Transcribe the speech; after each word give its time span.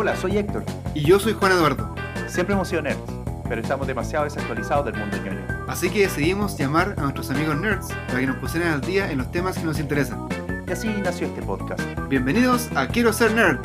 Hola, 0.00 0.16
soy 0.16 0.38
Héctor. 0.38 0.64
Y 0.94 1.02
yo 1.02 1.20
soy 1.20 1.34
Juan 1.34 1.52
Eduardo. 1.52 1.94
Siempre 2.26 2.54
hemos 2.54 2.68
sido 2.68 2.80
nerds, 2.80 3.02
pero 3.46 3.60
estamos 3.60 3.86
demasiado 3.86 4.24
desactualizados 4.24 4.86
del 4.86 4.96
mundo 4.96 5.18
ñoño. 5.18 5.46
Así 5.68 5.90
que 5.90 6.00
decidimos 6.00 6.56
llamar 6.56 6.94
a 6.96 7.02
nuestros 7.02 7.28
amigos 7.28 7.60
nerds 7.60 7.88
para 8.06 8.20
que 8.20 8.26
nos 8.26 8.36
pusieran 8.36 8.72
al 8.72 8.80
día 8.80 9.12
en 9.12 9.18
los 9.18 9.30
temas 9.30 9.58
que 9.58 9.64
nos 9.64 9.78
interesan. 9.78 10.26
Y 10.66 10.72
así 10.72 10.88
nació 10.88 11.26
este 11.26 11.42
podcast. 11.42 11.82
Bienvenidos 12.08 12.70
a 12.74 12.88
Quiero 12.88 13.12
ser 13.12 13.34
nerd. 13.34 13.60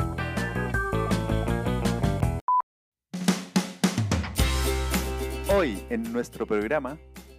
Hoy, 5.48 5.82
en 5.88 6.12
nuestro 6.12 6.46
programa, 6.46 6.98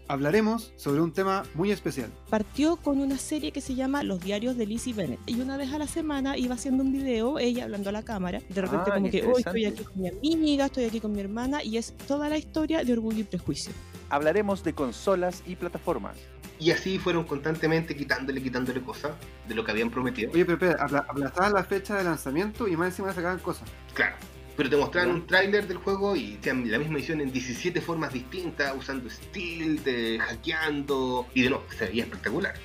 Hablaremos 0.10 0.72
sobre 0.78 1.02
un 1.02 1.12
tema 1.12 1.44
muy 1.54 1.72
especial. 1.72 2.10
partió 2.30 2.78
con 2.78 3.00
una 3.00 3.18
serie 3.18 3.52
que 3.52 3.60
se 3.60 3.76
llama 3.76 4.04
Los 4.04 4.22
diarios 4.22 4.56
de 4.56 4.66
Lizzie 4.66 4.94
Bennett. 4.94 5.20
Y 5.26 5.42
una 5.42 5.58
vez 5.58 5.74
a 5.74 5.78
la 5.78 5.88
semana 5.88 6.38
iba 6.38 6.56
haciendo 6.56 6.84
un 6.84 6.94
video, 6.94 7.40
ella 7.40 7.66
hablando 7.66 7.90
a 7.90 7.92
la 7.92 8.04
cámara. 8.04 8.40
De 8.50 8.62
repente 8.62 8.90
Ah, 8.92 8.96
como 8.96 9.10
que 9.10 9.24
hoy 9.26 9.34
estoy 9.40 9.66
aquí 9.66 9.84
con 9.84 10.00
mi 10.02 10.08
amiga, 10.34 10.66
estoy 10.68 10.86
aquí 10.86 11.02
con 11.02 11.12
mi 11.12 11.20
hermana. 11.20 11.62
Y 11.62 11.78
es 11.78 11.94
toda 12.08 12.30
la 12.30 12.38
historia 12.38 12.84
de 12.86 12.94
Orgullo 12.94 13.20
y 13.20 13.24
Prejuicio. 13.24 13.74
hablaremos 14.10 14.64
de 14.64 14.72
consolas 14.74 15.44
y 15.46 15.58
plataformas. 15.58 16.16
Y 16.60 16.72
así 16.72 16.98
fueron 16.98 17.26
constantemente 17.26 17.96
quitándole, 17.96 18.42
quitándole 18.42 18.82
cosas 18.82 19.12
de 19.48 19.54
lo 19.56 19.66
que 19.66 19.72
habían 19.72 19.90
prometido. 19.92 20.32
Oye, 20.32 20.46
pero 20.46 20.54
espera, 20.58 20.86
apla- 20.88 21.06
aplazaban 21.08 21.54
la 21.54 21.64
fecha 21.66 21.96
de 21.98 22.06
lanzamiento 22.06 22.68
y 22.70 22.78
más 22.78 22.88
encima 22.88 23.14
sacaban 23.14 23.40
cosas. 23.40 23.68
Claro. 23.94 24.16
Pero 24.58 24.70
te 24.72 24.76
mostraban 24.76 25.10
Ya. 25.10 25.16
un 25.16 25.28
tráiler 25.28 25.68
del 25.68 25.78
juego 25.78 26.16
y 26.16 26.36
hacían 26.40 26.70
la 26.70 26.80
misma 26.80 26.98
edición 26.98 27.22
en 27.22 27.32
17 27.32 27.80
formas 27.80 28.12
distintas, 28.12 28.76
usando 28.76 29.08
stealth, 29.10 29.88
hackeando, 30.20 31.28
y 31.36 31.44
de 31.44 31.50
nuevo, 31.52 31.64
se 31.78 31.86
veía 31.86 32.04
espectacular. 32.04 32.56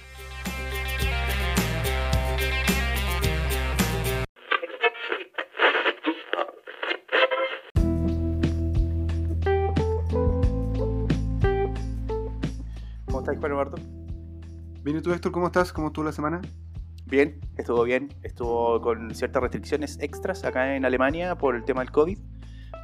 ¿Cómo 13.06 13.21
estás, 13.21 13.37
Juan 13.38 13.52
Eduardo? 13.52 13.77
Bien, 14.82 14.96
¿y 14.96 15.02
tú, 15.02 15.12
Héctor, 15.12 15.32
cómo 15.32 15.46
estás? 15.46 15.73
¿Cómo 15.73 15.88
estuvo 15.88 16.04
la 16.04 16.12
semana? 16.12 16.40
Bien, 17.13 17.38
estuvo 17.59 17.82
bien. 17.82 18.09
Estuvo 18.23 18.80
con 18.80 19.15
ciertas 19.15 19.43
restricciones 19.43 19.99
extras 20.01 20.45
acá 20.45 20.74
en 20.74 20.87
Alemania 20.87 21.37
por 21.37 21.55
el 21.55 21.63
tema 21.63 21.82
del 21.82 21.91
COVID. 21.91 22.18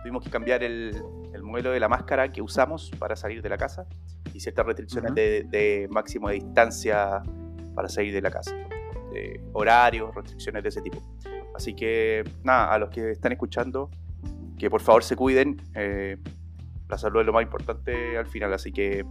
Tuvimos 0.02 0.22
que 0.22 0.28
cambiar 0.28 0.62
el, 0.62 1.02
el 1.32 1.42
modelo 1.42 1.70
de 1.70 1.80
la 1.80 1.88
máscara 1.88 2.30
que 2.30 2.42
usamos 2.42 2.90
para 2.98 3.16
salir 3.16 3.40
de 3.40 3.48
la 3.48 3.56
casa 3.56 3.86
y 4.34 4.40
ciertas 4.40 4.66
restricciones 4.66 5.12
Ujú. 5.12 5.16
de, 5.16 5.44
de 5.44 5.88
máximo 5.90 6.28
de 6.28 6.34
distancia 6.34 7.22
para 7.74 7.88
salir 7.88 8.12
de 8.12 8.20
la 8.20 8.30
casa. 8.30 8.54
De 9.14 9.40
horarios, 9.54 10.14
restricciones 10.14 10.62
de 10.62 10.68
ese 10.68 10.82
tipo. 10.82 11.02
Así 11.56 11.72
que, 11.72 12.22
nada, 12.42 12.74
a 12.74 12.78
los 12.78 12.90
que 12.90 13.12
están 13.12 13.32
escuchando, 13.32 13.88
que 14.58 14.68
por 14.68 14.82
favor 14.82 15.04
se 15.04 15.16
cuiden. 15.16 15.56
eh, 15.74 16.18
la 16.90 16.98
salud 16.98 17.20
es 17.20 17.26
lo 17.26 17.32
más 17.32 17.44
importante 17.44 18.18
al 18.18 18.26
final, 18.26 18.52
así 18.52 18.72
que 18.72 19.06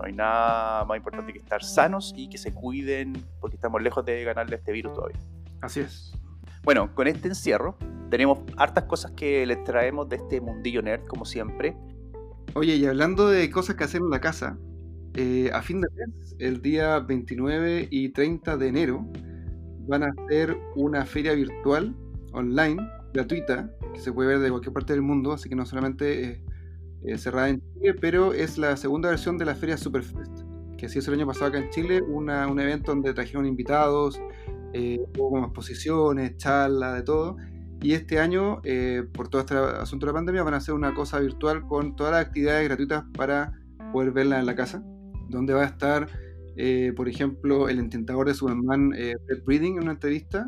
no 0.00 0.06
hay 0.06 0.12
nada 0.14 0.84
más 0.86 0.96
importante 0.96 1.30
que 1.32 1.38
estar 1.38 1.62
sanos 1.62 2.14
y 2.16 2.30
que 2.30 2.38
se 2.38 2.54
cuiden 2.54 3.12
porque 3.38 3.56
estamos 3.56 3.82
lejos 3.82 4.02
de 4.04 4.24
ganarle 4.24 4.56
a 4.56 4.58
este 4.58 4.72
virus 4.72 4.94
todavía. 4.94 5.18
Así 5.60 5.80
es. 5.80 6.12
Bueno, 6.62 6.94
con 6.94 7.06
este 7.06 7.28
encierro 7.28 7.76
tenemos 8.08 8.40
hartas 8.56 8.84
cosas 8.84 9.12
que 9.12 9.44
les 9.44 9.62
traemos 9.62 10.08
de 10.08 10.16
este 10.16 10.40
mundillo 10.40 10.80
nerd, 10.80 11.06
como 11.06 11.26
siempre. 11.26 11.76
Oye, 12.54 12.76
y 12.76 12.86
hablando 12.86 13.28
de 13.28 13.50
cosas 13.50 13.76
que 13.76 13.84
hacer 13.84 14.00
en 14.00 14.08
la 14.08 14.20
casa, 14.20 14.58
eh, 15.14 15.50
a 15.52 15.60
fin 15.60 15.82
de 15.82 15.88
mes, 15.94 16.34
el 16.38 16.62
día 16.62 16.98
29 17.00 17.88
y 17.90 18.08
30 18.08 18.56
de 18.56 18.68
enero, 18.68 19.06
van 19.86 20.04
a 20.04 20.12
hacer 20.16 20.56
una 20.76 21.04
feria 21.04 21.34
virtual 21.34 21.94
online, 22.32 22.80
gratuita, 23.12 23.70
que 23.92 24.00
se 24.00 24.12
puede 24.12 24.30
ver 24.30 24.38
de 24.38 24.48
cualquier 24.48 24.72
parte 24.72 24.94
del 24.94 25.02
mundo, 25.02 25.32
así 25.32 25.48
que 25.48 25.56
no 25.56 25.66
solamente 25.66 26.24
eh, 26.24 26.44
eh, 27.04 27.18
cerrada 27.18 27.48
en 27.48 27.60
Chile, 27.74 27.94
pero 28.00 28.32
es 28.32 28.58
la 28.58 28.76
segunda 28.76 29.08
versión 29.10 29.38
de 29.38 29.44
la 29.44 29.54
feria 29.54 29.76
Superfest, 29.76 30.42
que 30.76 30.88
se 30.88 30.98
hizo 30.98 31.12
el 31.12 31.18
año 31.18 31.26
pasado 31.26 31.46
acá 31.46 31.58
en 31.58 31.70
Chile, 31.70 32.00
una- 32.02 32.46
un 32.46 32.58
evento 32.60 32.92
donde 32.92 33.12
trajeron 33.14 33.46
invitados, 33.46 34.20
eh, 34.72 35.00
hubo 35.18 35.30
como 35.30 35.44
exposiciones, 35.46 36.36
charlas, 36.36 36.96
de 36.96 37.02
todo. 37.02 37.36
Y 37.82 37.92
este 37.94 38.18
año, 38.18 38.60
eh, 38.64 39.04
por 39.14 39.28
todo 39.28 39.40
este 39.40 39.54
asunto 39.56 40.06
de 40.06 40.12
la 40.12 40.16
pandemia, 40.18 40.42
van 40.42 40.54
a 40.54 40.58
hacer 40.58 40.74
una 40.74 40.94
cosa 40.94 41.18
virtual 41.20 41.66
con 41.66 41.96
todas 41.96 42.12
las 42.12 42.26
actividades 42.26 42.68
gratuitas 42.68 43.04
para 43.16 43.52
poder 43.92 44.12
verla 44.12 44.38
en 44.38 44.46
la 44.46 44.54
casa, 44.54 44.82
donde 45.28 45.54
va 45.54 45.62
a 45.62 45.66
estar, 45.66 46.06
por 46.96 47.08
ejemplo, 47.08 47.68
el 47.70 47.78
intentador 47.78 48.26
de 48.28 48.34
Superman, 48.34 48.92
Fred 48.92 49.42
Breeding, 49.46 49.76
en 49.78 49.82
una 49.84 49.92
entrevista, 49.92 50.44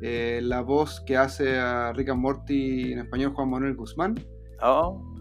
la 0.00 0.60
voz 0.62 1.00
que 1.06 1.16
hace 1.16 1.58
a 1.58 1.92
Rick 1.92 2.08
and 2.08 2.20
Morty 2.20 2.92
en 2.92 2.98
español, 2.98 3.32
Juan 3.32 3.48
Manuel 3.50 3.76
Guzmán, 3.76 4.16
Oh, 4.64 5.11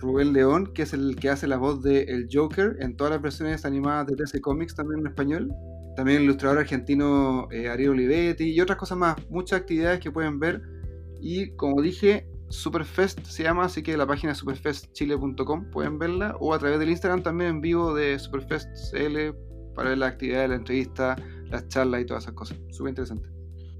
Rubén 0.00 0.32
León, 0.32 0.72
que 0.72 0.82
es 0.82 0.92
el 0.92 1.16
que 1.16 1.30
hace 1.30 1.46
la 1.46 1.56
voz 1.56 1.82
de 1.82 2.02
El 2.02 2.28
Joker 2.32 2.76
en 2.80 2.96
todas 2.96 3.12
las 3.12 3.22
versiones 3.22 3.64
animadas 3.64 4.06
de 4.06 4.16
DC 4.16 4.40
Comics, 4.40 4.74
también 4.74 5.00
en 5.00 5.06
español. 5.08 5.52
También 5.96 6.18
el 6.18 6.24
ilustrador 6.24 6.58
argentino 6.58 7.48
eh, 7.50 7.68
Ariel 7.68 7.90
Olivetti 7.90 8.52
y 8.52 8.60
otras 8.60 8.78
cosas 8.78 8.98
más. 8.98 9.16
Muchas 9.30 9.60
actividades 9.60 10.00
que 10.00 10.10
pueden 10.10 10.38
ver. 10.38 10.62
Y 11.20 11.56
como 11.56 11.80
dije, 11.80 12.28
Superfest 12.50 13.24
se 13.24 13.42
llama, 13.42 13.64
así 13.64 13.82
que 13.82 13.96
la 13.96 14.06
página 14.06 14.34
superfestchile.com 14.34 15.70
pueden 15.70 15.98
verla. 15.98 16.36
O 16.40 16.52
a 16.52 16.58
través 16.58 16.78
del 16.78 16.90
Instagram 16.90 17.22
también 17.22 17.50
en 17.50 17.60
vivo 17.60 17.94
de 17.94 18.18
Superfest 18.18 18.68
CL 18.90 19.34
para 19.74 19.90
ver 19.90 19.98
las 19.98 20.12
actividades, 20.12 20.50
la 20.50 20.56
entrevista, 20.56 21.16
las 21.50 21.66
charlas 21.68 22.02
y 22.02 22.06
todas 22.06 22.24
esas 22.24 22.34
cosas. 22.34 22.58
Súper 22.70 22.90
interesante. 22.90 23.35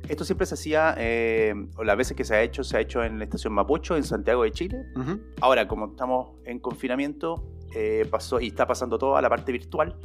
Esto 0.08 0.24
siempre 0.24 0.46
se 0.46 0.54
hacía, 0.54 0.94
eh, 0.98 1.54
o 1.76 1.84
las 1.84 1.96
veces 1.96 2.16
que 2.16 2.24
se 2.24 2.34
ha 2.34 2.42
hecho, 2.42 2.64
se 2.64 2.76
ha 2.76 2.80
hecho 2.80 3.02
en 3.02 3.18
la 3.18 3.24
estación 3.24 3.52
Mapocho, 3.52 3.96
en 3.96 4.04
Santiago 4.04 4.44
de 4.44 4.52
Chile. 4.52 4.86
Ujú. 4.96 5.20
Ahora, 5.40 5.66
como 5.66 5.86
estamos 5.86 6.30
en 6.44 6.58
confinamiento, 6.58 7.44
eh, 7.74 8.06
pasó 8.10 8.40
y 8.40 8.48
está 8.48 8.66
pasando 8.66 8.98
todo 8.98 9.16
a 9.16 9.22
la 9.22 9.28
parte 9.28 9.52
virtual, 9.52 9.96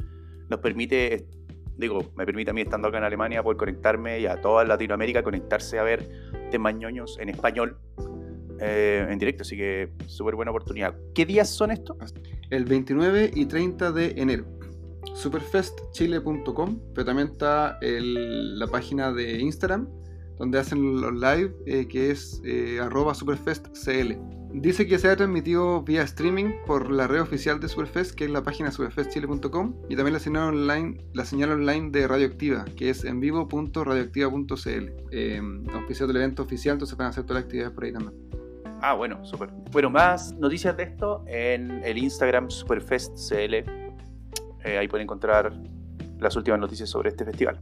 nos 0.48 0.60
permite, 0.60 1.26
digo, 1.76 2.10
me 2.16 2.26
permite 2.26 2.50
a 2.50 2.54
mí 2.54 2.60
estando 2.60 2.88
acá 2.88 2.98
en 2.98 3.04
Alemania 3.04 3.42
poder 3.42 3.56
conectarme 3.56 4.20
y 4.20 4.26
a 4.26 4.40
toda 4.40 4.64
Latinoamérica 4.64 5.22
conectarse 5.22 5.78
a 5.78 5.82
ver 5.82 6.08
temas 6.50 6.74
ñoños 6.74 7.18
en 7.18 7.28
español 7.28 7.78
eh, 8.60 9.06
en 9.08 9.18
directo, 9.18 9.42
así 9.42 9.56
que 9.56 9.90
súper 10.06 10.36
buena 10.36 10.50
oportunidad. 10.50 10.94
¿Qué 11.14 11.26
días 11.26 11.48
son 11.48 11.70
estos? 11.70 11.96
el 12.50 12.66
29 12.66 13.30
y 13.34 13.46
30 13.46 13.92
de 13.92 14.14
enero. 14.16 14.44
Superfestchile.com, 15.14 16.78
pero 16.94 17.04
también 17.04 17.28
está 17.28 17.78
el- 17.80 18.58
la 18.58 18.66
página 18.66 19.12
de 19.12 19.40
Instagram, 19.40 19.88
donde 20.38 20.58
hacen 20.58 21.00
los 21.00 21.12
live, 21.12 21.54
eh, 21.66 21.86
que 21.88 22.10
es 22.10 22.40
eh, 22.44 22.78
arroba 22.80 23.14
superfestcl. 23.14 24.16
Dice 24.54 24.86
que 24.86 24.98
se 24.98 25.08
ha 25.08 25.16
transmitido 25.16 25.82
vía 25.82 26.02
streaming 26.02 26.50
por 26.66 26.90
la 26.90 27.06
red 27.06 27.22
oficial 27.22 27.58
de 27.58 27.68
Superfest, 27.68 28.14
que 28.14 28.24
es 28.26 28.30
la 28.30 28.42
página 28.42 28.70
superfestchile.com, 28.70 29.74
y 29.88 29.96
también 29.96 30.12
la 30.12 30.18
señal 30.18 30.48
online, 30.48 30.98
la 31.14 31.24
señal 31.24 31.52
online 31.52 31.90
de 31.90 32.06
Radioactiva, 32.06 32.66
que 32.76 32.90
es 32.90 33.04
en 33.04 33.18
vivo.radioactiva.cl. 33.20 34.92
Eh, 35.10 35.40
auspiciado 35.72 36.08
del 36.12 36.16
evento 36.22 36.42
oficial, 36.42 36.74
entonces 36.74 36.96
van 36.98 37.06
a 37.06 37.10
hacer 37.10 37.24
todas 37.24 37.36
las 37.36 37.44
actividades 37.44 37.72
por 37.74 37.84
ahí 37.84 37.92
también. 37.92 38.14
Ah, 38.82 38.92
bueno, 38.94 39.24
súper. 39.24 39.48
Bueno, 39.70 39.88
más 39.88 40.34
noticias 40.34 40.76
de 40.76 40.82
esto 40.82 41.24
en 41.28 41.82
el 41.84 41.96
Instagram 41.96 42.50
SuperfestCL. 42.50 43.81
Eh, 44.64 44.78
ahí 44.78 44.88
pueden 44.88 45.04
encontrar 45.04 45.52
las 46.18 46.36
últimas 46.36 46.60
noticias 46.60 46.88
sobre 46.88 47.08
este 47.10 47.24
festival. 47.24 47.60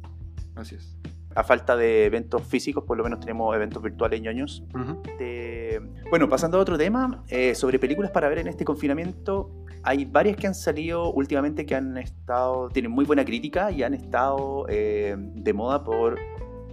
Así 0.54 0.74
es. 0.74 0.96
A 1.34 1.44
falta 1.44 1.76
de 1.76 2.06
eventos 2.06 2.42
físicos, 2.42 2.82
por 2.84 2.96
lo 2.98 3.04
menos 3.04 3.20
tenemos 3.20 3.54
eventos 3.54 3.82
virtuales 3.82 4.20
ñoños. 4.20 4.64
Ujú. 4.74 5.00
de- 5.18 5.80
Bueno, 6.10 6.28
pasando 6.28 6.58
a 6.58 6.60
otro 6.60 6.76
tema, 6.76 7.22
eh, 7.28 7.54
sobre 7.54 7.78
películas 7.78 8.10
para 8.10 8.28
ver 8.28 8.38
en 8.38 8.48
este 8.48 8.64
confinamiento, 8.64 9.50
hay 9.84 10.04
varias 10.04 10.36
que 10.36 10.48
han 10.48 10.54
salido 10.56 11.12
últimamente 11.12 11.64
que 11.64 11.76
han 11.76 11.96
estado, 11.98 12.68
tienen 12.70 12.90
muy 12.90 13.04
buena 13.04 13.24
crítica 13.24 13.70
y 13.70 13.82
han 13.84 13.94
estado 13.94 14.66
eh, 14.68 15.14
de 15.16 15.52
moda 15.52 15.84
por 15.84 16.18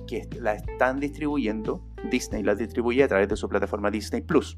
que 0.07 0.27
la 0.41 0.53
están 0.53 0.99
distribuyendo, 0.99 1.85
Disney 2.09 2.41
las 2.41 2.57
distribuye 2.57 3.03
a 3.03 3.07
través 3.07 3.27
de 3.29 3.35
su 3.35 3.47
plataforma 3.47 3.91
Disney 3.91 4.21
Plus. 4.21 4.57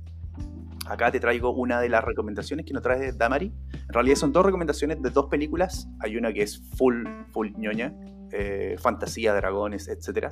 Acá 0.90 1.12
te 1.12 1.20
traigo 1.20 1.52
una 1.52 1.80
de 1.80 1.88
las 1.88 2.04
recomendaciones 2.04 2.66
que 2.66 2.74
nos 2.74 2.82
trae 2.82 3.12
Damari. 3.12 3.54
En 3.74 3.94
realidad 3.94 4.16
son 4.16 4.34
dos 4.34 4.44
recomendaciones 4.44 5.00
de 5.00 5.12
dos 5.12 5.28
películas. 5.28 5.88
Hay 6.00 6.18
una 6.18 6.34
que 6.34 6.42
es 6.42 6.64
full, 6.78 7.06
full 7.32 7.50
ñoña, 7.58 7.94
eh, 8.32 8.76
fantasía, 8.82 9.36
dragones, 9.36 9.88
etcétera, 9.88 10.32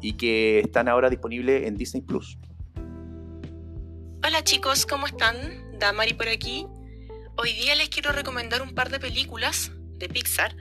y 0.00 0.14
que 0.14 0.60
están 0.60 0.88
ahora 0.88 1.10
disponibles 1.10 1.66
en 1.66 1.76
Disney 1.76 2.00
Plus. 2.02 2.38
Hola 4.26 4.42
chicos, 4.42 4.86
¿cómo 4.86 5.06
están? 5.06 5.78
Damari 5.78 6.14
por 6.14 6.28
aquí. 6.28 6.66
Hoy 7.36 7.52
día 7.52 7.74
les 7.74 7.90
quiero 7.90 8.12
recomendar 8.12 8.62
un 8.62 8.74
par 8.74 8.88
de 8.88 8.98
películas 8.98 9.72
de 9.98 10.08
Pixar 10.08 10.56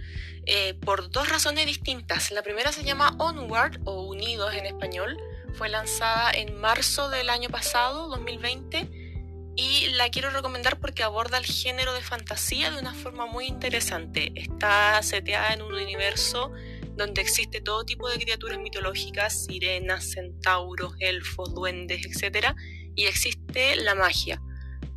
eh, 0.46 0.74
por 0.74 1.10
dos 1.10 1.30
razones 1.30 1.66
distintas. 1.68 2.32
La 2.32 2.44
primera 2.44 2.74
se 2.74 2.84
llama 2.84 3.16
Onward 3.18 3.80
o 3.86 4.10
Unidos 4.10 4.54
en 4.56 4.66
español. 4.66 5.18
Fue 5.54 5.70
lanzada 5.70 6.32
en 6.32 6.60
marzo 6.60 7.10
del 7.10 7.30
año 7.30 7.50
pasado, 7.50 8.10
2020, 8.10 9.01
y 9.56 9.90
la 9.90 10.10
quiero 10.10 10.30
recomendar 10.30 10.80
porque 10.80 11.04
aborda 11.04 11.38
el 11.38 11.46
género 11.46 11.94
de 11.94 12.02
fantasía 12.02 12.72
de 12.72 12.80
una 12.80 12.94
forma 12.94 13.26
muy 13.26 13.46
interesante. 13.46 14.32
Está 14.36 15.02
seteada 15.04 15.54
en 15.54 15.62
un 15.62 15.74
universo 15.74 16.52
donde 16.96 17.22
existe 17.22 17.62
todo 17.62 17.84
tipo 17.84 18.10
de 18.10 18.18
criaturas 18.18 18.60
mitológicas, 18.60 19.46
sirenas, 19.46 20.12
centauros, 20.12 20.94
elfos, 21.00 21.54
duendes, 21.54 22.06
etc. 22.06 22.54
Y 22.96 23.06
existe 23.06 23.76
la 23.76 23.96
magia. 23.96 24.42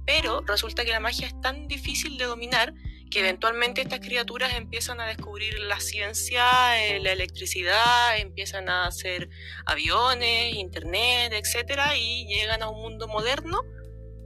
Pero 0.06 0.42
resulta 0.42 0.84
que 0.84 0.90
la 0.90 1.00
magia 1.00 1.26
es 1.26 1.40
tan 1.40 1.66
difícil 1.66 2.18
de 2.18 2.26
dominar 2.26 2.74
que 3.10 3.20
eventualmente 3.20 3.80
estas 3.80 4.00
criaturas 4.00 4.54
empiezan 4.54 5.00
a 5.00 5.06
descubrir 5.06 5.58
la 5.60 5.78
ciencia, 5.80 6.84
eh, 6.84 7.00
la 7.00 7.12
electricidad, 7.12 8.18
empiezan 8.18 8.68
a 8.68 8.86
hacer 8.86 9.28
aviones, 9.66 10.54
internet, 10.54 11.32
etcétera, 11.32 11.96
y 11.96 12.26
llegan 12.26 12.62
a 12.62 12.68
un 12.68 12.82
mundo 12.82 13.06
moderno, 13.06 13.62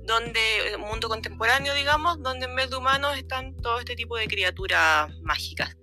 donde, 0.09 0.75
un 0.75 0.89
mundo 0.89 1.09
contemporáneo, 1.09 1.75
digamos, 1.75 2.21
donde 2.23 2.47
en 2.47 2.57
vez 2.57 2.71
de 2.71 2.77
humanos 2.77 3.17
están 3.17 3.55
todo 3.57 3.79
este 3.79 3.95
tipo 3.95 4.17
de 4.17 4.27
criaturas 4.27 5.11
mágicas. 5.21 5.77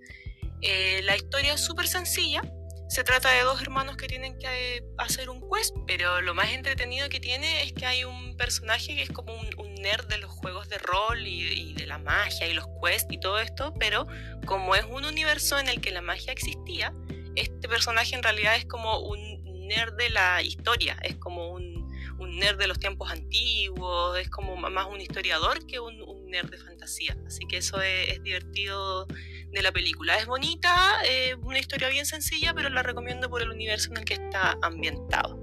Eh, 0.62 1.02
la 1.04 1.16
historia 1.16 1.54
es 1.54 1.62
súper 1.62 1.88
sencilla, 1.88 2.42
se 2.90 3.04
trata 3.04 3.32
de 3.32 3.42
dos 3.42 3.62
hermanos 3.62 3.98
que 3.98 4.08
tienen 4.08 4.38
que 4.40 4.84
hacer 4.98 5.30
un 5.30 5.42
quest, 5.42 5.76
pero 5.86 6.22
lo 6.22 6.34
más 6.34 6.50
entretenido 6.50 7.08
que 7.08 7.20
tiene 7.20 7.64
es 7.64 7.74
que 7.74 7.86
hay 7.86 8.04
un 8.04 8.36
personaje 8.36 8.96
que 8.96 9.04
es 9.04 9.10
como 9.10 9.34
un, 9.34 9.76
nerd 9.86 10.08
de 10.08 10.18
los 10.18 10.32
juegos 10.32 10.68
de 10.68 10.80
rol 10.80 11.28
y, 11.28 11.76
de 11.76 11.86
la 11.86 12.00
magia 12.00 12.48
y 12.48 12.56
los 12.56 12.66
quests 12.82 13.06
y 13.12 13.20
todo 13.20 13.38
esto, 13.40 13.72
pero 13.80 14.08
como 14.48 14.74
es 14.74 14.84
un 14.86 15.06
universo 15.06 15.60
en 15.60 15.68
el 15.68 15.80
que 15.80 15.92
la 15.92 16.02
magia 16.02 16.32
existía, 16.32 16.92
este 17.36 17.70
personaje 17.70 18.16
en 18.16 18.24
realidad 18.24 18.56
es 18.56 18.66
como 18.66 18.98
un 19.02 19.68
nerd 19.68 19.96
de 19.96 20.10
la 20.10 20.42
historia, 20.42 20.98
es 21.04 21.18
como 21.18 21.52
un, 21.52 21.75
nerd 22.20 22.58
de 22.58 22.68
los 22.68 22.80
tiempos 22.80 23.12
antiguos, 23.12 24.18
es 24.18 24.30
como 24.30 24.56
más 24.56 24.88
un 24.88 25.02
historiador 25.02 25.66
que 25.66 25.80
un, 25.80 25.96
nerd 26.28 26.50
de 26.50 26.58
fantasía. 26.58 27.16
Así 27.26 27.46
que 27.48 27.58
eso 27.58 27.82
es 27.82 28.22
divertido 28.24 29.08
de 29.52 29.62
la 29.62 29.72
película. 29.72 30.18
Es 30.18 30.26
bonita, 30.26 30.76
eh, 31.06 31.36
una 31.36 31.60
historia 31.60 31.90
bien 31.90 32.06
sencilla, 32.06 32.54
pero 32.54 32.70
la 32.70 32.84
recomiendo 32.84 33.30
por 33.30 33.42
el 33.42 33.50
universo 33.50 33.92
en 33.92 33.98
el 33.98 34.06
que 34.06 34.16
está 34.16 34.58
ambientado. 34.62 35.42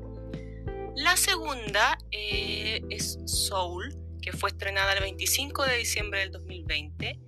La 0.96 1.16
segunda 1.16 1.98
eh, 2.10 2.82
es 2.90 3.18
Soul, 3.24 3.96
que 4.20 4.32
fue 4.32 4.50
estrenada 4.50 4.92
el 4.92 5.00
25 5.00 5.64
de 5.64 5.76
diciembre 5.78 6.20
del 6.20 6.32
2020. 6.32 7.18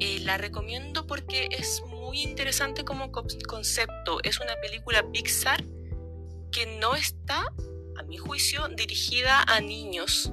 Eh, 0.00 0.18
la 0.20 0.36
recomiendo 0.36 1.06
porque 1.06 1.48
es 1.50 1.82
muy 1.88 2.20
interesante 2.20 2.84
como 2.84 3.10
concepto. 3.10 4.18
Es 4.22 4.40
una 4.40 4.54
película 4.60 5.10
Pixar 5.10 5.64
que 6.52 6.78
no 6.78 6.94
está, 6.94 7.52
mi 8.06 8.16
juicio, 8.16 8.68
dirigida 8.68 9.42
a 9.42 9.60
niños 9.60 10.32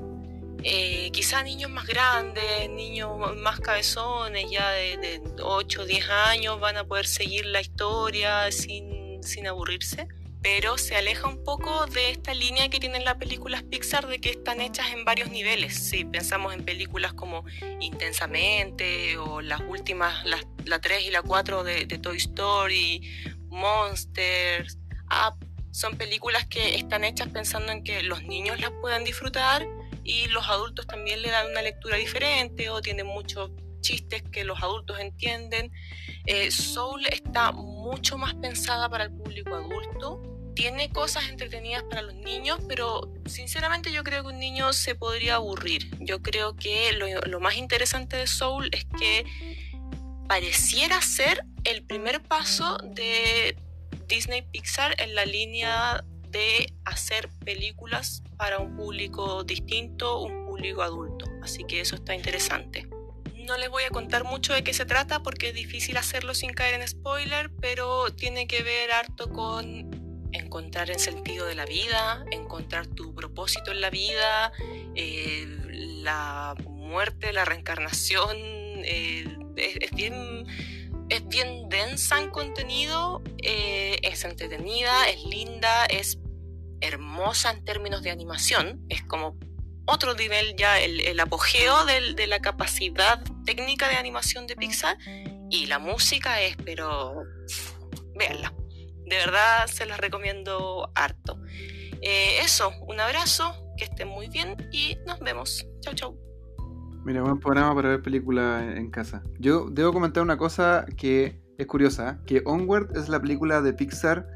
eh, 0.63 1.09
quizás 1.11 1.43
niños 1.43 1.71
más 1.71 1.87
grandes, 1.87 2.69
niños 2.69 3.17
más 3.37 3.59
cabezones, 3.59 4.45
ya 4.51 4.69
de, 4.69 5.19
8 5.41 5.81
o 5.81 5.85
10 5.85 6.09
años, 6.09 6.59
van 6.59 6.77
a 6.77 6.83
poder 6.83 7.07
seguir 7.07 7.47
la 7.47 7.61
historia 7.61 8.51
sin, 8.51 9.23
sin 9.23 9.47
aburrirse 9.47 10.07
pero 10.43 10.77
se 10.77 10.95
aleja 10.95 11.27
un 11.27 11.43
poco 11.43 11.85
de 11.85 12.09
esta 12.09 12.33
línea 12.33 12.67
que 12.69 12.79
tienen 12.79 13.05
las 13.05 13.15
películas 13.15 13.61
Pixar 13.61 14.07
de 14.07 14.19
que 14.19 14.31
están 14.31 14.59
hechas 14.59 14.91
en 14.91 15.05
varios 15.05 15.29
niveles. 15.29 15.75
Si 15.75 16.03
pensamos 16.03 16.53
en 16.55 16.65
películas 16.65 17.13
como 17.13 17.45
Intensamente 17.79 19.17
o 19.17 19.41
las 19.41 19.61
últimas, 19.61 20.25
la, 20.25 20.79
3 20.79 21.05
y 21.05 21.11
la 21.11 21.21
4 21.21 21.63
de, 21.63 21.85
de, 21.85 21.97
Toy 21.99 22.17
Story, 22.17 23.01
Monsters, 23.49 24.79
son 25.71 25.97
películas 25.97 26.45
que 26.47 26.75
están 26.75 27.03
hechas 27.03 27.29
pensando 27.29 27.71
en 27.71 27.83
que 27.83 28.03
los 28.03 28.23
niños 28.23 28.59
las 28.59 28.71
puedan 28.81 29.03
disfrutar 29.03 29.65
y 30.03 30.27
los 30.27 30.47
adultos 30.47 30.87
también 30.87 31.21
le 31.21 31.29
dan 31.29 31.49
una 31.49 31.61
lectura 31.61 31.97
diferente 31.97 32.69
o 32.69 32.81
tienen 32.81 33.07
muchos 33.07 33.51
chistes 33.81 34.23
que 34.31 34.43
los 34.43 34.61
adultos 34.61 34.99
entienden. 34.99 35.71
Eh, 36.25 36.51
Soul 36.51 37.05
está 37.07 37.51
mucho 37.51 38.17
más 38.17 38.33
pensada 38.35 38.89
para 38.89 39.05
el 39.05 39.11
público 39.11 39.55
adulto. 39.55 40.21
Tiene 40.55 40.89
cosas 40.89 41.29
entretenidas 41.29 41.83
para 41.83 42.01
los 42.01 42.15
niños, 42.15 42.59
pero 42.67 43.11
sinceramente 43.25 43.91
yo 43.91 44.03
creo 44.03 44.23
que 44.23 44.29
un 44.29 44.39
niño 44.39 44.73
se 44.73 44.95
podría 44.95 45.35
aburrir. 45.35 45.89
Yo 45.99 46.21
creo 46.21 46.55
que 46.55 46.91
lo, 46.93 47.07
lo 47.07 47.39
más 47.39 47.55
interesante 47.55 48.17
de 48.17 48.27
Soul 48.27 48.69
es 48.71 48.85
que 48.99 49.25
pareciera 50.27 51.01
ser 51.01 51.45
el 51.63 51.83
primer 51.83 52.21
paso 52.21 52.77
de 52.83 53.55
Disney 54.11 54.41
Pixar 54.41 54.93
en 55.01 55.15
la 55.15 55.23
línea 55.23 56.03
de 56.31 56.73
hacer 56.83 57.29
películas 57.45 58.23
para 58.37 58.59
un 58.59 58.75
público 58.75 59.45
distinto, 59.45 60.19
un 60.19 60.45
público 60.45 60.81
adulto. 60.81 61.25
Así 61.41 61.63
que 61.63 61.79
eso 61.79 61.95
está 61.95 62.13
interesante. 62.13 62.89
No 63.47 63.57
les 63.57 63.69
voy 63.69 63.83
a 63.83 63.89
contar 63.89 64.25
mucho 64.25 64.53
de 64.53 64.65
qué 64.65 64.73
se 64.73 64.85
trata 64.85 65.23
porque 65.23 65.49
es 65.49 65.55
difícil 65.55 65.95
hacerlo 65.95 66.33
sin 66.33 66.51
caer 66.51 66.81
en 66.81 66.87
spoiler, 66.87 67.51
pero 67.61 68.13
tiene 68.13 68.47
que 68.47 68.63
ver 68.63 68.91
harto 68.91 69.29
con 69.29 69.89
encontrar 70.33 70.89
el 70.89 70.99
sentido 70.99 71.45
de 71.45 71.55
la 71.55 71.65
vida, 71.65 72.25
encontrar 72.31 72.87
tu 72.87 73.15
propósito 73.15 73.71
en 73.71 73.79
la 73.79 73.89
vida, 73.89 74.51
eh, 74.93 75.45
la 76.03 76.55
muerte, 76.65 77.31
la 77.31 77.45
reencarnación. 77.45 78.37
Eh, 78.83 79.25
es, 79.55 79.91
bien 79.91 80.45
es 81.11 81.27
bien 81.27 81.67
densa 81.67 82.21
en 82.21 82.29
contenido, 82.29 83.21
eh, 83.43 83.99
es 84.01 84.23
entretenida, 84.23 85.09
es 85.09 85.21
linda, 85.25 85.85
es 85.87 86.17
hermosa 86.79 87.51
en 87.51 87.65
términos 87.65 88.01
de 88.01 88.11
animación, 88.11 88.81
es 88.87 89.03
como 89.03 89.37
otro 89.85 90.13
nivel 90.13 90.55
ya, 90.55 90.79
el, 90.79 91.19
apogeo 91.19 91.83
de 91.85 92.27
la 92.27 92.39
capacidad 92.39 93.21
técnica 93.45 93.89
de 93.89 93.95
animación 93.95 94.47
de 94.47 94.55
Pixar 94.55 94.97
y 95.49 95.65
la 95.65 95.79
música 95.79 96.41
es, 96.41 96.55
pero 96.63 97.23
véanla, 98.15 98.53
de 99.05 99.17
verdad 99.17 99.67
se 99.67 99.85
las 99.85 99.99
recomiendo 99.99 100.91
harto. 100.95 101.37
Eh, 102.01 102.39
eso, 102.39 102.71
un 102.87 103.01
abrazo, 103.01 103.53
que 103.75 103.83
estén 103.83 104.07
muy 104.07 104.29
bien 104.29 104.55
y 104.71 104.97
nos 105.05 105.19
vemos. 105.19 105.67
Chau, 105.81 105.93
chau. 105.93 106.20
Mira, 107.03 107.23
buen 107.23 107.39
programa 107.39 107.73
para 107.73 107.89
ver 107.89 108.01
películas 108.01 108.63
en 108.77 108.91
casa. 108.91 109.23
Yo 109.39 109.69
debo 109.71 109.91
comentar 109.91 110.21
una 110.21 110.37
cosa 110.37 110.85
que 110.97 111.41
es 111.57 111.67
curiosa, 111.67 112.11
¿eh? 112.11 112.17
que 112.25 112.41
Onward 112.45 112.95
es 112.95 113.09
la 113.09 113.19
película 113.19 113.61
de 113.61 113.73
Pixar 113.73 114.27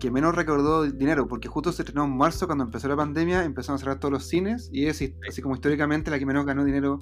que 0.00 0.10
menos 0.10 0.34
recordó 0.34 0.82
dinero, 0.84 1.28
porque 1.28 1.46
justo 1.46 1.70
se 1.70 1.82
estrenó 1.82 2.06
en 2.06 2.16
marzo 2.16 2.46
cuando 2.46 2.64
empezó 2.64 2.88
la 2.88 2.96
pandemia, 2.96 3.44
empezaron 3.44 3.76
a 3.76 3.78
cerrar 3.78 4.00
todos 4.00 4.10
los 4.10 4.26
cines 4.26 4.70
y 4.72 4.86
es 4.86 5.00
así 5.28 5.42
como 5.42 5.54
históricamente 5.54 6.10
la 6.10 6.18
que 6.18 6.26
menos 6.26 6.46
ganó 6.46 6.64
dinero. 6.64 6.98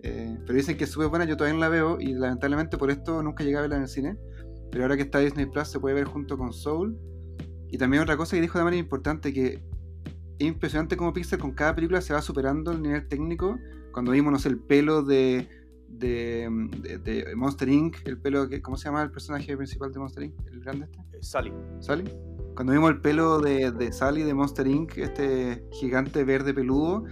Eh, 0.00 0.38
pero 0.46 0.56
dicen 0.56 0.76
que 0.76 0.84
es 0.84 0.90
súper 0.90 1.08
buena, 1.08 1.24
yo 1.24 1.36
todavía 1.36 1.54
no 1.54 1.60
la 1.60 1.68
veo 1.68 2.00
y 2.00 2.14
lamentablemente 2.14 2.78
por 2.78 2.92
esto 2.92 3.22
nunca 3.22 3.42
llegué 3.42 3.58
a 3.58 3.62
verla 3.62 3.76
en 3.76 3.82
el 3.82 3.88
cine. 3.88 4.16
Pero 4.70 4.84
ahora 4.84 4.96
que 4.96 5.02
está 5.02 5.18
Disney 5.18 5.46
Plus 5.46 5.68
se 5.68 5.80
puede 5.80 5.96
ver 5.96 6.04
junto 6.04 6.38
con 6.38 6.52
Soul. 6.52 6.96
Y 7.70 7.76
también 7.76 8.02
otra 8.02 8.16
cosa 8.16 8.36
que 8.36 8.40
dijo 8.40 8.58
manera 8.58 8.76
importante, 8.76 9.32
que 9.32 9.60
es 10.38 10.46
impresionante 10.46 10.96
como 10.96 11.12
Pixar 11.12 11.40
con 11.40 11.52
cada 11.52 11.74
película 11.74 12.00
se 12.00 12.14
va 12.14 12.22
superando 12.22 12.70
el 12.70 12.80
nivel 12.80 13.08
técnico. 13.08 13.58
Cuando 13.98 14.12
vimos, 14.12 14.32
no 14.32 14.38
sé, 14.38 14.48
el 14.48 14.60
pelo 14.60 15.02
de, 15.02 15.48
de, 15.88 16.48
Monster 17.34 17.68
Inc., 17.68 17.96
el 18.04 18.16
pelo, 18.20 18.48
que, 18.48 18.62
¿cómo 18.62 18.76
se 18.76 18.84
llama 18.84 19.02
el 19.02 19.10
personaje 19.10 19.56
principal 19.56 19.90
de 19.90 19.98
Monster 19.98 20.22
Inc., 20.22 20.34
el 20.46 20.60
grande 20.60 20.84
este? 20.84 20.98
Eh, 21.16 21.20
Sally. 21.20 21.52
Sally. 21.80 22.04
Cuando 22.54 22.74
vimos 22.74 22.92
el 22.92 23.00
pelo 23.00 23.40
de, 23.40 23.72
de 23.72 23.92
Sally 23.92 24.22
de 24.22 24.34
Monster 24.34 24.68
Inc., 24.68 24.96
este 24.98 25.64
gigante 25.72 26.22
verde 26.22 26.54
peludo, 26.54 27.06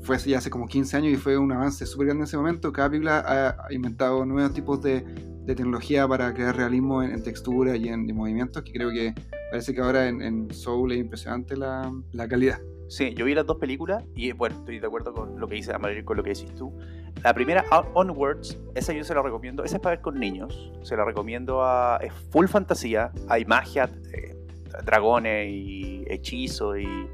fue 0.00 0.18
ya 0.18 0.38
hace 0.38 0.50
como 0.50 0.66
15 0.66 0.96
años 0.96 1.12
y 1.12 1.16
fue 1.16 1.38
un 1.38 1.52
avance 1.52 1.86
súper 1.86 2.08
grande 2.08 2.22
en 2.22 2.24
ese 2.24 2.36
momento. 2.36 2.72
Cada 2.72 2.90
película 2.90 3.54
ha 3.64 3.72
inventado 3.72 4.26
nuevos 4.26 4.52
tipos 4.52 4.82
de, 4.82 5.04
de 5.44 5.54
tecnología 5.54 6.06
para 6.08 6.34
crear 6.34 6.56
realismo 6.56 7.04
en, 7.04 7.22
textura 7.22 7.76
y 7.76 7.88
en, 7.88 8.12
movimientos, 8.14 8.64
que 8.64 8.72
creo 8.72 8.90
que 8.90 9.14
parece 9.48 9.74
que 9.74 9.80
ahora 9.80 10.08
en, 10.08 10.52
Soul 10.52 10.90
es 10.90 10.98
impresionante 10.98 11.56
la, 11.56 11.92
la, 12.10 12.26
calidad. 12.26 12.58
Sí, 12.92 13.14
yo 13.14 13.24
vi 13.24 13.34
las 13.34 13.46
dos 13.46 13.56
películas 13.56 14.04
y 14.14 14.32
bueno, 14.32 14.54
estoy 14.54 14.78
de 14.78 14.86
acuerdo 14.86 15.14
con 15.14 15.40
lo 15.40 15.48
que 15.48 15.54
dice 15.54 15.72
Amarillo, 15.72 16.04
con 16.04 16.18
lo 16.18 16.22
que 16.22 16.34
decís 16.34 16.54
tú. 16.54 16.78
La 17.24 17.32
primera, 17.32 17.64
Onwards, 17.94 18.60
esa 18.74 18.92
yo 18.92 19.02
se 19.02 19.14
la 19.14 19.22
recomiendo, 19.22 19.64
esa 19.64 19.76
es 19.76 19.82
para 19.82 19.96
ver 19.96 20.02
con 20.02 20.20
niños, 20.20 20.70
se 20.82 20.94
la 20.94 21.02
recomiendo 21.06 21.64
a... 21.64 21.98
es 22.02 22.12
full 22.30 22.48
fantasía, 22.48 23.10
hay 23.30 23.46
magia, 23.46 23.88
eh, 24.12 24.36
dragones 24.84 25.48
y 25.50 26.04
hechizos 26.06 26.76
y, 26.80 27.08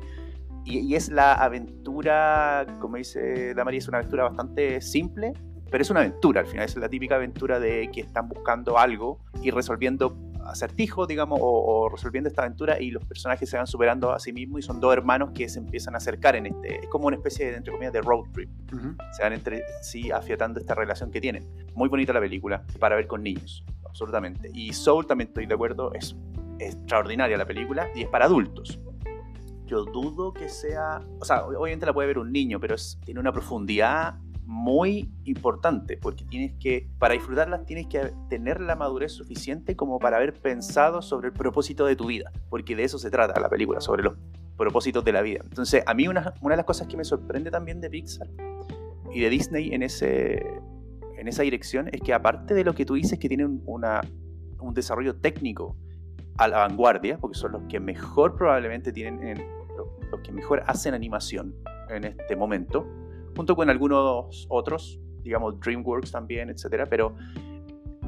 y, 0.65 0.97
es 0.97 1.11
la 1.11 1.35
aventura, 1.35 2.67
como 2.81 2.97
dice 2.97 3.55
la 3.55 3.65
María, 3.65 3.79
es 3.79 3.87
una 3.87 3.99
aventura 3.99 4.25
bastante 4.25 4.81
simple, 4.81 5.33
pero 5.71 5.83
es 5.83 5.91
una 5.91 6.01
aventura 6.01 6.41
al 6.41 6.49
final, 6.49 6.65
es 6.65 6.77
la 6.77 6.89
típica 6.89 7.15
aventura 7.15 7.61
de 7.61 7.89
que 7.93 8.01
están 8.01 8.29
buscando 8.29 8.79
algo 8.79 9.21
y 9.45 9.53
resolviendo 9.53 10.17
acertijos, 10.49 11.07
digamos, 11.09 11.39
o, 11.43 11.89
resolviendo 11.89 12.29
esta 12.29 12.43
aventura 12.43 12.81
y 12.81 12.91
los 12.91 13.05
personajes 13.05 13.49
se 13.49 13.57
van 13.57 13.67
superando 13.67 14.13
a 14.13 14.19
sí 14.19 14.33
mismos 14.33 14.61
y 14.61 14.63
son 14.63 14.81
dos 14.81 14.93
hermanos 14.93 15.31
que 15.35 15.49
se 15.49 15.59
empiezan 15.59 15.95
a 15.95 15.99
acercar 15.99 16.37
en 16.37 16.47
este, 16.47 16.81
es 16.81 16.89
como 16.89 17.07
una 17.07 17.17
especie 17.17 17.51
de, 17.51 17.57
entre 17.57 17.73
comillas, 17.73 17.93
de 17.93 18.01
road 18.01 18.25
trip. 18.33 18.51
Se 19.13 19.23
van 19.23 19.33
entre 19.33 19.63
sí 19.83 20.11
afiatando 20.11 20.61
esta 20.61 20.75
relación 20.75 21.11
que 21.11 21.21
tienen. 21.21 21.49
Muy 21.75 21.89
bonita 21.89 22.13
la 22.13 22.21
película, 22.21 22.65
para 22.79 22.97
ver 22.97 23.07
con 23.07 23.23
niños, 23.23 23.65
absolutamente. 23.87 24.51
Y 24.53 24.73
Soul 24.73 25.07
también 25.07 25.29
estoy 25.29 25.47
de 25.47 25.55
acuerdo, 25.55 25.93
es 25.95 26.17
extraordinaria 26.59 27.37
la 27.37 27.47
película 27.47 27.89
y 27.95 28.03
es 28.03 28.09
para 28.09 28.25
adultos. 28.25 28.81
Yo 29.67 29.85
dudo 29.85 30.33
que 30.33 30.49
sea, 30.49 31.01
o 31.21 31.25
sea, 31.25 31.45
obviamente 31.45 31.85
la 31.85 31.93
puede 31.93 32.09
ver 32.09 32.19
un 32.19 32.33
niño, 32.33 32.59
pero 32.59 32.77
tiene 33.05 33.21
una 33.21 33.33
profundidad 33.33 34.19
muy 34.49 35.13
importante, 35.25 35.99
porque 35.99 36.25
tienes 36.25 36.55
que, 36.59 36.89
para 36.99 37.13
disfrutarlas, 37.13 37.67
tienes 37.67 37.87
que 37.87 38.15
tener 38.31 38.63
la 38.63 38.77
madurez 38.77 39.13
suficiente 39.13 39.77
como 39.77 39.99
para 39.99 40.17
haber 40.17 40.41
pensado 40.41 41.03
sobre 41.03 41.29
el 41.29 41.35
propósito 41.35 41.85
de 41.85 41.97
tu 41.97 42.07
vida, 42.07 42.33
porque 42.49 42.75
de 42.75 42.85
eso 42.85 42.99
se 42.99 43.11
trata 43.11 43.39
la 43.39 43.51
película, 43.51 43.83
sobre 43.83 44.03
los 44.03 44.15
propósitos 44.57 45.05
de 45.05 45.13
la 45.13 45.21
vida. 45.21 45.43
Entonces, 45.45 45.85
a 45.87 45.93
mí 45.93 46.09
una, 46.09 46.33
una 46.41 46.55
de 46.55 46.57
las 46.57 46.65
cosas 46.65 46.89
que 46.89 46.97
me 46.97 47.05
sorprende 47.05 47.51
también 47.51 47.83
de 47.83 47.91
Pixar 47.91 48.27
y 49.13 49.21
de 49.21 49.29
Disney 49.29 49.75
en, 49.75 49.83
ese, 49.83 50.43
en 51.19 51.29
esa 51.29 51.43
dirección 51.43 51.91
es 51.93 52.01
que 52.01 52.15
aparte 52.15 52.55
de 52.55 52.65
lo 52.65 52.75
que 52.75 52.87
tú 52.87 52.95
dices, 52.95 53.19
que 53.19 53.29
tienen 53.29 53.61
una, 53.67 54.01
un 54.61 54.73
desarrollo 54.73 55.17
técnico 55.17 55.77
a 56.39 56.49
la 56.49 56.57
vanguardia, 56.61 57.19
porque 57.19 57.37
son 57.37 57.53
los 57.53 57.65
que 57.65 57.81
mejor 57.81 58.35
probablemente 58.35 58.93
tienen, 58.93 59.23
en, 59.23 59.45
los 60.11 60.21
que 60.23 60.33
mejor 60.33 60.63
hacen 60.67 60.95
animación 60.95 61.55
en 61.91 62.05
este 62.05 62.35
momento, 62.35 62.87
junto 63.39 63.55
con 63.55 63.71
algunos 63.71 64.47
otros, 64.49 64.99
digamos 65.23 65.61
DreamWorks 65.61 66.11
también, 66.11 66.51
etcétera, 66.51 66.87
pero 66.87 67.15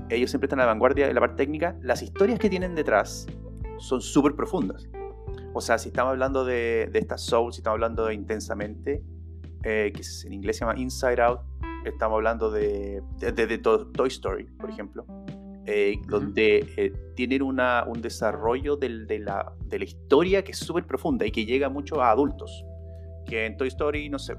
ellos 0.08 0.28
siempre 0.28 0.46
están 0.46 0.58
a 0.58 0.64
la 0.64 0.72
vanguardia 0.72 1.06
de 1.06 1.14
la 1.14 1.20
parte 1.20 1.36
técnica. 1.36 1.78
Las 1.82 2.02
historias 2.02 2.40
que 2.40 2.50
tienen 2.50 2.74
detrás 2.74 3.28
son 3.78 4.00
súper 4.00 4.34
profundas. 4.34 4.88
O 5.54 5.60
sea, 5.60 5.78
si 5.78 5.90
estamos 5.90 6.10
hablando 6.10 6.44
de, 6.44 6.88
de 6.92 6.98
esta 6.98 7.16
Soul, 7.16 7.52
si 7.52 7.60
estamos 7.60 7.76
hablando 7.76 8.06
de 8.06 8.14
Intensamente, 8.14 9.04
eh, 9.62 9.92
que 9.94 10.02
en 10.26 10.32
inglés 10.32 10.56
se 10.56 10.64
llama 10.64 10.76
Inside 10.76 11.22
Out, 11.22 11.38
estamos 11.84 12.16
hablando 12.16 12.50
de, 12.50 13.00
de, 13.20 13.58
Toy 13.58 14.08
Story, 14.08 14.46
por 14.58 14.68
ejemplo, 14.68 15.06
eh, 15.64 15.94
donde 16.08 16.72
eh, 16.76 16.92
tienen 17.14 17.42
una, 17.42 17.84
un 17.86 18.02
desarrollo 18.02 18.74
del, 18.74 19.06
de, 19.06 19.20
la, 19.20 19.52
de 19.64 19.78
la 19.78 19.84
historia 19.84 20.42
que 20.42 20.50
es 20.50 20.58
súper 20.58 20.88
profunda 20.88 21.24
y 21.24 21.30
que 21.30 21.44
llega 21.44 21.68
mucho 21.68 22.02
a 22.02 22.10
adultos. 22.10 22.64
Que 23.26 23.46
en 23.46 23.56
Toy 23.56 23.68
Story, 23.68 24.08
no 24.08 24.18
sé, 24.18 24.34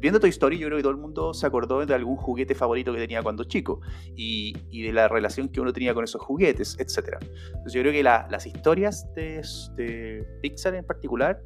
viendo 0.00 0.18
Toy 0.18 0.30
Story, 0.30 0.58
yo 0.58 0.66
creo 0.66 0.78
que 0.78 0.82
todo 0.82 0.92
el 0.92 0.98
mundo 0.98 1.34
se 1.34 1.46
acordó 1.46 1.84
de 1.84 1.94
algún 1.94 2.16
juguete 2.16 2.54
favorito 2.54 2.92
que 2.92 2.98
tenía 2.98 3.22
cuando 3.22 3.44
chico 3.44 3.80
y, 4.16 4.54
de 4.82 4.92
la 4.92 5.08
relación 5.08 5.48
que 5.48 5.60
uno 5.60 5.72
tenía 5.72 5.94
con 5.94 6.04
esos 6.04 6.22
juguetes, 6.22 6.76
etc. 6.78 7.18
Entonces, 7.20 7.72
yo 7.72 7.82
creo 7.82 7.92
que 7.92 8.02
las 8.02 8.46
historias 8.46 9.06
de, 9.14 9.42
de, 9.76 10.26
Pixar 10.42 10.74
en 10.74 10.84
particular 10.84 11.42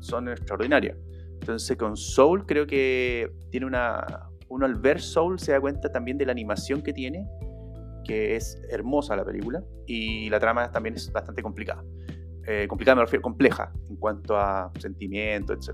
son 0.00 0.28
extraordinarias. 0.28 0.96
Entonces, 1.40 1.76
con 1.76 1.96
Soul, 1.96 2.46
creo 2.46 2.66
que 2.66 3.30
tiene 3.50 3.66
una. 3.66 4.28
Uno 4.48 4.66
al 4.66 4.74
ver 4.76 5.00
Soul 5.00 5.38
se 5.38 5.52
da 5.52 5.60
cuenta 5.60 5.90
también 5.90 6.18
de 6.18 6.26
la 6.26 6.32
animación 6.32 6.82
que 6.82 6.92
tiene, 6.92 7.26
que 8.04 8.36
es 8.36 8.60
hermosa 8.68 9.16
la 9.16 9.24
película, 9.24 9.62
y 9.86 10.28
la 10.30 10.38
trama 10.38 10.70
también 10.70 10.94
es 10.94 11.10
bastante 11.12 11.42
complicada. 11.42 11.82
Eh, 12.46 12.66
complicada 12.68 12.96
me 12.96 13.02
refiero 13.02 13.22
compleja 13.22 13.72
en 13.88 13.96
cuanto 13.96 14.36
a 14.36 14.70
sentimiento, 14.78 15.54
etc. 15.54 15.70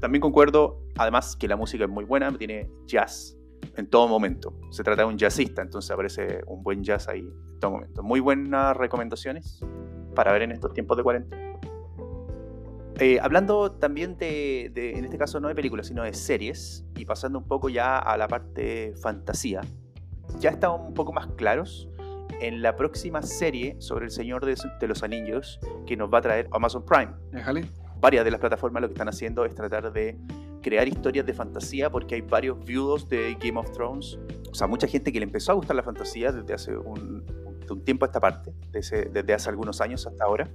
También 0.00 0.20
concuerdo, 0.20 0.80
además, 0.96 1.36
que 1.36 1.48
la 1.48 1.56
música 1.56 1.84
es 1.84 1.90
muy 1.90 2.04
buena, 2.04 2.36
tiene 2.36 2.70
jazz 2.86 3.36
en 3.76 3.88
todo 3.88 4.08
momento. 4.08 4.54
Se 4.70 4.84
trata 4.84 5.02
de 5.02 5.08
un 5.08 5.18
jazzista, 5.18 5.62
entonces 5.62 5.90
aparece 5.90 6.42
un 6.46 6.62
buen 6.62 6.82
jazz 6.84 7.08
ahí 7.08 7.20
en 7.20 7.60
todo 7.60 7.72
momento. 7.72 8.02
Muy 8.02 8.20
buenas 8.20 8.76
recomendaciones 8.76 9.60
para 10.14 10.32
ver 10.32 10.42
en 10.42 10.52
estos 10.52 10.72
tiempos 10.72 10.96
de 10.96 11.02
cuarentena. 11.02 11.58
Eh, 13.00 13.18
hablando 13.20 13.72
también 13.72 14.16
de, 14.18 14.72
en 14.74 15.04
este 15.04 15.18
caso 15.18 15.38
no 15.38 15.48
de 15.48 15.54
películas, 15.54 15.86
sino 15.86 16.02
de 16.02 16.12
series, 16.14 16.84
y 16.96 17.04
pasando 17.04 17.38
un 17.38 17.46
poco 17.46 17.68
ya 17.68 17.98
a 17.98 18.16
la 18.16 18.26
parte 18.26 18.94
fantasía, 19.00 19.60
ya 20.40 20.50
estamos 20.50 20.80
un 20.86 20.94
poco 20.94 21.12
más 21.12 21.28
claros 21.36 21.88
en 22.40 22.60
la 22.60 22.76
próxima 22.76 23.22
serie 23.22 23.76
sobre 23.78 24.06
el 24.06 24.10
Señor 24.10 24.44
de, 24.44 24.56
de 24.80 24.88
los 24.88 25.02
Anillos 25.02 25.60
que 25.86 25.96
nos 25.96 26.12
va 26.12 26.18
a 26.18 26.22
traer 26.22 26.48
Amazon 26.52 26.84
Prime. 26.84 27.12
Déjale 27.30 27.68
varias 28.00 28.24
de 28.24 28.30
las 28.30 28.40
plataformas 28.40 28.82
lo 28.82 28.88
que 28.88 28.94
están 28.94 29.08
haciendo 29.08 29.44
es 29.44 29.54
tratar 29.54 29.92
de 29.92 30.18
crear 30.62 30.88
historias 30.88 31.24
de 31.24 31.34
fantasía 31.34 31.90
porque 31.90 32.16
hay 32.16 32.20
varios 32.20 32.64
viudos 32.64 33.08
de 33.08 33.36
Game 33.40 33.58
of 33.58 33.70
Thrones, 33.72 34.18
o 34.50 34.54
sea, 34.54 34.66
mucha 34.66 34.86
gente 34.86 35.12
que 35.12 35.20
le 35.20 35.24
empezó 35.24 35.52
a 35.52 35.54
gustar 35.54 35.76
la 35.76 35.82
fantasía 35.82 36.32
desde 36.32 36.54
hace 36.54 36.76
un, 36.76 37.24
un 37.72 37.84
tiempo 37.84 38.04
a 38.04 38.08
esta 38.08 38.20
parte, 38.20 38.52
desde, 38.70 39.06
desde, 39.06 39.34
hace 39.34 39.48
algunos 39.50 39.80
años 39.80 40.06
hasta 40.06 40.24
ahora, 40.24 40.48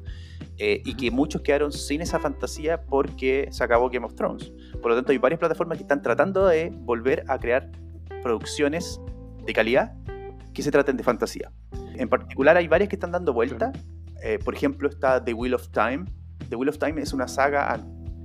eh, 0.57 0.81
y 0.85 0.95
que 0.95 1.11
muchos 1.11 1.41
quedaron 1.41 1.71
sin 1.71 2.01
esa 2.01 2.19
fantasía 2.19 2.81
porque 2.81 3.47
se 3.51 3.63
acabó 3.63 3.89
Game 3.89 4.05
of 4.05 4.15
Thrones. 4.15 4.51
Por 4.81 4.91
lo 4.91 4.95
tanto, 4.95 5.11
hay 5.11 5.17
varias 5.17 5.39
plataformas 5.39 5.77
que 5.77 5.83
están 5.83 6.01
tratando 6.01 6.45
de 6.47 6.71
volver 6.73 7.23
a 7.27 7.39
crear 7.39 7.71
producciones 8.21 8.99
de 9.45 9.53
calidad 9.53 9.93
que 10.53 10.61
se 10.61 10.71
traten 10.71 10.97
de 10.97 11.03
fantasía. 11.03 11.51
En 11.95 12.09
particular, 12.09 12.57
hay 12.57 12.67
varias 12.67 12.89
que 12.89 12.95
están 12.95 13.11
dando 13.11 13.33
vuelta. 13.33 13.71
Eh, 14.23 14.39
por 14.43 14.53
ejemplo, 14.53 14.87
está 14.87 15.23
The 15.23 15.33
Wheel 15.33 15.53
of 15.53 15.69
Time, 15.69 16.05
The 16.49 16.55
Wheel 16.55 16.69
of 16.69 16.77
Time 16.77 17.01
es 17.01 17.13
una 17.13 17.27
saga 17.27 17.79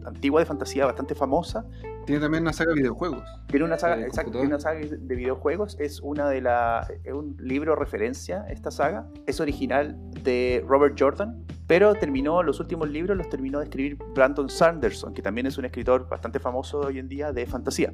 antigua 0.06 0.40
de 0.40 0.46
fantasía 0.46 0.86
bastante 0.86 1.14
famosa. 1.14 1.64
Tiene 2.06 2.20
también 2.20 2.42
una 2.42 2.52
saga 2.52 2.70
de 2.70 2.80
videojuegos. 2.80 3.22
Tiene 3.48 3.66
una 3.66 3.78
saga, 3.78 4.00
exacto, 4.00 4.32
tiene 4.32 4.46
una 4.46 4.60
saga 4.60 4.80
de 4.80 5.14
videojuegos. 5.14 5.76
Es 5.78 6.00
una 6.00 6.28
de 6.28 6.40
la, 6.40 6.86
es 7.04 7.12
un 7.12 7.36
libro 7.38 7.76
referencia 7.76 8.46
esta 8.48 8.70
saga. 8.70 9.06
Es 9.26 9.40
original 9.40 9.96
de 10.22 10.64
Robert 10.66 10.96
Jordan, 10.98 11.44
pero 11.66 11.94
terminó 11.94 12.42
los 12.42 12.60
últimos 12.60 12.88
libros 12.88 13.16
los 13.16 13.28
terminó 13.28 13.58
de 13.58 13.64
escribir 13.64 13.98
Brandon 14.14 14.48
Sanderson, 14.48 15.12
que 15.12 15.22
también 15.22 15.46
es 15.46 15.58
un 15.58 15.66
escritor 15.66 16.08
bastante 16.08 16.40
famoso 16.40 16.80
hoy 16.80 16.98
en 16.98 17.08
día 17.08 17.32
de 17.32 17.46
fantasía. 17.46 17.92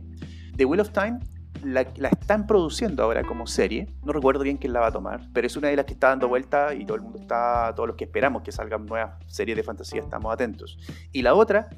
The 0.56 0.64
Wheel 0.64 0.80
of 0.80 0.90
Time 0.90 1.18
la, 1.62 1.82
están 1.82 2.46
produciendo 2.46 3.02
ahora 3.02 3.22
como 3.22 3.46
serie. 3.46 3.88
No 4.04 4.12
recuerdo 4.12 4.42
bien 4.42 4.56
quién 4.56 4.72
la 4.72 4.80
va 4.80 4.88
a 4.88 4.92
tomar, 4.92 5.28
pero 5.32 5.46
es 5.46 5.56
una 5.56 5.68
de 5.68 5.76
las 5.76 5.86
que 5.86 5.92
está 5.92 6.08
dando 6.08 6.28
vuelta 6.28 6.74
y 6.74 6.84
todo 6.84 6.96
el 6.96 7.02
mundo 7.02 7.18
está, 7.20 7.72
todos 7.74 7.88
los 7.88 7.96
que 7.96 8.04
esperamos 8.04 8.42
que 8.42 8.52
salgan 8.52 8.86
nuevas 8.86 9.16
series 9.26 9.56
de 9.56 9.62
fantasía, 9.62 10.00
estamos 10.00 10.32
atentos. 10.32 10.78
Y 11.12 11.22
la 11.22 11.34
otra, 11.34 11.68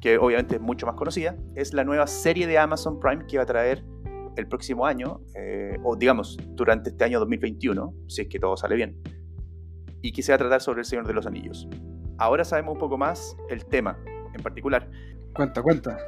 que 0.00 0.18
obviamente 0.18 0.56
es 0.56 0.60
mucho 0.60 0.86
más 0.86 0.96
conocida, 0.96 1.36
es 1.54 1.72
la 1.72 1.84
nueva 1.84 2.06
serie 2.06 2.46
de 2.46 2.58
Amazon 2.58 2.98
Prime 3.00 3.26
que 3.26 3.36
va 3.36 3.44
a 3.44 3.46
traer 3.46 3.84
el 4.36 4.48
próximo 4.48 4.84
año, 4.86 5.20
eh, 5.36 5.76
o 5.84 5.96
digamos, 5.96 6.36
durante 6.54 6.90
este 6.90 7.04
año 7.04 7.20
2021, 7.20 7.94
si 8.08 8.22
es 8.22 8.28
que 8.28 8.38
todo 8.40 8.56
sale 8.56 8.74
bien, 8.74 9.00
y 10.02 10.12
que 10.12 10.22
se 10.22 10.32
va 10.32 10.36
a 10.36 10.38
tratar 10.38 10.60
sobre 10.60 10.80
el 10.80 10.86
Señor 10.86 11.06
de 11.06 11.14
los 11.14 11.26
Anillos. 11.26 11.68
Ahora 12.18 12.44
sabemos 12.44 12.74
un 12.74 12.80
poco 12.80 12.98
más 12.98 13.36
el 13.48 13.64
tema 13.66 13.96
en 14.34 14.42
particular. 14.42 14.90
Cuenta, 15.34 15.62
cuenta 15.62 15.98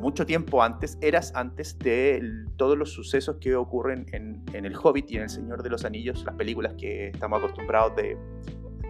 mucho 0.00 0.26
tiempo 0.26 0.62
antes, 0.62 0.98
eras 1.00 1.32
antes 1.34 1.78
de 1.78 2.22
todos 2.56 2.76
los 2.76 2.92
sucesos 2.92 3.36
que 3.40 3.54
ocurren 3.54 4.06
en, 4.12 4.42
El 4.52 4.76
Hobbit 4.76 5.10
y 5.10 5.16
en 5.16 5.24
El 5.24 5.30
Señor 5.30 5.62
de 5.62 5.70
los 5.70 5.84
Anillos, 5.84 6.24
las 6.24 6.34
películas 6.34 6.74
que 6.78 7.08
estamos 7.08 7.38
acostumbrados 7.38 7.94
de, 7.96 8.16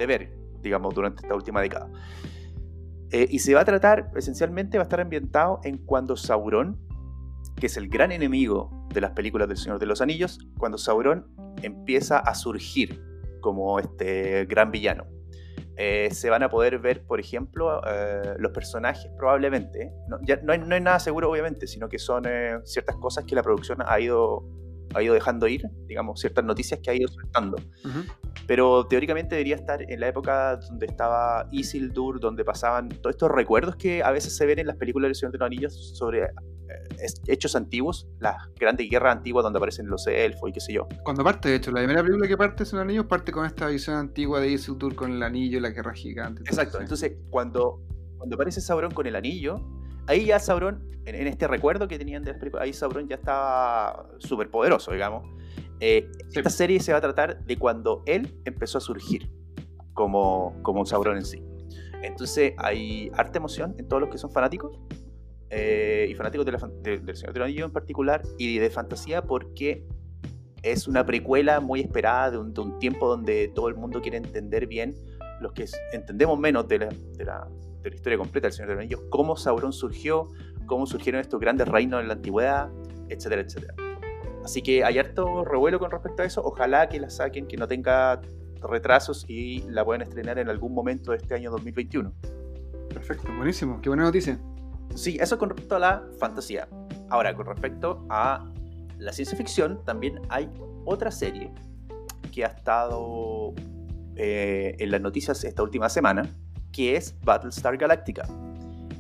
ver, 0.07 0.33
digamos, 0.62 0.95
durante 0.95 1.23
esta 1.23 1.35
última 1.35 1.61
década. 1.61 1.90
Eh, 3.12 3.26
y 3.31 3.38
se 3.38 3.55
va 3.55 3.61
a 3.61 3.64
tratar, 3.64 4.11
esencialmente, 4.16 4.78
va 4.78 4.83
a 4.83 4.87
estar 4.87 5.00
ambientado 5.00 5.61
en 5.64 5.78
cuando 5.78 6.16
Sauron, 6.16 6.78
que 7.57 7.66
es 7.66 7.76
el 7.76 7.88
gran 7.88 8.12
enemigo 8.12 8.87
de 8.93 9.00
las 9.00 9.12
películas 9.12 9.49
del 9.49 9.57
Señor 9.57 9.78
de 9.78 9.87
los 9.87 10.00
Anillos, 10.00 10.38
cuando 10.59 10.76
Sauron 10.76 11.26
empieza 11.62 12.19
a 12.19 12.35
surgir 12.35 13.00
como 13.40 13.78
este 13.78 14.45
gran 14.47 14.71
villano. 14.71 15.15
Eh, 15.76 16.08
se 16.12 16.30
van 16.30 16.42
a 16.42 16.48
poder 16.48 16.78
ver, 16.78 17.04
por 17.04 17.20
ejemplo, 17.20 17.82
eh, 17.86 18.34
los 18.38 18.52
personajes 18.52 19.10
probablemente. 19.16 19.92
No, 20.08 20.18
ya, 20.22 20.36
no, 20.42 20.52
hay, 20.52 20.80
nada 20.80 20.98
seguro, 20.98 21.30
obviamente, 21.30 21.66
sino 21.66 21.88
que 21.88 21.98
son 21.98 22.25
eh, 22.26 22.58
ciertas 22.64 22.96
cosas 22.96 23.25
que 23.25 23.34
la 23.34 23.42
producción 23.42 23.78
ha 23.86 24.00
ido, 24.00 24.44
ha 24.97 25.03
ido 25.03 25.15
dejando 25.15 25.47
ir, 25.49 25.62
digamos, 25.87 26.21
ciertas 26.21 26.45
noticias 26.45 26.81
que 26.83 26.91
ha 26.91 26.95
ido 26.95 27.09
soltando. 27.09 27.57
Uh 27.85 27.88
-huh. 27.88 28.05
Pero 28.47 28.87
teóricamente 28.87 29.35
debería 29.35 29.57
estar 29.57 29.83
en 29.83 30.00
la 30.00 30.09
época 30.09 30.57
donde 30.57 30.87
estaba 30.87 31.49
Isildur, 31.50 32.21
donde 32.21 32.45
pasaban 32.45 32.88
todos 32.88 33.15
estos 33.15 33.31
recuerdos 33.31 33.76
que 33.76 34.03
a 34.03 34.11
veces 34.11 34.37
se 34.37 34.47
ven 34.47 34.59
en 34.59 34.67
las 34.67 34.76
películas 34.76 35.09
de 35.11 35.15
Señor 35.15 35.33
de 35.33 35.38
los 35.38 35.47
Anillos 35.47 35.97
sobre 35.97 36.29
hechos 37.26 37.57
antiguos, 37.57 38.09
las 38.21 38.37
grandes 38.59 38.88
guerras 38.88 39.17
antiguas 39.17 39.45
donde 39.45 39.59
aparecen 39.59 39.87
los 39.88 40.07
elfos 40.07 40.50
y 40.50 40.53
qué 40.53 40.61
sé 40.61 40.73
yo. 40.73 40.88
Cuando 41.05 41.23
parte, 41.25 41.49
de 41.49 41.57
hecho, 41.57 41.71
la 41.71 41.81
primera 41.81 42.03
película 42.03 42.26
que 42.29 42.37
parte 42.37 42.65
son 42.65 42.81
anillos, 42.81 43.07
parte 43.07 43.33
con 43.33 43.47
esta 43.47 43.69
visión 43.69 43.97
antigua 43.97 44.41
de 44.41 44.50
Isildur 44.50 44.95
con 44.95 45.12
el 45.12 45.23
anillo 45.23 45.59
y 45.59 45.61
la 45.61 45.71
guerra 45.71 45.93
gigante. 45.93 46.43
Exacto, 46.43 46.81
entonces 46.81 47.12
cuando, 47.31 47.83
cuando 48.17 48.35
aparece 48.35 48.61
Sauron 48.61 48.93
con 48.93 49.07
el 49.07 49.17
anillo, 49.17 49.61
ahí 50.06 50.26
ya 50.26 50.38
Sauron, 50.38 50.88
en, 51.04 51.14
en, 51.14 51.26
este 51.26 51.46
recuerdo 51.46 51.88
que 51.88 51.98
tenían 51.98 52.22
de 52.22 52.32
las 52.32 52.38
películas, 52.38 52.64
ahí 52.64 52.72
Sauron 52.72 53.08
ya 53.08 53.16
estaba 53.16 54.08
súper 54.18 54.50
poderoso, 54.50 54.92
digamos. 54.92 55.28
Eh, 55.80 56.08
sí. 56.28 56.38
Esta 56.38 56.50
serie 56.50 56.80
se 56.80 56.92
va 56.92 56.98
a 56.98 57.00
tratar 57.00 57.44
de 57.44 57.58
cuando 57.58 58.02
él 58.06 58.34
empezó 58.44 58.78
a 58.78 58.80
surgir 58.80 59.30
como, 59.92 60.56
como 60.62 60.86
Sauron 60.86 61.16
en 61.16 61.25
sí. 61.25 61.42
Entonces 62.02 62.54
hay 62.58 63.10
harta 63.14 63.38
emoción 63.38 63.75
en 63.78 63.88
todos 63.88 64.00
los 64.00 64.10
que 64.10 64.18
son 64.18 64.30
fanáticos 64.30 64.78
eh, 65.50 66.06
y 66.10 66.14
fanáticos 66.14 66.46
de 66.46 66.52
la, 66.52 66.58
de, 66.82 66.98
del 66.98 67.16
Señor 67.16 67.34
del 67.34 67.42
Anillo 67.44 67.64
en 67.64 67.72
particular 67.72 68.22
y 68.38 68.58
de 68.58 68.70
fantasía 68.70 69.22
porque 69.22 69.86
es 70.62 70.88
una 70.88 71.04
precuela 71.06 71.60
muy 71.60 71.80
esperada 71.80 72.30
de 72.32 72.38
un, 72.38 72.52
de 72.52 72.60
un, 72.60 72.78
tiempo 72.78 73.08
donde 73.08 73.48
todo 73.54 73.68
el 73.68 73.76
mundo 73.76 74.00
quiere 74.02 74.16
entender 74.16 74.66
bien, 74.66 74.94
los 75.40 75.52
que 75.52 75.66
entendemos 75.92 76.38
menos 76.38 76.66
de 76.66 76.78
la, 76.78 76.88
de 76.88 77.25
la, 77.25 77.48
de 77.87 77.90
la 77.90 77.97
historia 77.97 78.19
completa 78.19 78.49
del 78.49 78.52
Señor 78.52 78.71
del 78.71 78.78
Anillo, 78.78 79.09
cómo 79.11 79.37
Sauron 79.37 79.73
surgió, 79.73 80.28
cómo 80.66 80.87
surgieron 80.87 81.21
estos 81.21 81.40
grandes 81.40 81.69
reinos 81.69 82.00
en 82.00 82.09
la 82.09 82.14
antigüedad, 82.14 82.71
etcétera, 83.09 83.43
etcétera. 83.43 83.75
Así 84.45 84.62
que 84.62 84.85
hay 84.85 84.99
harto 84.99 85.45
revuelo 85.45 85.78
con 85.78 85.90
respecto 85.90 86.23
a 86.23 86.26
eso. 86.26 86.43
Ojalá 86.45 86.88
que 86.88 87.00
la 87.00 87.11
saquen, 87.11 87.47
que 87.47 87.57
no 87.57 87.66
tenga 87.66 88.21
retrasos 88.62 89.25
y 89.28 89.62
la 89.69 89.85
puedan 89.85 90.02
estrenar 90.02 90.38
en 90.38 90.49
algún 90.49 90.75
momento 90.75 91.12
de 91.12 91.19
este 91.19 91.35
año 91.35 91.50
2021. 91.50 92.12
Perfecto, 92.88 93.28
buenísimo. 93.37 93.81
Qué 93.81 93.88
buena 93.88 94.05
noticia. 94.05 94.38
Sí, 94.95 95.16
eso 95.21 95.38
con 95.38 95.50
respecto 95.50 95.76
a 95.76 95.78
la 95.78 96.05
fantasía. 96.19 96.69
Ahora, 97.11 97.35
con 97.35 97.47
respecto 97.47 98.07
a 98.09 98.50
la 98.99 99.12
ciencia 99.12 99.37
ficción, 99.37 99.85
también 99.85 100.21
hay 100.28 100.50
otra 100.85 101.11
serie 101.11 101.52
que 102.33 102.45
ha 102.45 102.49
estado 102.49 103.52
eh, 104.16 104.76
en 104.78 104.90
las 104.90 105.00
noticias 105.00 105.45
esta 105.45 105.62
última 105.62 105.88
semana, 105.88 106.23
que 106.76 106.95
es 106.95 107.18
Battlestar 107.23 107.78
Galactica. 107.78 108.28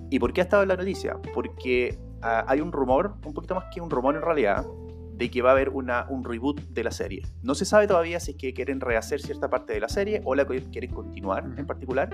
¿Y 0.08 0.18
por 0.18 0.32
qué 0.32 0.40
ha 0.40 0.44
estado 0.44 0.62
en 0.62 0.70
la 0.70 0.76
noticia? 0.76 1.20
Porque 1.34 1.98
ah, 2.22 2.46
hay 2.48 2.62
un 2.62 2.72
rumor, 2.72 3.16
un 3.26 3.34
poquito 3.34 3.54
más 3.54 3.66
que 3.70 3.82
un 3.82 3.90
rumor 3.90 4.16
en 4.16 4.22
realidad, 4.22 4.64
de 5.12 5.30
que 5.30 5.42
va 5.42 5.50
a 5.50 5.52
haber 5.52 5.68
una, 5.68 6.06
un 6.08 6.24
reboot 6.24 6.58
de 6.70 6.84
la 6.84 6.90
serie. 6.90 7.22
No 7.42 7.54
se 7.54 7.66
sabe 7.66 7.86
todavía 7.86 8.18
si 8.18 8.30
es 8.30 8.36
que 8.38 8.54
quieren 8.54 8.80
rehacer 8.80 9.20
cierta 9.20 9.50
parte 9.50 9.74
de 9.74 9.80
la 9.80 9.90
serie 9.90 10.22
o 10.24 10.34
la 10.34 10.46
quieren 10.46 10.90
continuar 10.90 11.44
en 11.56 11.66
particular, 11.66 12.08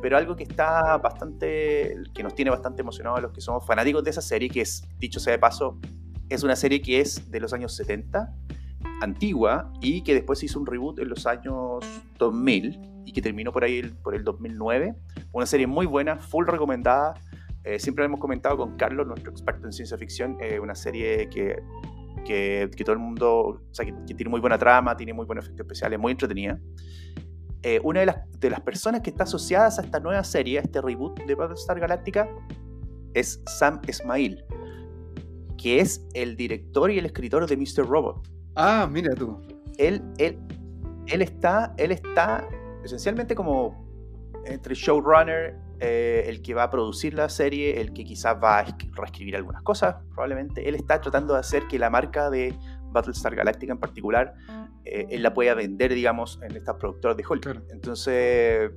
pero 0.00 0.16
algo 0.16 0.36
que 0.36 0.44
está 0.44 0.98
bastante, 0.98 1.96
que 2.14 2.22
nos 2.22 2.34
tiene 2.36 2.52
bastante 2.52 2.82
emocionados 2.82 3.18
a 3.18 3.22
los 3.22 3.32
que 3.32 3.40
somos 3.40 3.66
fanáticos 3.66 4.04
de 4.04 4.10
esa 4.10 4.22
serie, 4.22 4.48
que 4.48 4.60
es, 4.60 4.88
dicho 4.98 5.18
sea 5.18 5.32
de 5.32 5.38
paso, 5.38 5.78
es 6.28 6.44
una 6.44 6.54
serie 6.54 6.80
que 6.80 7.00
es 7.00 7.28
de 7.30 7.40
los 7.40 7.52
años 7.52 7.74
70, 7.74 8.32
antigua, 9.00 9.72
y 9.80 10.02
que 10.02 10.14
después 10.14 10.42
hizo 10.44 10.60
un 10.60 10.66
reboot 10.66 11.00
en 11.00 11.08
los 11.08 11.26
años 11.26 11.84
2000 12.18 12.91
y 13.04 13.12
que 13.12 13.22
terminó 13.22 13.52
por 13.52 13.64
ahí 13.64 13.82
por 14.02 14.14
el 14.14 14.24
2009. 14.24 14.94
Una 15.32 15.46
serie 15.46 15.66
muy 15.66 15.86
buena, 15.86 16.18
full 16.18 16.46
recomendada. 16.46 17.14
Eh, 17.64 17.78
siempre 17.78 18.04
hemos 18.04 18.20
comentado 18.20 18.56
con 18.56 18.76
Carlos, 18.76 19.06
nuestro 19.06 19.30
experto 19.30 19.66
en 19.66 19.72
ciencia 19.72 19.96
ficción, 19.96 20.36
eh, 20.40 20.58
una 20.58 20.74
serie 20.74 21.28
que 21.28 21.62
que, 22.24 22.70
todo 22.84 22.92
el 22.92 22.98
mundo, 22.98 23.30
o 23.30 23.60
sea, 23.70 23.84
que, 23.84 23.92
tiene 24.14 24.30
muy 24.30 24.40
buena 24.40 24.58
trama, 24.58 24.96
tiene 24.96 25.12
muy 25.12 25.26
buenos 25.26 25.44
efectos 25.44 25.64
especiales, 25.64 25.98
muy 25.98 26.12
entretenida. 26.12 26.58
Eh, 27.62 27.80
una 27.84 28.00
de 28.00 28.06
las, 28.06 28.40
de 28.40 28.50
las 28.50 28.60
personas 28.60 29.02
que 29.02 29.10
está 29.10 29.24
asociadas 29.24 29.78
a 29.78 29.82
esta 29.82 30.00
nueva 30.00 30.24
serie, 30.24 30.58
a 30.58 30.62
este 30.62 30.80
reboot 30.80 31.20
de 31.24 31.34
Battlestar 31.34 31.78
Galactica, 31.78 32.28
es 33.14 33.42
Sam 33.46 33.80
Esmail, 33.86 34.44
que 35.56 35.80
es 35.80 36.06
el 36.14 36.36
director 36.36 36.90
y 36.90 36.98
el 36.98 37.06
escritor 37.06 37.46
de 37.46 37.56
Mr. 37.56 37.86
Robot. 37.86 38.28
Ah, 38.56 38.88
mira 38.90 39.14
tú. 39.14 39.40
Él, 39.78 40.02
él, 40.18 40.38
él, 41.06 41.22
está, 41.22 41.74
él 41.76 41.92
está 41.92 42.46
esencialmente 42.84 43.34
como 43.34 43.92
entre 44.44 44.74
showrunner, 44.74 45.56
eh, 45.80 46.24
el 46.26 46.42
que 46.42 46.54
va 46.54 46.64
a 46.64 46.70
producir 46.70 47.14
la 47.14 47.28
serie, 47.28 47.80
el 47.80 47.92
que 47.92 48.04
quizás 48.04 48.36
va 48.42 48.60
a 48.60 48.76
reescribir 48.92 49.36
algunas 49.36 49.62
cosas, 49.62 49.96
probablemente. 50.10 50.68
Él 50.68 50.74
está 50.74 51.00
tratando 51.00 51.34
de 51.34 51.40
hacer 51.40 51.66
que 51.68 51.78
la 51.78 51.90
marca 51.90 52.30
de 52.30 52.54
Battlestar 52.92 53.34
Galactica 53.34 53.72
en 53.72 53.78
particular, 53.78 54.34
eh, 54.84 55.06
él 55.10 55.22
la 55.22 55.34
pueda 55.34 55.54
vender, 55.54 55.94
digamos, 55.94 56.40
en 56.42 56.56
estas 56.56 56.76
productoras 56.76 57.16
de 57.16 57.24
Hollywood. 57.28 57.62
Entonces, 57.70 58.70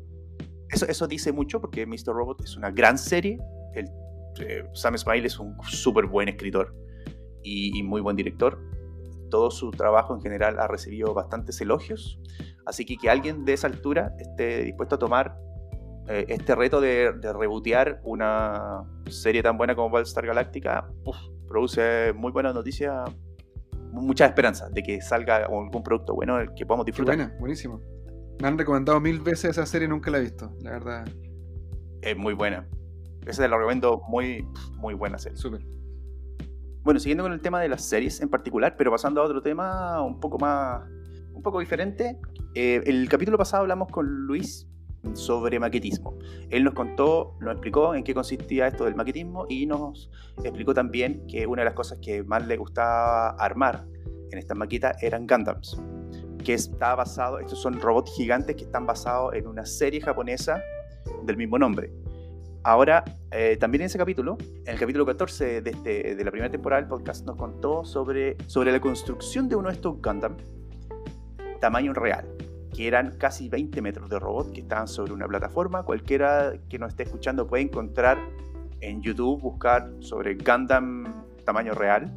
eso, 0.69 0.85
eso 0.87 1.07
dice 1.07 1.31
mucho 1.31 1.61
porque 1.61 1.85
Mr. 1.85 2.07
Robot 2.07 2.41
es 2.41 2.57
una 2.57 2.71
gran 2.71 2.97
serie. 2.97 3.39
El, 3.73 3.85
eh, 4.39 4.63
Sam 4.73 4.97
Smile 4.97 5.27
es 5.27 5.39
un 5.39 5.55
súper 5.63 6.05
buen 6.05 6.29
escritor 6.29 6.75
y, 7.43 7.77
y 7.77 7.83
muy 7.83 8.01
buen 8.01 8.15
director. 8.15 8.59
Todo 9.29 9.51
su 9.51 9.71
trabajo 9.71 10.15
en 10.15 10.21
general 10.21 10.59
ha 10.59 10.67
recibido 10.67 11.13
bastantes 11.13 11.59
elogios. 11.61 12.19
Así 12.65 12.85
que 12.85 12.97
que 12.97 13.09
alguien 13.09 13.45
de 13.45 13.53
esa 13.53 13.67
altura 13.67 14.13
esté 14.19 14.63
dispuesto 14.63 14.95
a 14.95 14.99
tomar 14.99 15.37
eh, 16.07 16.25
este 16.29 16.55
reto 16.55 16.81
de, 16.81 17.13
de 17.13 17.33
rebootear 17.33 18.01
una 18.03 18.83
serie 19.07 19.41
tan 19.41 19.57
buena 19.57 19.75
como 19.75 19.89
Battlestar 19.89 20.25
Galactica 20.25 20.87
produce 21.47 22.13
muy 22.13 22.31
buena 22.31 22.53
noticia, 22.53 23.03
mucha 23.91 24.25
esperanza 24.25 24.69
de 24.69 24.83
que 24.83 25.01
salga 25.01 25.37
algún 25.37 25.83
producto 25.83 26.13
bueno 26.13 26.37
que 26.55 26.65
podamos 26.65 26.85
disfrutar. 26.85 27.15
buena, 27.15 27.35
buenísimo. 27.39 27.81
Me 28.41 28.47
han 28.47 28.57
recomendado 28.57 28.99
mil 28.99 29.21
veces 29.21 29.51
esa 29.51 29.65
serie, 29.65 29.87
nunca 29.87 30.11
la 30.11 30.17
he 30.17 30.21
visto, 30.21 30.51
la 30.61 30.71
verdad. 30.71 31.05
Es 32.01 32.17
muy 32.17 32.33
buena. 32.33 32.67
Esa 33.25 33.43
te 33.43 33.49
la 33.49 33.57
recomiendo 33.57 34.01
muy, 34.07 34.47
muy 34.77 34.93
buena 34.93 35.17
serie. 35.17 35.37
Súper. 35.37 35.65
Bueno, 36.83 36.99
siguiendo 36.99 37.23
con 37.23 37.33
el 37.33 37.41
tema 37.41 37.61
de 37.61 37.69
las 37.69 37.83
series 37.83 38.21
en 38.21 38.29
particular, 38.29 38.75
pero 38.77 38.91
pasando 38.91 39.21
a 39.21 39.23
otro 39.23 39.41
tema 39.41 40.01
un 40.03 40.19
poco 40.19 40.37
más, 40.37 40.83
un 41.35 41.43
poco 41.43 41.59
diferente. 41.59 42.17
Eh, 42.55 42.81
el 42.85 43.07
capítulo 43.09 43.37
pasado 43.37 43.61
hablamos 43.61 43.89
con 43.89 44.07
Luis 44.25 44.67
sobre 45.13 45.59
maquetismo. 45.59 46.17
Él 46.49 46.63
nos 46.63 46.73
contó, 46.73 47.35
nos 47.39 47.51
explicó 47.51 47.93
en 47.93 48.03
qué 48.03 48.13
consistía 48.13 48.67
esto 48.67 48.85
del 48.85 48.95
maquetismo 48.95 49.45
y 49.49 49.65
nos 49.65 50.09
explicó 50.43 50.73
también 50.73 51.25
que 51.27 51.45
una 51.45 51.61
de 51.61 51.65
las 51.65 51.75
cosas 51.75 51.99
que 52.01 52.23
más 52.23 52.47
le 52.47 52.57
gustaba 52.57 53.29
armar 53.31 53.85
en 54.31 54.39
esta 54.39 54.55
maqueta 54.55 54.95
eran 55.01 55.27
Gundams, 55.27 55.79
que 56.43 56.55
está 56.55 56.95
basado, 56.95 57.39
estos 57.39 57.61
son 57.61 57.79
robots 57.79 58.13
gigantes 58.15 58.55
que 58.55 58.63
están 58.63 58.85
basados 58.85 59.33
en 59.35 59.47
una 59.47 59.65
serie 59.65 60.01
japonesa 60.01 60.61
del 61.23 61.37
mismo 61.37 61.59
nombre. 61.59 61.91
Ahora, 62.63 63.03
eh, 63.29 63.57
también 63.59 63.83
en 63.83 63.85
ese 63.85 63.99
capítulo, 63.99 64.37
en 64.65 64.73
el 64.73 64.79
capítulo 64.79 65.05
14 65.05 65.61
de, 65.61 65.69
este, 65.69 66.15
de 66.15 66.23
la 66.23 66.31
primera 66.31 66.51
temporada 66.51 66.81
del 66.81 66.89
podcast, 66.89 67.23
nos 67.23 67.35
contó 67.35 67.85
sobre, 67.85 68.37
sobre 68.47 68.71
la 68.71 68.81
construcción 68.81 69.47
de 69.47 69.55
uno 69.55 69.69
de 69.69 69.75
estos 69.75 70.01
Gundam 70.01 70.35
tamaño 71.59 71.93
real 71.93 72.27
que 72.75 72.87
eran 72.87 73.11
casi 73.17 73.47
20 73.47 73.81
metros 73.81 74.09
de 74.09 74.19
robot 74.19 74.51
que 74.51 74.61
estaban 74.61 74.87
sobre 74.87 75.13
una 75.13 75.27
plataforma. 75.27 75.83
Cualquiera 75.83 76.53
que 76.69 76.77
nos 76.77 76.89
esté 76.89 77.03
escuchando 77.03 77.47
puede 77.47 77.63
encontrar 77.63 78.17
en 78.81 79.01
YouTube, 79.01 79.41
buscar 79.41 79.89
sobre 79.99 80.35
Gundam 80.35 81.25
tamaño 81.45 81.73
real 81.73 82.11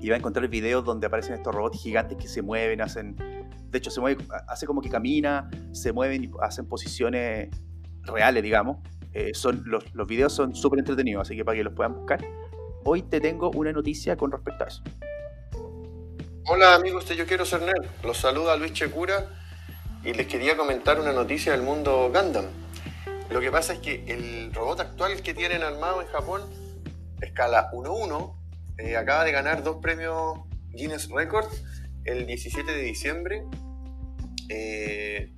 y 0.00 0.10
va 0.10 0.16
a 0.16 0.18
encontrar 0.18 0.46
videos 0.48 0.84
donde 0.84 1.06
aparecen 1.06 1.34
estos 1.34 1.54
robots 1.54 1.80
gigantes 1.80 2.18
que 2.18 2.28
se 2.28 2.42
mueven, 2.42 2.80
hacen, 2.82 3.16
de 3.16 3.78
hecho 3.78 3.90
se 3.90 4.00
mueve, 4.00 4.24
hace 4.46 4.66
como 4.66 4.82
que 4.82 4.90
camina, 4.90 5.48
se 5.72 5.92
mueven 5.92 6.24
y 6.24 6.30
hacen 6.42 6.66
posiciones 6.66 7.48
reales, 8.02 8.42
digamos. 8.42 8.78
Eh, 9.14 9.30
son, 9.32 9.62
los, 9.64 9.94
los 9.94 10.06
videos 10.06 10.34
son 10.34 10.54
súper 10.54 10.80
entretenidos, 10.80 11.22
así 11.22 11.36
que 11.36 11.44
para 11.44 11.56
que 11.56 11.64
los 11.64 11.72
puedan 11.72 11.94
buscar. 11.94 12.24
Hoy 12.84 13.02
te 13.02 13.20
tengo 13.20 13.50
una 13.50 13.72
noticia 13.72 14.16
con 14.16 14.30
respecto 14.30 14.64
a 14.64 14.66
eso. 14.68 14.82
Hola 16.50 16.74
amigos 16.74 17.06
de 17.06 17.14
Yo 17.14 17.26
Quiero 17.26 17.44
Ser 17.44 17.60
Nerd, 17.60 17.84
los 18.02 18.16
saluda 18.16 18.56
Luis 18.56 18.72
Checura 18.72 19.28
y 20.02 20.14
les 20.14 20.26
quería 20.28 20.56
comentar 20.56 20.98
una 20.98 21.12
noticia 21.12 21.52
del 21.52 21.60
mundo 21.60 22.10
Gundam. 22.10 22.46
Lo 23.28 23.38
que 23.42 23.50
pasa 23.50 23.74
es 23.74 23.80
que 23.80 24.02
el 24.06 24.54
robot 24.54 24.80
actual 24.80 25.20
que 25.20 25.34
tienen 25.34 25.62
armado 25.62 26.00
en 26.00 26.06
Japón, 26.06 26.40
escala 27.20 27.70
1-1, 27.72 28.34
eh, 28.78 28.96
acaba 28.96 29.24
de 29.24 29.32
ganar 29.32 29.62
dos 29.62 29.76
premios 29.82 30.38
Guinness 30.70 31.10
Record 31.10 31.52
el 32.06 32.26
17 32.26 32.72
de 32.72 32.80
diciembre, 32.80 33.44
eh, 34.48 35.30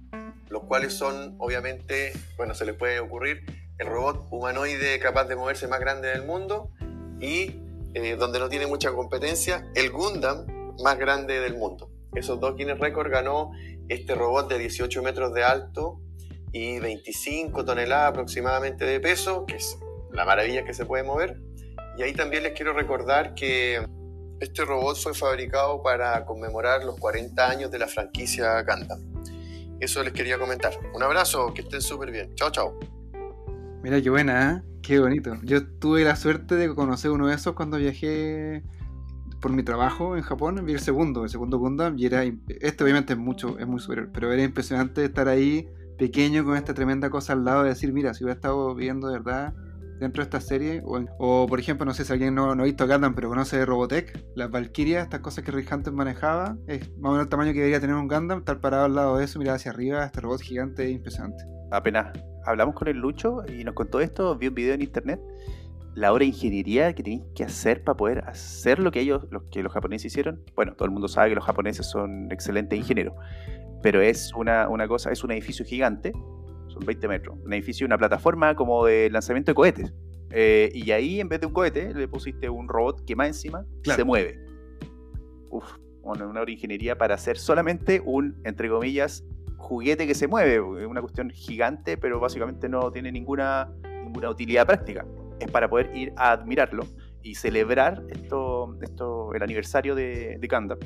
los 0.48 0.62
cuales 0.62 0.92
son, 0.92 1.34
obviamente, 1.38 2.12
bueno, 2.36 2.54
se 2.54 2.64
les 2.64 2.76
puede 2.76 3.00
ocurrir, 3.00 3.44
el 3.78 3.88
robot 3.88 4.28
humanoide 4.30 5.00
capaz 5.00 5.24
de 5.24 5.34
moverse 5.34 5.66
más 5.66 5.80
grande 5.80 6.06
del 6.06 6.22
mundo 6.22 6.70
y, 7.18 7.56
eh, 7.94 8.14
donde 8.16 8.38
no 8.38 8.48
tiene 8.48 8.68
mucha 8.68 8.92
competencia, 8.92 9.68
el 9.74 9.90
Gundam 9.90 10.59
más 10.83 10.98
grande 10.98 11.40
del 11.40 11.56
mundo. 11.56 11.90
Esos 12.14 12.40
dos 12.40 12.56
Guinness 12.56 12.78
Record 12.78 13.11
ganó 13.11 13.52
este 13.88 14.14
robot 14.14 14.48
de 14.48 14.59
18 14.59 15.02
metros 15.02 15.33
de 15.33 15.44
alto 15.44 16.00
y 16.52 16.78
25 16.80 17.64
toneladas 17.64 18.11
aproximadamente 18.11 18.85
de 18.85 19.00
peso, 19.00 19.46
que 19.46 19.56
es 19.56 19.78
la 20.12 20.24
maravilla 20.24 20.64
que 20.64 20.74
se 20.74 20.85
puede 20.85 21.04
mover. 21.04 21.40
Y 21.96 22.02
ahí 22.02 22.12
también 22.12 22.42
les 22.42 22.52
quiero 22.52 22.72
recordar 22.72 23.35
que 23.35 23.87
este 24.40 24.64
robot 24.64 24.96
fue 24.96 25.14
fabricado 25.14 25.83
para 25.83 26.24
conmemorar 26.24 26.85
los 26.85 26.98
40 26.98 27.48
años 27.48 27.70
de 27.70 27.78
la 27.78 27.87
franquicia 27.87 28.62
Gundam. 28.62 29.00
Eso 29.80 30.02
les 30.02 30.12
quería 30.12 30.38
comentar. 30.38 30.72
Un 30.94 31.02
abrazo, 31.02 31.52
que 31.54 31.62
estén 31.62 31.80
súper 31.80 32.11
bien. 32.11 32.35
Chao, 32.35 32.50
chao. 32.50 32.78
Mira 33.83 34.00
qué 34.02 34.11
buena, 34.11 34.52
¿eh? 34.52 34.70
qué 34.83 34.98
bonito. 34.98 35.37
Yo 35.42 35.66
tuve 35.78 36.04
la 36.04 36.16
suerte 36.16 36.56
de 36.56 36.74
conocer 36.74 37.11
uno 37.11 37.28
de 37.28 37.35
esos 37.35 37.54
cuando 37.54 37.76
viajé 37.76 38.62
por 39.40 39.53
mi 39.53 39.62
trabajo 39.62 40.16
en 40.16 40.22
Japón, 40.22 40.62
vi 40.64 40.72
el 40.72 40.81
segundo, 40.81 41.24
el 41.24 41.31
segundo 41.31 41.59
Gundam, 41.59 41.98
y 41.98 42.07
era, 42.07 42.22
este 42.61 42.85
obviamente 42.85 43.14
es 43.14 43.18
mucho, 43.18 43.59
es 43.59 43.66
muy 43.66 43.81
superior, 43.81 44.11
pero 44.12 44.33
era 44.33 44.42
impresionante 44.42 45.05
estar 45.05 45.29
ahí 45.29 45.68
pequeño 45.98 46.44
con 46.44 46.57
esta 46.57 46.74
tremenda 46.74 47.11
cosa 47.11 47.33
al 47.33 47.44
lado 47.44 47.62
de 47.62 47.70
decir, 47.70 47.92
mira, 47.92 48.14
si 48.14 48.24
hubiera 48.24 48.35
estado 48.35 48.74
viendo 48.74 49.09
de 49.09 49.18
verdad 49.18 49.55
dentro 49.98 50.22
de 50.22 50.24
esta 50.24 50.40
serie, 50.40 50.83
o, 50.85 51.46
por 51.46 51.61
ejemplo, 51.61 51.85
no 51.85 51.92
sé 51.92 52.05
si 52.05 52.12
alguien 52.12 52.35
no, 52.35 52.55
no 52.55 52.62
ha 52.62 52.66
visto 52.66 52.87
Gundam, 52.87 53.14
pero 53.14 53.29
conoce 53.29 53.66
Robotech, 53.66 54.24
las 54.35 54.50
Valkyria, 54.50 55.03
estas 55.03 55.20
cosas 55.20 55.44
que 55.44 55.53
Rick 55.53 55.70
Hunter 55.72 55.92
manejaba, 55.92 56.57
es 56.66 56.90
más 56.98 57.11
o 57.11 57.12
menos 57.12 57.24
el 57.24 57.29
tamaño 57.29 57.53
que 57.53 57.59
debería 57.59 57.81
tener 57.81 57.96
un 57.96 58.09
Gundam, 58.09 58.38
estar 58.38 58.61
parado 58.61 58.87
al 58.87 58.94
lado 58.94 59.18
de 59.18 59.24
eso, 59.24 59.38
mirar 59.38 59.57
hacia 59.57 59.72
arriba, 59.72 60.05
este 60.05 60.20
robot 60.20 60.40
gigante 60.40 60.87
es 60.87 60.92
impresionante. 60.92 61.44
Apenas 61.70 62.18
hablamos 62.46 62.74
con 62.74 62.88
el 62.88 62.96
Lucho 62.96 63.42
y 63.46 63.62
nos 63.62 63.74
contó 63.74 64.00
esto, 64.00 64.37
vi 64.38 64.48
un 64.48 64.55
video 64.55 64.74
en 64.74 64.83
internet 64.83 65.20
la 66.00 66.14
hora 66.14 66.20
de 66.20 66.28
ingeniería 66.28 66.94
que 66.94 67.02
tenéis 67.02 67.22
que 67.34 67.44
hacer 67.44 67.84
para 67.84 67.94
poder 67.94 68.24
hacer 68.26 68.78
lo 68.78 68.90
que 68.90 69.00
ellos, 69.00 69.26
lo 69.30 69.46
que 69.50 69.62
los 69.62 69.70
japoneses 69.70 70.06
hicieron. 70.06 70.42
Bueno, 70.56 70.74
todo 70.74 70.86
el 70.86 70.92
mundo 70.92 71.08
sabe 71.08 71.28
que 71.28 71.34
los 71.34 71.44
japoneses 71.44 71.84
son 71.84 72.32
excelentes 72.32 72.78
ingenieros, 72.78 73.12
pero 73.82 74.00
es 74.00 74.32
una, 74.34 74.66
una 74.70 74.88
cosa, 74.88 75.12
es 75.12 75.22
un 75.22 75.30
edificio 75.32 75.62
gigante, 75.62 76.12
son 76.68 76.86
20 76.86 77.06
metros, 77.06 77.36
un 77.44 77.52
edificio, 77.52 77.86
una 77.86 77.98
plataforma 77.98 78.56
como 78.56 78.86
de 78.86 79.10
lanzamiento 79.10 79.50
de 79.50 79.54
cohetes. 79.54 79.92
Eh, 80.30 80.70
y 80.72 80.90
ahí 80.92 81.20
en 81.20 81.28
vez 81.28 81.40
de 81.40 81.48
un 81.48 81.52
cohete 81.52 81.92
le 81.92 82.08
pusiste 82.08 82.48
un 82.48 82.66
robot 82.66 83.04
que 83.04 83.14
más 83.14 83.26
encima 83.26 83.66
se 83.82 84.02
mueve. 84.02 84.42
Uf, 85.50 85.66
una, 86.00 86.26
una 86.26 86.40
hora 86.40 86.46
de 86.46 86.52
ingeniería 86.52 86.96
para 86.96 87.14
hacer 87.14 87.36
solamente 87.36 88.00
un, 88.02 88.40
entre 88.44 88.70
comillas, 88.70 89.22
juguete 89.58 90.06
que 90.06 90.14
se 90.14 90.28
mueve. 90.28 90.54
Es 90.82 90.86
una 90.86 91.02
cuestión 91.02 91.28
gigante, 91.28 91.98
pero 91.98 92.20
básicamente 92.20 92.70
no 92.70 92.90
tiene 92.90 93.12
ninguna, 93.12 93.70
ninguna 94.02 94.30
utilidad 94.30 94.66
práctica 94.66 95.04
es 95.40 95.50
para 95.50 95.68
poder 95.68 95.94
ir 95.96 96.12
a 96.16 96.33
admirarlo 96.33 96.85
y 97.22 97.35
celebrar 97.35 98.03
esto, 98.09 98.76
esto, 98.81 99.35
el 99.35 99.42
aniversario 99.42 99.94
de, 99.94 100.38
de 100.38 100.48
Gundam. 100.48 100.79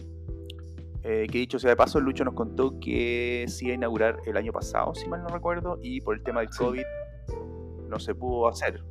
Eh, 1.07 1.27
que 1.31 1.37
dicho 1.37 1.59
sea 1.59 1.71
de 1.71 1.77
paso, 1.77 2.01
Lucho 2.01 2.25
nos 2.25 2.33
contó 2.33 2.81
que 2.81 3.45
se 3.47 3.67
iba 3.67 3.73
a 3.73 3.75
inaugurar 3.77 4.21
el 4.25 4.39
año 4.39 4.53
pasado, 4.53 4.95
si 4.95 5.07
mal 5.07 5.23
no 5.23 5.29
recuerdo, 5.29 5.79
y 5.83 6.01
por 6.01 6.17
el 6.17 6.23
tema 6.23 6.41
del 6.41 6.49
COVID 6.49 6.85
no 7.89 7.99
se 7.99 8.15
pudo 8.15 8.49
hacer. 8.49 8.83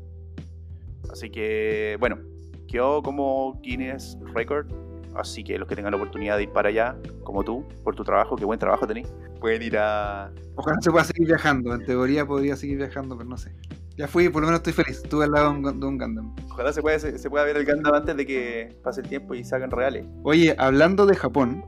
Así 1.11 1.31
que, 1.31 1.97
bueno, 1.99 2.19
quedó 2.67 3.01
como 3.01 3.59
Guinness 3.61 4.17
Record. 4.33 4.71
Así 5.15 5.43
que 5.43 5.57
los 5.59 5.67
que 5.67 5.75
tengan 5.75 5.91
la 5.91 5.97
oportunidad 5.97 6.37
de 6.37 6.43
ir 6.43 6.51
para 6.51 6.69
allá, 6.69 6.95
como 7.23 7.43
tú, 7.43 7.67
por 7.83 7.95
tu 7.95 8.03
trabajo, 8.03 8.35
qué 8.35 8.45
buen 8.45 8.59
trabajo 8.59 8.87
tenés, 8.87 9.13
pueden 9.39 9.61
ir 9.61 9.77
a. 9.77 10.31
Ojalá 10.55 10.77
se 10.81 10.89
pueda 10.89 11.05
seguir 11.05 11.27
viajando. 11.27 11.73
En 11.73 11.85
teoría 11.85 12.25
podría 12.25 12.55
seguir 12.55 12.77
viajando, 12.77 13.15
pero 13.17 13.29
no 13.29 13.37
sé. 13.37 13.55
Ya 13.97 14.07
fui, 14.07 14.27
por 14.29 14.41
lo 14.41 14.47
menos 14.47 14.59
estoy 14.59 14.73
feliz. 14.73 15.01
Estuve 15.03 15.25
al 15.25 15.31
lado 15.31 15.51
de 15.53 15.57
un, 15.69 15.79
de 15.79 15.85
un 15.85 15.97
Gundam. 15.99 16.35
Ojalá 16.49 16.73
se 16.73 16.81
pueda, 16.81 16.97
se, 16.97 17.17
se 17.19 17.29
pueda 17.29 17.45
ver 17.45 17.57
el 17.57 17.65
Gundam 17.65 17.93
antes 17.93 18.17
de 18.17 18.25
que 18.25 18.79
pase 18.83 19.01
el 19.01 19.07
tiempo 19.07 19.35
y 19.35 19.43
se 19.43 19.55
hagan 19.55 19.69
reales. 19.71 20.05
Oye, 20.23 20.55
hablando 20.57 21.05
de 21.05 21.15
Japón, 21.15 21.63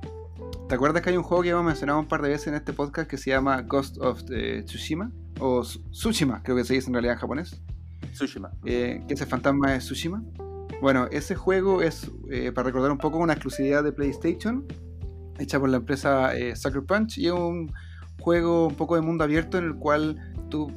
¿te 0.68 0.74
acuerdas 0.76 1.04
que 1.04 1.12
hay 1.12 1.18
un 1.18 1.24
juego 1.24 1.44
que 1.44 1.50
hemos 1.50 1.64
mencionado 1.64 2.00
un 2.00 2.08
par 2.08 2.22
de 2.24 2.30
veces 2.30 2.48
en 2.48 2.56
este 2.56 2.74
podcast 2.74 3.08
que 3.10 3.18
se 3.18 3.30
llama 3.30 3.62
Ghost 3.62 3.98
of 4.00 4.22
eh, 4.32 4.64
Tsushima? 4.66 5.12
O 5.40 5.64
Su- 5.64 5.84
Tsushima, 5.92 6.42
creo 6.42 6.56
que 6.58 6.64
se 6.64 6.74
dice 6.74 6.88
en 6.88 6.94
realidad 6.94 7.14
en 7.14 7.20
japonés. 7.20 7.62
Tsushima. 8.14 8.50
eh, 8.66 9.04
que 9.08 9.14
ese 9.14 9.26
fantasma 9.28 9.72
de 9.74 9.78
Tsushima. 9.80 10.24
Bueno, 10.82 11.08
ese 11.12 11.36
juego 11.36 11.82
es, 11.84 12.10
eh, 12.32 12.52
para 12.52 12.66
recordar 12.68 12.92
un 12.92 12.98
poco, 12.98 13.18
una 13.20 13.34
exclusividad 13.34 13.84
de 13.84 13.92
PlayStation, 13.92 14.66
hecha 15.38 15.60
por 15.60 15.70
la 15.70 15.78
empresa 15.78 16.32
Sucker 16.56 16.84
Punch, 16.84 17.18
y 17.20 17.28
es 17.28 17.34
un 17.34 17.72
juego 18.20 18.68
un 18.68 18.76
poco 18.76 18.96
de 18.96 19.02
mundo 19.02 19.24
abierto 19.24 19.58
en 19.58 19.66
el 19.66 19.76
cual 19.76 20.18
tú 20.50 20.72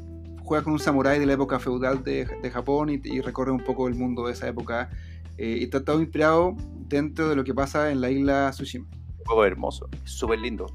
juegas 0.49 0.65
con 0.65 0.73
un 0.73 0.79
samurái 0.79 1.19
de 1.21 1.27
la 1.27 1.35
época 1.35 1.59
feudal 1.61 2.03
de, 2.03 2.25
de 2.43 2.51
Japón 2.51 2.89
y, 2.91 3.01
y 3.05 3.21
recorres 3.21 3.53
un 3.53 3.63
poco 3.65 3.87
el 3.87 3.95
mundo 3.95 4.27
de 4.27 4.33
esa 4.33 4.49
época. 4.49 4.91
eh, 5.37 5.59
y 5.61 5.65
está 5.65 5.85
todo 5.85 6.01
inspirado 6.01 6.57
dentro 6.89 7.29
de 7.29 7.37
lo 7.37 7.45
que 7.45 7.55
pasa 7.55 7.91
en 7.93 8.01
la 8.01 8.11
isla 8.11 8.51
Tsushima. 8.51 8.87
Un 9.19 9.25
juego 9.27 9.45
hermoso, 9.45 9.89
súper 10.05 10.39
lindo. 10.41 10.67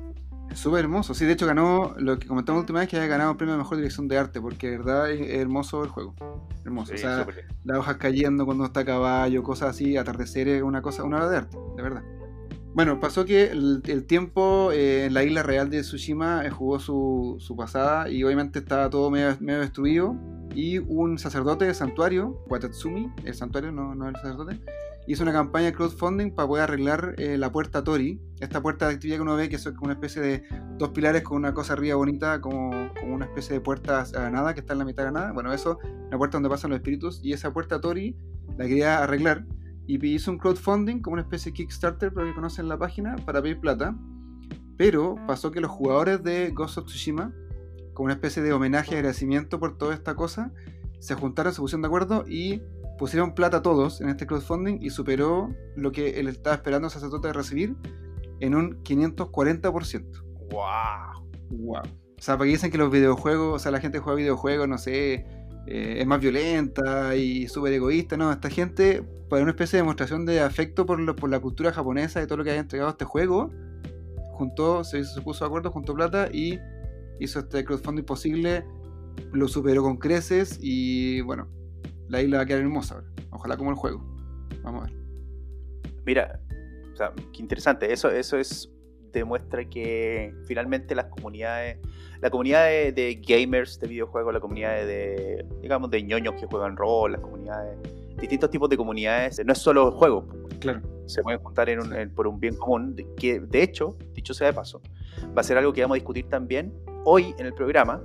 Súper 0.54 0.82
hermoso. 0.82 1.16
Sí, 1.16 1.26
de 1.26 1.34
hecho 1.34 1.48
ganó 1.48 1.96
lo 1.98 2.20
que 2.20 2.28
comentamos 2.28 2.60
la 2.60 2.62
última 2.62 2.80
vez 2.82 2.88
que 2.90 2.96
había 2.98 3.08
ganado 3.10 3.32
el 3.32 3.38
premio 3.38 3.54
de 3.54 3.58
mejor 3.58 3.78
dirección 3.78 4.08
de 4.08 4.18
arte, 4.20 4.40
porque 4.40 4.70
de 4.70 4.78
verdad 4.78 5.10
es 5.12 5.22
es 5.22 5.40
hermoso 5.40 5.84
el 5.84 5.90
juego. 5.90 6.14
Hermoso. 6.64 6.92
Sí, 6.92 6.96
o 6.96 6.98
sea, 7.00 7.26
las 7.64 7.78
hojas 7.80 7.98
cayendo 7.98 8.46
cuando 8.46 8.66
está 8.66 8.82
a 8.82 8.86
caballo, 8.86 9.42
cosas 9.42 9.72
así, 9.72 9.98
atardeceres, 9.98 10.62
una 10.62 10.82
cosa, 10.84 11.04
una 11.04 11.18
obra 11.18 11.30
de 11.30 11.38
arte, 11.38 11.58
de 11.76 11.82
verdad. 11.82 12.04
Bueno, 12.74 13.00
pasó 13.00 13.24
que 13.24 13.52
el, 13.52 14.06
tiempo 14.08 14.72
eh, 14.72 15.06
en 15.06 15.14
la 15.14 15.24
isla 15.24 15.44
real 15.44 15.70
de 15.70 15.82
Tsushima 15.82 16.44
eh, 16.44 16.50
jugó 16.50 16.80
su, 16.80 17.38
su 17.40 17.56
pasada 17.56 18.10
y 18.10 18.24
obviamente 18.24 18.60
estaba 18.60 18.90
todo 18.90 19.12
medio, 19.12 19.38
medio 19.42 19.60
destruido. 19.60 20.16
Y 20.56 20.80
un 20.80 21.20
sacerdote 21.20 21.66
del 21.66 21.76
santuario, 21.76 22.44
Watatsumi, 22.48 23.12
el 23.26 23.36
santuario, 23.36 23.72
no, 23.72 23.94
no 23.94 24.10
el 24.10 24.16
sacerdote, 24.16 24.60
hizo 25.06 25.22
una 25.22 25.34
campaña 25.34 25.68
de 25.68 25.74
crowdfunding 25.74 26.32
para 26.32 26.48
poder 26.48 26.64
arreglar 26.64 27.14
eh, 27.20 27.38
la 27.38 27.52
puerta 27.52 27.84
Tori. 27.84 28.20
Esta 28.40 28.62
puerta 28.62 28.88
de 28.88 28.96
actividad 28.96 29.18
que 29.18 29.22
uno 29.22 29.36
ve, 29.36 29.50
que 29.50 29.58
es 29.58 29.66
una 29.66 29.94
especie 29.94 30.22
de 30.24 30.44
dos 30.80 30.90
pilares 30.90 31.22
con 31.22 31.38
una 31.38 31.54
cosa 31.54 31.74
arriba 31.74 31.96
bonita, 31.96 32.42
como, 32.42 32.92
como 33.00 33.14
una 33.14 33.26
especie 33.26 33.54
de 33.54 33.62
puerta 33.62 34.04
a 34.16 34.30
nada 34.32 34.56
que 34.56 34.62
está 34.62 34.74
en 34.74 34.80
la 34.80 34.86
mitad 34.86 35.06
de 35.06 35.12
nada. 35.12 35.32
Bueno, 35.32 35.54
eso 35.54 35.78
la 36.10 36.18
puerta 36.18 36.38
donde 36.38 36.50
pasan 36.50 36.72
los 36.72 36.78
espíritus, 36.78 37.20
y 37.24 37.34
esa 37.34 37.54
puerta 37.54 37.80
Tori 37.80 38.16
la 38.58 38.66
quería 38.66 39.04
arreglar 39.04 39.46
y 39.88 40.06
hizo 40.08 40.32
un 40.32 40.38
crowdfunding 40.38 41.00
como 41.02 41.16
una 41.16 41.24
especie 41.24 41.52
de 41.52 41.58
Kickstarter, 41.58 42.14
para 42.14 42.28
que 42.28 42.34
conocen 42.34 42.68
la 42.68 42.78
página, 42.78 43.16
para 43.26 43.42
pedir 43.42 43.60
plata. 43.60 43.96
Pero 44.78 45.16
pasó 45.28 45.52
que 45.52 45.62
los 45.62 45.72
jugadores 45.72 46.24
de 46.24 46.52
Ghost 46.52 46.78
of 46.78 46.86
Tsushima, 46.86 47.34
como 47.94 48.06
una 48.06 48.14
especie 48.14 48.42
de 48.42 48.54
homenaje 48.54 48.92
y 48.94 48.98
agradecimiento 48.98 49.60
por 49.60 49.78
toda 49.78 49.94
esta 49.94 50.16
cosa, 50.16 50.52
se 51.00 51.16
juntaron, 51.16 51.54
se 51.54 51.62
pusieron 51.62 51.82
de 51.82 51.88
acuerdo 51.88 52.24
y 52.28 52.62
pusieron 52.98 53.36
plata 53.36 53.62
todos 53.62 54.02
en 54.02 54.10
este 54.10 54.26
crowdfunding 54.26 54.80
y 54.82 54.90
superó 54.90 55.54
lo 55.76 55.92
que 55.92 56.20
él 56.20 56.28
estaba 56.28 56.56
esperando 56.56 56.90
sacerdote 56.90 57.28
de 57.28 57.34
recibir 57.34 57.76
en 58.40 58.56
un 58.56 58.82
540%. 58.84 60.24
¡Wow! 60.52 61.28
Wow. 61.50 61.82
O 62.18 62.22
sea, 62.22 62.38
porque 62.38 62.52
dicen 62.52 62.72
que 62.72 62.78
los 62.78 62.90
videojuegos, 62.90 63.56
o 63.56 63.60
sea, 63.60 63.72
la 63.72 63.82
gente 63.82 63.98
que 63.98 64.04
juega 64.04 64.18
videojuegos, 64.18 64.68
no 64.68 64.78
sé, 64.78 65.26
eh, 65.68 65.98
es 66.00 66.08
más 66.08 66.20
violenta 66.20 67.16
y 67.16 67.48
súper 67.48 67.74
egoísta, 67.74 68.18
¿no? 68.18 68.32
Esta 68.32 68.50
gente, 68.50 69.04
para 69.30 69.42
una 69.42 69.52
especie 69.52 69.78
de 69.78 69.84
demostración 69.84 70.26
de 70.26 70.42
afecto 70.42 70.86
por, 70.86 71.16
por 71.16 71.30
la 71.30 71.40
cultura 71.40 71.72
japonesa 71.72 72.22
y 72.22 72.28
todo 72.28 72.38
lo 72.38 72.44
que 72.44 72.52
haya 72.52 72.60
entregado 72.60 72.92
este 72.92 73.06
juego, 73.06 73.52
juntó, 74.34 74.84
se, 74.84 75.04
se 75.04 75.22
puso 75.22 75.46
de 75.46 75.48
acuerdo, 75.48 75.72
juntó 75.72 75.94
plata 75.94 76.30
y 76.32 76.60
hizo 77.20 77.40
este 77.40 77.64
crowdfunding 77.64 78.04
posible, 78.04 78.66
lo 79.32 79.48
superó 79.48 79.84
con 79.84 79.98
creces 79.98 80.60
y 80.62 81.22
bueno, 81.22 81.48
la 82.10 82.22
isla 82.22 82.38
va 82.38 82.44
a 82.44 82.46
quedar 82.46 82.62
hermosa. 82.62 83.04
Ojalá 83.32 83.58
como 83.58 83.72
el 83.72 83.76
juego. 83.76 84.04
Vamos 84.64 84.84
a 84.84 84.86
ver. 84.88 85.04
Mira, 86.06 86.40
o 86.94 86.96
sea, 86.96 87.14
qué 87.34 87.42
interesante. 87.42 87.92
Eso, 87.92 88.10
eso 88.10 88.38
es 88.38 88.73
demuestra 89.20 89.64
que 89.66 90.34
finalmente 90.48 90.96
las 90.96 91.06
comunidades, 91.06 91.78
la 92.22 92.30
comunidad 92.30 92.66
de, 92.68 92.92
de 92.92 93.16
gamers 93.16 93.80
de 93.80 93.88
videojuegos, 93.88 94.34
la 94.34 94.40
comunidad 94.40 94.74
de, 94.86 95.46
digamos, 95.62 95.90
de 95.92 96.04
ñoños 96.04 96.34
que 96.36 96.46
juegan 96.46 96.76
rol, 96.78 97.12
las 97.14 97.22
comunidades, 97.22 97.78
distintos 98.20 98.50
tipos 98.50 98.70
de 98.70 98.78
comunidades, 98.78 99.42
no 99.46 99.54
es 99.54 99.60
solo 99.60 99.92
juegos, 99.92 100.26
Claro. 100.60 100.82
se 101.06 101.22
pueden 101.22 101.40
juntar 101.42 101.70
en 101.70 101.80
un- 101.82 101.94
en- 101.96 102.10
por 102.14 102.28
un 102.28 102.40
bien 102.40 102.56
común, 102.56 102.96
de- 102.96 103.06
que 103.16 103.40
de 103.40 103.64
hecho, 103.64 103.98
dicho 104.14 104.34
sea 104.34 104.48
de 104.48 104.54
paso, 104.54 104.82
va 105.36 105.42
a 105.42 105.44
ser 105.44 105.58
algo 105.58 105.74
que 105.74 105.82
vamos 105.82 105.96
a 105.96 105.98
discutir 105.98 106.30
también 106.30 106.74
hoy 107.06 107.36
en 107.38 107.46
el 107.46 107.54
programa, 107.54 108.02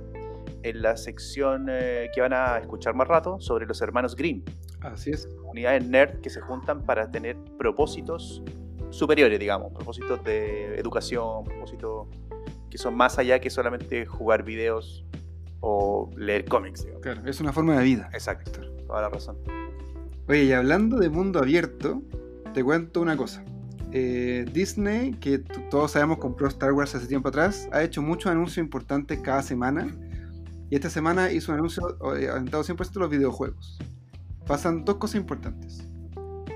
en 0.63 0.81
la 0.81 0.97
sección 0.97 1.67
eh, 1.69 2.09
que 2.13 2.19
van 2.19 2.33
a 2.33 2.57
escuchar 2.57 2.93
más 2.93 3.07
rato 3.07 3.39
sobre 3.39 3.65
los 3.65 3.81
hermanos 3.81 4.13
Green 4.15 4.43
Así 4.81 5.11
es. 5.11 5.25
comunidades 5.41 5.87
nerd 5.87 6.19
que 6.19 6.29
se 6.29 6.41
juntan 6.41 6.85
para 6.85 7.09
tener 7.09 7.37
propósitos 7.57 8.43
superiores, 8.89 9.39
digamos, 9.39 9.71
propósitos 9.73 10.23
de 10.23 10.79
educación, 10.79 11.43
propósitos 11.45 12.07
que 12.69 12.77
son 12.77 12.95
más 12.95 13.17
allá 13.17 13.39
que 13.39 13.49
solamente 13.49 14.05
jugar 14.05 14.43
videos 14.43 15.05
o 15.61 16.09
leer 16.15 16.45
cómics, 16.45 16.83
digamos. 16.83 17.01
Claro, 17.01 17.21
es 17.25 17.39
una 17.41 17.51
forma 17.51 17.77
de 17.77 17.83
vida. 17.83 18.09
Exacto, 18.13 18.61
toda 18.87 19.01
la 19.01 19.09
razón. 19.09 19.37
Oye, 20.27 20.43
y 20.43 20.51
hablando 20.51 20.97
de 20.97 21.09
mundo 21.09 21.39
abierto, 21.39 22.01
te 22.53 22.63
cuento 22.63 23.01
una 23.01 23.17
cosa. 23.17 23.43
Eh, 23.91 24.45
Disney, 24.53 25.13
que 25.13 25.39
todos 25.39 25.91
sabemos 25.91 26.19
compró 26.19 26.47
Star 26.47 26.71
Wars 26.73 26.93
hace 26.93 27.07
tiempo 27.07 27.29
atrás, 27.29 27.67
ha 27.71 27.83
hecho 27.83 28.01
muchos 28.01 28.31
anuncios 28.31 28.59
importantes 28.59 29.19
cada 29.21 29.41
semana. 29.41 29.87
Y 30.69 30.75
esta 30.75 30.91
semana 30.91 31.31
hizo 31.31 31.51
un 31.51 31.57
anuncio 31.57 31.97
orientado 31.99 32.63
100% 32.63 32.97
a 32.97 32.99
los 32.99 33.09
videojuegos. 33.09 33.79
Pasan 34.45 34.85
dos 34.85 34.97
cosas 34.97 35.15
importantes. 35.15 35.88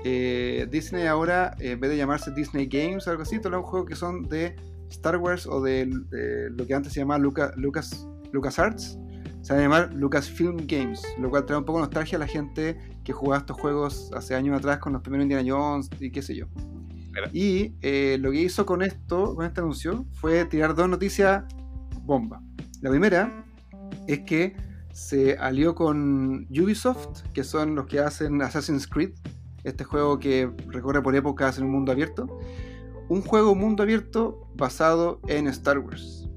Eh, 0.04 0.68
Disney 0.70 1.06
ahora, 1.06 1.56
eh, 1.58 1.72
en 1.72 1.80
vez 1.80 1.90
de 1.90 1.96
llamarse 1.96 2.30
Disney 2.30 2.66
Games 2.66 3.06
o 3.06 3.10
algo 3.10 3.22
así, 3.22 3.38
todos 3.38 3.52
los 3.52 3.64
juegos 3.64 3.88
que 3.88 3.96
son 3.96 4.28
de 4.28 4.54
Star 4.90 5.16
Wars 5.16 5.46
o 5.46 5.62
de, 5.62 5.86
de 5.86 6.50
lo 6.50 6.66
que 6.66 6.74
antes 6.74 6.92
se 6.92 7.00
llamaba 7.00 7.18
Luca, 7.18 7.52
Lucas, 7.56 8.06
LucasArts, 8.32 8.98
se 9.44 9.52
van 9.52 9.60
a 9.60 9.62
llamar 9.62 9.94
Lucasfilm 9.94 10.56
Games, 10.66 11.02
lo 11.18 11.28
cual 11.28 11.44
trae 11.44 11.58
un 11.58 11.64
poco 11.64 11.78
de 11.78 11.82
nostalgia 11.82 12.16
a 12.16 12.18
la 12.18 12.26
gente 12.26 12.78
que 13.04 13.12
jugaba 13.12 13.40
estos 13.40 13.60
juegos 13.60 14.10
hace 14.14 14.34
años 14.34 14.56
atrás 14.56 14.78
con 14.78 14.94
los 14.94 15.02
primeros 15.02 15.24
Indiana 15.24 15.44
Jones 15.46 15.90
y 16.00 16.10
qué 16.10 16.22
sé 16.22 16.34
yo. 16.34 16.46
Y 17.32 17.74
eh, 17.82 18.16
lo 18.20 18.30
que 18.30 18.40
hizo 18.40 18.64
con 18.66 18.82
esto, 18.82 19.34
con 19.34 19.44
este 19.44 19.60
anuncio, 19.60 20.06
fue 20.14 20.44
tirar 20.46 20.74
dos 20.74 20.88
noticias 20.88 21.44
bomba. 22.02 22.42
La 22.80 22.90
primera 22.90 23.44
es 24.06 24.20
que 24.20 24.56
se 24.92 25.36
alió 25.36 25.74
con 25.74 26.46
Ubisoft, 26.50 27.22
que 27.32 27.44
son 27.44 27.74
los 27.74 27.86
que 27.86 28.00
hacen 28.00 28.40
Assassin's 28.40 28.86
Creed, 28.86 29.12
este 29.64 29.84
juego 29.84 30.18
que 30.18 30.50
recorre 30.68 31.02
por 31.02 31.14
épocas 31.16 31.58
en 31.58 31.64
un 31.64 31.72
mundo 31.72 31.92
abierto. 31.92 32.38
Un 33.08 33.20
juego 33.22 33.54
mundo 33.54 33.82
abierto 33.82 34.46
basado 34.54 35.20
en 35.26 35.46
Star 35.48 35.78
Wars, 35.78 36.28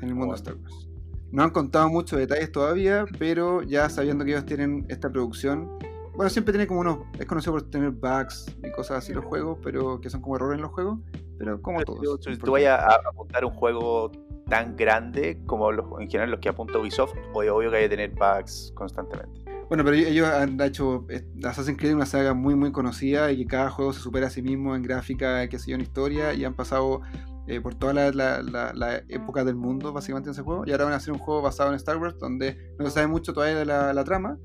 en 0.00 0.08
el 0.08 0.14
mundo 0.14 0.32
de 0.34 0.38
Star 0.38 0.54
Wars. 0.56 0.88
No 1.30 1.42
han 1.42 1.50
contado 1.50 1.88
muchos 1.88 2.18
detalles 2.18 2.50
todavía, 2.50 3.04
pero 3.18 3.62
ya 3.62 3.88
sabiendo 3.88 4.24
que 4.24 4.30
ellos 4.32 4.46
tienen 4.46 4.86
esta 4.88 5.10
producción, 5.10 5.68
bueno, 6.14 6.30
siempre 6.30 6.52
tiene 6.52 6.66
como 6.66 6.80
unos, 6.80 6.98
es 7.18 7.26
conocido 7.26 7.52
por 7.52 7.62
tener 7.70 7.90
bugs 7.90 8.46
y 8.64 8.70
cosas 8.72 8.98
así 8.98 9.12
los 9.12 9.24
juegos, 9.24 9.58
pero 9.62 10.00
que 10.00 10.08
son 10.08 10.22
como 10.22 10.36
errores 10.36 10.56
en 10.56 10.62
los 10.62 10.70
juegos, 10.72 10.98
pero 11.38 11.60
como 11.60 11.82
todos. 11.82 12.00
Tú, 12.00 12.18
tú- 12.18 12.38
tú 12.38 12.52
vayas 12.52 12.80
a 12.80 12.94
apuntar 13.08 13.44
un 13.44 13.50
juego 13.52 14.10
tan 14.48 14.76
grande 14.76 15.42
como 15.46 15.70
los, 15.72 15.84
en 16.00 16.08
general 16.08 16.30
los 16.30 16.40
que 16.40 16.48
apunta 16.48 16.78
Ubisoft, 16.78 17.12
obvio, 17.34 17.56
obvio 17.56 17.70
que 17.70 17.76
hay 17.78 17.82
que 17.84 17.96
tener 17.96 18.10
bugs 18.14 18.72
constantemente. 18.74 19.42
Bueno, 19.68 19.82
pero 19.84 19.96
ellos 19.96 20.28
han 20.28 20.60
hecho 20.60 21.06
eh, 21.08 21.26
Assassin's 21.44 21.76
Creed 21.78 21.94
una 21.94 22.06
saga 22.06 22.34
muy 22.34 22.54
muy 22.54 22.70
conocida 22.72 23.32
y 23.32 23.38
que 23.38 23.46
cada 23.46 23.70
juego 23.70 23.92
se 23.92 24.00
supera 24.00 24.28
a 24.28 24.30
sí 24.30 24.40
mismo 24.42 24.76
en 24.76 24.82
gráfica, 24.82 25.48
qué 25.48 25.58
sé 25.58 25.70
yo, 25.70 25.74
en 25.74 25.80
historia 25.82 26.32
y 26.34 26.44
han 26.44 26.54
pasado 26.54 27.00
eh, 27.48 27.60
por 27.60 27.74
toda 27.74 27.92
la, 27.92 28.10
la- 28.12 28.42
la- 28.42 28.72
la 28.74 28.96
época 29.08 29.44
del 29.44 29.56
mundo 29.56 29.92
básicamente 29.92 30.28
en 30.28 30.32
ese 30.32 30.42
juego. 30.42 30.64
Y 30.66 30.72
ahora 30.72 30.84
van 30.84 30.92
a 30.94 30.96
hacer 30.96 31.12
un 31.12 31.18
juego 31.18 31.42
basado 31.42 31.70
en 31.70 31.76
Star 31.76 31.96
Wars 31.96 32.16
donde 32.18 32.74
no 32.78 32.84
se 32.86 32.90
sabe 32.92 33.06
mucho 33.08 33.32
todavía 33.32 33.56
de 33.58 33.64
la, 33.64 34.04
trama, 34.04 34.38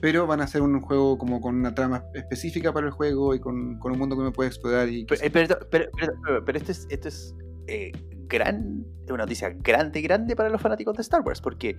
pero 0.00 0.26
van 0.26 0.40
a 0.40 0.44
hacer 0.44 0.62
un 0.62 0.80
juego 0.80 1.18
como 1.18 1.40
con 1.40 1.54
una 1.56 1.74
trama 1.74 2.04
específica 2.14 2.72
para 2.72 2.86
el 2.86 2.92
juego 2.92 3.34
y 3.34 3.40
con, 3.40 3.78
con 3.78 3.92
un 3.92 3.98
mundo 3.98 4.14
que 4.16 4.22
uno 4.22 4.32
puede 4.32 4.48
explorar 4.48 4.88
y 4.88 5.06
eh, 5.22 5.30
pero, 5.32 5.56
pero- 5.70 5.90
pero- 5.98 6.12
pero- 6.24 6.44
pero 6.44 6.58
esto 6.58 6.72
es, 6.72 6.86
esto 6.90 7.08
es 7.08 7.34
eh, 7.66 7.92
gran, 8.28 8.84
es 9.04 9.10
una 9.10 9.24
noticia 9.24 9.50
grande, 9.50 10.00
grande 10.02 10.34
para 10.36 10.48
los 10.48 10.60
fanáticos 10.60 10.96
de 10.96 11.02
Star 11.02 11.20
Wars, 11.22 11.40
porque, 11.40 11.76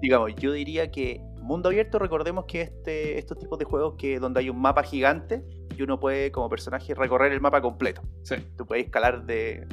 digamos, 0.00 0.34
yo 0.36 0.52
diría 0.52 0.90
que 0.90 1.20
mundo 1.42 1.68
abierto, 1.68 1.98
recordemos 1.98 2.44
que 2.46 2.62
este, 2.62 3.18
estos 3.18 3.38
tipos 3.38 3.58
de 3.58 3.64
juegos 3.64 3.94
que 3.96 4.18
donde 4.18 4.40
hay 4.40 4.50
un 4.50 4.60
mapa 4.60 4.82
gigante 4.82 5.44
y 5.76 5.82
uno 5.82 6.00
puede 6.00 6.32
como 6.32 6.48
personaje 6.48 6.92
recorrer 6.94 7.32
el 7.32 7.40
mapa 7.40 7.60
completo. 7.62 8.02
Sí. 8.22 8.34
Tú 8.56 8.66
puedes 8.66 8.84
escalar 8.86 9.24
de 9.26 9.64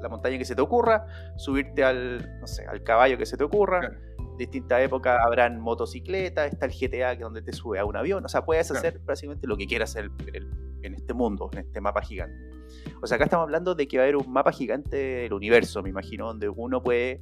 la 0.00 0.08
montaña 0.08 0.38
que 0.38 0.44
se 0.46 0.54
te 0.54 0.62
ocurra, 0.62 1.06
subirte 1.36 1.84
al, 1.84 2.38
no 2.40 2.46
sé, 2.46 2.64
al 2.66 2.82
caballo 2.82 3.18
que 3.18 3.26
se 3.26 3.36
te 3.36 3.44
ocurra. 3.44 3.80
Claro. 3.80 3.98
Distintas 4.38 4.80
épocas 4.82 5.18
habrán 5.24 5.60
motocicletas, 5.60 6.52
está 6.52 6.66
el 6.66 6.72
GTA 6.72 7.16
que 7.16 7.24
donde 7.24 7.42
te 7.42 7.52
sube 7.52 7.78
a 7.78 7.84
un 7.84 7.96
avión. 7.96 8.24
O 8.24 8.28
sea, 8.28 8.44
puedes 8.44 8.68
Claro. 8.68 8.78
hacer 8.86 9.00
básicamente 9.00 9.46
lo 9.48 9.56
que 9.56 9.66
quieras 9.66 9.96
el- 9.96 10.10
en 10.82 10.94
este 10.94 11.12
mundo, 11.12 11.50
en 11.52 11.58
este 11.58 11.80
mapa 11.80 12.00
gigante. 12.02 12.36
O 13.00 13.06
sea, 13.06 13.14
acá 13.16 13.24
estamos 13.24 13.44
hablando 13.44 13.74
de 13.74 13.86
que 13.86 13.96
va 13.98 14.02
a 14.02 14.06
haber 14.06 14.16
un 14.16 14.32
mapa 14.32 14.50
gigante 14.52 14.96
del 14.96 15.32
universo, 15.32 15.82
me 15.82 15.90
imagino, 15.90 16.26
donde 16.26 16.48
uno 16.48 16.82
puede, 16.82 17.20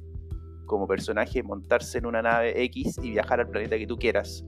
como 0.65 0.87
personaje, 0.87 1.43
montarse 1.43 1.99
en 1.99 2.05
una 2.07 2.21
nave 2.21 2.63
X 2.63 2.97
y 3.01 3.11
viajar 3.11 3.39
al 3.39 3.49
planeta 3.49 3.77
que 3.77 3.85
tú 3.85 3.97
quieras. 3.97 4.43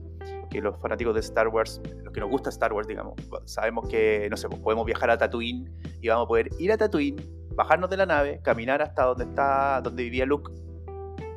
Que 0.50 0.60
los 0.60 0.76
fanáticos 0.80 1.14
de 1.14 1.20
Star 1.20 1.46
Wars, 1.48 1.80
los 2.02 2.12
que 2.12 2.18
nos 2.20 2.28
gusta 2.28 2.50
Star 2.50 2.72
Wars, 2.72 2.88
digamos, 2.88 3.14
sabemos 3.44 3.88
que, 3.88 4.26
no 4.28 4.36
sé, 4.36 4.48
pues 4.48 4.60
podemos 4.60 4.84
viajar 4.84 5.08
a 5.10 5.16
Tatooine 5.16 5.70
y 6.02 6.08
vamos 6.08 6.24
a 6.24 6.28
poder 6.28 6.48
ir 6.58 6.72
a 6.72 6.76
Tatooine, 6.76 7.16
bajarnos 7.54 7.88
de 7.88 7.96
la 7.96 8.06
nave, 8.06 8.40
caminar 8.42 8.82
hasta 8.82 9.04
donde 9.04 9.24
está, 9.24 9.80
donde 9.80 10.02
vivía 10.02 10.26
Luke, 10.26 10.50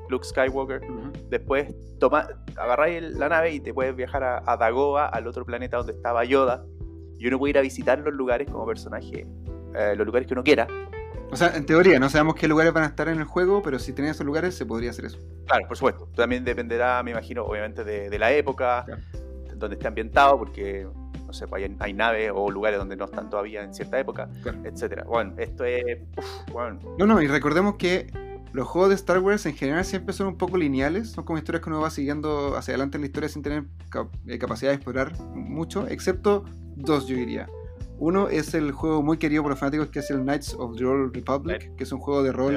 Luke 0.10 0.26
Skywalker, 0.26 0.82
después 1.30 1.74
toma, 2.00 2.28
agarráis 2.58 2.98
el- 2.98 3.20
la 3.20 3.30
nave 3.30 3.54
y 3.54 3.60
te 3.60 3.72
puedes 3.74 3.96
viajar 3.96 4.24
a, 4.24 4.44
a 4.46 4.58
Dagoba, 4.58 5.06
al 5.08 5.28
otro 5.28 5.46
planeta 5.46 5.78
donde 5.78 5.94
estaba 5.94 6.26
Yoda, 6.26 6.66
y 7.20 7.28
uno 7.28 7.38
puede 7.38 7.52
ir 7.52 7.58
a 7.60 7.62
visitar 7.62 8.00
los 8.00 8.14
lugares 8.14 8.50
como 8.50 8.66
personaje, 8.66 9.28
eh, 9.76 9.96
los 9.96 10.06
lugares 10.06 10.28
que 10.28 10.34
uno 10.34 10.44
quiera. 10.44 10.68
O 11.32 11.36
sea, 11.36 11.56
en 11.56 11.66
teoría, 11.66 12.00
no 12.00 12.10
sabemos 12.10 12.36
qué 12.36 12.48
lugares 12.48 12.74
van 12.74 12.84
a 12.84 12.88
estar 12.88 13.08
en 13.08 13.18
el 13.18 13.24
juego, 13.26 13.62
pero 13.64 13.80
si 13.80 13.92
tenés 13.94 14.12
esos 14.12 14.26
lugares 14.26 14.56
se 14.56 14.66
podría 14.68 14.92
hacer 14.92 15.06
eso. 15.06 15.18
Claro, 15.48 15.68
por 15.68 15.78
supuesto. 15.78 16.08
También 16.16 16.44
dependerá, 16.44 17.02
me 17.02 17.12
imagino, 17.12 17.44
obviamente, 17.44 17.84
de, 17.84 18.10
de 18.10 18.20
la 18.20 18.32
época, 18.32 18.84
Claro. 18.86 19.02
donde 19.56 19.76
esté 19.76 19.88
ambientado, 19.88 20.38
porque, 20.38 20.88
no 21.26 21.34
sé, 21.34 21.48
pues 21.48 21.64
hay, 21.64 21.76
hay 21.80 21.94
naves 21.94 22.32
o 22.36 22.52
lugares 22.52 22.78
donde 22.78 22.96
no 22.96 23.06
están 23.06 23.30
todavía 23.32 23.64
en 23.64 23.74
cierta 23.74 24.00
época, 24.00 24.30
Claro. 24.44 24.60
etcétera. 24.64 25.06
Bueno, 25.06 25.34
esto 25.38 25.66
es... 25.66 25.84
uf, 26.18 26.52
bueno, 26.52 26.80
No, 27.00 27.08
no, 27.08 27.20
y 27.20 27.26
recordemos 27.28 27.76
que 27.78 28.12
los 28.52 28.68
juegos 28.68 28.90
de 28.90 28.96
Star 28.96 29.18
Wars 29.18 29.44
en 29.48 29.56
general 29.56 29.84
siempre 29.86 30.14
son 30.14 30.28
un 30.28 30.38
poco 30.38 30.58
lineales, 30.58 31.10
son 31.14 31.24
como 31.24 31.40
historias 31.40 31.64
que 31.64 31.70
uno 31.72 31.82
va 31.82 31.90
siguiendo 31.90 32.56
hacia 32.56 32.74
adelante 32.74 32.98
en 32.98 33.02
la 33.02 33.08
historia 33.08 33.30
sin 33.30 33.42
tener 33.42 33.64
cap- 33.90 34.14
eh, 34.28 34.38
capacidad 34.38 34.70
de 34.70 34.76
explorar 34.76 35.18
mucho, 35.34 35.88
excepto 35.88 36.46
dos, 36.76 37.08
yo 37.08 37.16
diría. 37.16 37.50
Uno 38.06 38.28
es 38.28 38.54
el 38.54 38.74
juego 38.74 39.02
muy 39.02 39.18
querido 39.18 39.44
por 39.44 39.52
los 39.52 39.60
fanáticos 39.60 39.88
que 39.88 40.00
es 40.00 40.10
el 40.12 40.24
Knights 40.24 40.56
of 40.60 40.76
the 40.76 40.84
Old 40.84 41.16
Republic, 41.16 41.74
que 41.78 41.86
es 41.86 41.92
un 41.94 42.00
juego 42.00 42.22
de 42.22 42.34
rol 42.34 42.54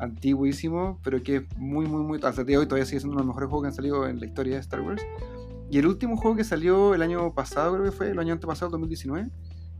antiguísimo, 0.00 0.98
pero 1.04 1.22
que 1.22 1.36
es 1.36 1.42
muy, 1.56 1.86
muy, 1.86 2.02
muy. 2.02 2.18
Hasta 2.22 2.40
el 2.40 2.46
día 2.48 2.56
de 2.56 2.62
hoy 2.62 2.66
todavía 2.66 2.84
sigue 2.84 2.98
siendo 2.98 3.12
uno 3.14 3.22
de 3.22 3.26
los 3.26 3.34
mejores 3.36 3.48
juegos 3.50 3.62
que 3.64 3.68
han 3.68 3.74
salido 3.74 4.08
en 4.08 4.18
la 4.18 4.26
historia 4.26 4.54
de 4.54 4.60
Star 4.60 4.80
Wars. 4.80 5.00
Y 5.70 5.78
el 5.78 5.86
último 5.86 6.16
juego 6.16 6.36
que 6.36 6.42
salió 6.42 6.92
el 6.94 7.02
año 7.02 7.32
pasado, 7.34 7.72
creo 7.74 7.84
que 7.84 7.92
fue, 7.92 8.10
el 8.10 8.18
año 8.18 8.32
antepasado, 8.32 8.72
2019, 8.72 9.30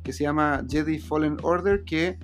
que 0.04 0.12
se 0.12 0.22
llama 0.22 0.62
Jedi 0.68 1.00
Fallen 1.00 1.38
Order, 1.42 1.82
que 1.84 2.18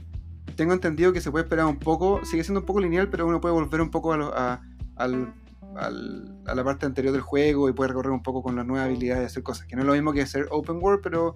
tengo 0.55 0.73
entendido 0.73 1.13
que 1.13 1.21
se 1.21 1.31
puede 1.33 1.45
esperar 1.45 1.67
un 1.67 1.79
poco, 1.79 2.25
sigue 2.25 2.45
siendo 2.45 2.61
un 2.61 2.67
poco 2.67 2.79
lineal, 2.81 3.09
pero 3.11 3.27
uno 3.27 3.41
puede 3.41 3.53
volver 3.55 3.81
un 3.81 3.91
poco 3.91 4.13
a, 4.13 4.17
lo- 4.17 4.33
a- 4.37 4.61
al- 4.95 5.35
al- 5.77 6.39
a 6.47 6.55
la 6.55 6.63
parte 6.65 6.87
anterior 6.87 7.13
del 7.13 7.23
juego 7.23 7.69
y 7.69 7.73
puede 7.73 7.89
recorrer 7.89 8.13
un 8.13 8.23
poco 8.23 8.43
con 8.45 8.55
las 8.55 8.65
nuevas 8.67 8.87
habilidades 8.87 9.21
de 9.23 9.27
hacer 9.27 9.43
cosas, 9.43 9.67
que 9.67 9.75
no 9.77 9.83
es 9.83 9.87
lo 9.89 9.95
mismo 9.95 10.13
que 10.13 10.25
ser 10.27 10.47
open 10.51 10.79
world, 10.81 11.01
pero 11.03 11.35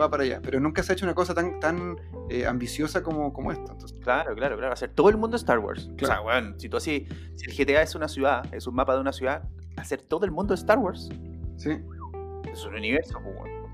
va 0.00 0.10
para 0.10 0.24
allá. 0.24 0.40
Pero 0.42 0.60
nunca 0.60 0.82
se 0.82 0.92
ha 0.92 0.94
hecho 0.94 1.06
una 1.06 1.14
cosa 1.14 1.34
tan, 1.34 1.60
tan 1.60 1.96
eh, 2.30 2.46
ambiciosa 2.46 3.02
como, 3.02 3.32
como 3.32 3.52
esto. 3.52 3.72
Entonces, 3.72 3.98
Claro, 4.00 4.34
claro, 4.34 4.56
claro. 4.56 4.72
Hacer 4.72 4.90
todo 4.90 5.08
el 5.08 5.16
mundo 5.16 5.36
Star 5.36 5.58
Wars. 5.58 5.90
O 6.00 6.06
sea, 6.06 6.20
bueno, 6.20 6.54
si 6.58 6.68
tú 6.68 6.76
así, 6.76 7.08
si 7.34 7.50
el 7.50 7.56
GTA 7.56 7.82
es 7.82 7.94
una 7.94 8.08
ciudad, 8.08 8.44
es 8.54 8.66
un 8.66 8.74
mapa 8.74 8.94
de 8.94 9.00
una 9.00 9.12
ciudad, 9.12 9.42
hacer 9.76 10.00
todo 10.00 10.24
el 10.24 10.30
mundo 10.30 10.54
Star 10.54 10.78
Wars 10.78 11.08
sí. 11.56 11.70
es 12.52 12.64
un 12.64 12.74
universo, 12.74 13.18
pues, 13.22 13.36
bueno. 13.36 13.66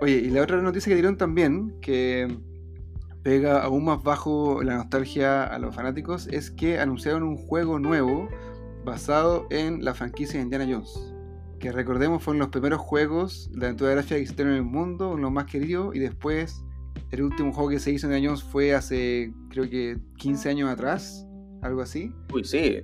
Oye, 0.00 0.16
y 0.16 0.30
la 0.30 0.42
otra 0.42 0.60
noticia 0.60 0.90
que 0.90 0.94
dieron 0.94 1.16
también, 1.16 1.78
que 1.80 2.28
pega 3.22 3.62
aún 3.62 3.84
más 3.84 4.02
bajo 4.02 4.62
la 4.62 4.76
nostalgia 4.76 5.44
a 5.44 5.58
los 5.58 5.74
fanáticos, 5.74 6.28
es 6.28 6.50
que 6.50 6.78
anunciaron 6.78 7.22
un 7.22 7.36
juego 7.36 7.78
nuevo 7.78 8.28
basado 8.84 9.46
en 9.50 9.84
la 9.84 9.94
franquicia 9.94 10.38
de 10.38 10.44
Indiana 10.44 10.66
Jones. 10.68 11.14
Que 11.58 11.72
recordemos 11.72 12.22
fueron 12.22 12.38
los 12.38 12.48
primeros 12.48 12.80
juegos 12.80 13.50
de 13.52 13.66
aventura 13.66 13.90
gráfica 13.92 14.14
que 14.14 14.22
existieron 14.22 14.54
en 14.54 14.58
el 14.60 14.64
mundo, 14.64 15.16
los 15.16 15.32
más 15.32 15.46
queridos, 15.46 15.94
y 15.94 15.98
después 15.98 16.64
el 17.10 17.22
último 17.22 17.52
juego 17.52 17.70
que 17.70 17.80
se 17.80 17.90
hizo 17.90 18.10
en 18.10 18.24
Jones 18.24 18.42
fue 18.42 18.74
hace 18.74 19.32
creo 19.50 19.68
que 19.68 19.98
15 20.18 20.50
años 20.50 20.70
atrás, 20.70 21.26
algo 21.62 21.80
así. 21.80 22.12
Uy, 22.32 22.44
sí. 22.44 22.80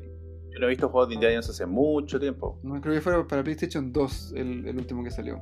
Yo 0.53 0.61
no 0.61 0.67
he 0.67 0.71
visto 0.71 0.89
juegos 0.89 1.09
de 1.09 1.15
Indiana 1.15 1.35
Jones 1.35 1.51
hace 1.51 1.67
mucho 1.67 2.19
tiempo. 2.21 2.59
No, 2.63 2.81
creo 2.81 2.95
que 2.95 3.01
fue 3.01 3.27
para 3.27 3.43
PlayStation 3.43 3.93
2 3.93 4.35
el, 4.37 4.67
el 4.67 4.77
último 4.77 5.03
que 5.03 5.11
salió. 5.11 5.41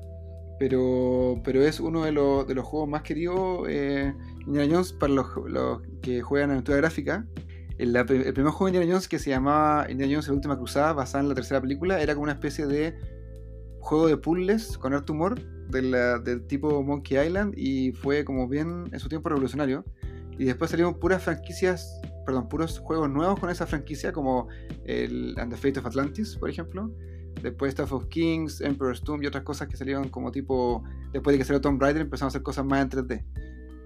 Pero, 0.59 1.41
pero 1.45 1.63
es 1.63 1.81
uno 1.81 2.05
de 2.05 2.13
los, 2.13 2.47
de 2.47 2.55
los 2.55 2.65
juegos 2.65 2.89
más 2.89 3.03
queridos 3.03 3.67
eh, 3.69 4.15
Indiana 4.47 4.75
Jones 4.75 4.93
para 4.93 5.13
los, 5.13 5.27
los 5.47 5.83
que 6.01 6.23
juegan 6.23 6.51
aventura 6.51 6.79
gráfica. 6.79 7.27
El, 7.79 7.95
el 7.97 8.05
primer 8.07 8.53
juego 8.53 8.67
de 8.67 8.71
Indiana 8.71 8.93
Jones 8.93 9.09
que 9.09 9.19
se 9.19 9.31
llamaba 9.31 9.91
Indiana 9.91 10.13
Jones 10.15 10.29
La 10.29 10.35
Última 10.35 10.57
Cruzada, 10.57 10.93
basada 10.93 11.23
en 11.23 11.29
la 11.29 11.35
tercera 11.35 11.61
película, 11.61 12.01
era 12.01 12.15
como 12.15 12.25
una 12.25 12.33
especie 12.33 12.67
de 12.67 12.95
juego 13.83 14.07
de 14.07 14.17
puzzles 14.17 14.79
con 14.79 14.95
harto 14.95 15.13
humor 15.13 15.39
de 15.69 15.83
la- 15.83 16.19
del 16.19 16.47
tipo 16.47 16.83
Monkey 16.83 17.19
Island 17.27 17.55
y 17.57 17.93
fue 17.93 18.25
como 18.25 18.49
bien 18.49 18.89
en 18.93 18.99
su 19.01 19.09
tiempo 19.09 19.29
revolucionario. 19.29 19.85
Y 20.39 20.45
después 20.45 20.71
salieron 20.71 20.99
puras 20.99 21.23
franquicias, 21.23 22.01
perdón, 22.25 22.49
puros 22.49 22.79
juegos 22.79 23.11
nuevos 23.11 23.39
con 23.39 23.51
esa 23.51 23.67
franquicia, 23.67 24.13
como 24.13 24.49
el 24.85 25.35
And 25.39 25.53
the 25.53 25.57
Fate 25.59 25.79
of 25.81 25.87
Atlantis, 25.87 26.37
por 26.37 26.49
ejemplo. 26.49 26.91
Después 27.43 27.71
Staff 27.71 27.93
of 27.93 28.07
Kings, 28.07 28.61
Emperor's 28.61 29.03
Tomb 29.03 29.23
y 29.23 29.27
otras 29.27 29.43
cosas 29.45 29.69
que 29.69 29.77
salieron 29.77 30.09
como 30.09 30.31
tipo. 30.31 30.83
Después 31.13 31.35
de 31.35 31.39
que 31.39 31.45
salió 31.45 31.61
Tomb 31.61 31.81
Raider 31.81 32.03
empezaron 32.03 32.29
a 32.29 32.31
hacer 32.31 32.43
cosas 32.43 32.65
más 32.65 32.83
en 32.83 32.89
3D. 32.91 33.25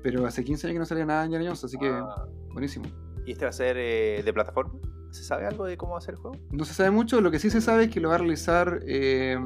Pero 0.02 0.26
hace 0.26 0.44
15 0.44 0.66
años 0.66 0.74
que 0.74 0.78
no 0.80 0.84
salía 0.86 1.06
nada 1.06 1.24
en 1.24 1.32
Jones, 1.32 1.64
así 1.64 1.76
que 1.78 1.88
Ah, 1.88 2.26
buenísimo. 2.52 2.84
¿Y 3.24 3.32
este 3.32 3.44
va 3.44 3.48
a 3.50 3.52
ser 3.52 3.76
eh, 3.78 4.22
de 4.24 4.32
plataforma? 4.32 4.72
¿Se 5.16 5.24
sabe 5.24 5.46
algo 5.46 5.64
de 5.64 5.76
cómo 5.76 5.92
va 5.92 5.98
a 5.98 6.00
ser 6.02 6.14
el 6.14 6.20
juego? 6.20 6.36
No 6.50 6.64
se 6.64 6.74
sabe 6.74 6.90
mucho, 6.90 7.20
lo 7.20 7.30
que 7.30 7.38
sí 7.38 7.50
se 7.50 7.60
sabe 7.60 7.84
es 7.84 7.90
que 7.90 8.00
lo 8.00 8.10
va 8.10 8.16
a 8.16 8.18
realizar 8.18 8.80
eh, 8.86 9.38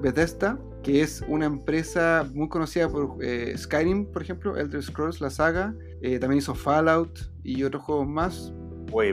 Bethesda, 0.00 0.58
que 0.82 1.02
es 1.02 1.22
una 1.28 1.46
empresa 1.46 2.26
muy 2.34 2.48
conocida 2.48 2.88
por 2.88 3.16
eh, 3.22 3.54
Skyrim, 3.56 4.06
por 4.06 4.22
ejemplo, 4.22 4.56
Elder 4.56 4.82
Scrolls, 4.82 5.20
la 5.20 5.30
saga. 5.30 5.74
eh, 6.02 6.18
también 6.18 6.38
hizo 6.38 6.54
Fallout 6.54 7.18
y 7.44 7.62
otros 7.64 7.82
juegos 7.82 8.06
más. 8.06 8.52
Güey, 8.90 9.12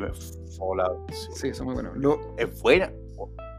Fallout. 0.58 1.12
sí. 1.12 1.28
Sí, 1.34 1.54
son 1.54 1.66
muy 1.68 1.76
buenos. 1.76 1.98
Lo, 1.98 2.20
Es 2.38 2.62
buena. 2.62 2.92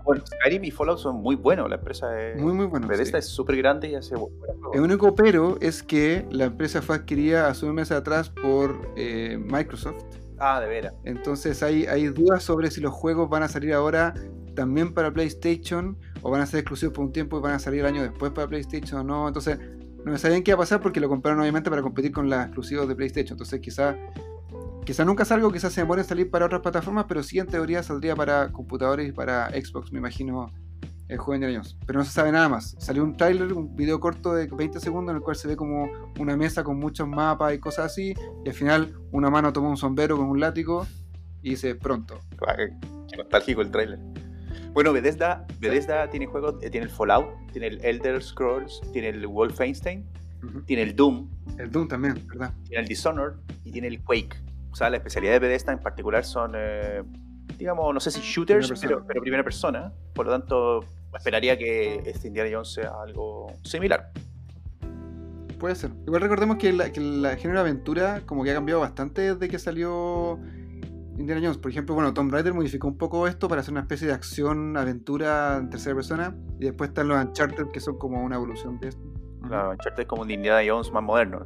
Bueno, 0.04 0.24
Skyrim 0.26 0.64
y 0.64 0.70
Fallout 0.70 0.98
son 0.98 1.16
muy 1.16 1.36
buenos. 1.36 1.68
La 1.68 1.76
empresa 1.76 2.18
es. 2.18 2.40
muy, 2.40 2.54
muy 2.54 2.64
buenos. 2.64 2.88
Bethesda 2.88 3.20
sí. 3.20 3.26
es 3.26 3.34
súper 3.34 3.56
grande 3.58 3.88
y 3.90 3.94
hace 3.94 4.14
bu- 4.14 4.30
buenos 4.38 4.56
juegos. 4.56 4.74
El 4.76 4.80
único 4.82 5.14
pero 5.14 5.58
es 5.60 5.82
que 5.82 6.26
la 6.30 6.46
empresa 6.46 6.80
fue 6.80 6.96
adquirida 6.96 7.48
hace 7.48 7.66
un 7.66 7.74
mes 7.74 7.92
atrás 7.92 8.30
por 8.30 8.90
eh, 8.96 9.36
Microsoft. 9.38 10.02
Ah, 10.38 10.60
de 10.60 10.68
veras. 10.68 10.94
Entonces 11.04 11.62
hay, 11.62 11.86
hay 11.86 12.06
dudas 12.08 12.42
sobre 12.42 12.70
si 12.70 12.80
los 12.80 12.92
juegos 12.92 13.28
van 13.28 13.42
a 13.42 13.48
salir 13.48 13.72
ahora 13.72 14.14
también 14.54 14.92
para 14.92 15.12
PlayStation 15.12 15.96
o 16.22 16.30
van 16.30 16.40
a 16.40 16.46
ser 16.46 16.60
exclusivos 16.60 16.94
por 16.94 17.04
un 17.04 17.12
tiempo 17.12 17.38
y 17.38 17.40
van 17.40 17.54
a 17.54 17.58
salir 17.58 17.80
el 17.80 17.86
año 17.86 18.02
después 18.02 18.32
para 18.32 18.48
PlayStation 18.48 19.00
o 19.00 19.04
no. 19.04 19.28
Entonces 19.28 19.58
no 20.04 20.16
sabían 20.18 20.42
qué 20.42 20.52
iba 20.52 20.56
a 20.56 20.58
pasar 20.58 20.80
porque 20.80 21.00
lo 21.00 21.08
compraron 21.08 21.40
obviamente 21.40 21.70
para 21.70 21.82
competir 21.82 22.12
con 22.12 22.28
los 22.28 22.40
exclusivos 22.40 22.88
de 22.88 22.96
PlayStation. 22.96 23.34
Entonces 23.34 23.60
quizá, 23.60 23.96
quizá 24.84 25.04
nunca 25.04 25.24
salga 25.24 25.50
quizás 25.52 25.72
se 25.72 25.82
demore 25.82 26.02
en 26.02 26.08
salir 26.08 26.30
para 26.30 26.46
otras 26.46 26.60
plataformas, 26.60 27.06
pero 27.08 27.22
sí 27.22 27.38
en 27.38 27.46
teoría 27.46 27.82
saldría 27.82 28.16
para 28.16 28.50
computadores 28.52 29.08
y 29.08 29.12
para 29.12 29.50
Xbox, 29.50 29.92
me 29.92 29.98
imagino, 29.98 30.52
el 31.08 31.18
juego 31.18 31.32
de 31.32 31.36
Indiana 31.46 31.62
Jones. 31.64 31.76
Pero 31.86 31.98
no 31.98 32.04
se 32.04 32.12
sabe 32.12 32.30
nada 32.32 32.48
más. 32.48 32.76
Salió 32.78 33.02
un 33.02 33.16
tráiler, 33.16 33.52
un 33.52 33.74
video 33.74 33.98
corto 34.00 34.34
de 34.34 34.46
20 34.46 34.78
segundos 34.80 35.12
en 35.12 35.16
el 35.16 35.22
cual 35.22 35.36
se 35.36 35.48
ve 35.48 35.56
como 35.56 35.90
una 36.18 36.36
mesa 36.36 36.62
con 36.64 36.78
muchos 36.78 37.08
mapas 37.08 37.54
y 37.54 37.58
cosas 37.58 37.86
así. 37.86 38.14
Y 38.44 38.48
al 38.48 38.54
final 38.54 38.94
una 39.12 39.30
mano 39.30 39.52
toma 39.52 39.68
un 39.70 39.76
sombrero 39.76 40.16
con 40.16 40.26
un 40.28 40.38
látigo 40.40 40.86
y 41.42 41.50
dice 41.50 41.74
pronto. 41.74 42.18
Ah, 42.46 42.54
Qué 42.56 43.16
nostálgico 43.16 43.62
el 43.62 43.70
tráiler. 43.70 43.98
Bueno, 44.74 44.92
Bethesda, 44.92 45.46
Bethesda 45.60 46.08
tiene 46.10 46.26
juegos, 46.26 46.56
eh, 46.62 46.68
tiene 46.70 46.84
el 46.84 46.90
Fallout, 46.90 47.26
tiene 47.52 47.68
el 47.68 47.84
Elder 47.84 48.22
Scrolls, 48.22 48.80
tiene 48.92 49.08
el 49.08 49.26
Wolfenstein, 49.26 50.04
Ujú. 50.44 50.62
tiene 50.62 50.82
el 50.82 50.94
Doom, 50.94 51.28
El 51.56 51.70
Doom 51.70 51.88
también, 51.88 52.14
¿verdad? 52.28 52.52
tiene 52.64 52.82
el 52.82 52.88
Dishonored 52.88 53.34
y 53.64 53.72
tiene 53.72 53.88
el 53.88 54.04
Quake. 54.04 54.36
O 54.70 54.76
sea, 54.76 54.90
la 54.90 54.98
especialidad 54.98 55.32
de 55.32 55.38
Bethesda 55.40 55.72
en 55.72 55.80
particular 55.80 56.24
son, 56.24 56.52
eh, 56.54 57.02
digamos, 57.56 57.92
no 57.94 57.98
sé 57.98 58.10
si 58.10 58.20
shooters, 58.20 58.68
Primera 58.68 58.68
persona. 58.68 58.88
pero, 58.96 59.06
pero 59.06 59.20
primera 59.22 59.42
persona. 59.42 59.92
Por 60.14 60.26
lo 60.26 60.32
tanto, 60.32 60.84
esperaría 61.16 61.56
que 61.56 62.02
este 62.04 62.28
Indiana 62.28 62.50
Jones 62.52 62.72
sea 62.72 62.92
algo 63.02 63.52
similar. 63.62 64.10
Puede 65.58 65.74
ser. 65.74 65.90
Igual 66.06 66.22
recordemos 66.22 66.56
que 66.56 66.72
la, 66.72 66.92
que 66.92 67.00
la 67.00 67.36
género 67.36 67.62
de 67.64 67.70
aventura 67.70 68.22
como 68.26 68.44
que 68.44 68.50
ha 68.52 68.54
cambiado 68.54 68.80
bastante 68.80 69.34
desde 69.34 69.48
que 69.48 69.58
salió 69.58 70.38
Indiana 71.16 71.40
Jones. 71.42 71.58
Por 71.58 71.72
ejemplo, 71.72 71.96
bueno, 71.96 72.14
Tomb 72.14 72.30
Raider 72.32 72.54
modificó 72.54 72.86
un 72.86 72.96
poco 72.96 73.26
esto 73.26 73.48
para 73.48 73.62
hacer 73.62 73.72
una 73.72 73.80
especie 73.80 74.06
de 74.06 74.12
acción, 74.12 74.76
aventura 74.76 75.56
en 75.56 75.68
tercera 75.68 75.96
persona. 75.96 76.36
Y 76.60 76.66
después 76.66 76.90
están 76.90 77.08
los 77.08 77.18
Uncharted 77.24 77.68
que 77.72 77.80
son 77.80 77.98
como 77.98 78.22
una 78.22 78.36
evolución 78.36 78.78
de 78.78 78.90
esto. 78.90 79.02
Claro, 79.42 79.70
Uncharted 79.72 80.02
es 80.02 80.06
como 80.06 80.22
un 80.22 80.30
Indiana 80.30 80.60
Jones 80.64 80.92
más 80.92 81.02
moderno. 81.02 81.44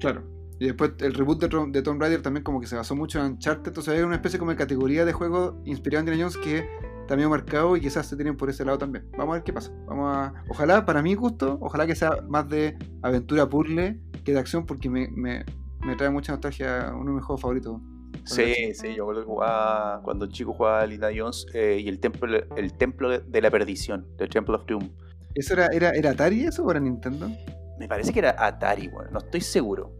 Claro. 0.00 0.22
Y 0.58 0.66
después 0.66 0.92
el 0.98 1.14
reboot 1.14 1.40
de, 1.40 1.48
Tom- 1.48 1.72
de 1.72 1.80
Tomb 1.80 2.00
Raider 2.00 2.20
también 2.20 2.44
como 2.44 2.60
que 2.60 2.66
se 2.66 2.76
basó 2.76 2.94
mucho 2.94 3.18
en 3.20 3.32
Uncharted. 3.32 3.68
Entonces 3.68 3.94
hay 3.94 4.02
una 4.02 4.16
especie 4.16 4.38
como 4.38 4.50
de 4.50 4.58
categoría 4.58 5.06
de 5.06 5.14
juego 5.14 5.62
inspirado 5.64 6.02
en 6.02 6.08
Indiana 6.08 6.30
Jones 6.30 6.44
que 6.44 6.68
también 7.06 7.30
marcado 7.30 7.76
y 7.76 7.80
quizás 7.80 8.06
se 8.06 8.16
tienen 8.16 8.36
por 8.36 8.50
ese 8.50 8.64
lado 8.64 8.78
también. 8.78 9.08
Vamos 9.12 9.34
a 9.34 9.34
ver 9.34 9.42
qué 9.44 9.52
pasa. 9.52 9.72
Vamos 9.86 10.16
a... 10.16 10.34
Ojalá, 10.48 10.84
para 10.84 11.02
mi 11.02 11.14
gusto, 11.14 11.58
ojalá 11.60 11.86
que 11.86 11.94
sea 11.94 12.18
más 12.28 12.48
de 12.48 12.76
aventura 13.02 13.48
puzzle 13.48 14.00
que 14.24 14.32
de 14.32 14.38
acción 14.38 14.66
porque 14.66 14.88
me, 14.88 15.08
me, 15.08 15.44
me 15.80 15.96
trae 15.96 16.10
mucha 16.10 16.32
nostalgia 16.32 16.92
uno 16.94 17.10
de 17.10 17.16
mis 17.16 17.24
juegos 17.24 17.40
favoritos. 17.40 17.80
Sí, 18.24 18.74
sí, 18.74 18.88
yo 18.88 19.04
recuerdo 19.04 19.20
que 19.20 19.26
jugaba, 19.26 20.02
cuando 20.02 20.26
chico 20.26 20.52
jugaba 20.52 20.80
a 20.80 20.86
Linda 20.86 21.10
Jones 21.16 21.46
eh, 21.54 21.78
y 21.80 21.88
el 21.88 22.00
templo, 22.00 22.28
el 22.56 22.72
templo 22.72 23.20
de 23.20 23.40
la 23.40 23.50
perdición, 23.50 24.08
The 24.18 24.26
Temple 24.26 24.56
of 24.56 24.66
Doom. 24.66 24.90
¿Eso 25.34 25.52
era, 25.54 25.66
era, 25.66 25.90
era 25.90 26.10
Atari 26.10 26.44
eso 26.44 26.64
o 26.64 26.70
era 26.70 26.80
Nintendo? 26.80 27.30
Me 27.78 27.86
parece 27.86 28.12
que 28.12 28.18
era 28.18 28.34
Atari, 28.38 28.88
bueno, 28.88 29.10
no 29.12 29.18
estoy 29.18 29.42
seguro. 29.42 29.92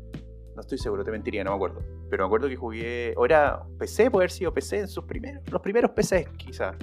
No 0.57 0.63
estoy 0.63 0.79
seguro, 0.79 1.05
te 1.05 1.11
mentiría, 1.11 1.45
no 1.45 1.51
me 1.51 1.57
acuerdo. 1.57 1.83
Pero 2.09 2.25
me 2.25 2.27
acuerdo 2.27 2.49
que 2.49 2.57
jugué. 2.57 3.13
O 3.19 3.27
era 3.27 3.63
PC, 3.79 4.11
puede 4.11 4.23
haber 4.23 4.31
sido 4.31 4.55
PC 4.55 4.79
en 4.79 4.89
sus 4.89 5.05
primeros. 5.05 5.43
Los 5.51 5.61
primeros 5.61 5.91
PCs, 5.91 6.31
quizás. 6.39 6.75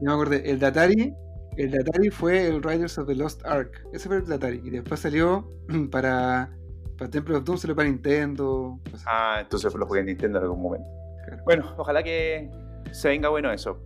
Yo 0.00 0.06
me 0.06 0.12
acordé, 0.12 0.48
el 0.50 0.58
de 0.58 0.66
Atari, 0.66 1.14
el 1.56 1.70
de 1.70 1.78
Atari 1.80 2.10
fue 2.10 2.46
el 2.46 2.62
Riders 2.62 2.98
of 2.98 3.06
the 3.08 3.14
Lost 3.14 3.44
Ark. 3.44 3.84
Ese 3.92 4.08
fue 4.08 4.18
el 4.18 4.26
de 4.26 4.34
Atari. 4.34 4.60
Y 4.64 4.70
después 4.70 5.00
salió 5.00 5.50
para, 5.90 6.50
para 6.96 7.10
Temple 7.10 7.36
of 7.36 7.44
Doom, 7.44 7.58
salió 7.58 7.74
para 7.76 7.88
Nintendo. 7.88 8.78
así. 8.94 9.04
Ah, 9.06 9.38
entonces 9.40 9.74
lo 9.74 9.86
jugué 9.86 10.00
en 10.00 10.06
Nintendo 10.06 10.38
en 10.38 10.44
algún 10.44 10.62
momento. 10.62 10.86
Claro. 11.26 11.42
Bueno, 11.44 11.74
ojalá 11.76 12.02
que 12.02 12.48
se 12.92 13.08
venga 13.08 13.28
bueno 13.28 13.50
eso. 13.52 13.82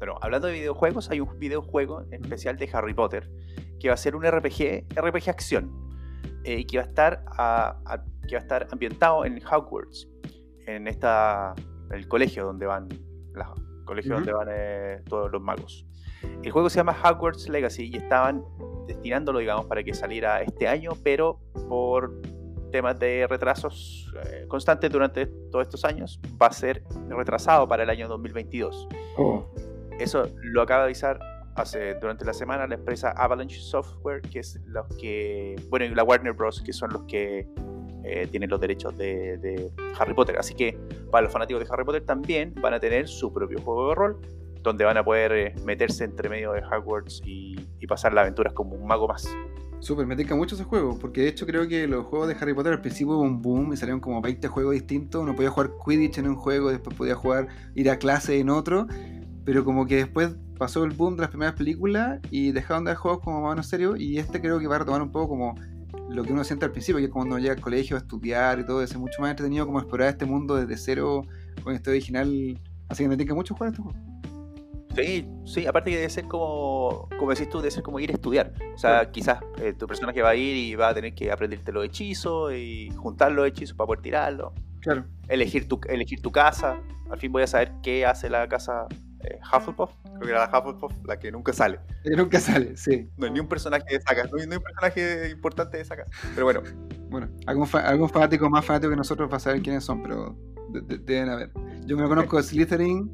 Pero 0.00 0.22
hablando 0.22 0.46
de 0.48 0.54
videojuegos, 0.54 1.10
hay 1.10 1.20
un 1.20 1.38
videojuego 1.38 2.02
especial 2.10 2.56
de 2.58 2.68
Harry 2.72 2.92
Potter 2.94 3.30
que 3.80 3.88
va 3.88 3.94
a 3.94 3.98
ser 3.98 4.14
un 4.16 4.24
RPG, 4.24 4.86
RPG 4.94 5.28
acción, 5.30 5.70
eh, 6.44 6.60
y 6.60 6.64
que 6.66 6.78
va 6.78 6.84
a 6.84 6.86
estar 6.86 7.24
a- 7.26 7.78
a- 7.86 8.04
que 8.26 8.34
va 8.34 8.40
a 8.40 8.42
estar 8.42 8.68
ambientado 8.70 9.24
en 9.24 9.38
Hogwarts, 9.46 10.08
en 10.66 10.86
esta 10.88 11.54
el 11.92 12.08
colegio 12.08 12.44
donde 12.44 12.66
van 12.66 12.88
colegio 13.86 14.14
donde 14.14 14.32
van 14.32 14.48
eh, 14.50 15.02
todos 15.08 15.30
los 15.32 15.40
magos. 15.40 15.86
El 16.42 16.50
juego 16.50 16.68
se 16.68 16.76
llama 16.76 16.96
Hogwarts 17.02 17.48
Legacy 17.48 17.90
y 17.92 17.96
estaban 17.96 18.44
destinándolo, 18.86 19.38
digamos, 19.38 19.66
para 19.66 19.82
que 19.82 19.94
saliera 19.94 20.42
este 20.42 20.68
año, 20.68 20.92
pero 21.02 21.40
por 21.68 22.20
temas 22.70 22.98
de 22.98 23.26
retrasos 23.28 24.12
eh, 24.24 24.44
constantes 24.48 24.90
durante 24.90 25.26
todos 25.26 25.66
estos 25.66 25.84
años, 25.84 26.20
va 26.40 26.48
a 26.48 26.52
ser 26.52 26.82
retrasado 27.08 27.66
para 27.66 27.84
el 27.84 27.90
año 27.90 28.08
2022. 28.08 28.88
Oh. 29.16 29.46
Eso 29.98 30.28
lo 30.42 30.62
acaba 30.62 30.82
de 30.82 30.86
avisar 30.86 31.18
hace, 31.54 31.94
durante 31.94 32.24
la 32.24 32.34
semana 32.34 32.66
la 32.66 32.74
empresa 32.74 33.12
Avalanche 33.16 33.58
Software, 33.60 34.20
que 34.20 34.40
es 34.40 34.60
los 34.66 34.86
que, 34.96 35.56
bueno, 35.68 35.86
y 35.86 35.94
la 35.94 36.04
Warner 36.04 36.32
Bros., 36.32 36.60
que 36.60 36.72
son 36.72 36.92
los 36.92 37.02
que 37.04 37.48
eh, 38.08 38.28
tienen 38.30 38.48
los 38.48 38.60
derechos 38.60 38.96
de, 38.96 39.70
Harry 39.98 40.14
Potter. 40.14 40.38
Así 40.38 40.54
que 40.54 40.78
para 41.10 41.24
los 41.24 41.32
fanáticos 41.32 41.62
de 41.62 41.72
Harry 41.72 41.84
Potter 41.84 42.04
también 42.04 42.54
van 42.60 42.74
a 42.74 42.80
tener 42.80 43.08
su 43.08 43.32
propio 43.32 43.60
juego 43.60 43.88
de 43.88 43.94
rol, 43.94 44.20
donde 44.62 44.84
van 44.84 44.96
a 44.96 45.04
poder 45.04 45.32
eh, 45.32 45.54
meterse 45.64 46.04
entre 46.04 46.28
medio 46.28 46.52
de 46.52 46.62
Hogwarts 46.62 47.22
y, 47.24 47.56
pasar 47.88 48.12
las 48.12 48.22
aventuras 48.22 48.52
como 48.52 48.74
un 48.74 48.84
mago 48.84 49.06
más. 49.06 49.28
Súper, 49.78 50.06
me 50.06 50.16
tinca 50.16 50.34
mucho 50.34 50.56
ese 50.56 50.64
juego, 50.64 50.98
porque 50.98 51.20
de 51.20 51.28
hecho 51.28 51.46
creo 51.46 51.68
que 51.68 51.86
los 51.86 52.04
juegos 52.06 52.26
de 52.26 52.34
Harry 52.34 52.52
Potter 52.52 52.72
al 52.72 52.80
principio 52.80 53.14
hubo 53.14 53.22
un 53.22 53.40
boom 53.40 53.72
y 53.72 53.76
salieron 53.76 54.00
como 54.00 54.20
20 54.20 54.48
juegos 54.48 54.74
distintos. 54.74 55.22
Uno 55.22 55.36
podía 55.36 55.50
jugar 55.50 55.70
Quidditch 55.84 56.18
en 56.18 56.28
un 56.28 56.34
juego, 56.34 56.70
después 56.70 56.96
podía 56.96 57.14
jugar, 57.14 57.46
ir 57.76 57.88
a 57.90 57.98
clase 57.98 58.40
en 58.40 58.50
otro, 58.50 58.88
pero 59.44 59.64
como 59.64 59.86
que 59.86 59.96
después 59.96 60.34
pasó 60.58 60.82
el 60.82 60.90
boom 60.90 61.14
de 61.14 61.22
las 61.22 61.30
primeras 61.30 61.54
películas 61.54 62.18
y 62.30 62.50
dejaron 62.50 62.84
de 62.84 62.90
dar 62.90 62.96
juegos 62.96 63.20
como 63.22 63.40
más 63.42 63.46
o 63.46 63.50
menos 63.50 63.66
serios. 63.68 64.00
Y 64.00 64.18
este 64.18 64.40
creo 64.40 64.58
que 64.58 64.66
va 64.66 64.76
a 64.76 64.78
retomar 64.80 65.02
un 65.02 65.12
poco 65.12 65.28
como 65.28 65.54
lo 66.16 66.24
que 66.24 66.32
uno 66.32 66.44
siente 66.44 66.64
al 66.64 66.72
principio, 66.72 66.98
que 66.98 67.04
es 67.04 67.10
cuando 67.10 67.38
llega 67.38 67.52
al 67.52 67.60
colegio 67.60 67.94
a 67.96 68.00
estudiar 68.00 68.58
y 68.58 68.64
todo, 68.64 68.82
es 68.82 68.96
mucho 68.96 69.20
más 69.20 69.30
entretenido 69.30 69.66
como 69.66 69.78
explorar 69.78 70.08
este 70.08 70.24
mundo 70.24 70.56
desde 70.56 70.78
cero 70.78 71.22
con 71.62 71.74
este 71.74 71.90
original. 71.90 72.58
Así 72.88 73.02
que 73.02 73.08
me 73.08 73.18
tinca 73.18 73.34
mucho 73.34 73.54
jugar 73.54 73.72
este 73.72 73.82
juego. 73.82 73.98
Sí, 74.94 75.28
sí, 75.44 75.66
aparte 75.66 75.90
que 75.90 75.96
debe 75.96 76.08
ser 76.08 76.24
como, 76.24 77.06
como 77.18 77.32
decís 77.32 77.50
tú, 77.50 77.58
debe 77.58 77.70
ser 77.70 77.82
como 77.82 78.00
ir 78.00 78.10
a 78.10 78.14
estudiar. 78.14 78.54
O 78.74 78.78
sea, 78.78 79.10
quizás 79.10 79.40
eh, 79.60 79.74
tu 79.74 79.86
personaje 79.86 80.22
va 80.22 80.30
a 80.30 80.34
ir 80.34 80.56
y 80.56 80.74
va 80.74 80.88
a 80.88 80.94
tener 80.94 81.14
que 81.14 81.30
aprenderte 81.30 81.70
los 81.70 81.84
hechizos 81.84 82.54
y 82.54 82.88
juntar 82.96 83.32
los 83.32 83.46
hechizos 83.46 83.76
para 83.76 83.86
poder 83.86 84.00
tirarlos. 84.00 84.54
Claro. 84.80 85.04
Elegir 85.28 85.68
tu, 85.68 85.78
elegir 85.86 86.22
tu 86.22 86.32
casa. 86.32 86.80
Al 87.10 87.18
fin 87.18 87.30
voy 87.30 87.42
a 87.42 87.46
saber 87.46 87.72
qué 87.82 88.06
hace 88.06 88.30
la 88.30 88.48
casa 88.48 88.86
eh, 89.26 89.38
Hufflepuff. 89.54 89.90
Creo 90.04 90.20
que 90.20 90.30
era 90.30 90.48
la 90.50 90.58
Hufflepuff 90.58 90.92
la 91.04 91.18
que 91.18 91.30
nunca 91.32 91.52
sale. 91.52 91.78
Nunca 92.16 92.40
sale, 92.40 92.76
sí. 92.76 93.08
No 93.16 93.26
hay 93.26 93.32
ni 93.32 93.40
un 93.40 93.48
personaje 93.48 93.84
de 93.90 94.00
casa. 94.00 94.28
No 94.32 94.38
hay, 94.38 94.46
no 94.46 94.52
hay 94.52 94.58
un 94.58 94.62
personaje 94.64 95.30
importante 95.30 95.76
de 95.78 95.84
casa. 95.84 96.04
Pero 96.34 96.44
bueno, 96.46 96.62
Bueno, 97.10 97.28
algún, 97.46 97.66
fa- 97.66 97.80
algún 97.86 98.08
fanático 98.08 98.48
más 98.50 98.64
fanático 98.64 98.90
que 98.90 98.96
nosotros 98.96 99.30
va 99.30 99.36
a 99.36 99.40
saber 99.40 99.62
quiénes 99.62 99.84
son, 99.84 100.02
pero 100.02 100.36
de- 100.70 100.80
de- 100.82 100.98
deben 100.98 101.28
haber. 101.28 101.50
Yo 101.86 101.96
me 101.96 102.02
lo 102.02 102.08
conozco 102.08 102.36
de 102.36 102.42
Slytherin, 102.42 103.10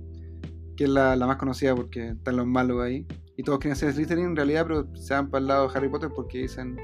que 0.77 0.85
es 0.85 0.91
la, 0.91 1.15
la 1.17 1.27
más 1.27 1.37
conocida 1.37 1.75
porque 1.75 2.09
están 2.11 2.37
los 2.37 2.47
malos 2.47 2.83
ahí. 2.83 3.07
Y 3.37 3.43
todos 3.43 3.59
quieren 3.59 3.77
ser 3.77 3.93
Slytherin 3.93 4.25
en 4.27 4.37
realidad, 4.37 4.65
pero 4.67 4.87
se 4.97 5.15
van 5.15 5.29
para 5.31 5.41
el 5.41 5.47
lado 5.49 5.69
de 5.69 5.77
Harry 5.79 5.89
Potter 5.89 6.11
porque 6.15 6.39
dicen. 6.39 6.77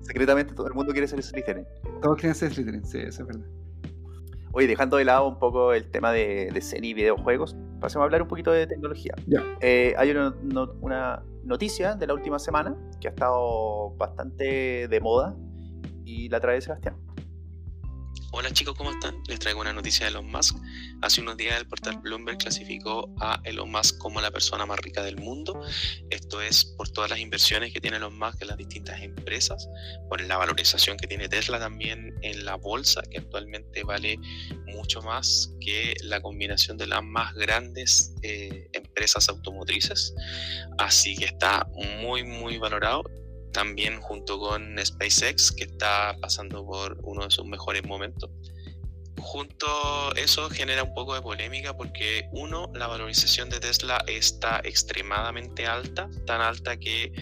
secretamente 0.00 0.54
todo 0.54 0.66
el 0.68 0.74
mundo 0.74 0.92
quiere 0.92 1.06
ser 1.08 1.22
Slytherin. 1.22 1.64
Todos 2.02 2.16
quieren 2.16 2.34
ser 2.34 2.52
Slytherin, 2.52 2.84
sí, 2.84 2.98
eso 2.98 3.22
es 3.22 3.26
verdad. 3.28 3.46
Oye, 4.52 4.66
dejando 4.66 4.96
de 4.96 5.04
lado 5.04 5.28
un 5.28 5.38
poco 5.38 5.72
el 5.74 5.90
tema 5.90 6.12
de, 6.12 6.50
de 6.52 6.60
serie 6.62 6.90
y 6.90 6.94
videojuegos, 6.94 7.54
pasemos 7.86 8.02
a 8.02 8.06
hablar 8.06 8.22
un 8.22 8.26
poquito 8.26 8.50
de 8.50 8.66
tecnología. 8.66 9.14
Ya. 9.28 9.44
Eh, 9.60 9.94
hay 9.96 10.10
una, 10.10 10.34
no- 10.42 10.72
una 10.80 11.22
noticia 11.44 11.94
de 11.94 12.08
la 12.08 12.14
última 12.14 12.40
semana 12.40 12.74
que 13.00 13.06
ha 13.06 13.10
estado 13.10 13.90
bastante 13.96 14.88
de 14.88 15.00
moda 15.00 15.36
y 16.04 16.28
la 16.28 16.40
trae 16.40 16.60
Sebastián. 16.60 16.96
Hola 18.32 18.50
chicos, 18.50 18.74
¿cómo 18.76 18.90
están? 18.90 19.14
Les 19.28 19.38
traigo 19.38 19.60
una 19.60 19.72
noticia 19.72 20.04
de 20.06 20.10
Elon 20.10 20.28
Musk. 20.28 20.56
Hace 21.02 21.20
unos 21.20 21.36
días 21.36 21.58
el 21.58 21.68
portal 21.68 21.98
Bloomberg 21.98 22.38
clasificó 22.38 23.14
a 23.20 23.40
Elon 23.44 23.70
Musk 23.70 23.98
como 23.98 24.20
la 24.20 24.30
persona 24.30 24.64
más 24.64 24.78
rica 24.80 25.02
del 25.02 25.16
mundo. 25.16 25.60
Esto 26.10 26.40
es 26.40 26.64
por 26.64 26.88
todas 26.88 27.10
las 27.10 27.18
inversiones 27.18 27.72
que 27.72 27.80
tiene 27.80 27.98
Elon 27.98 28.18
Musk 28.18 28.40
en 28.40 28.48
las 28.48 28.56
distintas 28.56 29.00
empresas, 29.02 29.68
por 30.08 30.20
la 30.20 30.38
valorización 30.38 30.96
que 30.96 31.06
tiene 31.06 31.28
Tesla 31.28 31.58
también 31.58 32.14
en 32.22 32.44
la 32.44 32.56
bolsa, 32.56 33.02
que 33.10 33.18
actualmente 33.18 33.84
vale 33.84 34.18
mucho 34.66 35.02
más 35.02 35.52
que 35.60 35.94
la 36.02 36.20
combinación 36.20 36.78
de 36.78 36.86
las 36.86 37.02
más 37.02 37.34
grandes 37.34 38.14
eh, 38.22 38.68
empresas 38.72 39.28
automotrices. 39.28 40.14
Así 40.78 41.14
que 41.16 41.26
está 41.26 41.68
muy, 42.00 42.24
muy 42.24 42.56
valorado 42.58 43.04
también 43.52 44.00
junto 44.02 44.38
con 44.38 44.76
SpaceX, 44.84 45.50
que 45.52 45.64
está 45.64 46.16
pasando 46.20 46.64
por 46.66 46.98
uno 47.04 47.24
de 47.24 47.30
sus 47.30 47.46
mejores 47.46 47.84
momentos. 47.84 48.30
Junto 49.18 50.14
eso 50.14 50.48
genera 50.50 50.82
un 50.82 50.94
poco 50.94 51.14
de 51.14 51.22
polémica 51.22 51.76
porque 51.76 52.28
uno, 52.32 52.70
la 52.74 52.86
valorización 52.86 53.48
de 53.50 53.60
Tesla 53.60 54.04
está 54.06 54.60
extremadamente 54.62 55.66
alta, 55.66 56.08
tan 56.26 56.40
alta 56.40 56.76
que 56.76 57.12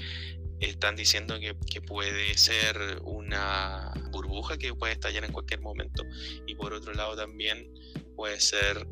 están 0.61 0.97
diciendo 0.97 1.39
que, 1.39 1.55
puede 1.83 2.37
ser 2.37 2.77
una 3.03 3.93
burbuja 4.11 4.57
que 4.57 4.75
puede 4.75 4.95
estallar 4.95 5.25
en 5.25 5.33
cualquier 5.33 5.61
momento. 5.61 6.03
Y 6.47 6.55
por 6.55 6.73
otro 6.73 6.95
lado 6.95 7.17
también 7.17 7.73
puede 8.17 8.41
ser 8.41 8.87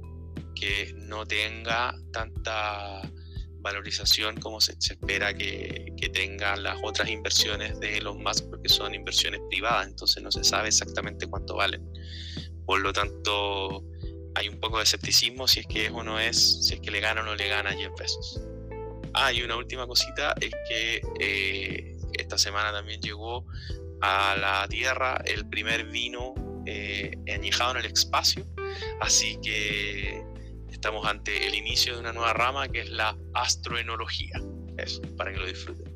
que 0.55 0.93
no 0.97 1.27
tenga 1.27 1.95
tanta 2.13 3.01
valorización 3.61 4.37
como 4.41 4.61
se, 4.61 4.75
se 4.81 4.95
espera 4.95 5.33
que, 5.35 5.93
que 5.97 6.09
tengan 6.09 6.63
las 6.65 6.79
otras 6.83 7.09
inversiones 7.09 7.79
de 7.81 7.99
Elon 7.99 8.23
Musk 8.23 8.47
porque 8.51 8.69
son 8.69 8.95
inversiones 8.95 9.41
privadas, 9.49 9.87
entonces 9.87 10.23
no 10.23 10.33
se 10.33 10.45
sabe 10.45 10.69
exactamente 10.69 11.27
cuánto 11.27 11.57
valen. 11.57 11.83
Por 12.67 12.81
lo 12.81 12.93
tanto, 12.93 13.85
hay 14.35 14.49
un 14.49 14.59
poco 14.61 14.79
de 14.79 14.85
escepticismo 14.85 15.47
si 15.49 15.61
es 15.61 15.67
que 15.67 15.87
es 15.87 15.93
o 15.93 16.03
no 16.03 16.19
es, 16.19 16.67
si 16.67 16.75
es 16.75 16.81
que 16.81 16.91
le 16.91 17.01
gana 17.01 17.23
o 17.23 17.25
no 17.25 17.35
le 17.35 17.49
gana 17.49 17.73
Jeff 17.73 17.93
Bezos. 17.99 18.41
Ah, 19.15 19.33
y 19.33 19.43
una 19.43 19.57
última 19.57 19.87
cosita 19.87 20.35
es 20.41 20.53
que 20.69 21.03
eh, 21.21 21.97
esta 22.15 22.39
semana 22.39 22.73
también 22.73 23.01
llegó 23.01 23.47
a 24.01 24.37
la 24.37 24.67
Tierra 24.69 25.21
el 25.25 25.47
primer 25.49 25.87
vino 25.87 26.35
eh, 26.67 27.19
añejado 27.33 27.73
en 27.73 27.85
el 27.85 27.87
espacio, 27.87 28.47
así 29.01 29.39
que 29.43 30.25
estamos 30.71 31.07
ante 31.07 31.47
el 31.47 31.55
inicio 31.55 31.95
de 31.95 32.01
una 32.01 32.13
nueva 32.13 32.33
rama 32.33 32.69
que 32.69 32.81
es 32.81 32.91
la 32.91 33.17
astroenología. 33.35 34.41
Eso, 34.79 35.03
para 35.17 35.33
que 35.33 35.39
lo 35.39 35.47
disfruten. 35.47 35.93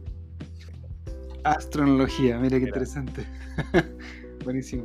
Astronología, 1.45 2.39
mira 2.39 2.59
qué 2.59 2.67
interesante. 2.67 3.27
Buenísimo. 4.45 4.85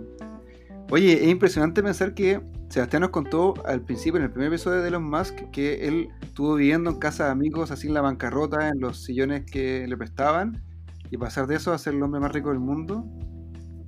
Oye, 0.91 1.13
es 1.23 1.29
impresionante 1.29 1.81
pensar 1.81 2.13
que 2.13 2.41
Sebastián 2.67 3.03
nos 3.03 3.11
contó 3.11 3.53
al 3.65 3.79
principio, 3.79 4.17
en 4.17 4.25
el 4.25 4.29
primer 4.29 4.49
episodio 4.49 4.81
de 4.81 4.89
Elon 4.89 5.09
Musk, 5.09 5.49
que 5.49 5.87
él 5.87 6.09
estuvo 6.21 6.55
viviendo 6.55 6.89
en 6.89 6.99
casa 6.99 7.25
de 7.25 7.31
amigos, 7.31 7.71
así 7.71 7.87
en 7.87 7.93
la 7.93 8.01
bancarrota, 8.01 8.67
en 8.67 8.81
los 8.81 9.01
sillones 9.01 9.45
que 9.49 9.87
le 9.87 9.95
prestaban, 9.95 10.61
y 11.09 11.15
pasar 11.15 11.47
de 11.47 11.55
eso 11.55 11.71
a 11.71 11.77
ser 11.77 11.93
el 11.93 12.03
hombre 12.03 12.19
más 12.19 12.33
rico 12.33 12.49
del 12.49 12.59
mundo, 12.59 13.05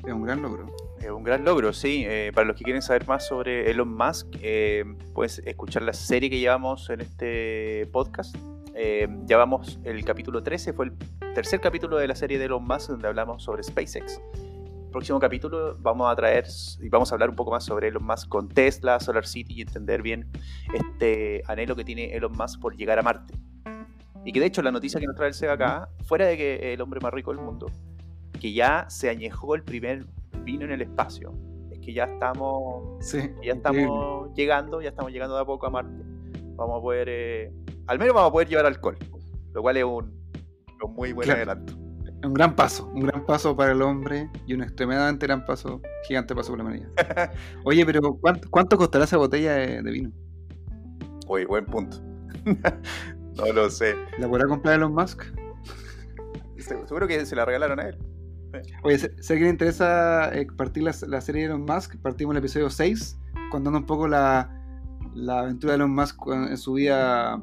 es 0.06 0.14
un 0.14 0.24
gran 0.24 0.42
logro. 0.42 0.74
Es 1.02 1.10
un 1.12 1.24
gran 1.24 1.44
logro, 1.44 1.74
sí. 1.74 2.06
Eh, 2.08 2.32
para 2.34 2.48
los 2.48 2.56
que 2.56 2.64
quieren 2.64 2.82
saber 2.82 3.06
más 3.06 3.28
sobre 3.28 3.70
Elon 3.70 3.94
Musk, 3.94 4.28
eh, 4.42 4.86
puedes 5.14 5.40
escuchar 5.40 5.82
la 5.82 5.92
serie 5.92 6.30
que 6.30 6.40
llevamos 6.40 6.90
en 6.90 7.02
este 7.02 7.86
podcast. 7.92 8.34
Eh, 8.76 9.10
ya 9.26 9.36
vamos, 9.36 9.78
el 9.84 10.06
capítulo 10.06 10.42
13 10.42 10.72
fue 10.72 10.86
el 10.86 10.94
tercer 11.36 11.60
capítulo 11.60 11.98
de 11.98 12.08
la 12.08 12.16
serie 12.16 12.40
de 12.40 12.46
Elon 12.46 12.64
Musk 12.64 12.92
donde 12.92 13.10
hablamos 13.10 13.44
sobre 13.44 13.62
SpaceX. 13.62 14.22
Próximo 14.94 15.20
capítulo 15.20 15.76
vamos 15.80 16.10
a 16.12 16.16
traer 16.16 16.46
y 16.80 16.88
vamos 16.88 17.12
a 17.12 17.16
hablar 17.16 17.30
un 17.30 17.36
poco 17.36 17.52
más 17.52 17.66
sobre 17.66 17.90
Elon 17.90 18.06
Musk 18.06 18.30
con 18.30 18.48
Tesla, 18.48 19.00
Solar 19.00 19.26
City 19.26 19.56
y 19.56 19.62
entender 19.62 20.02
bien 20.02 20.30
este 20.74 21.42
anhelo 21.48 21.76
que 21.76 21.84
tiene 21.84 22.16
Elon 22.16 22.32
Musk 22.32 22.62
por 22.62 22.78
llegar 22.78 23.00
a 23.00 23.02
Marte. 23.02 23.34
Y 24.24 24.32
que 24.32 24.40
de 24.40 24.46
hecho 24.46 24.62
la 24.62 24.72
noticia 24.72 25.00
que 25.02 25.06
nos 25.08 25.16
trae 25.18 25.28
el 25.30 25.34
SEGA 25.34 25.54
acá, 25.54 25.90
fuera 26.06 26.28
de 26.28 26.38
que 26.38 26.74
el 26.74 26.80
hombre 26.82 27.00
más 27.02 27.12
rico 27.14 27.34
del 27.34 27.44
mundo, 27.44 27.68
que 28.40 28.54
ya 28.54 28.86
se 28.90 29.10
añejó 29.10 29.56
el 29.56 29.64
primer 29.64 30.06
vino 30.44 30.64
en 30.64 30.72
el 30.72 30.82
espacio. 30.82 31.34
Es 31.72 31.80
que 31.80 31.92
ya 31.94 32.06
estamos, 32.06 33.04
Sí, 33.06 33.20
ya 33.44 33.54
estamos 33.54 34.34
llegando, 34.36 34.82
ya 34.82 34.90
estamos 34.90 35.12
llegando 35.12 35.36
de 35.36 35.42
a 35.42 35.46
poco 35.46 35.66
a 35.66 35.70
Marte. 35.72 36.04
Vamos 36.56 36.78
a 36.78 36.82
poder, 36.82 37.08
eh, 37.10 37.52
al 37.88 38.00
menos 38.00 38.14
vamos 38.14 38.30
a 38.30 38.32
poder 38.32 38.48
llevar 38.48 38.66
alcohol, 38.68 38.98
lo 39.54 39.62
cual 39.62 39.76
es 39.76 39.84
un, 39.84 40.14
un 40.82 40.94
muy 40.94 41.12
buen 41.12 41.26
Claro. 41.26 41.38
adelanto. 41.42 41.74
Un 42.24 42.34
gran 42.34 42.56
paso, 42.56 42.88
un 42.94 43.02
gran 43.02 43.26
paso 43.26 43.56
para 43.56 43.74
el 43.74 43.82
hombre 43.82 44.30
y 44.48 44.54
un 44.54 44.64
extremadamente 44.64 45.26
gran 45.28 45.46
paso, 45.46 45.82
gigante 46.08 46.34
paso 46.34 46.52
para 46.52 46.64
la 46.64 46.70
humanidad. 46.70 47.32
Oye, 47.66 47.86
pero 47.86 48.16
¿cuánto, 48.16 48.50
cuánto 48.50 48.78
costará 48.78 49.04
esa 49.04 49.18
botella 49.18 49.54
de, 49.56 49.82
de 49.82 49.92
vino? 49.92 50.12
Oye, 51.28 51.46
buen 51.46 51.66
punto. 51.66 51.98
no 53.36 53.46
lo 53.54 53.70
sé. 53.70 53.96
¿La 54.20 54.28
podrá 54.30 54.48
comprar 54.48 54.76
Elon 54.76 54.94
Musk? 54.94 55.24
Se- 56.58 56.88
Seguro 56.88 57.08
que 57.08 57.26
se 57.26 57.36
la 57.36 57.44
regalaron 57.46 57.80
a 57.80 57.90
él. 57.90 57.98
Oye, 58.84 59.00
si 59.00 59.06
a 59.08 59.10
alguien 59.34 59.44
le 59.44 59.50
interesa 59.50 60.30
eh, 60.34 60.48
partir 60.56 60.84
la, 60.84 60.96
la 61.08 61.20
serie 61.20 61.42
de 61.42 61.48
Elon 61.48 61.66
Musk, 61.66 61.98
partimos 61.98 62.34
en 62.34 62.38
el 62.38 62.44
episodio 62.44 62.70
6, 62.70 63.20
contando 63.52 63.80
un 63.80 63.86
poco 63.86 64.08
la, 64.08 64.50
la 65.14 65.40
aventura 65.40 65.74
de 65.74 65.78
Elon 65.78 65.94
Musk 65.94 66.18
en 66.28 66.56
su 66.58 66.74
vida, 66.74 67.42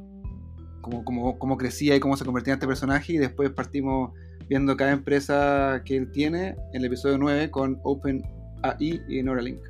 cómo 0.80 1.56
crecía 1.58 1.96
y 1.96 2.00
cómo 2.00 2.16
se 2.16 2.24
convertía 2.24 2.54
en 2.54 2.58
este 2.58 2.66
personaje, 2.66 3.12
y 3.12 3.18
después 3.18 3.50
partimos 3.50 4.12
viendo 4.50 4.76
cada 4.76 4.90
empresa 4.90 5.80
que 5.84 5.96
él 5.96 6.10
tiene 6.10 6.56
en 6.72 6.80
el 6.80 6.86
episodio 6.86 7.16
9 7.18 7.52
con 7.52 7.80
OpenAI 7.84 9.00
y 9.08 9.22
Neuralink. 9.22 9.60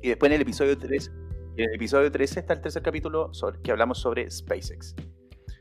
Y 0.00 0.10
después 0.10 0.30
en 0.30 0.36
el 0.36 0.42
episodio 0.42 0.78
3, 0.78 1.10
en 1.56 1.68
el 1.68 1.74
episodio 1.74 2.10
13 2.10 2.38
está 2.38 2.54
el 2.54 2.60
tercer 2.60 2.82
capítulo 2.82 3.32
que 3.64 3.72
hablamos 3.72 3.98
sobre 3.98 4.30
SpaceX. 4.30 4.94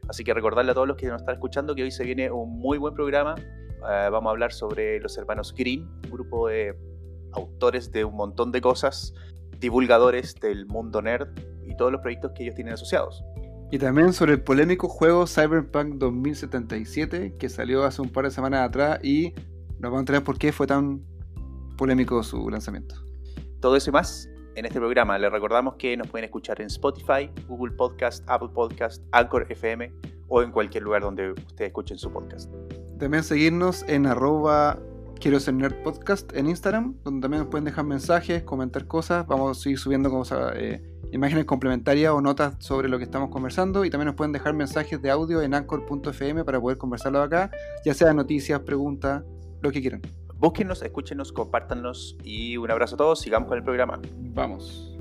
Así 0.07 0.23
que 0.23 0.31
recordarle 0.35 0.71
a 0.71 0.75
todos 0.75 0.87
los 0.87 0.95
que 0.95 1.07
nos 1.07 1.21
están 1.21 1.33
escuchando 1.33 1.73
que 1.73 1.81
hoy 1.81 1.89
se 1.89 2.03
viene 2.03 2.29
un 2.29 2.59
muy 2.59 2.77
buen 2.77 2.93
programa. 2.93 3.33
Eh, 3.35 4.09
vamos 4.11 4.27
a 4.27 4.29
hablar 4.29 4.53
sobre 4.53 4.99
los 4.99 5.17
hermanos 5.17 5.51
Green, 5.57 5.89
un 6.03 6.11
grupo 6.11 6.49
de 6.49 6.77
autores 7.31 7.91
de 7.91 8.05
un 8.05 8.15
montón 8.15 8.51
de 8.51 8.61
cosas, 8.61 9.11
divulgadores 9.57 10.35
del 10.35 10.67
mundo 10.67 11.01
nerd 11.01 11.29
y 11.65 11.75
todos 11.77 11.91
los 11.91 12.01
proyectos 12.01 12.33
que 12.35 12.43
ellos 12.43 12.53
tienen 12.53 12.75
asociados. 12.75 13.23
Y 13.71 13.77
también 13.77 14.13
sobre 14.13 14.33
el 14.33 14.41
polémico 14.41 14.87
juego 14.87 15.27
Cyberpunk 15.27 15.95
2077 15.95 17.35
que 17.37 17.49
salió 17.49 17.83
hace 17.83 18.01
un 18.01 18.09
par 18.09 18.25
de 18.25 18.31
semanas 18.31 18.67
atrás 18.67 18.99
y 19.03 19.33
nos 19.73 19.91
vamos 19.91 19.97
a 19.97 19.99
enterar 19.99 20.23
por 20.23 20.39
qué 20.39 20.51
fue 20.51 20.65
tan 20.65 21.01
polémico 21.77 22.23
su 22.23 22.49
lanzamiento. 22.49 22.95
Todo 23.59 23.75
eso 23.75 23.91
y 23.91 23.93
más 23.93 24.27
en 24.55 24.65
este 24.65 24.79
programa. 24.79 25.17
Les 25.19 25.31
recordamos 25.31 25.75
que 25.75 25.95
nos 25.95 26.07
pueden 26.07 26.25
escuchar 26.25 26.59
en 26.61 26.67
Spotify, 26.67 27.29
Google 27.47 27.73
Podcast, 27.75 28.23
Apple 28.27 28.49
Podcast, 28.53 29.03
Anchor 29.11 29.45
FM 29.49 29.93
o 30.27 30.41
en 30.41 30.51
cualquier 30.51 30.83
lugar 30.83 31.03
donde 31.03 31.31
ustedes 31.31 31.69
escuchen 31.69 31.99
su 31.99 32.11
podcast. 32.11 32.51
También 32.97 33.23
seguirnos 33.23 33.83
en 33.87 34.07
arroba 34.07 34.79
quiero 35.19 35.39
ser 35.39 35.53
nerd 35.53 35.75
podcast 35.83 36.33
en 36.33 36.47
Instagram, 36.47 36.95
donde 37.03 37.21
también 37.21 37.43
nos 37.43 37.49
pueden 37.49 37.65
dejar 37.65 37.85
mensajes, 37.85 38.43
comentar 38.43 38.87
cosas. 38.87 39.27
Vamos 39.27 39.57
a 39.57 39.61
seguir 39.61 39.77
subiendo 39.77 40.09
cosas, 40.09 40.53
eh, 40.55 40.81
imágenes 41.11 41.45
complementarias 41.45 42.11
o 42.13 42.21
notas 42.21 42.55
sobre 42.59 42.87
lo 42.89 42.97
que 42.97 43.03
estamos 43.03 43.29
conversando. 43.29 43.83
Y 43.85 43.89
también 43.89 44.07
nos 44.07 44.15
pueden 44.15 44.31
dejar 44.31 44.53
mensajes 44.53 45.01
de 45.01 45.11
audio 45.11 45.41
en 45.41 45.53
anchor.fm 45.53 46.43
para 46.45 46.59
poder 46.59 46.77
conversarlo 46.77 47.21
acá, 47.21 47.51
ya 47.83 47.93
sea 47.93 48.13
noticias, 48.13 48.61
preguntas, 48.61 49.23
lo 49.61 49.71
que 49.71 49.81
quieran. 49.81 50.01
Búsquennos, 50.35 50.81
escúchenos, 50.81 51.33
compártanos 51.33 52.15
y 52.23 52.55
un 52.55 52.71
abrazo 52.71 52.95
a 52.95 52.97
todos. 52.97 53.19
Sigamos 53.19 53.49
con 53.49 53.57
el 53.57 53.63
programa. 53.63 53.99
Vamos. 54.17 54.97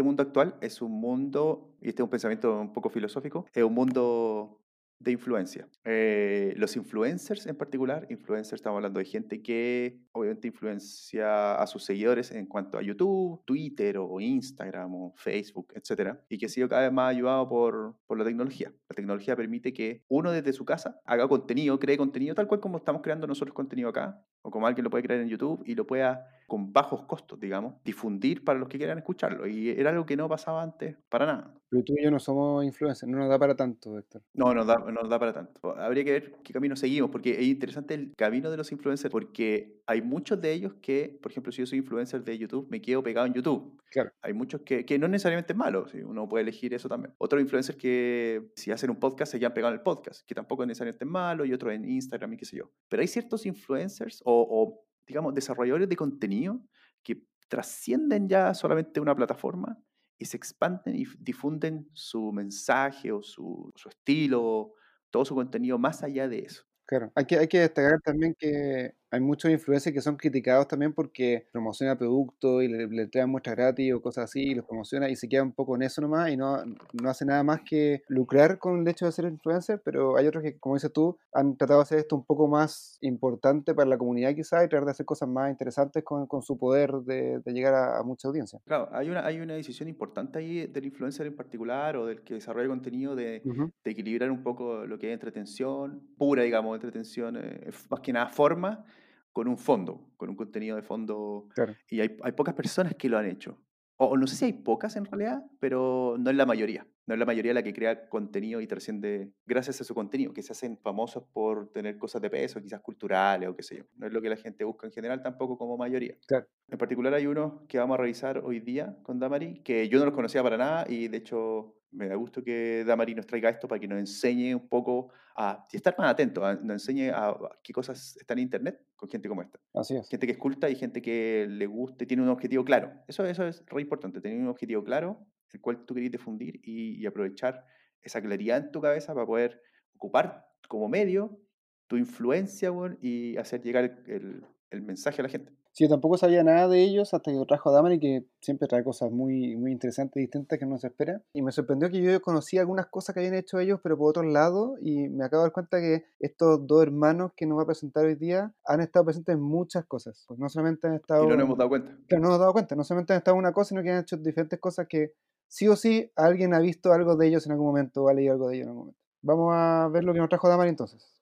Este 0.00 0.06
mundo 0.06 0.22
actual 0.22 0.54
es 0.62 0.80
un 0.80 0.92
mundo, 0.92 1.76
y 1.82 1.90
este 1.90 2.00
es 2.00 2.04
un 2.04 2.08
pensamiento 2.08 2.58
un 2.58 2.72
poco 2.72 2.88
filosófico, 2.88 3.44
es 3.52 3.62
un 3.62 3.74
mundo 3.74 4.58
de 4.98 5.12
influencia. 5.12 5.68
Eh, 5.84 6.54
los 6.56 6.74
influencers 6.74 7.46
en 7.46 7.54
particular, 7.54 8.06
influencers 8.08 8.54
estamos 8.54 8.78
hablando 8.78 8.98
de 8.98 9.04
gente 9.04 9.42
que 9.42 10.00
obviamente 10.12 10.48
influencia 10.48 11.54
a 11.54 11.66
sus 11.66 11.84
seguidores 11.84 12.32
en 12.32 12.46
cuanto 12.46 12.78
a 12.78 12.82
YouTube, 12.82 13.44
Twitter 13.44 13.98
o 13.98 14.20
Instagram 14.22 14.94
o 14.94 15.12
Facebook, 15.18 15.70
etcétera, 15.74 16.24
y 16.30 16.38
que 16.38 16.46
ha 16.46 16.48
sido 16.48 16.66
cada 16.66 16.80
vez 16.80 16.92
más 16.92 17.10
ayudado 17.10 17.46
por, 17.46 17.98
por 18.06 18.16
la 18.16 18.24
tecnología. 18.24 18.72
La 18.88 18.96
tecnología 18.96 19.36
permite 19.36 19.74
que 19.74 20.02
uno 20.08 20.32
desde 20.32 20.54
su 20.54 20.64
casa 20.64 20.98
haga 21.04 21.28
contenido, 21.28 21.78
cree 21.78 21.98
contenido 21.98 22.34
tal 22.34 22.46
cual 22.46 22.60
como 22.60 22.78
estamos 22.78 23.02
creando 23.02 23.26
nosotros 23.26 23.54
contenido 23.54 23.90
acá, 23.90 24.24
o 24.40 24.50
como 24.50 24.66
alguien 24.66 24.84
lo 24.84 24.88
puede 24.88 25.04
crear 25.04 25.20
en 25.20 25.28
YouTube 25.28 25.62
y 25.66 25.74
lo 25.74 25.86
pueda 25.86 26.26
con 26.50 26.72
bajos 26.72 27.04
costos, 27.04 27.38
digamos, 27.38 27.76
difundir 27.84 28.42
para 28.44 28.58
los 28.58 28.68
que 28.68 28.76
quieran 28.76 28.98
escucharlo. 28.98 29.46
Y 29.46 29.68
era 29.68 29.90
algo 29.90 30.04
que 30.04 30.16
no 30.16 30.28
pasaba 30.28 30.64
antes 30.64 30.96
para 31.08 31.24
nada. 31.24 31.54
Pero 31.68 31.84
tú 31.84 31.94
y 31.96 32.02
yo 32.02 32.10
no 32.10 32.18
somos 32.18 32.64
influencers, 32.64 33.08
no 33.08 33.18
nos 33.18 33.28
da 33.28 33.38
para 33.38 33.54
tanto, 33.54 33.96
Héctor. 33.96 34.24
No, 34.34 34.52
no 34.52 34.64
da, 34.64 34.74
no 34.78 35.08
da 35.08 35.18
para 35.20 35.32
tanto. 35.32 35.76
Habría 35.78 36.02
que 36.02 36.10
ver 36.10 36.34
qué 36.42 36.52
camino 36.52 36.74
seguimos, 36.74 37.08
porque 37.08 37.38
es 37.38 37.46
interesante 37.46 37.94
el 37.94 38.12
camino 38.16 38.50
de 38.50 38.56
los 38.56 38.72
influencers, 38.72 39.12
porque 39.12 39.80
hay 39.86 40.02
muchos 40.02 40.40
de 40.40 40.52
ellos 40.52 40.74
que, 40.82 41.20
por 41.22 41.30
ejemplo, 41.30 41.52
si 41.52 41.60
yo 41.62 41.66
soy 41.66 41.78
influencer 41.78 42.24
de 42.24 42.36
YouTube, 42.36 42.66
me 42.68 42.82
quedo 42.82 43.00
pegado 43.04 43.28
en 43.28 43.34
YouTube. 43.34 43.80
Claro. 43.88 44.10
Hay 44.20 44.32
muchos 44.32 44.62
que, 44.62 44.84
que 44.84 44.98
no 44.98 45.06
necesariamente 45.06 45.52
es 45.52 45.56
malo, 45.56 45.86
¿sí? 45.86 46.02
uno 46.02 46.28
puede 46.28 46.42
elegir 46.42 46.74
eso 46.74 46.88
también. 46.88 47.14
Otros 47.18 47.40
influencers 47.40 47.78
que 47.78 48.50
si 48.56 48.72
hacen 48.72 48.90
un 48.90 48.96
podcast 48.96 49.30
se 49.30 49.38
quedan 49.38 49.54
pegados 49.54 49.74
en 49.74 49.78
el 49.78 49.84
podcast, 49.84 50.26
que 50.26 50.34
tampoco 50.34 50.64
es 50.64 50.66
necesariamente 50.66 51.04
malo, 51.04 51.44
y 51.44 51.52
otros 51.52 51.72
en 51.72 51.88
Instagram 51.88 52.32
y 52.32 52.36
qué 52.38 52.44
sé 52.44 52.56
yo. 52.56 52.72
Pero 52.88 53.02
hay 53.02 53.06
ciertos 53.06 53.46
influencers 53.46 54.20
o, 54.24 54.44
o 54.50 54.89
digamos, 55.10 55.34
desarrolladores 55.34 55.88
de 55.88 55.96
contenido 55.96 56.60
que 57.02 57.24
trascienden 57.48 58.28
ya 58.28 58.54
solamente 58.54 59.00
una 59.00 59.16
plataforma 59.16 59.76
y 60.18 60.26
se 60.26 60.36
expanden 60.36 60.94
y 60.96 61.04
difunden 61.18 61.88
su 61.94 62.32
mensaje 62.32 63.10
o 63.12 63.22
su, 63.22 63.72
su 63.74 63.88
estilo, 63.88 64.74
todo 65.10 65.24
su 65.24 65.34
contenido 65.34 65.78
más 65.78 66.02
allá 66.04 66.28
de 66.28 66.40
eso. 66.40 66.62
Claro, 66.86 67.10
hay 67.16 67.24
que, 67.26 67.38
hay 67.38 67.48
que 67.48 67.60
destacar 67.60 68.00
también 68.02 68.34
que 68.38 68.92
hay 69.10 69.20
muchos 69.20 69.50
influencers 69.50 69.94
que 69.94 70.00
son 70.00 70.16
criticados 70.16 70.68
también 70.68 70.92
porque 70.92 71.46
promocionan 71.52 71.98
productos 71.98 72.62
y 72.62 72.68
le, 72.68 72.86
le 72.86 73.06
traen 73.08 73.30
muestras 73.30 73.56
gratis 73.56 73.92
o 73.94 74.02
cosas 74.02 74.24
así 74.24 74.40
y 74.42 74.54
los 74.54 74.64
promociona 74.64 75.08
y 75.08 75.16
se 75.16 75.28
queda 75.28 75.42
un 75.42 75.52
poco 75.52 75.76
en 75.76 75.82
eso 75.82 76.00
nomás 76.00 76.30
y 76.30 76.36
no, 76.36 76.64
no 76.64 77.10
hace 77.10 77.24
nada 77.24 77.42
más 77.42 77.60
que 77.68 78.02
lucrar 78.08 78.58
con 78.58 78.80
el 78.80 78.88
hecho 78.88 79.06
de 79.06 79.12
ser 79.12 79.24
influencer, 79.26 79.80
pero 79.84 80.16
hay 80.16 80.26
otros 80.26 80.42
que, 80.42 80.58
como 80.58 80.76
dices 80.76 80.92
tú, 80.92 81.18
han 81.32 81.56
tratado 81.56 81.80
de 81.80 81.82
hacer 81.82 81.98
esto 81.98 82.16
un 82.16 82.24
poco 82.24 82.48
más 82.48 82.98
importante 83.00 83.74
para 83.74 83.88
la 83.88 83.98
comunidad 83.98 84.34
quizás 84.34 84.64
y 84.64 84.68
tratar 84.68 84.84
de 84.84 84.90
hacer 84.92 85.06
cosas 85.06 85.28
más 85.28 85.50
interesantes 85.50 86.04
con, 86.04 86.26
con 86.26 86.42
su 86.42 86.56
poder 86.58 86.92
de, 86.92 87.40
de 87.40 87.52
llegar 87.52 87.74
a, 87.74 87.98
a 87.98 88.02
mucha 88.02 88.28
audiencia. 88.28 88.60
Claro, 88.64 88.88
hay 88.92 89.10
una, 89.10 89.24
hay 89.24 89.40
una 89.40 89.54
decisión 89.54 89.88
importante 89.88 90.38
ahí 90.38 90.66
del 90.66 90.86
influencer 90.86 91.26
en 91.26 91.36
particular 91.36 91.96
o 91.96 92.06
del 92.06 92.22
que 92.22 92.34
desarrolla 92.34 92.68
contenido 92.68 93.14
de, 93.14 93.42
equilibrar 93.84 94.30
un 94.30 94.42
poco 94.42 94.86
lo 94.86 94.98
que 94.98 95.08
es 95.08 95.14
entretención, 95.14 96.00
pura, 96.16 96.42
digamos, 96.42 96.74
entretención, 96.74 97.36
eh, 97.36 97.70
más 97.90 98.00
que 98.00 98.12
nada 98.12 98.28
forma, 98.28 98.84
con 99.32 99.48
un 99.48 99.58
fondo, 99.58 100.10
con 100.16 100.28
un 100.28 100.36
contenido 100.36 100.76
de 100.76 100.82
fondo. 100.82 101.48
Claro. 101.54 101.74
Y 101.88 102.00
hay, 102.00 102.16
hay 102.22 102.32
pocas 102.32 102.54
personas 102.54 102.94
que 102.94 103.08
lo 103.08 103.18
han 103.18 103.26
hecho. 103.26 103.58
O, 103.96 104.06
o 104.06 104.16
no 104.16 104.26
sé 104.26 104.36
si 104.36 104.44
hay 104.46 104.52
pocas 104.54 104.96
en 104.96 105.04
realidad, 105.04 105.42
pero 105.58 106.16
no 106.18 106.30
es 106.30 106.36
la 106.36 106.46
mayoría. 106.46 106.86
No 107.10 107.14
es 107.14 107.18
la 107.18 107.26
mayoría 107.26 107.52
la 107.52 107.64
que 107.64 107.72
crea 107.72 108.08
contenido 108.08 108.60
y 108.60 108.68
trasciende 108.68 109.32
gracias 109.44 109.80
a 109.80 109.84
su 109.84 109.96
contenido, 109.96 110.32
que 110.32 110.42
se 110.42 110.52
hacen 110.52 110.78
famosos 110.78 111.24
por 111.32 111.72
tener 111.72 111.98
cosas 111.98 112.22
de 112.22 112.30
peso, 112.30 112.62
quizás 112.62 112.80
culturales 112.80 113.48
o 113.48 113.56
qué 113.56 113.64
sé 113.64 113.78
yo. 113.78 113.84
No 113.96 114.06
es 114.06 114.12
lo 114.12 114.22
que 114.22 114.28
la 114.28 114.36
gente 114.36 114.62
busca 114.62 114.86
en 114.86 114.92
general, 114.92 115.20
tampoco 115.20 115.58
como 115.58 115.76
mayoría. 115.76 116.16
Claro. 116.28 116.46
En 116.68 116.78
particular 116.78 117.12
hay 117.12 117.26
uno 117.26 117.64
que 117.66 117.78
vamos 117.78 117.94
a 117.98 118.02
revisar 118.02 118.38
hoy 118.38 118.60
día 118.60 118.96
con 119.02 119.18
Damari, 119.18 119.60
que 119.64 119.88
yo 119.88 119.98
no 119.98 120.04
los 120.04 120.14
conocía 120.14 120.40
para 120.44 120.56
nada 120.56 120.86
y 120.88 121.08
de 121.08 121.16
hecho 121.16 121.79
me 121.92 122.08
da 122.08 122.14
gusto 122.14 122.42
que 122.42 122.84
Damari 122.84 123.14
nos 123.14 123.26
traiga 123.26 123.48
esto 123.50 123.66
para 123.68 123.80
que 123.80 123.88
nos 123.88 123.98
enseñe 123.98 124.54
un 124.54 124.68
poco 124.68 125.12
a 125.36 125.66
y 125.72 125.76
estar 125.76 125.94
más 125.98 126.10
atentos, 126.10 126.42
a- 126.44 126.54
nos 126.54 126.74
enseñe 126.74 127.10
a, 127.10 127.28
a 127.30 127.58
qué 127.62 127.72
cosas 127.72 128.16
están 128.16 128.38
en 128.38 128.44
internet 128.44 128.80
con 128.96 129.08
gente 129.08 129.28
como 129.28 129.42
esta. 129.42 129.58
Así 129.74 129.96
es. 129.96 130.08
Gente 130.08 130.26
que 130.26 130.32
es 130.32 130.38
culta 130.38 130.68
y 130.70 130.74
gente 130.76 131.00
que 131.02 131.46
le 131.48 131.66
gusta 131.66 132.04
y 132.04 132.06
tiene 132.06 132.22
un 132.22 132.28
objetivo 132.28 132.64
claro. 132.64 132.92
Eso, 133.08 133.24
eso 133.24 133.46
es 133.46 133.64
re 133.66 133.82
importante, 133.82 134.20
tener 134.20 134.38
un 134.38 134.48
objetivo 134.48 134.84
claro, 134.84 135.26
el 135.52 135.60
cual 135.60 135.84
tú 135.84 135.94
querés 135.94 136.10
difundir 136.12 136.60
y, 136.62 137.00
y 137.02 137.06
aprovechar 137.06 137.64
esa 138.02 138.20
claridad 138.22 138.58
en 138.58 138.70
tu 138.70 138.80
cabeza 138.80 139.12
para 139.14 139.26
poder 139.26 139.62
ocupar 139.94 140.46
como 140.68 140.88
medio 140.88 141.40
tu 141.88 141.96
influencia 141.96 142.70
y 143.00 143.36
hacer 143.36 143.60
llegar 143.62 143.84
el, 143.84 144.10
el- 144.12 144.44
el 144.70 144.82
mensaje 144.82 145.20
a 145.20 145.24
la 145.24 145.28
gente. 145.28 145.52
Sí, 145.72 145.84
yo 145.84 145.90
tampoco 145.90 146.18
sabía 146.18 146.42
nada 146.42 146.66
de 146.68 146.82
ellos 146.82 147.14
hasta 147.14 147.30
que 147.30 147.38
lo 147.38 147.46
trajo 147.46 147.70
a 147.70 147.72
Damari, 147.72 148.00
que 148.00 148.26
siempre 148.40 148.66
trae 148.66 148.82
cosas 148.82 149.10
muy, 149.12 149.56
muy 149.56 149.70
interesantes 149.70 150.16
y 150.16 150.20
distintas 150.20 150.58
que 150.58 150.66
no 150.66 150.78
se 150.78 150.88
espera. 150.88 151.22
Y 151.32 151.42
me 151.42 151.52
sorprendió 151.52 151.88
que 151.90 152.02
yo 152.02 152.20
conocía 152.20 152.60
algunas 152.60 152.86
cosas 152.86 153.14
que 153.14 153.20
habían 153.20 153.34
hecho 153.34 153.60
ellos, 153.60 153.80
pero 153.82 153.96
por 153.96 154.10
otro 154.10 154.22
lado, 154.22 154.74
y 154.80 155.08
me 155.08 155.24
acabo 155.24 155.42
de 155.42 155.46
dar 155.46 155.52
cuenta 155.52 155.80
que 155.80 156.04
estos 156.18 156.66
dos 156.66 156.82
hermanos 156.82 157.32
que 157.36 157.46
nos 157.46 157.58
va 157.58 157.62
a 157.62 157.66
presentar 157.66 158.04
hoy 158.04 158.16
día 158.16 158.52
han 158.66 158.80
estado 158.80 159.04
presentes 159.04 159.34
en 159.34 159.40
muchas 159.40 159.84
cosas. 159.86 160.24
Pues 160.26 160.40
no 160.40 160.48
solamente 160.48 160.88
han 160.88 160.94
estado. 160.94 161.24
Y 161.24 161.28
no 161.28 161.36
nos 161.36 161.44
hemos 161.44 161.58
dado 161.58 161.70
cuenta. 161.70 161.96
Claro, 162.08 162.22
no 162.22 162.28
nos 162.28 162.28
hemos 162.30 162.40
dado 162.40 162.52
cuenta, 162.52 162.74
no 162.74 162.84
solamente 162.84 163.12
han 163.12 163.18
estado 163.18 163.36
en 163.36 163.38
una 163.38 163.52
cosa, 163.52 163.68
sino 163.68 163.82
que 163.82 163.90
han 163.90 164.00
hecho 164.00 164.16
diferentes 164.16 164.58
cosas 164.58 164.86
que 164.88 165.12
sí 165.46 165.68
o 165.68 165.76
sí 165.76 166.10
alguien 166.16 166.52
ha 166.54 166.60
visto 166.60 166.92
algo 166.92 167.16
de 167.16 167.28
ellos 167.28 167.46
en 167.46 167.52
algún 167.52 167.68
momento 167.68 168.04
o 168.04 168.08
ha 168.08 168.14
leído 168.14 168.32
algo 168.32 168.48
de 168.48 168.56
ellos 168.56 168.64
en 168.64 168.70
algún 168.70 168.82
momento. 168.82 169.00
Vamos 169.22 169.52
a 169.54 169.88
ver 169.92 170.02
lo 170.04 170.12
que 170.12 170.18
nos 170.18 170.28
trajo 170.28 170.48
Damari 170.48 170.70
entonces. 170.70 171.19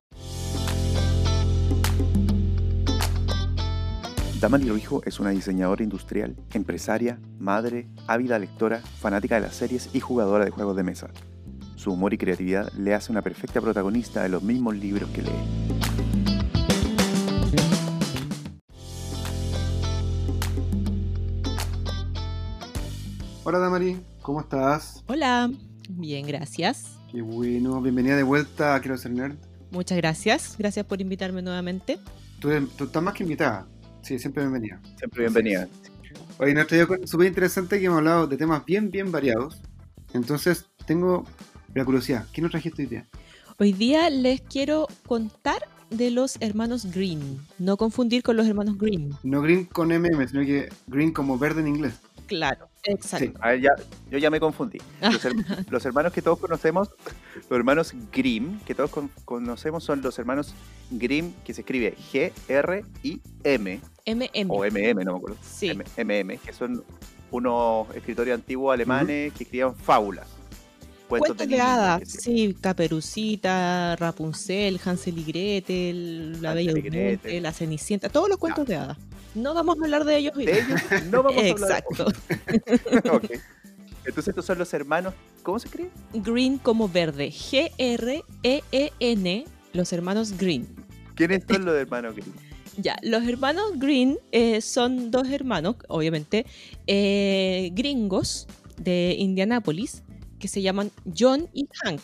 Damari 4.40 4.70
Rijo 4.70 5.02
es 5.04 5.18
una 5.18 5.30
diseñadora 5.30 5.82
industrial, 5.82 6.36
empresaria, 6.52 7.18
madre, 7.40 7.88
ávida 8.06 8.38
lectora, 8.38 8.78
fanática 8.78 9.34
de 9.34 9.40
las 9.40 9.56
series 9.56 9.90
y 9.92 9.98
jugadora 9.98 10.44
de 10.44 10.52
juegos 10.52 10.76
de 10.76 10.84
mesa. 10.84 11.08
Su 11.74 11.90
humor 11.90 12.14
y 12.14 12.18
creatividad 12.18 12.72
le 12.74 12.94
hace 12.94 13.10
una 13.10 13.20
perfecta 13.20 13.60
protagonista 13.60 14.22
de 14.22 14.28
los 14.28 14.44
mismos 14.44 14.76
libros 14.76 15.10
que 15.10 15.22
lee. 15.22 15.30
Hola 23.42 23.58
Damari, 23.58 24.00
¿cómo 24.22 24.40
estás? 24.40 25.02
Hola, 25.08 25.50
bien, 25.88 26.28
gracias. 26.28 26.96
Qué 27.10 27.22
bueno, 27.22 27.82
bienvenida 27.82 28.14
de 28.14 28.22
vuelta 28.22 28.76
a 28.76 28.80
Quiero 28.80 28.96
ser 28.98 29.10
Nerd. 29.10 29.36
Muchas 29.72 29.98
gracias. 29.98 30.54
Gracias 30.56 30.86
por 30.86 31.00
invitarme 31.00 31.42
nuevamente. 31.42 31.98
Tú, 32.38 32.50
tú 32.76 32.84
estás 32.84 33.02
más 33.02 33.14
que 33.14 33.24
invitada. 33.24 33.66
Sí, 34.08 34.18
siempre 34.18 34.42
bienvenida. 34.42 34.80
Siempre 34.96 35.20
bienvenida. 35.24 35.68
Hoy 36.38 36.54
nos 36.54 36.66
traído 36.66 36.88
con- 36.88 37.06
súper 37.06 37.26
interesante 37.26 37.78
que 37.78 37.84
hemos 37.84 37.98
hablado 37.98 38.26
de 38.26 38.38
temas 38.38 38.64
bien, 38.64 38.90
bien 38.90 39.12
variados. 39.12 39.60
Entonces, 40.14 40.64
tengo 40.86 41.26
la 41.74 41.84
curiosidad. 41.84 42.24
¿Qué 42.32 42.40
nos 42.40 42.50
trajiste 42.50 42.80
hoy 42.84 42.88
día? 42.88 43.06
Hoy 43.58 43.74
día 43.74 44.08
les 44.08 44.40
quiero 44.40 44.86
contar 45.06 45.58
de 45.90 46.10
los 46.10 46.38
hermanos 46.40 46.86
Green. 46.90 47.38
No 47.58 47.76
confundir 47.76 48.22
con 48.22 48.38
los 48.38 48.46
hermanos 48.46 48.78
Green. 48.78 49.10
No 49.22 49.42
green 49.42 49.66
con 49.66 49.88
MM, 49.92 50.26
sino 50.26 50.42
que 50.42 50.70
green 50.86 51.12
como 51.12 51.36
verde 51.38 51.60
en 51.60 51.68
inglés. 51.68 51.92
Claro, 52.28 52.68
exacto. 52.84 53.38
A 53.42 53.48
ver, 53.50 53.60
ya, 53.62 53.70
yo 54.10 54.16
ya 54.18 54.30
me 54.30 54.38
confundí. 54.40 54.78
Los, 55.02 55.22
her- 55.24 55.66
los 55.70 55.84
hermanos 55.84 56.12
que 56.14 56.22
todos 56.22 56.38
conocemos, 56.38 56.88
los 57.34 57.58
hermanos 57.58 57.92
Grimm, 58.12 58.58
que 58.60 58.74
todos 58.74 58.88
con- 58.90 59.10
conocemos, 59.26 59.84
son 59.84 60.00
los 60.02 60.18
hermanos 60.18 60.54
Grimm, 60.90 61.32
que 61.44 61.52
se 61.54 61.60
escribe 61.62 61.94
G-R-I-M, 62.12 63.80
MM. 64.14 64.50
o 64.50 64.64
M-M, 64.64 65.04
no 65.04 65.12
me 65.12 65.18
acuerdo. 65.18 65.36
Sí. 65.42 65.70
M-M, 65.96 66.38
que 66.38 66.52
son 66.52 66.82
unos 67.30 67.94
escritores 67.94 68.34
antiguos 68.34 68.72
alemanes 68.72 69.32
que 69.34 69.44
escribían 69.44 69.74
fábulas. 69.74 70.26
Cuentos, 71.08 71.28
Cuentos 71.28 71.46
de 71.46 71.54
niños, 71.54 71.66
hadas, 71.66 72.02
sí, 72.04 72.54
Caperucita, 72.60 73.96
Rapunzel, 73.96 74.78
Hansel 74.84 75.18
y 75.18 75.24
Gretel, 75.24 76.42
La 76.42 76.52
Bella 76.52 76.72
Hansel 76.72 76.84
Durmiente. 76.84 77.40
La 77.40 77.52
Cenicienta, 77.52 78.10
todos 78.10 78.28
los 78.28 78.36
cuentos 78.36 78.66
de 78.66 78.76
hadas. 78.76 78.98
No 79.34 79.54
vamos 79.54 79.78
a 79.80 79.84
hablar 79.84 80.04
de 80.04 80.18
ellos 80.18 80.36
hoy. 80.36 80.44
De 80.44 80.58
ellos 80.58 80.80
no 81.10 81.22
vamos 81.22 81.42
a 81.42 81.50
hablar. 81.50 81.84
Exacto. 81.88 82.06
Ok. 83.14 83.24
Entonces 84.04 84.28
estos 84.28 84.44
son 84.46 84.58
los 84.58 84.72
hermanos, 84.72 85.14
¿cómo 85.42 85.58
se 85.58 85.68
escribe? 85.68 85.90
Green 86.14 86.58
como 86.58 86.88
verde. 86.88 87.28
G-R-E-E-N, 87.28 88.24
los 89.72 89.92
hermanos 89.92 90.32
Green. 90.38 90.66
¿Quiénes 91.14 91.44
son 91.48 91.64
los 91.64 91.74
hermanos 91.74 92.14
Grimm? 92.14 92.32
Ya, 92.80 92.96
los 93.02 93.26
hermanos 93.26 93.72
Green 93.76 94.18
eh, 94.30 94.60
son 94.60 95.10
dos 95.10 95.28
hermanos, 95.28 95.76
obviamente, 95.88 96.46
eh, 96.86 97.70
gringos 97.74 98.46
de 98.80 99.16
Indianápolis, 99.18 100.04
que 100.38 100.46
se 100.46 100.62
llaman 100.62 100.92
John 101.16 101.48
y 101.52 101.68
Hank. 101.82 102.00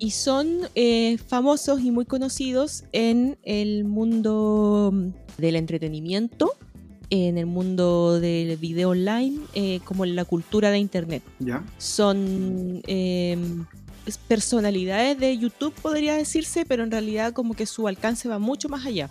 Y 0.00 0.10
son 0.10 0.68
eh, 0.74 1.16
famosos 1.16 1.80
y 1.80 1.92
muy 1.92 2.04
conocidos 2.06 2.84
en 2.92 3.38
el 3.44 3.84
mundo 3.84 4.92
del 5.38 5.54
entretenimiento, 5.54 6.54
en 7.08 7.38
el 7.38 7.46
mundo 7.46 8.18
del 8.18 8.56
video 8.56 8.90
online, 8.90 9.38
eh, 9.54 9.78
como 9.84 10.04
en 10.04 10.16
la 10.16 10.24
cultura 10.24 10.70
de 10.72 10.78
Internet. 10.78 11.22
¿Ya? 11.38 11.64
Son 11.78 12.82
es 14.06 14.18
personalidades 14.18 15.18
de 15.18 15.36
YouTube, 15.36 15.72
podría 15.74 16.14
decirse, 16.14 16.64
pero 16.64 16.84
en 16.84 16.90
realidad 16.90 17.32
como 17.32 17.54
que 17.54 17.66
su 17.66 17.88
alcance 17.88 18.28
va 18.28 18.38
mucho 18.38 18.68
más 18.68 18.86
allá. 18.86 19.10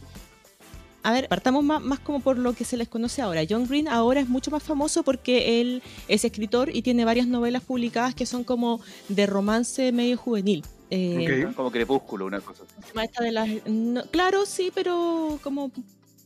A 1.06 1.12
ver, 1.12 1.28
partamos 1.28 1.64
más, 1.64 1.84
más 1.84 2.00
como 2.00 2.20
por 2.20 2.38
lo 2.40 2.54
que 2.54 2.66
se 2.66 2.78
les 2.78 2.88
conoce 2.88 3.22
ahora. 3.22 3.42
John 3.48 3.68
Green 3.68 3.88
ahora 3.88 4.20
es 4.22 4.28
mucho 4.28 4.50
más 4.50 4.64
famoso 4.64 5.04
porque 5.04 5.62
él 5.62 5.84
es 6.08 6.26
escritor 6.26 6.76
y 6.76 6.82
tiene 6.82 7.06
varias 7.06 7.28
novelas 7.28 7.62
publicadas 7.64 8.16
que 8.16 8.26
son 8.26 8.44
como 8.44 8.82
de 9.08 9.28
romance 9.28 9.92
medio 9.92 10.18
juvenil. 10.18 10.64
Eh. 10.90 11.48
Como 11.56 11.72
crepúsculo, 11.72 12.26
una 12.26 12.40
cosa 12.42 12.64
así. 12.80 13.24
de 13.24 13.32
las- 13.32 13.50
no, 13.68 14.04
claro, 14.12 14.46
sí, 14.48 14.72
pero 14.74 15.40
como 15.44 15.72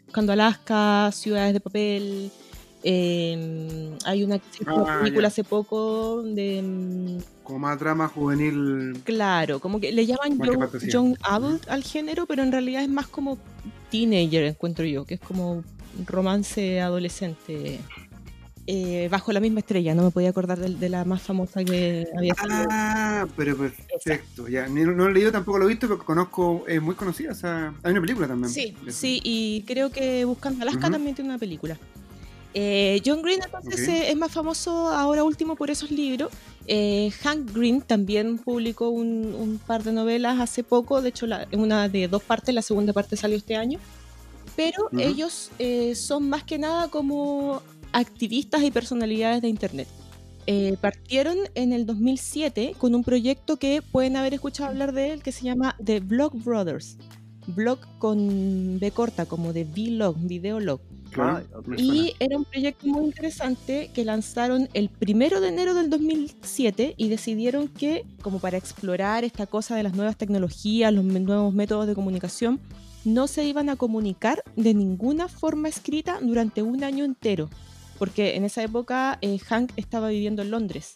Buscando 0.05 0.31
Alaska, 0.33 1.11
Ciudades 1.13 1.53
de 1.53 1.59
Papel. 1.59 2.31
eh, 2.81 3.91
hay 4.05 4.23
una, 4.23 4.39
una 4.65 4.83
Ah, 4.95 4.99
película 4.99 5.23
ya. 5.23 5.27
hace 5.27 5.43
poco 5.43 6.23
de. 6.23 6.61
mm, 6.61 7.17
Como 7.43 7.59
más 7.59 7.77
drama 7.79 8.07
juvenil. 8.07 9.01
Claro, 9.03 9.59
como 9.59 9.79
que 9.81 9.91
le 9.91 10.05
llaman 10.05 10.39
young 10.87 11.15
adult 11.23 11.67
al 11.67 11.83
género, 11.83 12.25
pero 12.25 12.43
en 12.43 12.51
realidad 12.53 12.81
es 12.83 12.89
más 12.89 13.07
como 13.07 13.37
teenager, 13.89 14.43
encuentro 14.45 14.85
yo, 14.85 15.05
que 15.05 15.15
es 15.15 15.19
como 15.19 15.63
romance 16.05 16.81
adolescente. 16.81 17.79
Eh, 18.71 19.07
bajo 19.09 19.31
la 19.31 19.39
misma 19.39 19.61
estrella, 19.61 19.95
no 19.95 20.03
me 20.03 20.11
podía 20.11 20.29
acordar 20.29 20.59
de, 20.59 20.69
de 20.75 20.89
la 20.89 21.03
más 21.03 21.23
famosa 21.23 21.63
que 21.63 22.05
había 22.15 22.35
salido. 22.35 22.67
Ah, 22.69 23.25
pero 23.35 23.57
perfecto. 23.57 24.47
Ya, 24.47 24.67
ni- 24.67 24.83
no, 24.83 24.91
lo 24.91 25.07
he 25.09 25.13
leído, 25.13 25.31
tampoco 25.31 25.57
lo 25.57 25.65
he 25.65 25.69
visto, 25.69 25.87
pero 25.87 26.05
conozco, 26.05 26.65
es 26.67 26.79
muy 26.79 26.93
conocida. 26.93 27.31
O 27.31 27.35
sea, 27.35 27.73
hay 27.81 27.91
una 27.93 28.01
película 28.01 28.27
también. 28.27 28.51
Sí, 28.53 28.75
sí, 28.89 29.19
y 29.23 29.63
creo 29.65 29.89
que 29.89 30.23
Buscando 30.25 30.61
Alaska 30.61 30.87
también 30.91 31.15
tiene 31.15 31.31
una 31.31 31.39
película. 31.39 31.77
Eh, 32.53 33.01
John 33.05 33.21
Green 33.21 33.41
entonces 33.45 33.87
eh, 33.87 34.09
es 34.11 34.17
más 34.17 34.31
famoso 34.31 34.87
ahora 34.89 35.23
último 35.23 35.55
por 35.55 35.69
esos 35.69 35.91
libros. 35.91 36.31
Eh, 36.67 37.11
Hank 37.21 37.51
Green 37.53 37.81
también 37.81 38.37
publicó 38.39 38.89
un, 38.89 39.35
un 39.35 39.59
par 39.59 39.83
de 39.83 39.91
novelas 39.91 40.39
hace 40.39 40.63
poco, 40.63 41.01
de 41.01 41.09
hecho 41.09 41.27
la- 41.27 41.47
una 41.53 41.87
de 41.89 42.07
dos 42.07 42.23
partes, 42.23 42.53
la 42.55 42.61
segunda 42.61 42.91
parte 42.93 43.15
salió 43.17 43.37
este 43.37 43.55
año. 43.55 43.79
Pero 44.55 44.89
ellos 44.97 45.51
son 45.95 46.27
más 46.27 46.43
que 46.43 46.57
nada 46.57 46.89
como 46.89 47.61
activistas 47.93 48.61
y 48.63 48.71
personalidades 48.71 49.41
de 49.41 49.47
Internet. 49.47 49.87
Partieron 50.81 51.37
en 51.55 51.71
el 51.71 51.85
2007 51.85 52.73
con 52.77 52.93
un 52.95 53.03
proyecto 53.03 53.57
que 53.57 53.81
pueden 53.81 54.17
haber 54.17 54.33
escuchado 54.33 54.69
hablar 54.69 54.91
de 54.91 55.11
él 55.13 55.23
que 55.23 55.31
se 55.31 55.43
llama 55.43 55.75
The 55.83 55.99
Vlog 56.01 56.33
Brothers. 56.43 56.97
Blog 57.47 57.79
con 57.99 58.79
B 58.79 58.91
corta, 58.91 59.25
como 59.27 59.53
de 59.53 59.63
vlog, 59.63 60.17
videolog. 60.19 60.81
Claro, 61.11 61.45
Ah. 61.53 61.75
Y 61.77 62.13
era 62.19 62.37
un 62.37 62.45
proyecto 62.45 62.87
muy 62.87 63.05
interesante 63.05 63.89
que 63.93 64.05
lanzaron 64.05 64.69
el 64.73 64.89
primero 64.89 65.41
de 65.41 65.49
enero 65.49 65.73
del 65.73 65.89
2007 65.89 66.93
y 66.97 67.09
decidieron 67.09 67.67
que, 67.67 68.05
como 68.21 68.39
para 68.39 68.57
explorar 68.57 69.23
esta 69.23 69.47
cosa 69.47 69.75
de 69.75 69.83
las 69.83 69.95
nuevas 69.95 70.17
tecnologías, 70.17 70.93
los 70.93 71.03
nuevos 71.03 71.53
métodos 71.53 71.87
de 71.87 71.95
comunicación, 71.95 72.59
no 73.05 73.27
se 73.27 73.45
iban 73.45 73.69
a 73.69 73.75
comunicar 73.75 74.43
de 74.55 74.73
ninguna 74.73 75.27
forma 75.27 75.67
escrita 75.69 76.19
durante 76.21 76.61
un 76.61 76.83
año 76.83 77.05
entero. 77.05 77.49
Porque 77.97 78.35
en 78.35 78.45
esa 78.45 78.63
época 78.63 79.17
eh, 79.21 79.37
Hank 79.39 79.71
estaba 79.75 80.09
viviendo 80.09 80.41
en 80.41 80.51
Londres 80.51 80.95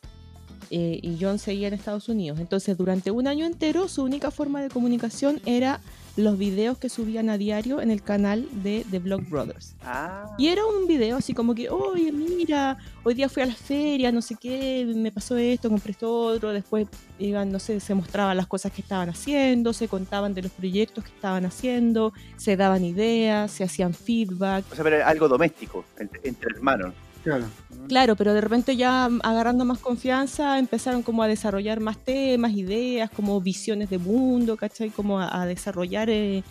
eh, 0.70 1.00
y 1.02 1.18
John 1.20 1.40
seguía 1.40 1.68
en 1.68 1.74
Estados 1.74 2.08
Unidos. 2.10 2.40
Entonces, 2.40 2.78
durante 2.78 3.12
un 3.12 3.28
año 3.28 3.46
entero, 3.46 3.88
su 3.88 4.04
única 4.04 4.32
forma 4.32 4.62
de 4.62 4.70
comunicación 4.70 5.42
era 5.46 5.82
los 6.16 6.38
videos 6.38 6.78
que 6.78 6.90
subían 6.90 7.30
a 7.30 7.38
diario 7.38 7.82
en 7.82 7.90
el 7.90 8.04
canal 8.04 8.48
de 8.64 8.86
The 8.92 9.00
Vlog 9.00 9.28
Brothers. 9.30 9.76
Ah, 9.84 10.36
Y 10.38 10.50
era 10.50 10.64
un 10.66 10.88
video 10.88 11.18
así 11.18 11.34
como 11.34 11.56
que, 11.56 11.70
oye, 11.70 12.12
mira, 12.12 12.78
hoy 13.04 13.16
día 13.16 13.30
fui 13.30 13.42
a 13.42 13.48
la 13.48 13.56
feria, 13.56 14.12
no 14.12 14.22
sé 14.22 14.36
qué, 14.40 14.86
me 14.96 15.12
pasó 15.12 15.38
esto, 15.38 15.70
compré 15.70 15.92
esto 15.92 16.12
otro, 16.14 16.52
después 16.52 16.88
iban, 17.18 17.52
no 17.52 17.60
sé, 17.60 17.80
se 17.80 17.96
mostraban 17.96 18.38
las 18.38 18.48
cosas 18.48 18.72
que 18.72 18.82
estaban 18.82 19.10
haciendo, 19.10 19.74
se 19.74 19.88
contaban 19.88 20.34
de 20.34 20.44
los 20.44 20.52
proyectos 20.52 21.04
que 21.04 21.12
estaban 21.12 21.46
haciendo, 21.46 22.14
se 22.38 22.56
daban 22.58 22.86
ideas, 22.86 23.52
se 23.52 23.64
hacían 23.64 23.94
feedback. 23.94 24.66
o 24.72 24.76
sea, 24.76 24.84
pero 24.84 24.98
era 24.98 25.08
algo 25.08 25.28
doméstico, 25.28 25.84
entre, 25.98 26.22
entre 26.24 26.50
hermanos. 26.56 26.94
Claro. 27.24 27.46
Claro, 27.88 28.16
pero 28.16 28.34
de 28.34 28.42
repente 28.42 28.76
ya 28.76 29.06
agarrando 29.24 29.66
más 29.66 29.80
confianza 29.80 30.58
empezaron 30.60 31.04
como 31.04 31.24
a 31.24 31.28
desarrollar 31.28 31.80
más 31.80 31.98
temas, 31.98 32.54
ideas, 32.54 33.10
como 33.10 33.40
visiones 33.42 33.90
de 33.90 33.98
mundo, 33.98 34.58
¿cachai? 34.58 34.90
Como 34.90 35.20
a, 35.20 35.42
a 35.42 35.46
desarrollar 35.46 36.10
eh, 36.10 36.44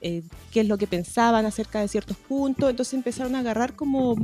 eh, 0.00 0.22
qué 0.52 0.60
es 0.60 0.68
lo 0.68 0.76
que 0.76 0.86
pensaban 0.86 1.46
acerca 1.46 1.80
de 1.80 1.88
ciertos 1.88 2.16
puntos. 2.16 2.68
Entonces 2.68 2.94
empezaron 2.94 3.34
a 3.36 3.40
agarrar 3.40 3.74
como 3.74 4.16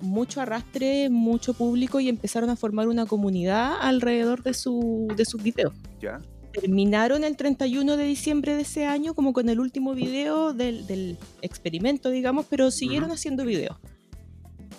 mucho 0.00 0.40
arrastre, 0.40 1.10
mucho 1.10 1.54
público 1.54 2.00
y 2.00 2.08
empezaron 2.08 2.48
a 2.48 2.56
formar 2.56 2.88
una 2.88 3.06
comunidad 3.06 3.74
alrededor 3.80 4.42
de, 4.42 4.54
su, 4.54 5.08
de 5.14 5.24
sus 5.24 5.42
videos. 5.42 5.74
¿Ya? 6.00 6.20
Terminaron 6.52 7.22
el 7.22 7.36
31 7.36 7.96
de 7.96 8.04
diciembre 8.04 8.54
de 8.54 8.62
ese 8.62 8.86
año 8.86 9.14
como 9.14 9.32
con 9.32 9.48
el 9.48 9.60
último 9.60 9.94
video 9.94 10.52
del, 10.52 10.86
del 10.86 11.18
experimento, 11.42 12.10
digamos, 12.10 12.46
pero 12.48 12.70
siguieron 12.70 13.10
haciendo 13.10 13.44
videos. 13.44 13.76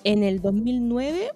En 0.04 0.24
el 0.24 0.42
2009, 0.42 1.30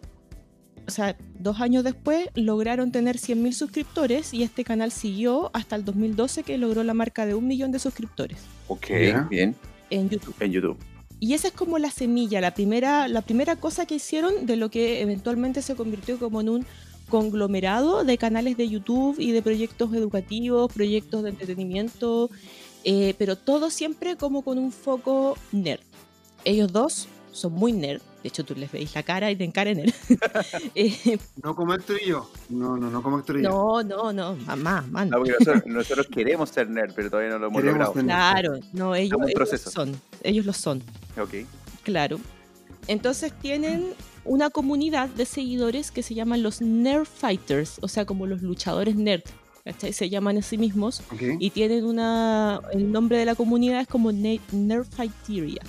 o 0.88 0.92
sea, 0.92 1.16
dos 1.40 1.62
años 1.62 1.84
después, 1.84 2.30
lograron 2.36 2.92
tener 2.92 3.18
100.000 3.18 3.52
suscriptores 3.54 4.34
y 4.34 4.44
este 4.44 4.64
canal 4.64 4.92
siguió 4.92 5.52
hasta 5.54 5.76
el 5.76 5.86
2012 5.86 6.44
que 6.44 6.58
logró 6.58 6.84
la 6.84 6.94
marca 6.94 7.26
de 7.26 7.36
un 7.36 7.48
millón 7.48 7.72
de 7.72 7.80
suscriptores 7.80 8.40
Ok, 8.68 8.88
bien. 9.30 9.56
en 9.90 10.10
YouTube. 10.10 10.36
En 10.40 10.52
YouTube. 10.52 10.78
Y 11.20 11.34
esa 11.34 11.48
es 11.48 11.54
como 11.54 11.80
la 11.80 11.92
semilla, 11.92 12.42
la 12.42 12.54
primera, 12.54 13.08
la 13.08 13.22
primera 13.22 13.56
cosa 13.56 13.86
que 13.86 13.96
hicieron 13.96 14.46
de 14.46 14.58
lo 14.58 14.70
que 14.70 15.02
eventualmente 15.02 15.62
se 15.62 15.76
convirtió 15.76 16.20
como 16.20 16.42
en 16.42 16.50
un 16.50 16.66
conglomerado 17.10 18.04
de 18.04 18.18
canales 18.18 18.58
de 18.58 18.68
YouTube 18.68 19.16
y 19.20 19.32
de 19.32 19.42
proyectos 19.42 19.94
educativos, 19.94 20.74
proyectos 20.74 21.24
de 21.24 21.30
entretenimiento, 21.30 22.30
eh, 22.84 23.14
pero 23.18 23.36
todo 23.38 23.70
siempre 23.70 24.18
como 24.18 24.42
con 24.42 24.58
un 24.58 24.72
foco 24.72 25.38
nerd. 25.52 25.82
Ellos 26.44 26.72
dos 26.72 27.08
son 27.32 27.54
muy 27.54 27.72
nerd. 27.72 28.02
De 28.26 28.30
hecho, 28.30 28.44
tú 28.44 28.56
les 28.56 28.72
veis 28.72 28.96
la 28.96 29.04
cara 29.04 29.30
y 29.30 29.36
te 29.36 29.44
encaren 29.44 29.78
nerd. 29.78 29.94
Eh, 30.74 31.20
No 31.44 31.56
como 31.56 31.76
Héctor 31.76 32.00
y 32.04 32.08
yo. 32.08 32.28
No, 32.50 32.76
no, 32.76 32.90
no 32.90 33.04
como 33.04 33.20
Héctor 33.20 33.38
y 33.40 33.44
yo. 33.44 33.50
no, 33.52 33.84
no, 33.84 34.12
no, 34.12 34.36
mamá, 34.48 34.84
man. 34.90 35.12
No, 35.12 35.18
porque 35.18 35.34
nosotros, 35.38 35.64
nosotros 35.68 36.08
queremos 36.08 36.50
ser 36.50 36.68
nerd, 36.68 36.94
pero 36.96 37.12
todavía 37.12 37.34
no 37.34 37.38
lo 37.38 37.48
hemos 37.50 37.62
Queremos 37.62 37.88
logrado. 37.96 38.04
Claro, 38.04 38.60
no, 38.74 38.96
ellos, 38.96 39.20
son. 39.62 39.96
Ellos 40.24 40.44
lo 40.44 40.54
son. 40.54 40.82
Ok. 41.22 41.46
Claro. 41.84 42.20
Entonces 42.88 43.32
tienen 43.40 43.94
una 44.24 44.50
comunidad 44.50 45.08
de 45.10 45.28
seguidores 45.28 45.92
que 45.92 46.02
se 46.02 46.16
llaman 46.16 46.42
los 46.42 46.62
Nerd 46.62 47.06
Fighters, 47.06 47.78
o 47.82 47.88
sea, 47.88 48.06
como 48.08 48.26
los 48.26 48.42
luchadores 48.42 48.96
nerd. 48.96 49.22
¿cachai? 49.64 49.94
Se 49.94 50.10
llaman 50.10 50.38
a 50.38 50.42
sí 50.42 50.58
mismos 50.58 51.02
Ok. 51.12 51.22
y 51.40 51.52
tienen 51.52 51.86
una. 51.86 52.60
El 52.74 52.92
nombre 52.92 53.20
de 53.20 53.26
la 53.26 53.36
comunidad 53.36 53.82
es 53.82 53.88
como 53.88 54.12
Ne- 54.12 54.42
Nerd 54.52 54.86
Fighteria, 54.86 55.62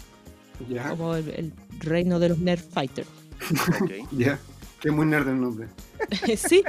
Ya, 0.69 0.91
como 0.91 1.15
el, 1.15 1.29
el 1.31 1.53
reino 1.81 2.19
de 2.19 2.31
los 2.31 2.39
Nerd 2.39 2.61
Fighters. 2.61 3.09
ok. 3.83 3.91
ya. 4.13 4.39
Que 4.81 4.91
muy 4.91 5.07
nerd 5.07 5.29
el 5.29 5.41
nombre. 5.41 5.69
sí, 6.37 6.63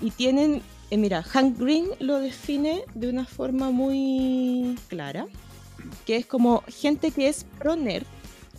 y 0.00 0.10
tienen. 0.10 0.60
eh, 0.90 0.96
mira, 0.98 1.22
Hank 1.22 1.58
Green 1.58 1.86
lo 2.00 2.18
define 2.18 2.82
de 2.94 3.08
una 3.08 3.24
forma 3.24 3.70
muy 3.70 4.76
clara, 4.88 5.26
que 6.04 6.16
es 6.16 6.26
como 6.26 6.64
gente 6.66 7.12
que 7.12 7.28
es 7.28 7.46
pro 7.58 7.76
nerd, 7.76 8.04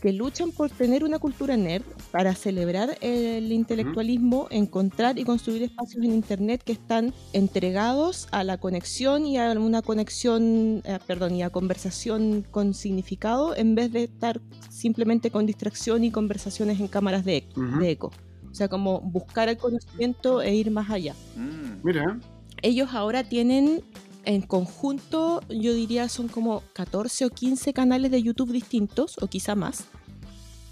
que 0.06 0.14
luchan 0.14 0.51
por 0.51 0.70
tener 0.70 1.03
una 1.03 1.18
cultura 1.18 1.58
nerd 1.58 1.82
para 2.12 2.36
celebrar 2.36 2.95
el 3.01 3.51
intelectualismo, 3.51 4.45
encontrar 4.51 5.18
y 5.18 5.24
construir 5.24 5.64
espacios 5.64 6.06
en 6.06 6.14
internet 6.14 6.62
que 6.64 6.74
están 6.74 7.12
entregados 7.34 8.28
a 8.30 8.43
la 8.43 8.60
conexión 8.60 9.26
y 9.26 9.39
a 9.39 9.53
una 9.53 9.82
conexión, 9.82 10.84
eh, 10.86 10.99
perdón, 11.08 11.34
y 11.34 11.41
a 11.41 11.49
conversación 11.49 12.45
con 12.51 12.76
significado 12.76 13.56
en 13.56 13.74
vez 13.74 13.91
de 13.91 14.03
estar 14.03 14.41
simplemente 14.70 15.32
con 15.32 15.47
distracción 15.47 16.03
y 16.03 16.12
conversaciones 16.12 16.80
en 16.80 16.88
cámaras 16.88 17.26
de 17.26 17.38
eco. 17.38 17.62
De 17.80 17.89
eco. 17.89 18.12
O 18.51 18.53
sea, 18.53 18.68
como 18.68 19.01
buscar 19.01 19.49
el 19.49 19.58
conocimiento 19.58 20.43
e 20.43 20.53
ir 20.53 20.70
más 20.70 20.91
allá 20.91 21.16
Mm. 21.36 21.84
Mira, 21.84 22.20
ellos 22.62 22.89
ahora 22.93 23.24
tienen 23.24 23.84
en 24.26 24.41
conjunto, 24.43 25.41
yo 25.49 25.74
diría 25.74 26.10
son 26.10 26.28
como 26.28 26.62
14 26.74 27.26
o 27.26 27.30
15 27.30 27.74
canales 27.74 28.12
de 28.12 28.22
YouTube 28.22 28.51
distintos, 28.51 29.18
o 29.22 29.28
quizá 29.28 29.56
más. 29.56 29.86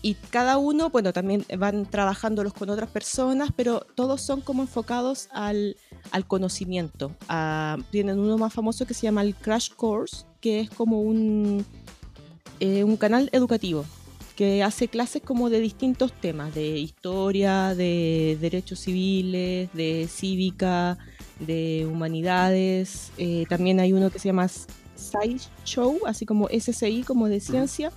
Y 0.05 0.15
cada 0.15 0.57
uno, 0.57 0.89
bueno, 0.89 1.13
también 1.13 1.45
van 1.57 1.85
trabajándolos 1.85 2.53
con 2.53 2.69
otras 2.69 2.89
personas, 2.89 3.51
pero 3.55 3.87
todos 3.95 4.21
son 4.21 4.41
como 4.41 4.61
enfocados 4.61 5.29
al, 5.31 5.77
al 6.11 6.27
conocimiento. 6.27 7.15
Ah, 7.29 7.77
tienen 7.89 8.19
uno 8.19 8.37
más 8.37 8.53
famoso 8.53 8.85
que 8.85 8.93
se 8.93 9.03
llama 9.03 9.21
el 9.21 9.33
Crash 9.33 9.69
Course, 9.71 10.25
que 10.41 10.59
es 10.59 10.69
como 10.69 11.01
un, 11.01 11.65
eh, 12.59 12.83
un 12.83 12.97
canal 12.97 13.29
educativo 13.31 13.85
que 14.35 14.61
hace 14.61 14.89
clases 14.89 15.21
como 15.21 15.49
de 15.49 15.61
distintos 15.61 16.11
temas, 16.11 16.53
de 16.53 16.79
historia, 16.79 17.73
de 17.73 18.37
derechos 18.41 18.79
civiles, 18.79 19.69
de 19.73 20.09
cívica, 20.09 20.97
de 21.39 21.87
humanidades. 21.89 23.13
eh, 23.17 23.45
también 23.47 23.79
hay 23.79 23.93
uno 23.93 24.09
que 24.09 24.19
se 24.19 24.27
llama 24.27 24.49
SciShow, 24.49 25.99
así 26.05 26.25
como 26.25 26.49
SCI, 26.49 27.03
como 27.03 27.29
de 27.29 27.39
ciencia. 27.39 27.91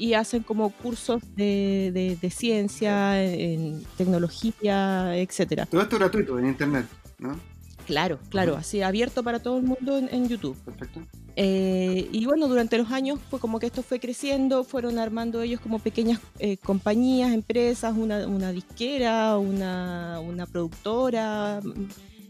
Y 0.00 0.14
hacen 0.14 0.42
como 0.42 0.70
cursos 0.70 1.20
de, 1.36 1.90
de- 1.92 2.16
de 2.20 2.30
ciencia, 2.30 3.22
en 3.22 3.84
tecnología, 3.98 5.16
etcétera. 5.16 5.66
todo 5.66 5.82
esto 5.82 5.98
gratuito 5.98 6.38
en 6.38 6.46
internet, 6.46 6.86
¿no? 7.18 7.38
Claro, 7.86 8.18
claro, 8.28 8.56
así 8.56 8.82
abierto 8.82 9.22
para 9.22 9.40
todo 9.40 9.56
el 9.58 9.64
mundo 9.64 9.98
en, 9.98 10.08
en 10.12 10.28
YouTube. 10.28 10.56
Perfecto. 10.64 11.00
Eh, 11.36 12.08
y 12.12 12.24
bueno, 12.24 12.46
durante 12.48 12.78
los 12.78 12.90
años 12.92 13.18
fue 13.30 13.40
como 13.40 13.58
que 13.58 13.66
esto 13.66 13.82
fue 13.82 13.98
creciendo, 14.00 14.62
fueron 14.64 14.98
armando 14.98 15.42
ellos 15.42 15.60
como 15.60 15.78
pequeñas 15.80 16.20
eh, 16.38 16.56
compañías, 16.56 17.32
empresas, 17.32 17.94
una, 17.96 18.26
una 18.26 18.52
disquera, 18.52 19.36
una, 19.38 20.20
una 20.20 20.46
productora, 20.46 21.60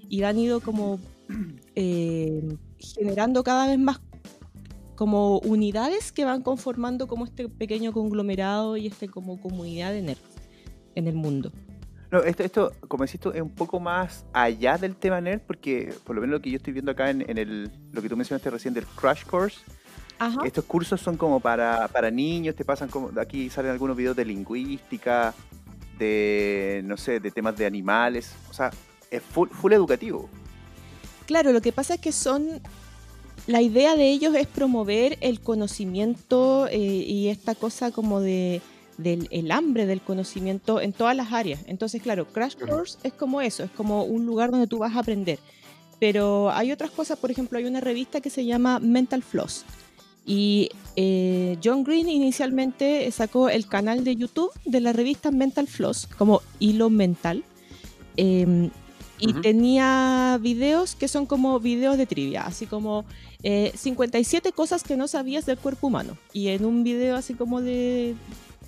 y 0.08 0.22
han 0.22 0.38
ido 0.38 0.60
como 0.60 0.98
eh, 1.74 2.56
generando 2.78 3.42
cada 3.44 3.66
vez 3.68 3.78
más 3.78 4.00
como 5.00 5.38
unidades 5.38 6.12
que 6.12 6.26
van 6.26 6.42
conformando 6.42 7.06
como 7.06 7.24
este 7.24 7.48
pequeño 7.48 7.90
conglomerado 7.90 8.76
y 8.76 8.86
este 8.86 9.08
como 9.08 9.40
comunidad 9.40 9.92
de 9.92 10.02
nerds 10.02 10.20
en 10.94 11.08
el 11.08 11.14
mundo. 11.14 11.50
No, 12.10 12.22
esto, 12.22 12.42
esto, 12.42 12.72
como 12.86 13.06
decís 13.06 13.18
tú, 13.18 13.30
es 13.30 13.40
un 13.40 13.48
poco 13.48 13.80
más 13.80 14.26
allá 14.34 14.76
del 14.76 14.94
tema 14.94 15.18
nerd, 15.22 15.40
porque 15.46 15.94
por 16.04 16.14
lo 16.14 16.20
menos 16.20 16.34
lo 16.34 16.42
que 16.42 16.50
yo 16.50 16.58
estoy 16.58 16.74
viendo 16.74 16.90
acá 16.90 17.08
en, 17.08 17.24
en 17.30 17.38
el, 17.38 17.70
lo 17.92 18.02
que 18.02 18.10
tú 18.10 18.16
mencionaste 18.18 18.50
recién 18.50 18.74
del 18.74 18.84
Crash 18.84 19.24
Course, 19.24 19.60
Ajá. 20.18 20.42
estos 20.44 20.66
cursos 20.66 21.00
son 21.00 21.16
como 21.16 21.40
para, 21.40 21.88
para 21.88 22.10
niños, 22.10 22.54
te 22.54 22.66
pasan 22.66 22.90
como, 22.90 23.10
aquí 23.18 23.48
salen 23.48 23.70
algunos 23.70 23.96
videos 23.96 24.14
de 24.14 24.26
lingüística, 24.26 25.32
de, 25.98 26.82
no 26.84 26.98
sé, 26.98 27.20
de 27.20 27.30
temas 27.30 27.56
de 27.56 27.64
animales, 27.64 28.34
o 28.50 28.52
sea, 28.52 28.70
es 29.10 29.22
full, 29.22 29.48
full 29.48 29.72
educativo. 29.72 30.28
Claro, 31.24 31.52
lo 31.52 31.62
que 31.62 31.72
pasa 31.72 31.94
es 31.94 32.00
que 32.00 32.12
son. 32.12 32.60
La 33.46 33.62
idea 33.62 33.96
de 33.96 34.10
ellos 34.10 34.34
es 34.34 34.46
promover 34.46 35.18
el 35.20 35.40
conocimiento 35.40 36.68
eh, 36.68 36.78
y 36.78 37.28
esta 37.28 37.54
cosa 37.54 37.90
como 37.90 38.20
de 38.20 38.60
del 39.00 39.28
el 39.30 39.50
hambre 39.50 39.86
del 39.86 40.00
conocimiento 40.00 40.80
en 40.80 40.92
todas 40.92 41.16
las 41.16 41.32
áreas. 41.32 41.60
Entonces, 41.66 42.02
claro, 42.02 42.26
Crash. 42.26 42.54
Course 42.56 42.98
es 43.02 43.12
como 43.12 43.40
eso, 43.40 43.64
es 43.64 43.70
como 43.70 44.04
un 44.04 44.26
lugar 44.26 44.50
donde 44.50 44.66
tú 44.66 44.78
vas 44.78 44.94
a 44.94 45.00
aprender. 45.00 45.38
Pero 45.98 46.50
hay 46.50 46.72
otras 46.72 46.90
cosas, 46.90 47.18
por 47.18 47.30
ejemplo, 47.30 47.58
hay 47.58 47.66
una 47.66 47.80
revista 47.80 48.20
que 48.20 48.30
se 48.30 48.44
llama 48.44 48.78
Mental 48.78 49.22
Floss. 49.22 49.64
Y 50.26 50.70
eh, 50.96 51.58
John 51.62 51.82
Green 51.82 52.08
inicialmente 52.08 53.10
sacó 53.10 53.48
el 53.48 53.66
canal 53.66 54.04
de 54.04 54.16
YouTube 54.16 54.50
de 54.64 54.80
la 54.80 54.92
revista 54.92 55.30
Mental 55.30 55.66
Floss, 55.66 56.06
como 56.18 56.42
hilo 56.58 56.88
mental. 56.88 57.42
Em, 58.16 58.70
y 59.20 59.34
tenía 59.34 60.38
videos 60.40 60.94
que 60.94 61.08
son 61.08 61.26
como 61.26 61.60
videos 61.60 61.96
de 61.98 62.06
trivia, 62.06 62.42
así 62.46 62.66
como 62.66 63.04
eh, 63.42 63.72
57 63.76 64.52
cosas 64.52 64.82
que 64.82 64.96
no 64.96 65.06
sabías 65.08 65.46
del 65.46 65.58
cuerpo 65.58 65.86
humano. 65.88 66.16
Y 66.32 66.48
en 66.48 66.64
un 66.64 66.82
video 66.84 67.16
así 67.16 67.34
como 67.34 67.60
de 67.60 68.14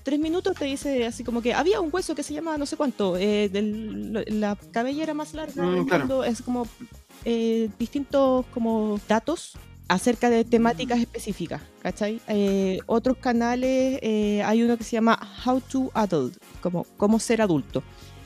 tres 0.03 0.18
minutos 0.18 0.57
te 0.57 0.64
dice 0.64 1.07
así 1.07 1.22
como 1.24 1.42
que 1.42 1.55
había 1.55 1.80
un 1.80 1.90
hueso 1.92 2.14
que 2.14 2.22
se 2.22 2.34
llama 2.34 2.59
no 2.59 2.66
sé 2.66 2.76
cuánto, 2.76 3.16
eh, 3.16 3.48
del- 3.48 4.24
la 4.40 4.57
cabellera 4.72 5.14
más 5.14 5.32
larga 5.34 5.64
Mm, 5.64 5.74
del 5.74 5.86
claro. 5.86 6.07
mundo, 6.07 6.24
es 6.24 6.42
como 6.42 6.66
eh, 7.24 7.68
distintos 7.78 8.44
como 8.53 8.98
datos 9.09 9.53
acerca 9.88 10.28
de 10.30 10.44
temáticas 10.44 10.98
Mm. 10.98 11.03
específicas, 11.03 11.62
¿cachai? 11.82 12.20
Eh, 12.26 12.78
otros 12.86 13.16
canales, 13.18 13.98
eh, 14.03 14.42
hay 14.44 14.62
uno 14.62 14.76
que 14.76 14.84
se 14.84 14.92
llama 14.92 15.18
How 15.46 15.61
to 15.61 15.90
Adult, 15.94 16.36
como 16.61 16.84
cómo 16.96 17.18
ser 17.20 17.40
adulto. 17.42 17.82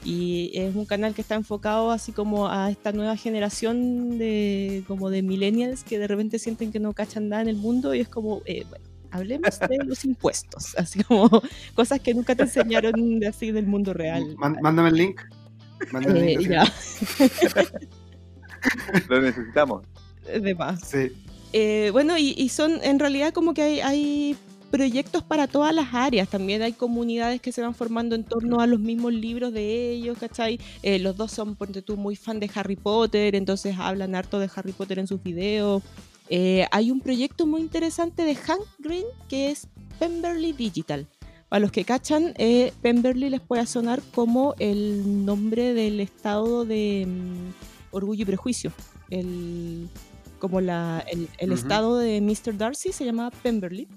Y 0.09 0.53
es 0.55 0.77
un 0.77 0.85
canal 0.87 1.15
que 1.15 1.21
está 1.23 1.35
enfocado 1.35 1.91
así 1.91 2.13
como 2.13 2.49
a 2.49 2.71
esta 2.71 2.93
nueva 2.93 3.17
generación 3.17 4.19
de 4.19 4.85
como 4.87 5.11
de 5.11 5.23
millennials 5.23 5.83
que 5.83 5.99
de 5.99 6.07
repente 6.07 6.39
sienten 6.39 6.71
que 6.71 6.79
no 6.79 6.93
cachan 6.93 7.29
nada 7.29 7.43
en 7.43 7.49
el 7.49 7.57
mundo 7.57 7.93
y 7.93 8.01
es 8.01 8.09
como, 8.09 8.41
eh, 8.47 8.65
bueno, 8.69 8.85
hablemos 9.11 9.59
de 9.59 9.79
los 9.85 10.05
impuestos, 10.05 10.77
así 10.79 11.03
como 11.03 11.29
cosas 11.75 11.99
que 12.01 12.15
nunca 12.15 12.37
te 12.37 12.45
enseñaron 12.45 13.19
de 13.19 13.27
así 13.27 13.51
del 13.51 13.67
mundo 13.67 13.93
real. 13.95 14.23
Mándame 14.39 14.91
el 14.91 14.95
link. 14.95 15.21
Mándame 15.91 16.21
el 16.21 16.29
Eh, 16.29 16.37
link. 16.39 16.51
ya, 16.51 16.63
así. 16.63 17.05
Lo 19.09 19.21
necesitamos. 19.21 19.87
de 20.41 20.55
más. 20.55 20.81
Sí. 20.81 21.13
Eh, 21.53 21.91
bueno, 21.93 22.17
y, 22.19 22.35
y 22.37 22.49
son 22.49 22.79
en 22.83 22.99
realidad 22.99 23.33
como 23.33 23.55
que 23.55 23.63
hay, 23.63 23.81
hay 23.81 24.37
proyectos 24.77 25.23
para 25.23 25.47
todas 25.47 25.75
las 25.75 25.95
áreas. 25.95 26.29
También 26.29 26.61
hay 26.61 26.75
comunidades 26.75 27.41
que 27.41 27.51
se 27.51 27.63
van 27.63 27.75
formando 27.75 28.15
en 28.15 28.25
torno 28.25 28.61
a 28.61 28.67
los 28.67 28.79
mismos 28.79 29.15
libros 29.15 29.51
de 29.55 29.91
ellos, 29.91 30.19
¿cachai? 30.19 30.61
Eh, 30.83 30.99
los 30.99 31.17
dos 31.17 31.33
son, 31.33 31.57
ponte 31.57 31.81
tú, 31.81 31.97
muy 31.97 32.15
fan 32.15 32.41
de 32.41 32.51
Harry 32.55 32.77
Potter, 32.77 33.35
entonces 33.37 33.75
hablan 33.79 34.15
harto 34.15 34.39
de 34.39 34.51
Harry 34.55 34.73
Potter 34.73 34.99
en 34.99 35.07
sus 35.07 35.23
videos. 35.23 35.83
Eh, 36.29 36.67
hay 36.73 36.91
un 36.91 37.01
proyecto 37.01 37.47
muy 37.47 37.63
interesante 37.63 38.23
de 38.23 38.35
Hank 38.35 38.61
Green 38.79 39.07
que 39.31 39.51
es 39.51 39.67
Pemberley 39.99 40.53
Digital. 40.53 41.07
Para 41.49 41.61
los 41.61 41.73
que 41.73 41.85
cachan, 41.85 42.35
eh, 42.37 42.75
Pemberley 42.83 43.31
les 43.31 43.41
puede 43.41 43.65
sonar 43.65 44.03
como 44.15 44.55
el 44.59 45.25
nombre 45.25 45.73
del 45.73 46.01
estado 46.01 46.67
de 46.67 47.07
mm, 47.09 47.95
Orgullo 47.97 48.25
y 48.25 48.27
Prejuicio. 48.27 48.73
El, 49.09 49.89
como 50.39 50.61
la, 50.61 51.03
el, 51.39 51.53
estado 51.53 51.97
de 51.97 52.21
Mr. 52.21 52.59
Darcy 52.59 52.93
se 52.93 53.07
llama 53.07 53.31
Pemberley. 53.43 53.89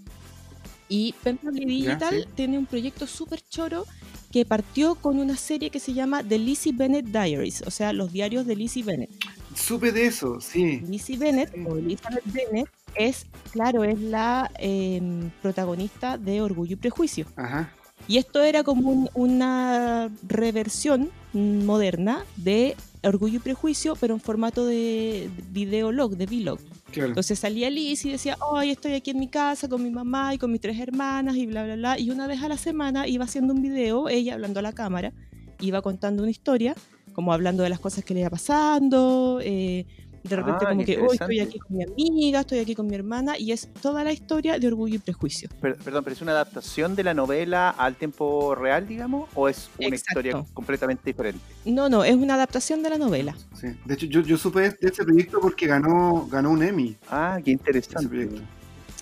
Y 0.89 1.13
Ya, 1.23 1.31
Digital 1.51 2.23
sí. 2.23 2.29
tiene 2.35 2.57
un 2.57 2.65
proyecto 2.65 3.05
súper 3.07 3.41
choro 3.47 3.85
que 4.31 4.43
partió 4.45 4.95
con 4.95 5.19
una 5.19 5.37
serie 5.37 5.69
que 5.69 5.79
se 5.79 5.93
llama 5.93 6.23
The 6.23 6.37
Lizzie 6.39 6.73
Bennett 6.73 7.05
Diaries, 7.05 7.63
o 7.65 7.71
sea, 7.71 7.93
los 7.93 8.11
diarios 8.11 8.45
de 8.45 8.55
Lizzie 8.55 8.83
Bennett. 8.83 9.09
Supe 9.55 9.91
de 9.91 10.05
eso, 10.07 10.39
sí. 10.41 10.81
Lizzie 10.87 11.17
Bennett 11.17 11.51
o 11.67 11.77
Elizabeth 11.77 12.23
Bennett 12.25 12.67
es, 12.95 13.25
claro, 13.51 13.83
es 13.83 13.99
la 13.99 14.51
em, 14.57 15.29
protagonista 15.41 16.17
de 16.17 16.41
Orgullo 16.41 16.73
y 16.73 16.75
Prejuicio. 16.77 17.25
Ajá. 17.35 17.71
Y 18.07 18.17
esto 18.17 18.41
era 18.41 18.63
como 18.63 18.89
un- 18.89 19.09
una 19.13 20.09
reversión 20.27 21.09
moderna 21.33 22.23
de 22.37 22.75
Orgullo 23.03 23.37
y 23.37 23.39
Prejuicio, 23.39 23.95
pero 23.95 24.13
en 24.13 24.19
formato 24.19 24.65
de 24.65 25.29
videolog, 25.51 26.17
de 26.17 26.25
vlog. 26.25 26.59
Claro. 26.91 27.09
Entonces 27.09 27.39
salía 27.39 27.69
Liz 27.69 28.03
y 28.05 28.11
decía, 28.11 28.37
hoy 28.51 28.71
estoy 28.71 28.93
aquí 28.93 29.11
en 29.11 29.19
mi 29.19 29.27
casa 29.27 29.69
con 29.69 29.83
mi 29.83 29.89
mamá 29.89 30.33
y 30.33 30.37
con 30.37 30.51
mis 30.51 30.59
tres 30.59 30.79
hermanas 30.79 31.35
y 31.37 31.45
bla, 31.45 31.63
bla, 31.63 31.75
bla. 31.75 31.99
Y 31.99 32.09
una 32.09 32.27
vez 32.27 32.41
a 32.41 32.49
la 32.49 32.57
semana 32.57 33.07
iba 33.07 33.25
haciendo 33.25 33.53
un 33.53 33.61
video, 33.61 34.09
ella 34.09 34.33
hablando 34.33 34.59
a 34.59 34.63
la 34.63 34.73
cámara, 34.73 35.13
iba 35.61 35.81
contando 35.81 36.23
una 36.23 36.31
historia, 36.31 36.75
como 37.13 37.31
hablando 37.31 37.63
de 37.63 37.69
las 37.69 37.79
cosas 37.79 38.03
que 38.03 38.13
le 38.13 38.21
iba 38.21 38.29
pasando. 38.29 39.39
eh, 39.41 39.85
de 40.23 40.35
repente 40.35 40.65
Ah, 40.65 40.69
como 40.69 40.83
que, 40.85 40.97
hoy 40.97 41.09
estoy 41.19 41.39
aquí 41.39 41.59
con 41.59 41.77
mi 41.77 41.83
amiga, 41.83 42.39
estoy 42.41 42.59
aquí 42.59 42.75
con 42.75 42.87
mi 42.87 42.95
hermana. 42.95 43.37
Y 43.37 43.51
es 43.51 43.69
toda 43.81 44.03
la 44.03 44.11
historia 44.11 44.59
de 44.59 44.67
Orgullo 44.67 44.95
y 44.95 44.99
Prejuicio. 44.99 45.49
Per- 45.61 45.77
perdón, 45.77 46.03
pero 46.03 46.13
es 46.15 46.21
una 46.21 46.31
adaptación 46.31 46.95
de 46.95 47.03
la 47.03 47.13
novela 47.13 47.69
al 47.69 47.95
tiempo 47.95 48.55
real, 48.55 48.87
digamos, 48.87 49.29
o 49.35 49.47
es 49.49 49.69
una 49.77 49.87
Exacto. 49.87 50.19
historia 50.19 50.45
completamente 50.53 51.03
diferente. 51.05 51.39
No, 51.65 51.89
no, 51.89 52.03
es 52.03 52.15
una 52.15 52.35
adaptación 52.35 52.83
de 52.83 52.89
la 52.89 52.97
novela. 52.97 53.35
Sí. 53.59 53.67
De 53.85 53.93
hecho, 53.93 54.05
yo, 54.07 54.21
yo 54.21 54.37
supe 54.37 54.61
de 54.61 54.75
ese 54.81 55.03
proyecto 55.03 55.39
porque 55.39 55.67
ganó, 55.67 56.27
ganó 56.29 56.51
un 56.51 56.63
Emmy. 56.63 56.95
Ah, 57.09 57.35
qué 57.37 57.51
Ese 57.51 57.51
interesante. 57.51 58.07
proyecto. 58.07 58.41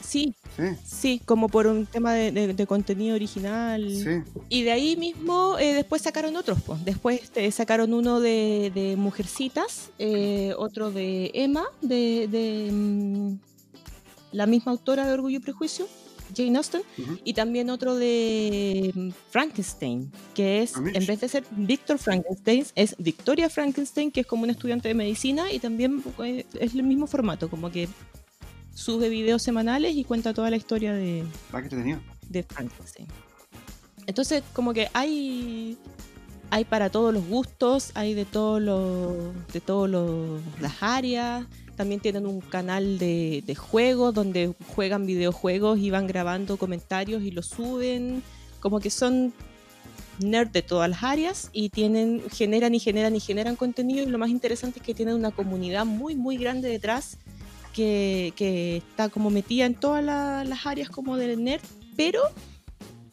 Sí, 0.08 0.34
Sí, 0.56 0.64
sí, 0.86 1.22
como 1.26 1.50
por 1.50 1.68
un 1.68 1.86
tema 1.86 2.14
de, 2.14 2.32
de- 2.32 2.54
de 2.54 2.66
contenido 2.68 3.14
original. 3.16 3.92
sí. 3.92 4.32
Y 4.50 4.64
de 4.64 4.72
ahí 4.72 4.96
mismo 4.96 5.58
eh, 5.60 5.74
después 5.74 6.02
sacaron 6.02 6.36
otros, 6.36 6.60
pues. 6.66 6.84
Después 6.86 7.22
este, 7.24 7.52
sacaron 7.52 7.94
uno 7.94 8.20
de, 8.22 8.72
de 8.74 8.96
Mujercitas, 8.96 9.92
eh, 10.00 10.54
otro 10.58 10.92
de 10.92 11.32
Emma, 11.34 11.66
de, 11.82 12.28
de, 12.32 12.72
mm, 12.72 13.38
la 14.32 14.46
misma 14.46 14.72
autora 14.72 15.06
de 15.06 15.14
Orgullo 15.14 15.38
y 15.38 15.42
Prejuicio, 15.42 15.88
Jane 16.36 16.58
Austen, 16.58 16.82
y 17.24 17.34
también 17.34 17.70
otro 17.70 17.96
de 17.96 18.92
mm, 18.96 19.10
Frankenstein, 19.30 20.12
que 20.34 20.64
es, 20.64 20.76
Ah, 20.76 20.84
en 20.94 21.06
vez 21.06 21.20
de 21.22 21.28
ser 21.30 21.44
Victor 21.52 21.98
Frankenstein, 21.98 22.66
es 22.76 22.96
Victoria 22.98 23.50
Frankenstein, 23.50 24.10
que 24.12 24.22
es 24.22 24.28
como 24.28 24.44
una 24.44 24.54
estudiante 24.54 24.88
de 24.88 24.94
medicina 24.94 25.52
y 25.52 25.60
también 25.60 26.02
eh, 26.24 26.46
es 26.60 26.74
el 26.76 26.84
mismo 26.84 27.08
formato, 27.08 27.50
como 27.50 27.70
que 27.72 27.88
sube 28.78 29.10
videos 29.10 29.42
semanales 29.42 29.96
y 29.96 30.04
cuenta 30.04 30.36
toda 30.36 30.52
la 30.52 30.56
historia 30.56 30.94
de, 30.94 31.24
Ah, 31.52 31.64
qué 31.64 31.98
de 32.30 32.44
Frankenstein. 32.44 33.08
Entonces, 34.06 34.44
como 34.54 34.72
que 34.72 34.88
hay 34.94 35.78
hay 36.52 36.64
para 36.64 36.90
todos 36.90 37.14
los 37.14 37.26
gustos, 37.28 37.92
hay 37.96 38.14
de 38.14 38.26
todos 38.26 38.62
los 38.62 39.48
de 39.52 39.62
todos 39.62 39.90
los 39.90 40.42
las 40.62 40.76
áreas. 40.82 41.48
También 41.76 42.02
tienen 42.02 42.28
un 42.28 42.40
canal 42.40 43.00
de, 43.00 43.44
de 43.46 43.56
juegos 43.56 44.14
donde 44.14 44.54
juegan 44.76 45.06
videojuegos 45.06 45.80
y 45.80 45.90
van 45.90 46.06
grabando 46.06 46.58
comentarios 46.58 47.24
y 47.24 47.32
los 47.32 47.48
suben. 47.48 48.22
Como 48.60 48.80
que 48.80 48.92
son 48.92 49.34
nerd 50.20 50.50
de 50.50 50.62
todas 50.62 50.90
las 50.90 51.04
áreas 51.04 51.50
y 51.52 51.70
tienen 51.70 52.22
generan 52.32 52.76
y 52.76 52.80
generan 52.80 53.16
y 53.16 53.20
generan 53.20 53.56
contenido 53.56 54.04
y 54.04 54.12
lo 54.12 54.20
más 54.20 54.30
interesante 54.30 54.80
es 54.80 54.86
que 54.86 54.94
tienen 54.94 55.16
una 55.16 55.32
comunidad 55.32 55.86
muy 55.86 56.16
muy 56.16 56.38
grande 56.38 56.70
detrás 56.70 57.18
que, 57.78 58.78
está 58.78 59.10
como 59.10 59.30
metida 59.30 59.66
en 59.66 59.76
todas 59.76 60.04
la- 60.04 60.44
las 60.44 60.66
áreas 60.66 60.90
como 60.90 61.18
del 61.18 61.44
nerd, 61.44 61.62
pero 61.96 62.22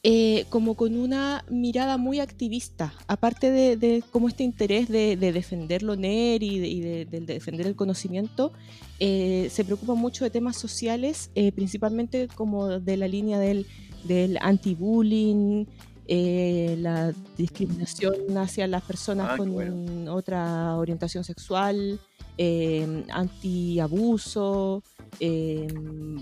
eh, 0.03 0.45
como 0.51 0.75
con 0.75 0.97
una 0.97 1.45
mirada 1.49 1.97
muy 1.97 2.21
activista, 2.21 2.93
aparte 3.07 3.51
de, 3.51 3.77
de 3.77 4.03
como 4.13 4.29
este 4.29 4.43
interés 4.43 4.89
de, 4.89 5.17
de 5.17 5.33
defender 5.33 5.83
lo 5.83 5.97
nerd 5.97 6.43
y, 6.43 6.81
de, 6.81 7.07
defender 7.07 7.67
el 7.67 7.75
conocimiento, 7.75 8.53
eh, 9.01 9.49
se 9.51 9.65
preocupa 9.65 9.95
mucho 9.95 10.25
de 10.25 10.31
temas 10.31 10.57
sociales, 10.57 11.31
eh, 11.35 11.53
principalmente 11.53 12.29
como 12.35 12.81
de 12.81 12.97
la 12.99 13.09
línea 13.09 13.39
del 13.39 14.39
anti-bullying, 14.41 15.65
eh, 16.07 16.77
la 16.81 17.13
discriminación 17.37 18.37
hacia 18.37 18.67
las 18.67 18.83
personas 18.83 19.31
Ah, 19.33 19.37
con 19.37 19.53
bueno. 19.53 20.15
otra 20.15 20.77
orientación 20.77 21.25
sexual, 21.25 21.99
eh, 22.37 23.05
anti-abuso, 23.11 24.83
eh, 25.21 25.67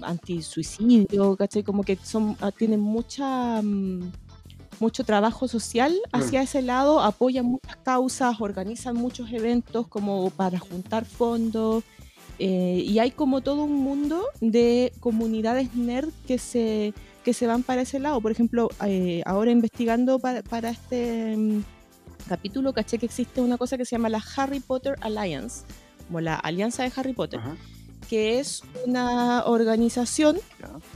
anti-suicidio, 0.03 1.37
¿cachai? 1.37 1.63
Como 1.63 1.83
que 1.83 1.97
son, 1.97 2.37
ah, 2.41 2.53
tienen 2.53 2.81
mucha, 2.81 3.61
mm, 3.63 4.13
mucho 4.81 5.05
trabajo 5.05 5.49
social 5.49 5.95
hacia 6.13 6.43
ese 6.43 6.61
lado, 6.63 7.01
apoyan 7.01 7.47
muchas 7.47 7.77
causas, 7.77 8.41
organizan 8.41 8.97
muchos 8.97 9.31
eventos 9.33 9.87
como 9.89 10.31
para 10.31 10.59
juntar 10.59 11.05
fondos. 11.05 11.85
Eh, 12.45 12.83
y 12.85 12.99
hay 12.99 13.13
como 13.13 13.41
todo 13.41 13.63
un 13.63 13.77
mundo 13.85 14.25
de 14.41 14.93
comunidades 14.99 15.77
nerd 15.77 16.09
que 16.27 16.39
se, 16.39 16.93
que 17.23 17.35
se 17.35 17.47
van 17.47 17.63
para 17.63 17.83
ese 17.83 18.01
lado. 18.01 18.21
Por 18.21 18.33
ejemplo, 18.33 18.69
eh, 18.85 19.23
ahora 19.27 19.53
investigando 19.53 20.19
para, 20.19 20.43
para 20.43 20.71
este 20.71 21.37
mm, 21.37 21.63
capítulo, 22.29 22.73
caché 22.73 22.99
que 22.99 23.07
existe 23.07 23.41
una 23.41 23.59
cosa 23.59 23.79
que 23.79 23.85
se 23.85 23.95
llama 23.95 24.09
la 24.09 24.21
Harry 24.35 24.59
Potter 24.59 24.97
Alliance, 25.03 25.63
como 26.09 26.21
la 26.21 26.35
Alianza 26.35 26.83
de 26.83 26.91
Harry 26.97 27.13
Potter, 27.13 27.39
Ajá. 27.39 27.57
que 28.11 28.41
es 28.41 28.65
una 28.87 29.45
organización 29.45 30.39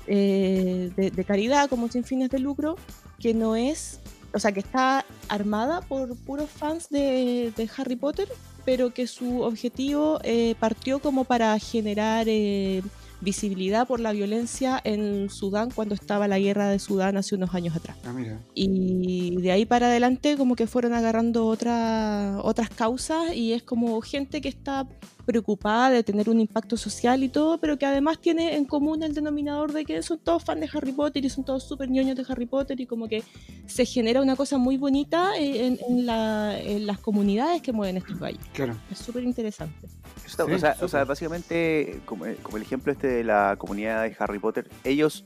eh, 0.08 0.90
de, 0.96 1.12
de 1.12 1.24
caridad 1.24 1.70
como 1.70 1.86
sin 1.86 2.02
fines 2.02 2.28
de 2.30 2.40
lucro 2.40 2.74
que 3.20 3.34
no 3.34 3.54
es, 3.54 4.00
o 4.32 4.38
sea, 4.38 4.52
que 4.52 4.60
está 4.60 5.04
armada 5.28 5.80
por 5.82 6.16
puros 6.16 6.50
fans 6.50 6.88
de, 6.90 7.52
de 7.56 7.70
Harry 7.76 7.96
Potter, 7.96 8.28
pero 8.64 8.92
que 8.92 9.06
su 9.06 9.42
objetivo 9.42 10.18
eh, 10.24 10.54
partió 10.58 10.98
como 10.98 11.24
para 11.24 11.58
generar 11.58 12.26
eh, 12.28 12.82
visibilidad 13.20 13.86
por 13.86 13.98
la 14.00 14.12
violencia 14.12 14.80
en 14.84 15.30
Sudán 15.30 15.70
cuando 15.70 15.94
estaba 15.94 16.28
la 16.28 16.38
guerra 16.38 16.68
de 16.68 16.78
Sudán 16.78 17.16
hace 17.16 17.34
unos 17.34 17.54
años 17.54 17.74
atrás. 17.76 17.96
Ah, 18.04 18.12
mira. 18.12 18.38
Y 18.54 19.36
de 19.40 19.52
ahí 19.52 19.64
para 19.64 19.86
adelante 19.86 20.36
como 20.36 20.54
que 20.56 20.66
fueron 20.66 20.92
agarrando 20.92 21.46
otra- 21.46 22.38
otras 22.42 22.68
causas 22.68 23.34
y 23.34 23.52
es 23.54 23.62
como 23.62 24.00
gente 24.02 24.40
que 24.40 24.48
está 24.48 24.86
preocupada 25.26 25.90
de 25.90 26.02
tener 26.04 26.30
un 26.30 26.40
impacto 26.40 26.76
social 26.76 27.22
y 27.24 27.28
todo, 27.28 27.58
pero 27.58 27.76
que 27.76 27.84
además 27.84 28.20
tiene 28.20 28.54
en 28.56 28.64
común 28.64 29.02
el 29.02 29.12
denominador 29.12 29.72
de 29.72 29.84
que 29.84 30.00
son 30.02 30.18
todos 30.18 30.44
fans 30.44 30.60
de 30.60 30.70
Harry 30.72 30.92
Potter 30.92 31.24
y 31.24 31.28
son 31.28 31.44
todos 31.44 31.64
súper 31.64 31.90
ñoños 31.90 32.16
de 32.16 32.24
Harry 32.28 32.46
Potter 32.46 32.80
y 32.80 32.86
como 32.86 33.08
que 33.08 33.22
se 33.66 33.84
genera 33.84 34.22
una 34.22 34.36
cosa 34.36 34.56
muy 34.56 34.76
bonita 34.76 35.36
eh, 35.36 35.66
en, 35.66 35.78
en 35.88 36.06
la- 36.06 36.58
en 36.58 36.86
las 36.86 37.00
comunidades 37.00 37.60
que 37.60 37.72
mueven 37.72 37.96
estos 37.96 38.18
gallos. 38.18 38.40
Claro. 38.54 38.76
Es 38.90 38.98
súper 38.98 39.24
interesante. 39.24 39.88
Sí, 40.26 40.36
o, 40.40 40.58
sea, 40.58 40.76
o 40.80 40.88
sea, 40.88 41.04
básicamente, 41.04 42.00
como, 42.04 42.24
como 42.42 42.56
el 42.56 42.62
ejemplo 42.62 42.92
este 42.92 43.06
de 43.08 43.24
la 43.24 43.56
comunidad 43.58 44.02
de 44.04 44.16
Harry 44.18 44.38
Potter, 44.38 44.68
ellos, 44.84 45.24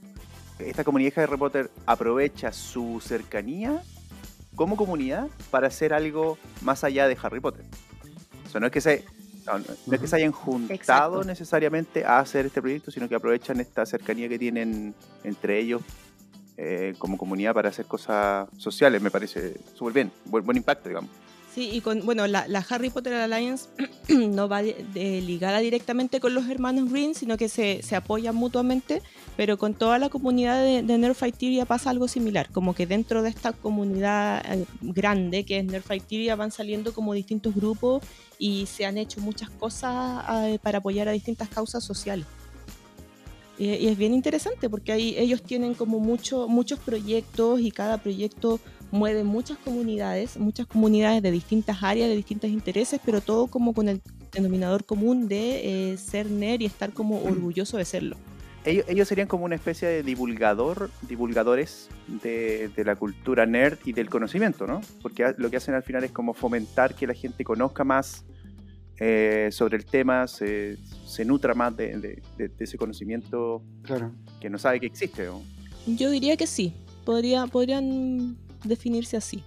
esta 0.58 0.82
comunidad 0.84 1.14
de 1.14 1.22
Harry 1.22 1.36
Potter 1.36 1.70
aprovecha 1.86 2.52
su 2.52 3.00
cercanía 3.04 3.82
como 4.56 4.76
comunidad 4.76 5.28
para 5.50 5.68
hacer 5.68 5.92
algo 5.92 6.38
más 6.62 6.84
allá 6.84 7.06
de 7.06 7.16
Harry 7.22 7.40
Potter. 7.40 7.64
O 8.46 8.48
sea, 8.50 8.60
no 8.60 8.66
es 8.66 8.72
que 8.72 8.80
se, 8.80 9.04
no, 9.46 9.58
no- 9.58 9.64
no 9.86 9.94
es 9.94 10.00
que 10.00 10.06
se 10.06 10.16
hayan 10.16 10.32
juntado 10.32 10.74
Exacto. 10.74 11.24
necesariamente 11.24 12.04
a 12.04 12.18
hacer 12.18 12.46
este 12.46 12.60
proyecto, 12.60 12.90
sino 12.90 13.08
que 13.08 13.14
aprovechan 13.14 13.60
esta 13.60 13.84
cercanía 13.86 14.28
que 14.28 14.38
tienen 14.38 14.94
entre 15.24 15.58
ellos 15.58 15.82
eh, 16.56 16.94
como 16.98 17.16
comunidad 17.16 17.54
para 17.54 17.70
hacer 17.70 17.86
cosas 17.86 18.48
sociales, 18.58 19.00
me 19.00 19.10
parece 19.10 19.54
súper 19.74 19.94
bien, 19.94 20.12
buen, 20.26 20.44
buen 20.44 20.56
impacto, 20.58 20.88
digamos. 20.88 21.10
Sí, 21.54 21.68
y 21.72 21.80
con, 21.80 22.04
bueno, 22.06 22.26
la, 22.28 22.46
la 22.46 22.64
Harry 22.68 22.90
Potter 22.90 23.14
Alliance 23.14 23.68
no 24.08 24.48
va 24.48 24.62
de- 24.62 24.84
de- 24.94 25.20
ligada 25.20 25.58
directamente 25.58 26.20
con 26.20 26.32
los 26.34 26.48
hermanos 26.48 26.90
Green, 26.92 27.14
sino 27.14 27.36
que 27.36 27.48
se, 27.48 27.82
se 27.82 27.96
apoyan 27.96 28.36
mutuamente, 28.36 29.02
pero 29.36 29.58
con 29.58 29.74
toda 29.74 29.98
la 29.98 30.08
comunidad 30.08 30.62
de, 30.62 30.82
de 30.82 30.98
Nerfighteria 30.98 31.64
pasa 31.64 31.90
algo 31.90 32.08
similar, 32.08 32.50
como 32.50 32.74
que 32.74 32.86
dentro 32.86 33.22
de 33.22 33.30
esta 33.30 33.52
comunidad 33.52 34.42
eh, 34.52 34.66
grande 34.80 35.44
que 35.44 35.58
es 35.58 35.64
Nerfighteria 35.64 36.36
van 36.36 36.50
saliendo 36.50 36.92
como 36.92 37.14
distintos 37.14 37.54
grupos 37.54 38.02
y 38.38 38.66
se 38.66 38.86
han 38.86 38.98
hecho 38.98 39.20
muchas 39.20 39.50
cosas 39.50 40.24
eh, 40.46 40.58
para 40.62 40.78
apoyar 40.78 41.08
a 41.08 41.12
distintas 41.12 41.48
causas 41.48 41.84
sociales. 41.84 42.26
Y, 43.58 43.66
y 43.66 43.88
es 43.88 43.96
bien 43.96 44.14
interesante 44.14 44.68
porque 44.68 44.92
ahí 44.92 45.14
ellos 45.18 45.42
tienen 45.42 45.74
como 45.74 46.00
mucho, 46.00 46.48
muchos 46.48 46.78
proyectos 46.78 47.60
y 47.60 47.70
cada 47.70 47.98
proyecto 47.98 48.60
mueve 48.90 49.24
muchas 49.24 49.58
comunidades, 49.58 50.36
muchas 50.36 50.66
comunidades 50.66 51.22
de 51.22 51.30
distintas 51.30 51.82
áreas, 51.82 52.08
de 52.08 52.16
distintos 52.16 52.50
intereses, 52.50 53.00
pero 53.04 53.20
todo 53.20 53.46
como 53.46 53.72
con 53.72 53.88
el 53.88 54.00
denominador 54.32 54.84
común 54.84 55.28
de 55.28 55.92
eh, 55.92 55.96
ser 55.96 56.30
nerd 56.30 56.60
y 56.60 56.66
estar 56.66 56.92
como 56.92 57.22
orgulloso 57.22 57.76
de 57.76 57.84
serlo. 57.84 58.16
Ellos, 58.64 58.84
ellos 58.88 59.08
serían 59.08 59.26
como 59.26 59.44
una 59.46 59.54
especie 59.54 59.88
de 59.88 60.02
divulgador, 60.02 60.90
divulgadores 61.08 61.88
de, 62.22 62.68
de 62.76 62.84
la 62.84 62.94
cultura 62.94 63.46
nerd 63.46 63.78
y 63.86 63.92
del 63.94 64.10
conocimiento, 64.10 64.66
¿no? 64.66 64.82
Porque 65.00 65.34
lo 65.38 65.50
que 65.50 65.56
hacen 65.56 65.74
al 65.74 65.82
final 65.82 66.04
es 66.04 66.10
como 66.12 66.34
fomentar 66.34 66.94
que 66.94 67.06
la 67.06 67.14
gente 67.14 67.42
conozca 67.42 67.84
más 67.84 68.24
eh, 68.98 69.48
sobre 69.50 69.78
el 69.78 69.86
tema, 69.86 70.26
se, 70.28 70.76
se 71.06 71.24
nutra 71.24 71.54
más 71.54 71.74
de, 71.74 71.96
de- 71.98 72.22
de- 72.36 72.48
de 72.48 72.64
ese 72.64 72.76
conocimiento 72.76 73.62
Claro. 73.82 74.12
que 74.40 74.50
no 74.50 74.58
sabe 74.58 74.78
que 74.78 74.86
existe. 74.86 75.24
¿no? 75.24 75.42
Yo 75.86 76.10
diría 76.10 76.36
que 76.36 76.46
sí, 76.46 76.74
podría, 77.06 77.46
podrían 77.46 78.36
definirse 78.62 79.16
así. 79.16 79.42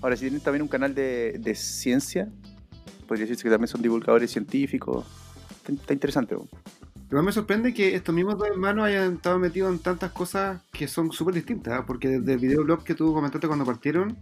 Ahora, 0.00 0.16
si 0.16 0.22
tienen 0.22 0.40
también 0.40 0.62
un 0.62 0.68
canal 0.68 0.94
de, 0.94 1.36
de 1.38 1.54
ciencia, 1.54 2.30
podría 3.06 3.24
decirse 3.26 3.42
que 3.42 3.50
también 3.50 3.68
son 3.68 3.82
divulgadores 3.82 4.30
científicos. 4.30 5.04
Está, 5.58 5.72
está 5.72 5.92
interesante. 5.92 6.34
¿no? 6.34 6.48
Pero 7.08 7.22
me 7.22 7.32
sorprende 7.32 7.72
que 7.72 7.94
estos 7.94 8.14
mismos 8.14 8.36
dos 8.38 8.48
hermanos 8.48 8.84
hayan 8.84 9.14
estado 9.14 9.38
metidos 9.38 9.72
en 9.72 9.78
tantas 9.78 10.12
cosas 10.12 10.60
que 10.72 10.86
son 10.86 11.10
súper 11.10 11.34
distintas, 11.34 11.80
¿eh? 11.80 11.84
porque 11.86 12.08
desde 12.08 12.34
el 12.34 12.38
videoblog 12.38 12.84
que 12.84 12.94
tú 12.94 13.14
comentaste 13.14 13.46
cuando 13.46 13.64
partieron, 13.64 14.16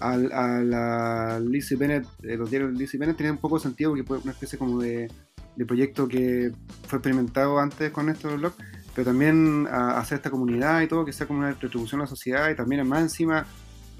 al- 0.00 0.32
a 0.32 0.60
la 0.62 1.40
Lizzie 1.40 1.76
Bennett, 1.76 2.06
eh, 2.22 2.36
los 2.36 2.48
diarios 2.50 2.72
de 2.72 2.78
Lizzie 2.78 2.98
Bennett 2.98 3.18
tenían 3.18 3.34
un 3.34 3.40
poco 3.40 3.56
de 3.58 3.62
sentido 3.64 3.90
porque 3.90 4.04
fue 4.04 4.18
una 4.18 4.32
especie 4.32 4.58
como 4.58 4.80
de, 4.80 5.10
de 5.56 5.66
proyecto 5.66 6.08
que 6.08 6.50
fue 6.86 6.96
experimentado 6.98 7.58
antes 7.58 7.90
con 7.90 8.08
estos 8.08 8.34
blogs, 8.38 8.56
pero 8.94 9.04
también 9.04 9.66
a, 9.70 9.92
a 9.92 10.00
hacer 10.00 10.16
esta 10.16 10.30
comunidad 10.30 10.80
y 10.80 10.88
todo, 10.88 11.04
que 11.04 11.12
sea 11.12 11.26
como 11.26 11.40
una 11.40 11.50
retribución 11.50 12.00
a 12.00 12.04
la 12.04 12.08
sociedad 12.10 12.48
y 12.48 12.54
también 12.56 12.88
más 12.88 13.02
encima 13.02 13.44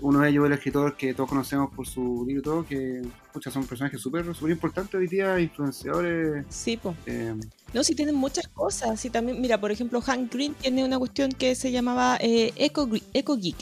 uno 0.02 0.20
de 0.20 0.30
ellos 0.30 0.46
el 0.46 0.52
escritor 0.52 0.96
que 0.96 1.14
todos 1.14 1.28
conocemos 1.28 1.72
por 1.74 1.86
su 1.86 2.24
libro 2.26 2.40
y 2.40 2.42
todo, 2.42 2.66
que 2.66 3.02
pucha, 3.32 3.50
son 3.50 3.64
personajes 3.66 4.00
súper 4.00 4.24
súper 4.34 4.52
importantes 4.52 4.94
hoy 4.94 5.06
día, 5.06 5.38
influenciadores. 5.40 6.44
Sí, 6.48 6.76
po. 6.76 6.94
eh, 7.06 7.34
No, 7.72 7.84
sí 7.84 7.94
tienen 7.94 8.14
muchas 8.14 8.48
cosas. 8.48 8.98
Sí, 9.00 9.10
también, 9.10 9.40
mira, 9.40 9.60
por 9.60 9.70
ejemplo, 9.70 10.00
Hank 10.00 10.32
Green 10.32 10.54
tiene 10.54 10.84
una 10.84 10.98
cuestión 10.98 11.30
que 11.32 11.54
se 11.54 11.70
llamaba 11.72 12.16
eh, 12.20 12.52
Eco, 12.56 12.86
Gre- 12.88 13.02
Eco 13.14 13.36
Geek, 13.36 13.56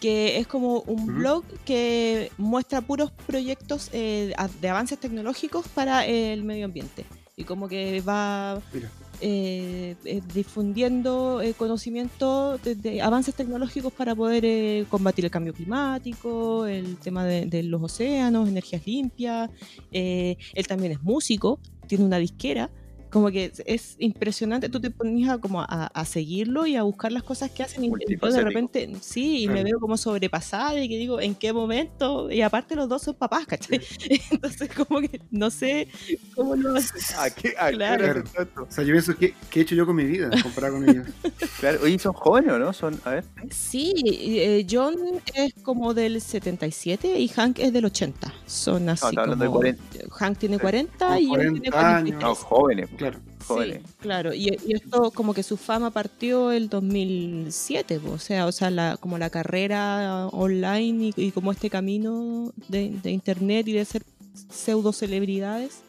que 0.00 0.38
es 0.38 0.46
como 0.46 0.80
un 0.82 1.06
blog 1.18 1.44
que 1.64 2.30
muestra 2.38 2.80
puros 2.80 3.10
proyectos 3.26 3.88
eh, 3.92 4.34
de 4.60 4.68
avances 4.68 4.98
tecnológicos 4.98 5.68
para 5.68 6.04
el 6.06 6.42
medio 6.44 6.64
ambiente. 6.66 7.04
Y 7.36 7.44
como 7.44 7.68
que 7.68 8.00
va 8.02 8.60
Mira. 8.74 8.90
Eh, 9.24 9.94
eh, 10.04 10.20
difundiendo 10.34 11.40
eh, 11.40 11.54
conocimiento 11.54 12.58
de, 12.58 13.00
avances 13.00 13.34
tecnológicos 13.36 13.92
para 13.92 14.16
poder 14.16 14.44
eh, 14.44 14.84
combatir 14.90 15.24
el 15.24 15.30
cambio 15.30 15.54
climático, 15.54 16.66
el 16.66 16.96
tema 16.96 17.24
de, 17.24 17.46
de 17.46 17.62
los 17.62 17.80
océanos, 17.80 18.48
energías 18.48 18.84
limpias. 18.84 19.48
Él 19.92 20.66
también 20.66 20.92
es 20.92 21.02
músico, 21.02 21.60
tiene 21.86 22.04
una 22.04 22.18
disquera. 22.18 22.68
Como 23.12 23.30
que 23.30 23.44
es- 23.46 23.62
es 23.66 23.96
impresionante, 23.98 24.68
tú 24.70 24.80
te 24.80 24.90
ponías 24.90 25.30
a, 25.30 25.38
como 25.38 25.60
a, 25.60 25.66
a 25.86 26.04
seguirlo 26.06 26.66
y 26.66 26.76
a 26.76 26.82
buscar 26.82 27.12
las 27.12 27.22
cosas 27.22 27.50
que 27.50 27.62
hacen 27.62 27.84
y, 27.84 27.90
yo 27.90 28.30
de 28.30 28.40
repente, 28.42 28.90
sí, 29.00 29.42
y 29.42 29.48
me 29.48 29.62
veo 29.62 29.78
como 29.78 29.96
sobrepasada 29.98 30.80
y 30.82 30.88
que 30.88 30.96
digo, 30.96 31.20
¿en 31.20 31.34
qué 31.34 31.52
momento? 31.52 32.30
Y 32.30 32.40
aparte 32.40 32.74
los 32.74 32.88
dos 32.88 33.02
son 33.02 33.14
papás, 33.14 33.44
¿cachai? 33.46 33.80
Entonces 34.30 34.70
como 34.74 35.00
que 35.02 35.20
no 35.30 35.50
sé 35.50 35.88
cómo 36.34 36.56
lo 36.56 36.74
hacen. 36.76 37.00
¿A 37.18 37.28
qué, 37.30 37.54
a 37.58 37.68
qué 37.70 37.74
Claro. 37.76 38.18
esto? 38.24 38.62
O 38.62 38.70
sea, 38.70 38.82
yo 38.84 38.92
pienso, 38.92 39.14
¿qué, 39.16 39.34
qué 39.50 39.60
he 39.60 39.62
hecho 39.62 39.74
yo 39.74 39.84
con 39.86 39.96
mi 39.96 40.04
vida 40.04 40.30
comparado 40.42 40.74
con 40.74 40.88
ellos? 40.88 41.06
Claro, 41.60 41.78
oye, 41.84 41.98
¿son 41.98 42.12
jóvenes 42.14 42.50
o 42.52 42.58
no? 42.58 42.72
Son, 42.72 42.98
a 43.04 43.10
ver. 43.10 43.24
Sí, 43.50 43.92
eh, 44.04 44.66
John 44.68 44.96
es 45.34 45.54
como 45.62 45.94
del 45.94 46.20
77 46.20 47.20
y 47.20 47.28
Hank 47.28 47.58
es 47.60 47.72
del 47.72 47.84
80. 47.84 48.32
Son 48.46 48.88
así 48.88 49.06
está 49.06 49.22
hablando 49.22 49.44
de 49.44 49.48
como- 49.48 49.58
40. 49.60 49.82
Hank 50.10 50.38
tiene 50.38 50.56
Sí, 50.56 50.60
40 50.62 51.06
como 51.06 51.18
y 51.20 51.26
John 51.26 51.36
tiene 51.38 51.70
40 51.70 51.96
años. 51.96 52.16
43. 52.16 52.22
No, 52.22 52.34
jóvenes. 52.34 52.88
Claro. 53.10 53.20
Jóvenes. 53.46 53.82
Sí, 53.84 53.94
claro. 54.00 54.34
Y, 54.34 54.56
y 54.66 54.74
esto 54.74 55.10
como 55.10 55.34
que 55.34 55.42
su 55.42 55.56
fama 55.56 55.90
partió 55.90 56.52
el 56.52 56.68
2007, 56.68 58.00
po, 58.00 58.12
o 58.12 58.18
sea, 58.18 58.46
o 58.46 58.52
sea, 58.52 58.70
la, 58.70 58.96
como 58.98 59.18
la 59.18 59.30
carrera 59.30 60.28
online 60.28 61.12
y, 61.16 61.26
y 61.28 61.30
como 61.32 61.52
este 61.52 61.70
camino 61.70 62.52
de, 62.68 62.90
de 63.02 63.10
internet 63.10 63.66
y 63.68 63.72
de 63.72 63.84
ser 63.84 64.02
pseudo 64.50 64.92
celebridades 64.92 65.82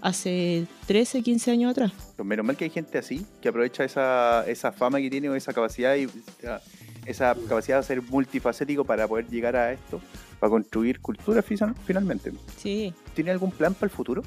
hace 0.00 0.66
13, 0.86 1.22
15 1.22 1.50
años 1.50 1.70
atrás. 1.72 1.92
Menos 2.22 2.46
mal 2.46 2.56
que 2.56 2.64
hay 2.64 2.70
gente 2.70 2.98
así, 2.98 3.26
que 3.40 3.48
aprovecha 3.48 3.84
esa, 3.84 4.44
esa 4.46 4.72
fama 4.72 4.98
que 4.98 5.10
tiene 5.10 5.28
o 5.28 5.34
esa 5.34 5.52
capacidad 5.52 5.96
y 5.96 6.06
esa, 6.38 6.62
esa 7.06 7.34
capacidad 7.48 7.78
de 7.78 7.82
ser 7.82 8.02
multifacético 8.02 8.84
para 8.84 9.08
poder 9.08 9.26
llegar 9.28 9.56
a 9.56 9.72
esto, 9.72 10.00
para 10.38 10.50
construir 10.50 11.00
cultura 11.00 11.42
finalmente. 11.42 12.32
Sí. 12.56 12.94
¿Tiene 13.14 13.30
algún 13.30 13.50
plan 13.50 13.74
para 13.74 13.86
el 13.86 13.90
futuro? 13.90 14.22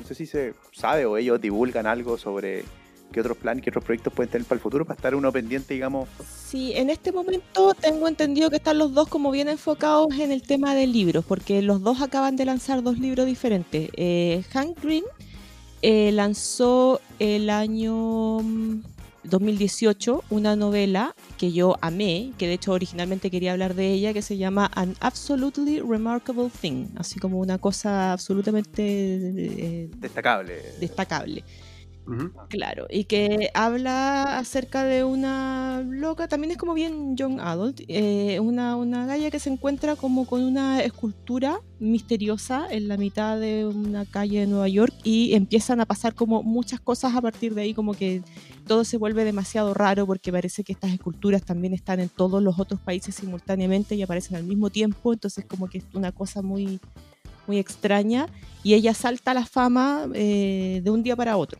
No 0.00 0.06
sé 0.06 0.14
si 0.14 0.26
se 0.26 0.54
sabe 0.72 1.06
o 1.06 1.16
ellos 1.16 1.40
divulgan 1.40 1.86
algo 1.86 2.18
sobre 2.18 2.64
qué 3.12 3.20
otros 3.20 3.36
planes, 3.36 3.62
qué 3.62 3.70
otros 3.70 3.84
proyectos 3.84 4.12
pueden 4.12 4.30
tener 4.30 4.46
para 4.46 4.56
el 4.56 4.62
futuro, 4.62 4.84
para 4.84 4.96
estar 4.96 5.14
uno 5.14 5.32
pendiente, 5.32 5.74
digamos. 5.74 6.08
Sí, 6.46 6.72
en 6.74 6.90
este 6.90 7.12
momento 7.12 7.74
tengo 7.74 8.08
entendido 8.08 8.50
que 8.50 8.56
están 8.56 8.78
los 8.78 8.94
dos 8.94 9.08
como 9.08 9.30
bien 9.30 9.48
enfocados 9.48 10.14
en 10.18 10.32
el 10.32 10.42
tema 10.42 10.74
de 10.74 10.86
libros, 10.86 11.24
porque 11.24 11.62
los 11.62 11.82
dos 11.82 12.00
acaban 12.00 12.36
de 12.36 12.44
lanzar 12.44 12.82
dos 12.82 12.98
libros 12.98 13.26
diferentes. 13.26 13.90
Eh, 13.96 14.42
Hank 14.52 14.82
Green 14.82 15.04
eh, 15.82 16.12
lanzó 16.12 17.00
el 17.18 17.50
año 17.50 18.40
mm, 18.40 18.82
2018 19.24 20.24
una 20.30 20.56
novela 20.56 21.14
que 21.38 21.52
yo 21.52 21.76
amé, 21.80 22.32
que 22.38 22.46
de 22.46 22.54
hecho 22.54 22.72
originalmente 22.72 23.30
quería 23.30 23.52
hablar 23.52 23.74
de 23.74 23.92
ella, 23.92 24.12
que 24.12 24.22
se 24.22 24.36
llama 24.36 24.70
An 24.74 24.94
Absolutely 25.00 25.80
Remarkable 25.80 26.50
Thing, 26.60 26.86
así 26.96 27.18
como 27.18 27.38
una 27.38 27.58
cosa 27.58 28.12
absolutamente 28.12 28.82
eh, 28.82 29.90
Destacable. 29.96 30.62
destacable. 30.80 31.44
Claro, 32.48 32.86
y 32.90 33.04
que 33.04 33.50
habla 33.54 34.38
acerca 34.38 34.84
de 34.84 35.04
una 35.04 35.82
loca, 35.86 36.26
también 36.26 36.50
es 36.50 36.56
como 36.56 36.74
bien 36.74 37.16
young 37.16 37.40
adult, 37.40 37.82
eh, 37.86 38.40
una, 38.40 38.74
una 38.76 39.06
galla 39.06 39.30
que 39.30 39.38
se 39.38 39.50
encuentra 39.50 39.94
como 39.94 40.26
con 40.26 40.42
una 40.42 40.82
escultura 40.82 41.60
misteriosa 41.78 42.66
en 42.68 42.88
la 42.88 42.96
mitad 42.96 43.38
de 43.38 43.66
una 43.66 44.04
calle 44.04 44.40
de 44.40 44.46
Nueva 44.46 44.68
York 44.68 44.92
y 45.04 45.34
empiezan 45.34 45.80
a 45.80 45.86
pasar 45.86 46.14
como 46.14 46.42
muchas 46.42 46.80
cosas 46.80 47.14
a 47.14 47.20
partir 47.20 47.54
de 47.54 47.62
ahí, 47.62 47.74
como 47.74 47.94
que 47.94 48.22
todo 48.66 48.84
se 48.84 48.96
vuelve 48.96 49.24
demasiado 49.24 49.72
raro 49.72 50.06
porque 50.06 50.32
parece 50.32 50.64
que 50.64 50.72
estas 50.72 50.92
esculturas 50.92 51.42
también 51.44 51.74
están 51.74 52.00
en 52.00 52.08
todos 52.08 52.42
los 52.42 52.58
otros 52.58 52.80
países 52.80 53.14
simultáneamente 53.14 53.94
y 53.94 54.02
aparecen 54.02 54.36
al 54.36 54.44
mismo 54.44 54.70
tiempo, 54.70 55.12
entonces 55.12 55.44
como 55.44 55.68
que 55.68 55.78
es 55.78 55.84
una 55.94 56.10
cosa 56.12 56.42
muy, 56.42 56.80
muy 57.46 57.58
extraña 57.58 58.26
y 58.62 58.74
ella 58.74 58.94
salta 58.94 59.30
a 59.30 59.34
la 59.34 59.46
fama 59.46 60.08
eh, 60.14 60.80
de 60.82 60.90
un 60.90 61.02
día 61.02 61.16
para 61.16 61.36
otro. 61.36 61.58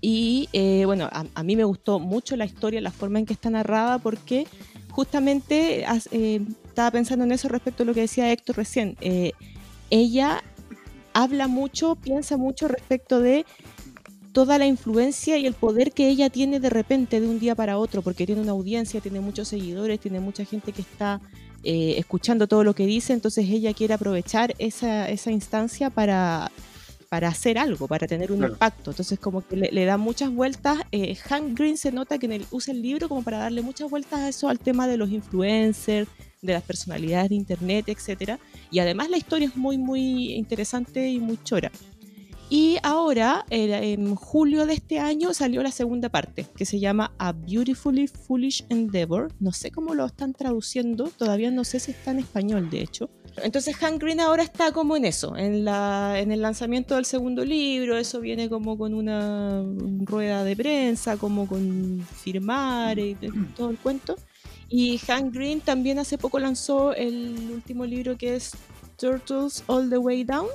Y 0.00 0.48
eh, 0.52 0.84
bueno, 0.86 1.08
a, 1.12 1.26
a 1.34 1.42
mí 1.42 1.56
me 1.56 1.64
gustó 1.64 1.98
mucho 1.98 2.36
la 2.36 2.44
historia, 2.44 2.80
la 2.80 2.90
forma 2.90 3.18
en 3.18 3.26
que 3.26 3.34
está 3.34 3.50
narrada, 3.50 3.98
porque 3.98 4.46
justamente 4.90 5.84
eh, 6.10 6.40
estaba 6.66 6.90
pensando 6.90 7.24
en 7.24 7.32
eso 7.32 7.48
respecto 7.48 7.82
a 7.82 7.86
lo 7.86 7.94
que 7.94 8.02
decía 8.02 8.30
Héctor 8.30 8.56
recién. 8.56 8.96
Eh, 9.00 9.32
ella 9.90 10.42
habla 11.12 11.48
mucho, 11.48 11.96
piensa 11.96 12.36
mucho 12.36 12.68
respecto 12.68 13.20
de 13.20 13.46
toda 14.32 14.58
la 14.58 14.66
influencia 14.66 15.38
y 15.38 15.46
el 15.46 15.54
poder 15.54 15.92
que 15.92 16.08
ella 16.08 16.30
tiene 16.30 16.60
de 16.60 16.70
repente 16.70 17.20
de 17.20 17.28
un 17.28 17.40
día 17.40 17.54
para 17.54 17.78
otro, 17.78 18.02
porque 18.02 18.26
tiene 18.26 18.40
una 18.40 18.52
audiencia, 18.52 19.00
tiene 19.00 19.20
muchos 19.20 19.48
seguidores, 19.48 19.98
tiene 19.98 20.20
mucha 20.20 20.44
gente 20.44 20.72
que 20.72 20.82
está 20.82 21.20
eh, 21.64 21.94
escuchando 21.98 22.46
todo 22.46 22.62
lo 22.62 22.74
que 22.74 22.86
dice, 22.86 23.12
entonces 23.12 23.48
ella 23.48 23.74
quiere 23.74 23.94
aprovechar 23.94 24.54
esa, 24.58 25.08
esa 25.08 25.32
instancia 25.32 25.90
para, 25.90 26.52
para 27.10 27.26
hacer 27.28 27.58
algo, 27.58 27.88
para 27.88 28.06
tener 28.06 28.30
un 28.30 28.38
Claro. 28.38 28.52
impacto. 28.54 28.92
Entonces 28.92 29.18
como 29.18 29.42
que 29.46 29.56
le, 29.56 29.68
le 29.72 29.84
da 29.84 29.96
muchas 29.98 30.30
vueltas. 30.30 30.78
Eh, 30.92 31.16
Hank 31.16 31.58
Green 31.58 31.76
se 31.76 31.90
nota 31.90 32.18
que 32.18 32.26
en 32.26 32.32
el, 32.32 32.46
usa 32.52 32.72
el 32.72 32.80
libro 32.80 33.08
como 33.08 33.22
para 33.22 33.38
darle 33.38 33.62
muchas 33.62 33.90
vueltas 33.90 34.20
a 34.20 34.28
eso, 34.28 34.48
al 34.48 34.60
tema 34.60 34.86
de 34.86 34.96
los 34.96 35.10
influencers, 35.10 36.08
de 36.40 36.52
las 36.52 36.62
personalidades 36.62 37.30
de 37.30 37.34
internet, 37.34 37.88
etcétera. 37.88 38.38
Y 38.70 38.78
además 38.78 39.10
la 39.10 39.16
historia 39.18 39.48
es 39.48 39.56
muy, 39.56 39.76
muy 39.76 40.34
interesante 40.34 41.08
y 41.10 41.18
muy 41.18 41.36
chora. 41.42 41.72
Y 42.48 42.78
ahora, 42.84 43.44
el- 43.50 43.72
en 43.72 44.14
julio 44.14 44.64
de 44.66 44.74
este 44.74 45.00
año, 45.00 45.34
salió 45.34 45.62
la 45.64 45.70
segunda 45.72 46.08
parte, 46.10 46.46
que 46.56 46.64
se 46.64 46.78
llama 46.78 47.12
A 47.18 47.32
Beautifully 47.32 48.06
Foolish 48.06 48.64
Endeavor. 48.68 49.32
No 49.40 49.52
sé 49.52 49.72
cómo 49.72 49.94
lo 49.96 50.06
están 50.06 50.32
traduciendo, 50.32 51.10
todavía 51.16 51.50
no 51.50 51.64
sé 51.64 51.80
si 51.80 51.90
está 51.90 52.12
en 52.12 52.20
español, 52.20 52.70
de 52.70 52.82
hecho. 52.82 53.10
Entonces 53.36 53.76
Hank 53.76 54.00
Green 54.02 54.20
ahora 54.20 54.42
está 54.42 54.72
como 54.72 54.96
en 54.96 55.04
eso, 55.04 55.36
en, 55.36 55.64
la, 55.64 56.18
en 56.18 56.32
el 56.32 56.42
lanzamiento 56.42 56.96
del 56.96 57.04
segundo 57.04 57.44
libro, 57.44 57.96
eso 57.96 58.20
viene 58.20 58.48
como 58.48 58.76
con 58.76 58.92
una 58.94 59.62
rueda 60.04 60.44
de 60.44 60.56
prensa, 60.56 61.16
como 61.16 61.46
con 61.46 62.06
firmar 62.22 62.98
y 62.98 63.16
todo 63.56 63.70
el 63.70 63.78
cuento. 63.78 64.16
Y 64.68 64.98
Hank 64.98 65.32
Green 65.34 65.60
también 65.60 65.98
hace 65.98 66.16
poco 66.18 66.38
lanzó 66.38 66.94
el 66.94 67.50
último 67.52 67.84
libro 67.86 68.16
que 68.16 68.36
es 68.36 68.52
Turtles 68.96 69.64
All 69.66 69.88
the 69.90 69.98
Way 69.98 70.24
Down. 70.24 70.46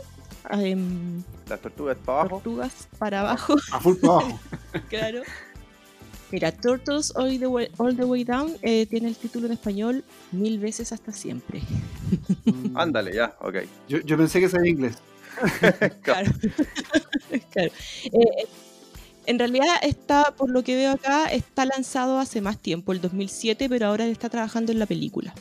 em, 0.52 1.24
Las 1.50 1.60
tortugas 1.60 1.98
para 2.06 2.20
abajo. 2.22 2.36
tortugas 2.36 2.88
para 2.98 3.20
abajo, 3.22 3.56
A 3.72 3.80
full 3.80 3.96
para 3.96 4.14
abajo. 4.14 4.40
claro. 4.90 5.22
Mira, 6.36 6.52
Turtles 6.52 7.14
All 7.16 7.40
the 7.40 7.48
Way, 7.48 7.70
All 7.78 7.96
the 7.96 8.04
Way 8.04 8.26
Down 8.26 8.58
eh, 8.62 8.86
tiene 8.88 9.08
el 9.08 9.16
título 9.16 9.46
en 9.48 9.54
español 9.54 10.04
Mil 10.34 10.60
veces 10.60 10.92
hasta 10.92 11.14
siempre. 11.14 11.62
Ándale, 12.76 13.14
ya, 13.16 13.38
ok. 13.40 13.56
Yo, 13.88 14.00
yo 14.02 14.18
pensé 14.18 14.42
que 14.42 14.50
sabía 14.50 14.72
inglés. 14.72 14.98
Claro. 16.02 16.30
Claro. 17.52 17.72
Eh, 18.12 18.48
en 19.28 19.40
realidad 19.40 19.76
está, 19.82 20.36
por 20.36 20.50
lo 20.50 20.62
que 20.62 20.76
veo 20.76 20.92
acá, 20.92 21.28
está 21.28 21.66
lanzado 21.66 22.20
hace 22.20 22.42
más 22.42 22.60
tiempo, 22.60 22.92
el 22.92 23.00
2007, 23.00 23.70
pero 23.70 23.88
ahora 23.88 24.06
está 24.06 24.28
trabajando 24.28 24.74
en 24.74 24.80
la 24.80 24.86
película. 24.88 25.34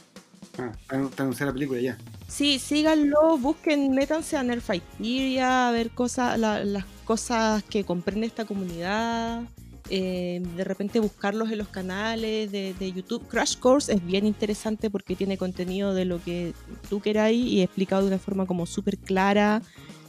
Ah, 0.59 0.71
te 0.89 1.23
anuncié 1.23 1.45
la 1.45 1.53
película 1.53 1.81
ya. 1.81 1.99
Sí, 2.29 2.61
síganlo, 2.61 3.37
busquen, 3.39 3.91
métanse 3.91 4.37
a 4.37 4.45
Nerfighteria, 4.45 5.69
a 5.69 5.73
ver 5.73 5.91
cosas, 5.91 6.39
la- 6.39 6.63
las 6.65 6.85
cosas 7.05 7.65
que 7.65 7.83
comprende 7.85 8.27
esta 8.29 8.45
comunidad. 8.45 9.43
Eh, 9.91 10.43
de 10.57 10.65
repente 10.65 11.01
buscarlos 11.01 11.51
en 11.51 11.59
los 11.59 11.69
canales 11.69 12.51
de, 12.51 12.75
de 12.79 12.93
YouTube. 12.93 13.27
Crash 13.29 13.57
Course 13.59 13.93
es 13.93 14.05
bien 14.05 14.27
interesante 14.27 14.91
porque 14.91 15.17
tiene 15.17 15.37
contenido 15.37 15.95
de 15.95 16.05
lo 16.05 16.23
que 16.23 16.53
tú 16.89 17.01
queráis 17.01 17.45
y 17.47 17.63
explicado 17.63 18.03
de 18.03 18.09
una 18.09 18.19
forma 18.19 18.47
como 18.47 18.67
súper 18.67 18.99
clara. 18.99 19.63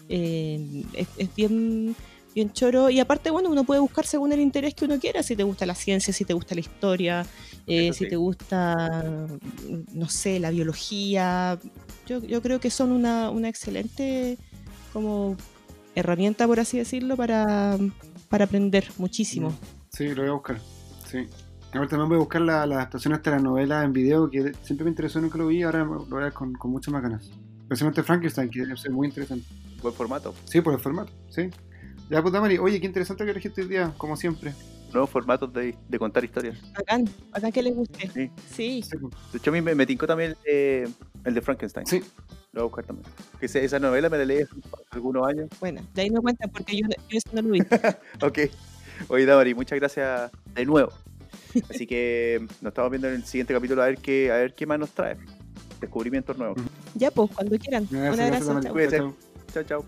eh, 0.09 0.83
es, 0.93 1.07
es 1.17 1.35
bien 1.35 1.95
bien 2.35 2.51
choro. 2.51 2.89
Y 2.89 2.99
aparte, 2.99 3.31
bueno, 3.31 3.49
uno 3.49 3.63
puede 3.63 3.79
buscar 3.79 4.05
según 4.05 4.33
el 4.33 4.41
interés 4.41 4.75
que 4.75 4.85
uno 4.85 4.99
quiera, 4.99 5.23
si 5.23 5.35
te 5.35 5.43
gusta 5.43 5.65
la 5.65 5.73
ciencia, 5.73 6.13
si 6.13 6.25
te 6.25 6.33
gusta 6.33 6.53
la 6.53 6.61
historia, 6.61 7.25
eh, 7.65 7.93
si 7.93 8.07
te 8.07 8.17
gusta, 8.17 9.27
no 9.93 10.09
sé, 10.09 10.39
la 10.39 10.51
biología. 10.51 11.57
Yo, 12.05 12.21
yo 12.21 12.41
creo 12.41 12.59
que 12.59 12.69
son 12.69 12.91
una, 12.91 13.29
una 13.29 13.47
excelente 13.47 14.37
como 14.91 15.37
herramienta, 15.95 16.45
por 16.45 16.59
así 16.59 16.77
decirlo, 16.77 17.15
para, 17.15 17.77
para 18.29 18.45
aprender 18.45 18.91
muchísimo. 18.97 19.53
Sí, 19.89 20.09
lo 20.09 20.21
voy 20.21 20.29
a 20.29 20.33
buscar. 20.33 20.59
Sí. 21.05 21.27
Ahora 21.73 21.87
también 21.89 22.09
voy 22.09 22.15
a 22.15 22.19
buscar 22.19 22.41
la, 22.41 22.65
la 22.65 22.75
adaptación 22.75 23.13
a 23.13 23.17
esta 23.17 23.37
novela 23.37 23.83
en 23.83 23.91
video 23.91 24.29
que 24.29 24.53
siempre 24.63 24.85
me 24.85 24.91
interesó, 24.91 25.19
nunca 25.19 25.37
lo 25.37 25.47
vi, 25.47 25.63
ahora 25.63 25.83
lo 25.83 26.05
voy 26.05 26.21
a 26.21 26.25
ver 26.25 26.33
con, 26.33 26.53
con 26.53 26.71
muchas 26.71 26.93
más 26.93 27.01
ganas. 27.01 27.29
Especialmente 27.63 28.03
Frankenstein, 28.03 28.49
que 28.49 28.61
debe 28.61 28.77
ser 28.77 28.91
muy 28.91 29.07
interesante. 29.07 29.45
Buen 29.81 29.93
formato. 29.93 30.33
Sí, 30.45 30.61
por 30.61 30.73
el 30.73 30.79
formato, 30.79 31.11
sí. 31.29 31.49
Ya, 32.09 32.21
puta 32.21 32.39
Mari, 32.39 32.59
oye, 32.59 32.79
qué 32.79 32.85
interesante 32.85 33.25
que 33.25 33.31
elegiste 33.31 33.63
hoy 33.63 33.67
día, 33.67 33.93
como 33.97 34.15
siempre. 34.15 34.53
Nuevos 34.95 35.09
formatos 35.09 35.51
de, 35.51 35.75
de 35.89 35.99
contar 35.99 36.23
historias. 36.23 36.57
Bacán, 36.71 37.03
bacán 37.29 37.51
que 37.51 37.61
les 37.61 37.75
guste. 37.75 38.09
Sí. 38.13 38.31
Sí. 38.49 38.81
De 39.33 39.37
hecho, 39.39 39.49
a 39.49 39.53
mí 39.53 39.59
me, 39.61 39.75
me 39.75 39.85
tincó 39.85 40.07
también 40.07 40.31
el 40.31 40.37
de, 40.45 40.89
el 41.25 41.33
de 41.33 41.41
Frankenstein. 41.41 41.85
Sí. 41.85 41.99
Lo 42.53 42.61
voy 42.61 42.61
a 42.61 42.63
buscar 42.63 42.85
también. 42.85 43.05
Que 43.37 43.47
esa, 43.47 43.59
esa 43.59 43.77
novela 43.77 44.07
me 44.07 44.17
la 44.17 44.23
leí 44.23 44.43
hace 44.43 44.53
algunos 44.91 45.27
años. 45.27 45.49
Bueno, 45.59 45.81
de 45.93 46.01
ahí 46.01 46.09
no 46.09 46.21
cuentan 46.21 46.49
porque 46.49 46.77
yo, 46.77 46.87
yo 47.09 47.17
eso 47.17 47.27
no 47.33 47.41
lo 47.41 47.49
vi. 47.49 47.59
Ok. 48.21 48.39
Oye, 49.09 49.25
Damari, 49.25 49.53
muchas 49.53 49.77
gracias 49.77 50.31
de 50.53 50.65
nuevo. 50.65 50.93
Así 51.69 51.85
que 51.85 52.39
nos 52.61 52.71
estamos 52.71 52.89
viendo 52.89 53.09
en 53.09 53.15
el 53.15 53.25
siguiente 53.25 53.53
capítulo 53.53 53.83
a 53.83 53.87
ver 53.87 53.97
qué, 53.97 54.31
a 54.31 54.35
ver 54.35 54.53
qué 54.55 54.65
más 54.65 54.79
nos 54.79 54.91
trae. 54.91 55.17
Descubrimientos 55.81 56.37
nuevos. 56.37 56.57
ya, 56.93 57.11
pues, 57.11 57.29
cuando 57.35 57.57
quieran. 57.59 57.85
Gracias, 57.91 58.11
Un 58.11 58.15
gracias, 58.15 58.47
abrazo. 58.49 58.73
Mari. 58.73 58.89
chao. 58.89 59.15
Chao, 59.53 59.63
chao. 59.63 59.85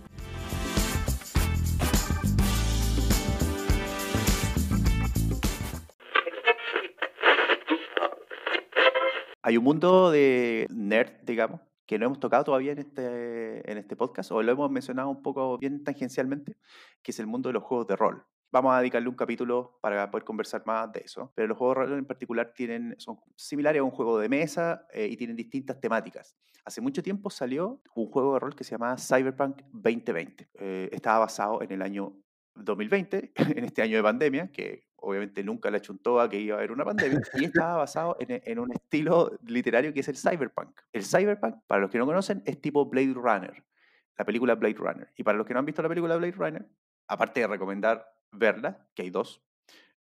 Hay 9.48 9.56
un 9.56 9.64
mundo 9.64 10.12
de 10.12 10.68
nerd, 10.70 11.22
digamos, 11.24 11.62
que 11.86 11.98
no 11.98 12.08
hemos 12.08 12.20
tocado 12.20 12.44
todavía 12.44 12.74
en 12.74 12.80
este, 12.80 13.72
en 13.72 13.78
este 13.78 13.96
podcast, 13.96 14.30
o 14.34 14.44
lo 14.44 14.52
hemos 14.52 14.70
mencionado 14.70 15.08
un 15.08 15.22
poco 15.22 15.58
bien 15.58 15.86
tangencialmente, 15.86 16.58
que 17.02 17.12
es 17.12 17.20
el 17.22 17.28
mundo 17.28 17.48
de 17.48 17.54
los 17.54 17.64
juegos 17.64 17.88
de 17.88 17.96
rol. 17.96 18.26
Vamos 18.52 18.76
a 18.76 18.80
dedicarle 18.80 19.08
un 19.08 19.16
capítulo 19.16 19.80
para 19.82 20.12
poder 20.12 20.26
conversar 20.26 20.64
más 20.66 20.92
de 20.92 21.00
eso. 21.06 21.32
Pero 21.34 21.48
los 21.48 21.58
juegos 21.58 21.78
de 21.78 21.86
rol 21.86 21.98
en 21.98 22.06
particular 22.06 22.52
tienen, 22.54 22.96
son 22.98 23.22
similares 23.38 23.80
a 23.80 23.84
un 23.84 23.92
juego 23.92 24.20
de 24.20 24.28
mesa 24.28 24.86
eh, 24.92 25.08
y 25.10 25.16
tienen 25.16 25.38
distintas 25.38 25.80
temáticas. 25.80 26.36
Hace 26.66 26.82
mucho 26.82 27.02
tiempo 27.02 27.30
salió 27.30 27.82
un 27.96 28.12
juego 28.12 28.34
de 28.34 28.40
rol 28.42 28.54
que 28.54 28.66
se 28.66 28.72
llamaba 28.72 28.98
Cyberpunk 28.98 29.62
2020. 29.72 30.50
Eh, 30.56 30.90
estaba 30.92 31.20
basado 31.20 31.62
en 31.62 31.72
el 31.72 31.82
año 31.84 32.18
2020, 32.56 33.32
en 33.56 33.64
este 33.64 33.82
año 33.82 33.96
de 33.96 34.04
pandemia, 34.04 34.52
que 34.52 34.87
obviamente 34.98 35.44
nunca 35.44 35.70
le 35.70 35.78
achuntó 35.78 36.20
a 36.20 36.30
que 36.30 36.40
iba 36.40 36.56
a 36.56 36.60
haber 36.60 36.72
una 36.72 36.86
pandemia, 36.86 37.22
y 37.36 37.46
estaba 37.46 37.78
basado 37.78 38.18
en, 38.20 38.42
en 38.44 38.60
un 38.60 38.72
estilo 38.72 39.38
literario 39.46 39.94
que 39.94 40.02
es 40.02 40.08
el 40.08 40.18
cyberpunk. 40.18 40.80
El 40.92 41.04
cyberpunk, 41.04 41.56
para 41.68 41.82
los 41.82 41.90
que 41.90 41.98
no 41.98 42.06
conocen, 42.06 42.42
es 42.46 42.60
tipo 42.62 42.86
Blade 42.86 43.14
Runner, 43.14 43.64
la 44.18 44.26
película 44.26 44.56
Blade 44.56 44.76
Runner. 44.76 45.12
Y 45.16 45.24
para 45.24 45.38
los 45.38 45.48
que 45.48 45.54
no 45.54 45.60
han 45.60 45.66
visto 45.66 45.82
la 45.82 45.90
película 45.90 46.18
Blade 46.18 46.34
Runner, 46.34 46.66
aparte 47.08 47.42
de 47.42 47.48
recomendar 47.48 48.06
verla, 48.32 48.88
que 48.94 49.04
hay 49.04 49.10
dos, 49.10 49.42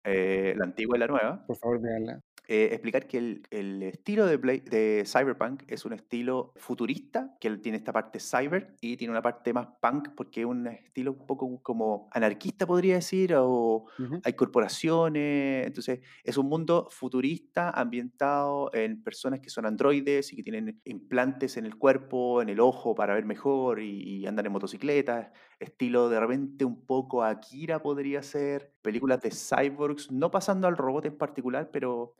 eh, 0.04 0.54
la 0.58 0.66
antigua 0.66 0.98
y 0.98 1.00
la 1.00 1.08
nueva, 1.08 1.46
Por 1.46 1.58
favor, 1.58 1.82
véanla. 1.82 2.22
Eh, 2.48 2.70
explicar 2.72 3.08
que 3.08 3.18
el, 3.18 3.44
el 3.50 3.84
estilo 3.84 4.26
de, 4.26 4.38
de 4.38 5.04
Cyberpunk 5.06 5.64
es 5.68 5.86
un 5.86 5.94
estilo 5.94 6.54
futurista, 6.58 7.36
que 7.40 7.50
tiene 7.58 7.78
esta 7.78 7.94
parte 7.94 8.20
cyber 8.20 8.76
y 8.82 8.98
tiene 8.98 9.12
una 9.12 9.22
parte 9.22 9.54
más 9.54 9.68
punk, 9.82 10.10
porque 10.16 10.42
es 10.42 10.46
un 10.46 10.68
estilo 10.68 11.12
un 11.14 11.26
poco 11.26 11.62
como 11.64 12.08
anarquista, 12.12 12.66
podría 12.68 12.96
decir, 12.96 13.34
o 13.36 13.86
Ujú. 13.98 14.24
hay 14.24 14.34
corporaciones, 14.34 15.68
entonces 15.68 16.02
es 16.24 16.38
un 16.38 16.48
mundo 16.48 16.88
futurista 16.92 17.70
ambientado 17.72 18.70
en 18.74 19.04
personas 19.04 19.40
que 19.40 19.50
son 19.50 19.66
androides 19.66 20.32
y 20.34 20.36
que 20.36 20.44
tienen 20.44 20.82
implantes 20.86 21.58
en 21.58 21.66
el 21.66 21.78
cuerpo, 21.78 22.42
en 22.42 22.50
el 22.50 22.60
ojo 22.60 22.96
para 22.96 23.14
ver 23.16 23.26
mejor 23.26 23.82
y, 23.82 24.20
y 24.20 24.28
andan 24.28 24.46
en 24.46 24.52
motocicletas, 24.52 25.32
estilo 25.60 26.10
de 26.10 26.20
repente 26.20 26.66
un 26.66 26.86
poco 26.86 27.24
Akira 27.24 27.82
podría 27.82 28.22
ser, 28.24 28.74
películas 28.82 29.22
de 29.22 29.32
cyborgs, 29.32 30.12
no 30.12 30.32
pasando 30.32 30.68
al 30.68 30.78
robot 30.78 31.06
en 31.06 31.18
particular, 31.18 31.70
pero 31.72 32.16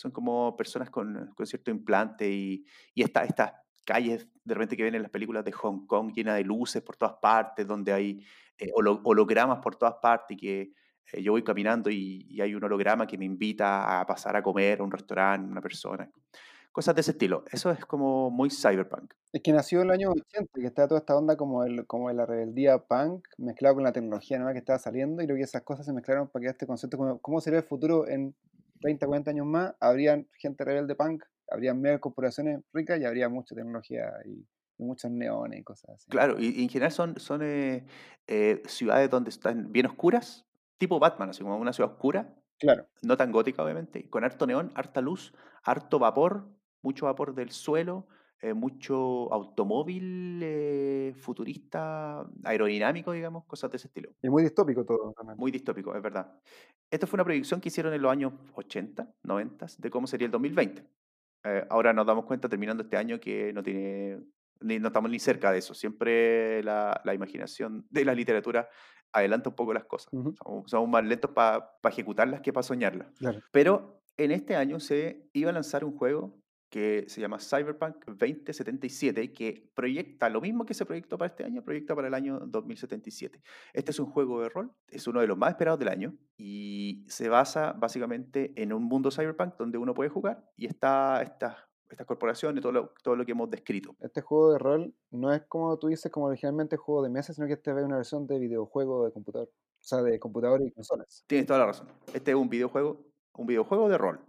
son 0.00 0.10
como 0.12 0.56
personas 0.56 0.90
con, 0.90 1.30
con 1.34 1.46
cierto 1.46 1.70
implante 1.70 2.28
y, 2.30 2.64
y 2.94 3.02
esta- 3.02 3.24
estas 3.24 3.52
calles 3.84 4.26
de 4.44 4.54
repente 4.54 4.76
que 4.76 4.82
ven 4.84 4.94
en 4.94 5.02
las 5.02 5.10
películas 5.10 5.44
de 5.44 5.52
Hong 5.52 5.86
Kong 5.86 6.12
llenas 6.14 6.36
de 6.36 6.44
luces 6.44 6.82
por 6.82 6.96
todas 6.96 7.16
partes, 7.20 7.66
donde 7.66 7.92
hay 7.92 8.24
eh, 8.58 8.70
holo- 8.74 9.00
hologramas 9.04 9.58
por 9.60 9.76
todas 9.76 9.96
partes 10.00 10.36
y 10.36 10.40
que 10.40 10.72
eh, 11.12 11.22
yo 11.22 11.32
voy 11.32 11.42
caminando 11.42 11.90
y, 11.90 12.26
y 12.30 12.40
hay 12.40 12.54
un 12.54 12.64
holograma 12.64 13.06
que 13.06 13.18
me 13.18 13.24
invita 13.24 14.00
a 14.00 14.06
pasar 14.06 14.36
a 14.36 14.42
comer 14.42 14.80
a 14.80 14.84
un 14.84 14.90
restaurante, 14.90 15.50
una 15.50 15.60
persona. 15.60 16.08
Cosas 16.72 16.94
de 16.94 17.00
ese 17.00 17.10
estilo. 17.10 17.44
Eso 17.50 17.70
es 17.72 17.84
como 17.84 18.30
muy 18.30 18.48
cyberpunk. 18.48 19.12
Es 19.32 19.42
que 19.42 19.52
nació 19.52 19.80
en 19.80 19.86
el 19.86 19.90
año 19.92 20.10
80, 20.12 20.60
que 20.60 20.66
estaba 20.66 20.86
toda 20.86 21.00
esta 21.00 21.16
onda 21.16 21.36
como, 21.36 21.64
el, 21.64 21.84
como 21.86 22.08
de 22.08 22.14
la 22.14 22.26
rebeldía 22.26 22.78
punk 22.78 23.26
mezclado 23.38 23.74
con 23.74 23.84
la 23.84 23.92
tecnología 23.92 24.38
nueva 24.38 24.52
que 24.52 24.60
estaba 24.60 24.78
saliendo 24.78 25.20
y 25.20 25.26
que 25.26 25.40
esas 25.40 25.62
cosas 25.62 25.84
se 25.84 25.92
mezclaron 25.92 26.28
para 26.28 26.44
que 26.44 26.48
este 26.50 26.66
concepto, 26.68 26.96
como, 26.96 27.18
¿cómo 27.20 27.40
sería 27.40 27.58
el 27.58 27.64
futuro 27.64 28.06
en 28.06 28.36
30, 28.80 29.06
40 29.06 29.30
años 29.30 29.46
más? 29.46 29.74
Habría 29.80 30.24
gente 30.34 30.64
rebelde 30.64 30.94
punk, 30.94 31.24
habría 31.50 31.74
mega 31.74 31.98
corporaciones 31.98 32.60
ricas 32.72 33.00
y 33.00 33.04
habría 33.04 33.28
mucha 33.28 33.54
tecnología 33.54 34.10
y, 34.24 34.46
y 34.78 34.84
muchos 34.84 35.10
neones 35.10 35.60
y 35.60 35.64
cosas 35.64 35.90
así. 35.96 36.10
Claro, 36.10 36.36
y, 36.38 36.48
y 36.60 36.62
en 36.64 36.68
general 36.68 36.90
son, 36.92 37.18
son 37.20 37.40
eh, 37.42 37.86
eh, 38.26 38.62
ciudades 38.66 39.08
donde 39.10 39.30
están 39.30 39.72
bien 39.72 39.86
oscuras, 39.86 40.46
tipo 40.78 40.98
Batman, 40.98 41.30
así 41.30 41.42
como 41.42 41.56
una 41.56 41.72
ciudad 41.72 41.92
oscura, 41.92 42.34
Claro. 42.58 42.88
no 43.02 43.16
tan 43.16 43.32
gótica 43.32 43.62
obviamente, 43.64 44.08
con 44.10 44.24
harto 44.24 44.46
neón, 44.46 44.72
harta 44.74 45.00
luz, 45.00 45.34
harto 45.62 45.98
vapor, 45.98 46.48
mucho 46.82 47.06
vapor 47.06 47.34
del 47.34 47.50
suelo, 47.50 48.08
eh, 48.42 48.54
mucho 48.54 49.32
automóvil 49.32 50.40
eh, 50.42 51.12
futurista, 51.14 52.26
aerodinámico, 52.42 53.12
digamos, 53.12 53.44
cosas 53.44 53.70
de 53.70 53.76
ese 53.76 53.88
estilo. 53.88 54.12
Y 54.22 54.30
muy 54.30 54.42
distópico 54.42 54.84
todo 54.84 55.12
también. 55.12 55.38
Muy 55.38 55.50
distópico, 55.50 55.94
es 55.94 56.02
verdad. 56.02 56.32
Esto 56.90 57.06
fue 57.06 57.18
una 57.18 57.24
predicción 57.24 57.60
que 57.60 57.68
hicieron 57.68 57.92
en 57.92 58.00
los 58.00 58.10
años 58.10 58.32
80, 58.54 59.12
90, 59.24 59.66
de 59.76 59.90
cómo 59.90 60.06
sería 60.06 60.24
el 60.24 60.32
2020. 60.32 60.86
Eh, 61.44 61.66
ahora 61.68 61.92
nos 61.92 62.06
damos 62.06 62.24
cuenta, 62.24 62.48
terminando 62.48 62.82
este 62.82 62.96
año, 62.96 63.20
que 63.20 63.52
no 63.52 63.62
tiene 63.62 64.20
ni, 64.60 64.78
no 64.78 64.88
estamos 64.88 65.10
ni 65.10 65.18
cerca 65.18 65.52
de 65.52 65.58
eso. 65.58 65.74
Siempre 65.74 66.62
la, 66.62 66.98
la 67.04 67.12
imaginación 67.12 67.86
de 67.90 68.04
la 68.06 68.14
literatura 68.14 68.68
adelanta 69.12 69.50
un 69.50 69.54
poco 69.54 69.74
las 69.74 69.84
cosas. 69.84 70.12
Ujú. 70.14 70.34
Somos, 70.42 70.70
somos 70.70 70.88
más 70.88 71.04
lentos 71.04 71.30
para 71.32 71.72
ejecutarlas 71.84 72.40
que 72.40 72.54
para 72.54 72.62
soñarlas. 72.62 73.08
Claro. 73.18 73.40
Pero 73.52 74.02
en 74.16 74.30
este 74.30 74.56
año 74.56 74.80
se 74.80 75.28
iba 75.32 75.50
a 75.50 75.52
lanzar 75.52 75.84
un 75.84 75.96
juego 75.96 76.39
que 76.70 77.04
se 77.08 77.20
llama 77.20 77.38
Cyberpunk 77.38 78.06
2077, 78.06 79.32
que 79.32 79.70
proyecta 79.74 80.28
lo 80.30 80.40
mismo 80.40 80.64
que 80.64 80.72
se 80.72 80.86
proyectó 80.86 81.18
para 81.18 81.26
este 81.26 81.44
año, 81.44 81.62
proyecta 81.62 81.94
para 81.96 82.08
el 82.08 82.14
año 82.14 82.38
2077. 82.46 83.42
Este 83.74 83.90
es 83.90 83.98
un 83.98 84.06
juego 84.06 84.40
de 84.40 84.48
rol, 84.48 84.72
es 84.88 85.06
uno 85.08 85.20
de 85.20 85.26
los 85.26 85.36
más 85.36 85.50
esperados 85.50 85.80
del 85.80 85.88
año 85.88 86.14
y 86.38 87.04
se 87.08 87.28
basa 87.28 87.72
básicamente 87.72 88.52
en 88.56 88.72
un 88.72 88.84
mundo 88.84 89.10
cyberpunk 89.10 89.56
donde 89.58 89.78
uno 89.78 89.94
puede 89.94 90.10
jugar 90.10 90.48
y 90.56 90.66
está 90.66 91.20
estas 91.22 91.56
estas 91.90 92.06
corporaciones, 92.06 92.62
todo 92.62 92.70
lo, 92.70 92.94
todo 93.02 93.16
lo 93.16 93.26
que 93.26 93.32
hemos 93.32 93.50
descrito. 93.50 93.96
Este 93.98 94.20
juego 94.20 94.52
de 94.52 94.58
rol 94.58 94.94
no 95.10 95.32
es 95.32 95.42
como 95.48 95.76
tú 95.76 95.88
dices, 95.88 96.10
como 96.12 96.26
originalmente 96.26 96.76
juego 96.76 97.02
de 97.02 97.10
mesa, 97.10 97.32
sino 97.32 97.48
que 97.48 97.54
este 97.54 97.72
es 97.72 97.84
una 97.84 97.96
versión 97.96 98.28
de 98.28 98.38
videojuego 98.38 99.04
de 99.06 99.12
computador. 99.12 99.48
O 99.48 99.82
sea, 99.82 100.00
de 100.02 100.20
computador 100.20 100.62
y 100.62 100.70
consolas. 100.70 101.24
Tienes 101.26 101.46
toda 101.46 101.58
la 101.58 101.66
razón. 101.66 101.88
Este 102.14 102.30
es 102.30 102.36
un 102.36 102.48
videojuego, 102.48 103.06
un 103.34 103.46
videojuego 103.46 103.88
de 103.88 103.98
rol, 103.98 104.20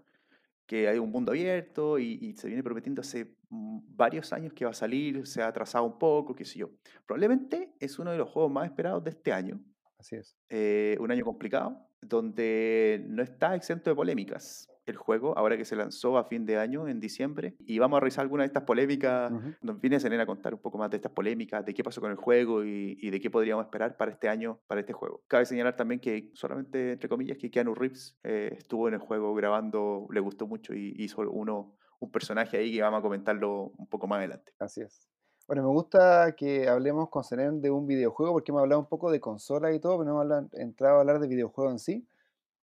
que 0.65 0.87
hay 0.87 0.97
un 0.99 1.11
mundo 1.11 1.31
abierto 1.31 1.99
y, 1.99 2.17
y 2.21 2.33
se 2.33 2.47
viene 2.47 2.63
prometiendo 2.63 3.01
hace 3.01 3.35
mm, 3.49 3.79
varios 3.95 4.31
años 4.33 4.53
que 4.53 4.65
va 4.65 4.71
a 4.71 4.73
salir, 4.75 5.25
se 5.27 5.41
ha 5.41 5.47
atrasado 5.47 5.85
un 5.85 5.97
poco, 5.99 6.33
qué 6.35 6.45
sé 6.45 6.59
yo. 6.59 6.69
Probablemente 7.05 7.73
es 7.79 7.99
uno 7.99 8.11
de 8.11 8.17
los 8.17 8.29
juegos 8.29 8.51
más 8.51 8.65
esperados 8.65 9.03
de 9.03 9.09
este 9.11 9.31
año, 9.33 9.59
Así 9.97 10.15
es. 10.15 10.35
eh, 10.49 10.97
un 10.99 11.11
año 11.11 11.23
complicado, 11.25 11.77
donde 12.01 13.03
no 13.07 13.21
está 13.21 13.55
exento 13.55 13.89
de 13.89 13.95
polémicas 13.95 14.67
el 14.91 14.97
juego, 14.97 15.37
ahora 15.37 15.57
que 15.57 15.65
se 15.65 15.75
lanzó 15.75 16.17
a 16.17 16.25
fin 16.25 16.45
de 16.45 16.57
año, 16.57 16.87
en 16.87 16.99
diciembre, 16.99 17.55
y 17.65 17.79
vamos 17.79 17.97
a 17.97 18.01
revisar 18.01 18.21
algunas 18.21 18.43
de 18.43 18.47
estas 18.47 18.63
polémicas. 18.63 19.31
Ujú. 19.31 19.53
Nos 19.61 19.81
viene 19.81 19.99
Selena 19.99 20.23
a 20.23 20.25
contar 20.27 20.53
un 20.53 20.61
poco 20.61 20.77
más 20.77 20.89
de 20.91 20.97
estas 20.97 21.11
polémicas, 21.11 21.65
de 21.65 21.73
qué 21.73 21.83
pasó 21.83 21.99
con 21.99 22.11
el 22.11 22.17
juego 22.17 22.63
y, 22.63 22.97
y 23.01 23.09
de 23.09 23.19
qué 23.19 23.31
podríamos 23.31 23.65
esperar 23.65 23.97
para 23.97 24.11
este 24.11 24.29
año, 24.29 24.59
para 24.67 24.81
este 24.81 24.93
juego. 24.93 25.23
Cabe 25.27 25.45
señalar 25.45 25.75
también 25.75 25.99
que 25.99 26.29
solamente, 26.33 26.91
entre 26.93 27.09
comillas, 27.09 27.37
que 27.37 27.49
Keanu 27.49 27.73
Reeves 27.73 28.17
eh, 28.23 28.55
estuvo 28.57 28.87
en 28.87 28.93
el 28.93 28.99
juego 28.99 29.33
grabando, 29.33 30.07
le 30.11 30.19
gustó 30.19 30.45
mucho 30.45 30.73
y 30.73 30.93
hizo 30.97 31.21
uno, 31.21 31.75
un 31.99 32.11
personaje 32.11 32.57
ahí 32.57 32.71
que 32.73 32.81
vamos 32.81 32.99
a 32.99 33.01
comentarlo 33.01 33.71
un 33.77 33.87
poco 33.87 34.07
más 34.07 34.19
adelante. 34.19 34.53
Así 34.59 34.81
es. 34.81 35.07
Bueno, 35.47 35.63
me 35.63 35.69
gusta 35.69 36.33
que 36.37 36.69
hablemos 36.69 37.09
con 37.09 37.23
Seren 37.23 37.61
de 37.61 37.71
un 37.71 37.85
videojuego, 37.85 38.33
porque 38.33 38.51
hemos 38.51 38.61
hablado 38.61 38.79
un 38.79 38.87
poco 38.87 39.11
de 39.11 39.19
consola 39.19 39.73
y 39.73 39.79
todo, 39.79 39.97
pero 39.97 40.05
no 40.05 40.11
hemos 40.11 40.21
hablado- 40.21 40.49
entrado 40.53 40.97
a 40.97 40.99
hablar 41.01 41.19
de 41.19 41.27
videojuego 41.27 41.71
en 41.71 41.79
sí. 41.79 42.07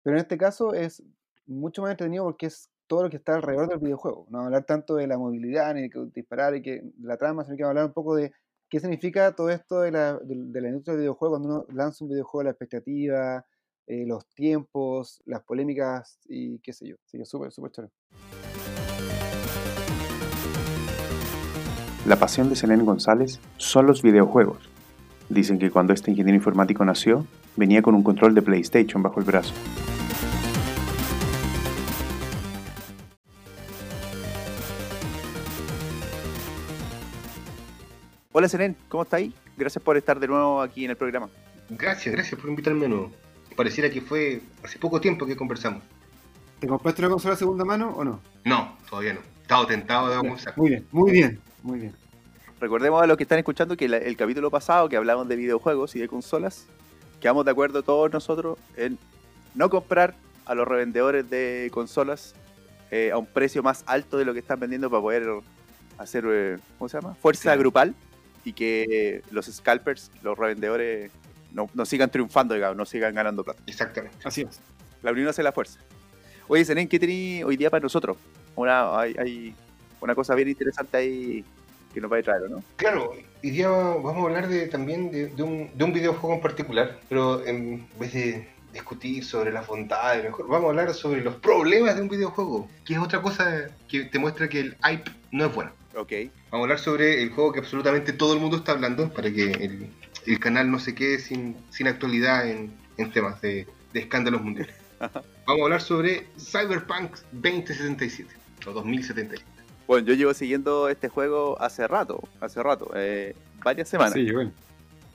Pero 0.04 0.18
en 0.18 0.22
este 0.22 0.38
caso 0.38 0.74
es 0.74 1.02
mucho 1.48 1.82
más 1.82 1.92
entretenido 1.92 2.24
porque 2.24 2.48
es 2.48 2.70
todo 2.88 3.04
lo 3.04 3.10
que 3.10 3.18
está 3.18 3.36
alrededor 3.36 3.70
del 3.70 3.80
videojuego. 3.80 4.28
No 4.30 4.42
hablar 4.42 4.66
tanto 4.66 4.96
de 4.96 5.08
la 5.08 5.18
movilidad, 5.18 5.74
ni 5.74 5.90
que 5.90 6.00
disparar 6.14 6.56
y 6.56 6.62
que 6.62 6.82
la 7.02 7.18
trama, 7.18 7.44
sino 7.44 7.58
que 7.58 7.64
hablar 7.64 7.86
un 7.86 7.94
poco 7.94 8.16
de 8.16 8.32
¿Qué 8.70 8.80
significa 8.80 9.32
todo 9.36 9.52
esto 9.52 9.82
de 9.82 9.92
la, 9.92 10.18
de, 10.18 10.34
industria 10.34 10.94
del 10.94 11.02
videojuego 11.02 11.34
cuando 11.34 11.48
uno 11.48 11.66
lanza 11.72 12.04
un 12.04 12.10
videojuego, 12.10 12.44
la 12.44 12.50
expectativa, 12.50 13.46
eh, 13.86 14.06
los 14.08 14.28
tiempos, 14.34 15.22
las 15.26 15.44
polémicas 15.44 16.20
y 16.26 16.60
qué 16.60 16.74
sé 16.74 16.90
yo? 16.90 16.96
Así 17.06 17.18
que 17.18 17.26
súper, 17.26 17.52
súper 17.52 17.72
chévere. 17.72 17.94
La 22.08 22.16
pasión 22.16 22.50
de 22.50 22.56
Selene 22.56 22.84
González 22.84 23.40
son 23.58 23.86
los 23.86 24.02
videojuegos. 24.02 24.68
Dicen 25.30 25.60
que 25.60 25.70
cuando 25.72 25.94
este 25.94 26.12
ingeniero 26.12 26.36
informático 26.36 26.84
nació, 26.84 27.26
venía 27.56 27.82
con 27.84 27.94
un 27.94 28.04
control 28.04 28.34
de 28.34 28.42
PlayStation 28.42 29.02
bajo 29.04 29.20
el 29.20 29.26
brazo. 29.26 29.54
Hola 38.38 38.50
Selene, 38.50 38.76
¿cómo 38.90 39.04
estáis? 39.04 39.34
Gracias 39.56 39.82
por 39.82 39.96
estar 39.96 40.20
de 40.20 40.28
nuevo 40.28 40.62
aquí 40.62 40.84
en 40.84 40.92
el 40.92 40.98
programa. 40.98 41.30
Gracias, 41.70 42.14
gracias 42.14 42.38
por 42.38 42.50
invitarme 42.50 42.82
de 42.82 42.90
nuevo. 42.90 43.12
Pareciera 43.56 43.90
que 43.90 44.02
fue 44.02 44.42
hace 44.62 44.78
poco 44.78 45.00
tiempo 45.00 45.26
que 45.26 45.38
conversamos. 45.38 45.82
¿Te 46.60 46.68
compraste 46.68 47.02
una 47.02 47.12
consola 47.12 47.36
de 47.36 47.40
segunda 47.40 47.64
mano 47.64 47.92
o 47.96 48.04
no? 48.04 48.20
No, 48.44 48.78
todavía 48.90 49.14
no. 49.14 49.22
Estaba 49.42 49.66
tentado 49.66 50.10
de 50.10 50.16
Ya, 50.16 50.20
comenzar. 50.20 50.54
Muy 50.58 50.70
bien, 50.70 50.86
muy 50.92 51.12
bien, 51.14 51.40
muy 51.64 51.80
bien. 51.80 51.96
Recordemos 52.60 53.02
a 53.02 53.08
los 53.08 53.16
que 53.16 53.24
están 53.24 53.40
escuchando 53.40 53.78
que 53.78 53.88
la- 53.88 54.00
el 54.00 54.18
capítulo 54.18 54.52
pasado 54.52 54.90
que 54.90 54.98
hablamos 54.98 55.30
de 55.30 55.38
videojuegos 55.38 55.96
y 55.96 56.00
de 56.00 56.10
consolas, 56.10 56.66
quedamos 57.22 57.46
de 57.46 57.52
acuerdo 57.52 57.84
todos 57.84 58.12
nosotros 58.12 58.60
en 58.76 58.98
no 59.54 59.70
comprar 59.70 60.14
a 60.46 60.56
los 60.56 60.68
revendedores 60.68 61.30
de 61.30 61.70
consolas 61.72 62.36
eh, 62.92 63.12
a 63.14 63.18
un 63.18 63.28
precio 63.28 63.64
más 63.64 63.86
alto 63.88 64.18
de 64.18 64.26
lo 64.26 64.34
que 64.34 64.40
están 64.40 64.60
vendiendo 64.60 64.90
para 64.90 65.02
poder 65.02 65.24
hacer, 65.98 66.26
eh, 66.28 66.58
¿cómo 66.78 66.90
se 66.90 66.98
llama? 67.00 67.16
Fuerza 67.16 67.44
Claro. 67.44 67.62
grupal 67.62 67.96
y 68.46 68.54
que 68.54 69.22
los 69.32 69.48
scalpers, 69.48 70.12
los 70.24 70.38
revendedores, 70.38 71.12
no, 71.52 71.70
no 71.74 71.86
sigan 71.86 72.10
triunfando, 72.10 72.54
digamos, 72.54 72.78
no 72.78 72.86
sigan 72.86 73.14
ganando 73.14 73.44
plata. 73.44 73.62
Exactamente. 73.68 74.18
Así 74.24 74.42
es. 74.42 74.62
La 75.02 75.12
unión 75.12 75.28
hace 75.28 75.44
la 75.44 75.52
fuerza. 75.52 75.80
Oye, 76.48 76.64
Senen, 76.64 76.88
¿qué 76.88 77.00
tenéis 77.00 77.44
hoy 77.44 77.58
día 77.58 77.70
para 77.70 77.82
nosotros? 77.82 78.18
Una, 78.56 79.00
hay, 79.00 79.16
hay 79.18 79.56
una 80.00 80.16
cosa 80.16 80.36
bien 80.36 80.48
interesante 80.48 80.98
ahí 80.98 81.44
que 81.94 82.00
nos 82.00 82.12
va 82.12 82.18
a 82.18 82.22
traer, 82.24 82.50
¿no? 82.50 82.64
Claro, 82.76 83.14
hoy 83.44 83.50
día 83.50 83.70
vamos 83.70 84.18
a 84.18 84.22
hablar 84.22 84.48
de, 84.48 84.68
también 84.68 85.12
de, 85.12 85.28
de 85.28 85.44
un, 85.44 85.72
de 85.74 85.84
un 85.84 85.94
videojuego 85.94 86.36
en 86.36 86.42
particular, 86.42 87.00
pero 87.10 87.46
en 87.46 87.88
vez 87.98 88.14
de 88.14 88.48
discutir 88.74 89.24
sobre 89.24 89.52
las 89.52 89.66
bondades, 89.66 90.24
mejor 90.24 90.48
vamos 90.48 90.66
a 90.66 90.70
hablar 90.70 90.94
sobre 90.94 91.22
los 91.22 91.36
problemas 91.36 91.96
de 91.96 92.02
un 92.02 92.10
videojuego, 92.10 92.68
que 92.84 92.94
es 92.94 93.00
otra 93.00 93.22
cosa 93.22 93.70
que 93.88 94.04
te 94.04 94.20
muestra 94.20 94.50
que 94.50 94.60
el 94.60 94.76
hype 94.84 95.10
no 95.32 95.46
es 95.46 95.56
bueno. 95.56 95.72
Ok. 95.96 96.12
Vamos 96.52 96.52
a 96.52 96.58
hablar 96.58 96.80
sobre 96.80 97.24
el 97.24 97.32
juego 97.32 97.54
que 97.54 97.60
absolutamente 97.60 98.12
todo 98.14 98.34
el 98.34 98.40
mundo 98.40 98.58
está 98.58 98.74
hablando 98.74 99.12
para 99.14 99.32
que 99.32 99.52
el, 99.52 99.90
el 100.26 100.40
canal 100.40 100.70
no 100.70 100.80
se 100.80 100.94
quede 100.94 101.20
sin, 101.20 101.56
sin 101.70 101.88
actualidad 101.88 102.50
en, 102.50 102.74
en 102.98 103.12
temas 103.12 103.40
de, 103.42 103.66
de 103.94 104.00
escándalos 104.00 104.42
mundiales. 104.42 104.76
Vamos 105.00 105.62
a 105.62 105.64
hablar 105.64 105.82
sobre 105.82 106.28
Cyberpunk 106.38 107.18
2077 107.32 108.34
o 108.68 108.72
2077. 108.72 109.44
Bueno, 109.88 110.08
yo 110.08 110.16
llevo 110.16 110.34
siguiendo 110.34 110.90
este 110.90 111.08
juego 111.10 111.62
hace 111.62 111.88
rato, 111.88 112.28
hace 112.42 112.62
rato, 112.62 112.92
eh, 112.96 113.36
varias 113.64 113.88
semanas. 113.88 114.14
Sí, 114.14 114.30
bueno. 114.32 114.52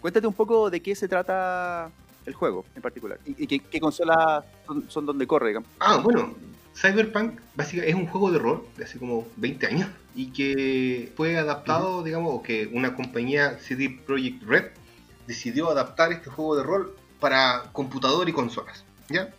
Cuéntate 0.01 0.27
un 0.27 0.35
poco 0.35 0.71
de 0.71 0.81
qué 0.81 0.95
se 0.95 1.09
trata 1.09 1.91
el 2.25 2.35
juego 2.35 2.65
en 2.75 2.81
particular 2.81 3.19
y, 3.27 3.45
y 3.45 3.47
qué, 3.47 3.59
qué 3.59 3.81
consolas 3.81 4.45
son, 4.67 4.89
son 4.89 5.05
donde 5.05 5.27
corre, 5.27 5.49
digamos. 5.49 5.69
Ah, 5.81 5.99
bueno, 5.99 6.35
Cyberpunk 6.75 7.41
básicamente 7.55 7.91
es 7.91 7.97
un 7.97 8.07
juego 8.07 8.31
de 8.31 8.39
rol 8.39 8.65
de 8.77 8.85
hace 8.85 8.99
como 8.99 9.27
20 9.37 9.67
años 9.67 9.89
y 10.15 10.33
que 10.33 11.13
fue 11.17 11.39
adaptado, 11.39 12.03
digamos, 12.03 12.35
o 12.35 12.43
que 12.43 12.69
una 12.73 12.95
compañía 12.95 13.59
CD 13.59 14.01
Projekt 14.07 14.43
Red 14.43 14.65
decidió 15.27 15.71
adaptar 15.71 16.13
este 16.13 16.31
juego 16.31 16.57
de 16.57 16.63
rol 16.63 16.95
para 17.21 17.65
computador 17.73 18.29
y 18.29 18.33
consolas, 18.33 18.85
¿ya? 19.09 19.31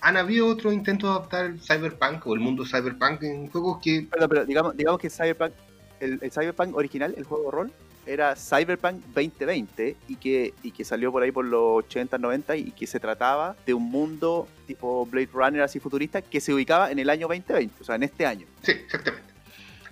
Han 0.00 0.16
habido 0.16 0.46
otros 0.46 0.74
intentos 0.74 1.10
de 1.10 1.16
adaptar 1.16 1.46
el 1.46 1.60
Cyberpunk 1.60 2.26
o 2.26 2.34
el 2.34 2.40
mundo 2.40 2.64
Cyberpunk 2.66 3.22
en 3.22 3.48
juegos 3.48 3.78
que 3.82 4.06
Perdón, 4.10 4.28
pero 4.28 4.44
digamos, 4.44 4.76
digamos 4.76 5.00
que 5.00 5.08
Cyberpunk, 5.08 5.52
el, 6.00 6.18
el 6.20 6.30
Cyberpunk 6.30 6.76
original, 6.76 7.14
el 7.16 7.24
juego 7.24 7.44
de 7.44 7.50
rol, 7.50 7.72
era 8.06 8.36
Cyberpunk 8.36 9.02
2020 9.14 9.96
y 10.08 10.16
que, 10.16 10.54
y 10.62 10.70
que 10.70 10.84
salió 10.84 11.10
por 11.10 11.22
ahí 11.22 11.32
por 11.32 11.44
los 11.44 11.84
80, 11.86 12.18
90 12.18 12.56
y 12.56 12.70
que 12.72 12.86
se 12.86 13.00
trataba 13.00 13.56
de 13.66 13.74
un 13.74 13.90
mundo 13.90 14.46
tipo 14.66 15.06
Blade 15.06 15.30
Runner 15.32 15.62
así 15.62 15.80
futurista 15.80 16.22
que 16.22 16.40
se 16.40 16.52
ubicaba 16.52 16.90
en 16.90 16.98
el 16.98 17.10
año 17.10 17.26
2020, 17.28 17.74
o 17.80 17.84
sea, 17.84 17.94
en 17.94 18.02
este 18.02 18.26
año. 18.26 18.46
Sí, 18.62 18.72
exactamente. 18.72 19.33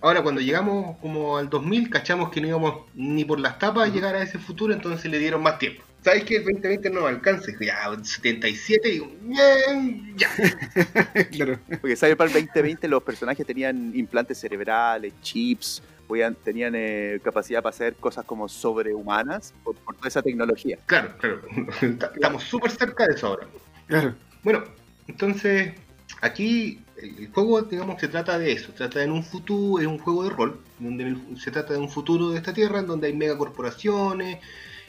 Ahora, 0.02 0.20
cuando 0.20 0.40
llegamos 0.40 0.98
como 0.98 1.38
al 1.38 1.48
2000, 1.48 1.88
cachamos 1.88 2.30
que 2.30 2.40
no 2.40 2.48
íbamos 2.48 2.86
ni 2.94 3.24
por 3.24 3.38
las 3.38 3.60
tapas 3.60 3.88
a 3.88 3.92
llegar 3.92 4.16
a 4.16 4.22
ese 4.22 4.36
futuro, 4.36 4.74
entonces 4.74 5.08
le 5.08 5.18
dieron 5.20 5.40
más 5.40 5.60
tiempo. 5.60 5.84
¿Sabes 6.02 6.24
que 6.24 6.36
el 6.36 6.44
2020 6.44 6.90
no 6.90 7.06
alcanza? 7.06 7.46
Dijo, 7.46 7.62
Ya, 7.62 7.88
77, 8.02 8.88
y 8.88 8.92
digo, 8.92 9.12
bien, 9.20 10.16
ya. 10.16 10.28
claro. 11.30 11.60
Porque 11.80 11.94
Cyberpunk 11.94 12.32
2020 12.32 12.88
los 12.88 13.00
personajes 13.04 13.46
tenían 13.46 13.92
implantes 13.94 14.38
cerebrales, 14.38 15.12
chips, 15.22 15.80
podían, 16.08 16.34
tenían 16.34 16.72
eh, 16.74 17.20
capacidad 17.22 17.62
para 17.62 17.70
hacer 17.70 17.94
cosas 17.94 18.24
como 18.24 18.48
sobrehumanas 18.48 19.54
por, 19.62 19.76
por 19.76 19.94
toda 19.94 20.08
esa 20.08 20.20
tecnología. 20.20 20.78
Claro, 20.86 21.14
claro. 21.18 21.42
Estamos 21.80 22.42
súper 22.42 22.72
cerca 22.72 23.06
de 23.06 23.14
eso 23.14 23.28
ahora. 23.28 23.46
Claro. 23.86 24.16
Bueno, 24.42 24.64
entonces, 25.06 25.74
aquí 26.20 26.80
el 27.02 27.28
juego, 27.32 27.62
digamos, 27.62 28.00
se 28.00 28.08
trata 28.08 28.38
de 28.38 28.52
eso. 28.52 28.72
Trata 28.72 29.02
en 29.02 29.12
un 29.12 29.24
futuro, 29.24 29.80
es 29.80 29.86
un 29.86 29.98
juego 29.98 30.24
de 30.24 30.30
rol, 30.30 30.60
donde 30.78 31.16
se 31.38 31.50
trata 31.50 31.74
de 31.74 31.78
un 31.78 31.88
futuro 31.88 32.30
de 32.30 32.38
esta 32.38 32.52
tierra, 32.52 32.80
en 32.80 32.86
donde 32.86 33.08
hay 33.08 33.14
megacorporaciones, 33.14 34.38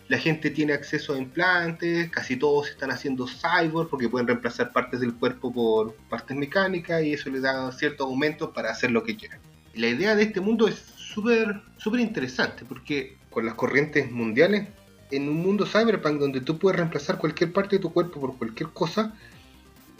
la 0.07 0.17
gente 0.17 0.49
tiene 0.49 0.73
acceso 0.73 1.13
a 1.13 1.17
implantes, 1.17 2.09
casi 2.09 2.35
todos 2.35 2.69
están 2.69 2.91
haciendo 2.91 3.25
cyborg 3.25 3.89
porque 3.89 4.09
pueden 4.09 4.27
reemplazar 4.27 4.71
partes 4.71 4.99
del 4.99 5.13
cuerpo 5.13 5.53
por 5.53 5.95
partes 6.09 6.35
mecánicas 6.35 7.03
y 7.03 7.13
eso 7.13 7.29
les 7.29 7.41
da 7.41 7.71
ciertos 7.71 8.05
aumentos 8.05 8.49
para 8.53 8.71
hacer 8.71 8.91
lo 8.91 9.03
que 9.03 9.15
quieran. 9.15 9.39
La 9.73 9.87
idea 9.87 10.15
de 10.15 10.23
este 10.23 10.41
mundo 10.41 10.67
es 10.67 10.75
súper 10.75 11.61
súper 11.77 12.01
interesante 12.01 12.65
porque 12.65 13.17
con 13.29 13.45
las 13.45 13.55
corrientes 13.55 14.11
mundiales, 14.11 14.67
en 15.11 15.29
un 15.29 15.37
mundo 15.37 15.65
cyberpunk 15.65 16.19
donde 16.19 16.41
tú 16.41 16.57
puedes 16.57 16.77
reemplazar 16.77 17.17
cualquier 17.17 17.53
parte 17.53 17.77
de 17.77 17.81
tu 17.81 17.93
cuerpo 17.93 18.19
por 18.19 18.37
cualquier 18.37 18.69
cosa, 18.69 19.13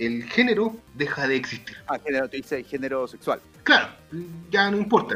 el 0.05 0.23
género 0.23 0.75
deja 0.93 1.27
de 1.27 1.35
existir. 1.35 1.75
Ah, 1.87 1.99
género, 1.99 2.29
te 2.29 2.37
dice 2.37 2.63
género 2.63 3.07
sexual. 3.07 3.39
Claro, 3.63 3.89
ya 4.51 4.69
no 4.69 4.77
importa. 4.77 5.15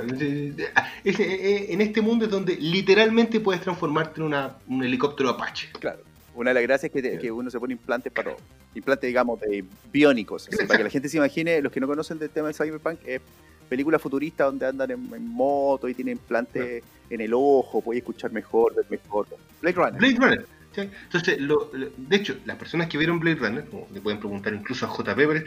En 1.03 1.81
este 1.81 2.01
mundo 2.01 2.25
es 2.25 2.31
donde 2.31 2.55
literalmente 2.55 3.39
puedes 3.39 3.61
transformarte 3.61 4.19
en 4.21 4.27
una- 4.27 4.55
un 4.67 4.83
helicóptero 4.83 5.29
Apache. 5.29 5.69
Claro. 5.79 5.99
Una 6.35 6.51
de 6.51 6.53
las 6.55 6.63
gracias 6.63 6.85
es 6.85 6.93
que, 6.93 7.01
te- 7.09 7.17
que 7.17 7.31
uno 7.31 7.49
se 7.49 7.59
pone 7.59 7.73
implantes 7.73 8.11
para 8.13 8.31
todo. 8.31 8.39
Implantes, 8.75 9.07
digamos, 9.07 9.39
de 9.41 9.65
biónicos. 9.91 10.47
así, 10.47 10.65
para 10.65 10.77
que 10.77 10.83
la 10.83 10.89
gente 10.89 11.09
se 11.09 11.17
imagine, 11.17 11.61
los 11.61 11.71
que 11.71 11.79
no 11.79 11.87
conocen 11.87 12.19
del 12.19 12.29
tema 12.29 12.47
de 12.49 12.53
Cyberpunk, 12.53 12.99
es 13.05 13.21
película 13.67 13.97
futurista 13.99 14.45
donde 14.45 14.65
andan 14.67 14.91
en, 14.91 15.13
en 15.13 15.27
moto 15.27 15.89
y 15.89 15.93
tienen 15.95 16.13
implantes 16.13 16.83
en 17.09 17.21
el 17.21 17.33
ojo, 17.33 17.81
puedes 17.81 18.01
escuchar 18.01 18.31
mejor, 18.31 18.75
ver 18.75 18.85
mejor. 18.89 19.27
Blade 19.61 19.75
Runner. 19.75 19.93
Blade 19.99 20.15
Runner. 20.15 20.45
Entonces, 20.83 21.39
lo- 21.39 21.69
lo- 21.73 21.89
de 21.97 22.15
hecho, 22.15 22.37
las 22.45 22.57
personas 22.57 22.87
que 22.87 22.97
vieron 22.97 23.19
Blade 23.19 23.37
Runner, 23.37 23.65
o 23.71 23.87
le 23.93 24.01
pueden 24.01 24.19
preguntar 24.19 24.53
incluso 24.53 24.85
a 24.85 24.89
J. 24.89 25.15
Pepper, 25.15 25.45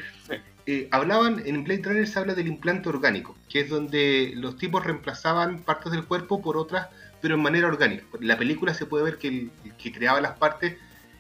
eh, 0.67 0.89
hablaban, 0.91 1.43
en 1.47 1.65
Blade 1.65 1.83
Runner 1.85 2.07
se 2.07 2.19
habla 2.19 2.35
del 2.35 2.47
implante 2.49 2.89
orgánico, 2.89 3.37
que 3.49 3.61
es 3.61 3.69
donde 3.69 4.33
los 4.37 4.57
tipos 4.57 4.85
reemplazaban 4.85 5.63
partes 5.63 5.93
del 5.93 6.05
cuerpo 6.05 6.41
por 6.43 6.57
otras, 6.57 6.89
pero 7.21 7.35
en 7.35 7.43
manera 7.43 7.69
orgánica. 7.69 8.05
En 8.21 8.29
la 8.29 8.39
película 8.39 8.73
se 8.75 8.87
puede 8.87 9.05
ver 9.05 9.19
que 9.19 9.29
el, 9.29 9.51
el 9.65 9.75
que 9.75 9.93
creaba 9.93 10.21
las 10.21 10.37
partes 10.39 10.77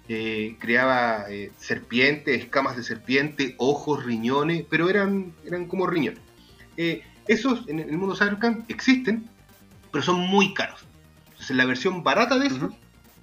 eh, 0.08 0.56
creaba 0.58 1.26
eh, 1.30 1.52
serpientes, 1.56 2.40
escamas 2.40 2.76
de 2.76 2.82
serpiente, 2.82 3.54
ojos, 3.58 4.04
riñones, 4.04 4.64
pero 4.68 4.88
eran, 4.90 5.32
eran 5.46 5.66
como 5.66 5.86
riñones. 5.86 6.20
Esos 7.28 7.68
en 7.68 7.78
el 7.78 7.96
mundo 7.96 8.16
cyberpunk 8.16 8.64
existen, 8.68 9.28
pero 9.92 10.02
son 10.02 10.18
muy 10.20 10.52
caros. 10.54 10.80
Entonces 11.30 11.56
la 11.56 11.64
versión 11.64 12.02
barata 12.02 12.38
de 12.38 12.46
eso. 12.48 12.74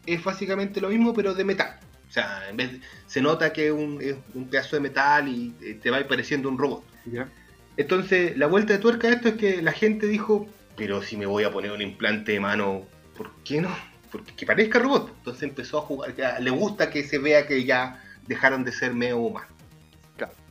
Es 0.08 0.24
básicamente 0.24 0.82
lo 0.82 0.90
mismo, 0.90 1.14
pero 1.14 1.34
de 1.36 1.44
metal. 1.44 1.80
O 2.08 2.12
sea, 2.12 2.50
en 2.50 2.58
vez 2.58 2.72
de- 2.72 2.82
se 3.06 3.22
nota 3.22 3.52
que 3.54 3.68
es 3.68 3.72
un, 3.74 4.00
es 4.02 4.16
un 4.34 4.48
pedazo 4.50 4.76
de 4.78 4.82
metal 4.82 5.28
y 5.28 5.54
eh, 5.62 5.78
te 5.82 5.92
va 5.92 6.00
pareciendo 6.08 6.50
un 6.50 6.58
robot. 6.58 6.84
Ya. 7.06 7.30
Entonces, 7.76 8.36
la 8.38 8.48
vuelta 8.48 8.74
de 8.74 8.80
tuerca 8.80 9.08
a 9.08 9.12
esto 9.12 9.28
es 9.30 9.36
que 9.36 9.62
la 9.62 9.72
gente 9.72 10.08
dijo, 10.08 10.48
pero 10.76 11.02
si 11.04 11.16
me 11.18 11.26
voy 11.26 11.44
a 11.44 11.52
poner 11.52 11.72
un 11.72 11.82
implante 11.82 12.32
de 12.32 12.40
mano, 12.40 12.84
¿por 13.16 13.32
qué 13.44 13.62
no? 13.62 13.70
Porque 14.12 14.34
que 14.36 14.46
parezca 14.46 14.80
robot. 14.80 15.14
Entonces 15.18 15.44
empezó 15.44 15.80
a 15.80 15.82
jugar, 15.82 16.16
ya, 16.16 16.40
le 16.40 16.50
gusta 16.50 16.90
que 16.90 17.04
se 17.04 17.20
vea 17.20 17.46
que 17.46 17.66
ya 17.66 18.02
dejaron 18.26 18.64
de 18.64 18.72
ser 18.72 18.94
medio 18.94 19.18
humanos. 19.18 19.52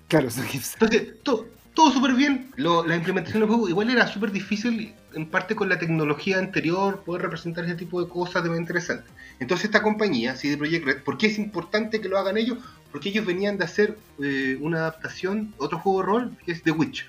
Claro, 0.09 0.29
que- 0.29 0.59
Entonces, 0.75 1.15
todo, 1.25 1.49
todo 1.77 1.93
súper 1.93 2.15
bien. 2.15 2.51
Lo- 2.57 2.85
la 2.85 2.97
implementación 2.97 3.41
del 3.43 3.49
juego 3.51 3.69
igual 3.69 3.91
era 3.91 4.09
súper 4.09 4.33
difícil, 4.33 4.95
en 5.15 5.27
parte 5.31 5.55
con 5.55 5.69
la 5.69 5.79
tecnología 5.79 6.39
anterior, 6.39 7.03
poder 7.05 7.23
representar 7.23 7.65
ese 7.67 7.77
tipo 7.77 8.03
de 8.03 8.09
cosas 8.09 8.43
de 8.43 8.49
manera 8.49 8.63
interesante. 8.63 9.09
Entonces 9.39 9.67
esta 9.67 9.83
compañía, 9.83 10.35
CD 10.35 10.57
Projekt 10.57 10.85
Red, 10.87 11.03
¿por 11.05 11.19
qué 11.19 11.27
es 11.29 11.39
importante 11.39 12.01
que 12.01 12.09
lo 12.09 12.19
hagan 12.19 12.37
ellos? 12.39 12.59
Porque 12.91 13.11
ellos 13.11 13.25
venían 13.27 13.59
de 13.59 13.65
hacer 13.67 13.97
eh, 14.21 14.59
una 14.61 14.79
adaptación, 14.79 15.55
otro 15.59 15.79
juego 15.79 16.01
de 16.01 16.07
rol, 16.07 16.37
que 16.45 16.53
es 16.53 16.63
The 16.63 16.73
Witcher. 16.73 17.07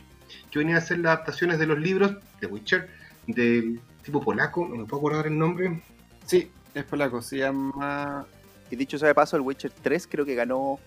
Que 0.52 0.60
venían 0.60 0.76
a 0.76 0.80
hacer 0.82 1.00
las 1.00 1.14
adaptaciones 1.16 1.58
de 1.60 1.66
los 1.66 1.80
libros 1.80 2.18
The 2.42 2.48
Witcher, 2.48 2.90
del 3.26 3.80
tipo 4.04 4.22
polaco, 4.22 4.68
no 4.68 4.76
me 4.76 4.86
puedo 4.86 5.00
acordar 5.00 5.28
el 5.28 5.38
nombre. 5.38 5.82
Sí, 6.26 6.52
es 6.76 6.84
polaco, 6.84 7.22
se 7.22 7.38
llama... 7.38 8.26
Y 8.70 8.76
dicho 8.76 8.98
sea 8.98 9.08
de 9.08 9.16
paso, 9.16 9.38
el 9.38 9.42
Witcher 9.44 9.72
3 9.82 10.08
creo 10.12 10.26
que 10.26 10.36
ganó 10.36 10.78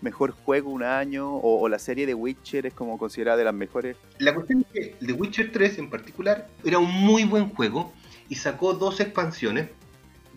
mejor 0.00 0.30
juego 0.32 0.70
un 0.70 0.82
año, 0.82 1.28
o, 1.34 1.60
o 1.60 1.68
la 1.68 1.78
serie 1.78 2.06
de 2.06 2.14
Witcher 2.14 2.66
es 2.66 2.74
como 2.74 2.98
considerada 2.98 3.36
de 3.38 3.44
las 3.44 3.54
mejores. 3.54 3.96
La 4.18 4.34
cuestión 4.34 4.64
es 4.72 4.72
que 4.98 5.06
The 5.06 5.12
Witcher 5.12 5.50
3 5.52 5.78
en 5.78 5.90
particular 5.90 6.48
era 6.64 6.78
un 6.78 6.90
muy 6.92 7.24
buen 7.24 7.48
juego 7.50 7.92
y 8.28 8.36
sacó 8.36 8.74
dos 8.74 9.00
expansiones, 9.00 9.68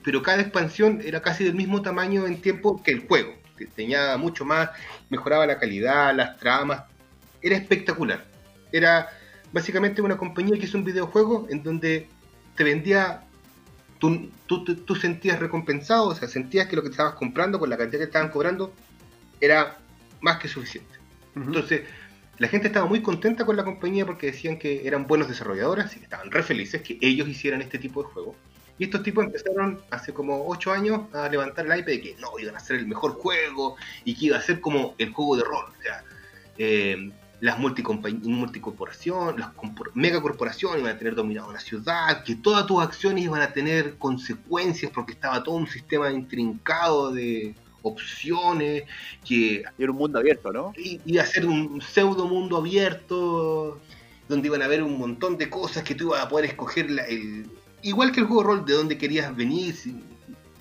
pero 0.03 0.21
cada 0.23 0.41
expansión 0.41 1.01
era 1.03 1.21
casi 1.21 1.43
del 1.43 1.53
mismo 1.55 1.81
tamaño 1.81 2.25
en 2.25 2.41
tiempo 2.41 2.81
que 2.81 2.91
el 2.91 3.07
juego. 3.07 3.33
Tenía 3.75 4.17
mucho 4.17 4.43
más, 4.43 4.71
mejoraba 5.11 5.45
la 5.45 5.59
calidad, 5.59 6.15
las 6.15 6.37
tramas, 6.37 6.83
era 7.43 7.55
espectacular. 7.55 8.25
Era 8.71 9.09
básicamente 9.53 10.01
una 10.01 10.17
compañía 10.17 10.57
que 10.57 10.65
hizo 10.65 10.79
un 10.79 10.83
videojuego 10.83 11.45
en 11.51 11.61
donde 11.61 12.07
te 12.55 12.63
vendía, 12.63 13.23
tú, 13.99 14.31
tú- 14.47 14.63
tú 14.65 14.95
sentías 14.95 15.39
recompensado, 15.39 16.07
o 16.07 16.15
sea, 16.15 16.27
sentías 16.27 16.67
que 16.67 16.75
lo 16.75 16.81
que 16.81 16.89
estabas 16.89 17.13
comprando 17.13 17.59
con 17.59 17.69
la 17.69 17.77
cantidad 17.77 17.99
que 17.99 18.05
estaban 18.05 18.29
cobrando 18.29 18.73
era 19.41 19.77
más 20.21 20.37
que 20.37 20.47
suficiente. 20.47 20.93
Entonces, 21.35 21.81
la 22.37 22.47
gente 22.47 22.67
estaba 22.67 22.85
muy 22.85 23.01
contenta 23.01 23.45
con 23.45 23.57
la 23.57 23.63
compañía 23.63 24.05
porque 24.05 24.27
decían 24.27 24.57
que 24.57 24.87
eran 24.87 25.05
buenos 25.07 25.27
desarrolladores 25.27 25.93
y 25.95 25.97
que 25.97 26.05
estaban 26.05 26.31
re 26.31 26.43
felices 26.43 26.81
que 26.81 26.97
ellos 27.01 27.27
hicieran 27.27 27.61
este 27.61 27.77
tipo 27.77 28.01
de 28.03 28.09
juego. 28.09 28.35
Y 28.77 28.85
estos 28.85 29.03
tipos 29.03 29.25
empezaron 29.25 29.79
hace 29.91 30.13
como 30.13 30.47
8 30.47 30.71
años 30.71 31.01
a 31.13 31.29
levantar 31.29 31.65
el 31.65 31.73
hype 31.73 31.91
de 31.91 32.01
que 32.01 32.15
no, 32.19 32.29
iban 32.39 32.55
a 32.55 32.59
ser 32.59 32.77
el 32.77 32.87
mejor 32.87 33.13
juego 33.13 33.75
y 34.05 34.15
que 34.15 34.25
iba 34.27 34.37
a 34.37 34.41
ser 34.41 34.59
como 34.59 34.95
el 34.97 35.11
juego 35.11 35.37
de 35.37 35.43
rol. 35.43 35.65
O 35.77 35.81
sea, 35.83 36.03
eh, 36.57 37.11
las 37.41 37.59
multicorporaciones, 37.59 39.39
las 39.39 39.51
megacorporaciones 39.93 40.79
iban 40.79 40.95
a 40.95 40.97
tener 40.97 41.15
dominado 41.15 41.51
la 41.51 41.59
ciudad, 41.59 42.23
que 42.23 42.35
todas 42.35 42.65
tus 42.65 42.81
acciones 42.81 43.23
iban 43.23 43.41
a 43.41 43.51
tener 43.51 43.97
consecuencias 43.97 44.91
porque 44.91 45.13
estaba 45.13 45.43
todo 45.43 45.55
un 45.55 45.67
sistema 45.67 46.11
intrincado 46.11 47.11
de 47.11 47.55
opciones, 47.81 48.83
que 49.27 49.63
Y 49.77 49.83
era 49.83 49.91
un 49.91 49.97
mundo 49.97 50.19
abierto, 50.19 50.51
¿no? 50.51 50.73
iba 50.75 51.23
a 51.23 51.25
ser 51.25 51.45
un 51.45 51.81
pseudo 51.81 52.27
mundo 52.27 52.57
abierto 52.57 53.79
donde 54.27 54.47
iban 54.47 54.61
a 54.61 54.65
haber 54.65 54.81
un 54.83 54.97
montón 54.97 55.37
de 55.37 55.49
cosas 55.49 55.83
que 55.83 55.95
tú 55.95 56.05
ibas 56.05 56.21
a 56.23 56.29
poder 56.29 56.45
escoger 56.45 56.89
la- 56.89 57.03
el, 57.05 57.49
igual 57.81 58.11
que 58.11 58.21
el 58.21 58.27
juego 58.27 58.41
de 58.43 58.47
rol 58.47 58.65
de 58.65 58.73
dónde 58.73 58.97
querías 58.97 59.35
venir 59.35 59.75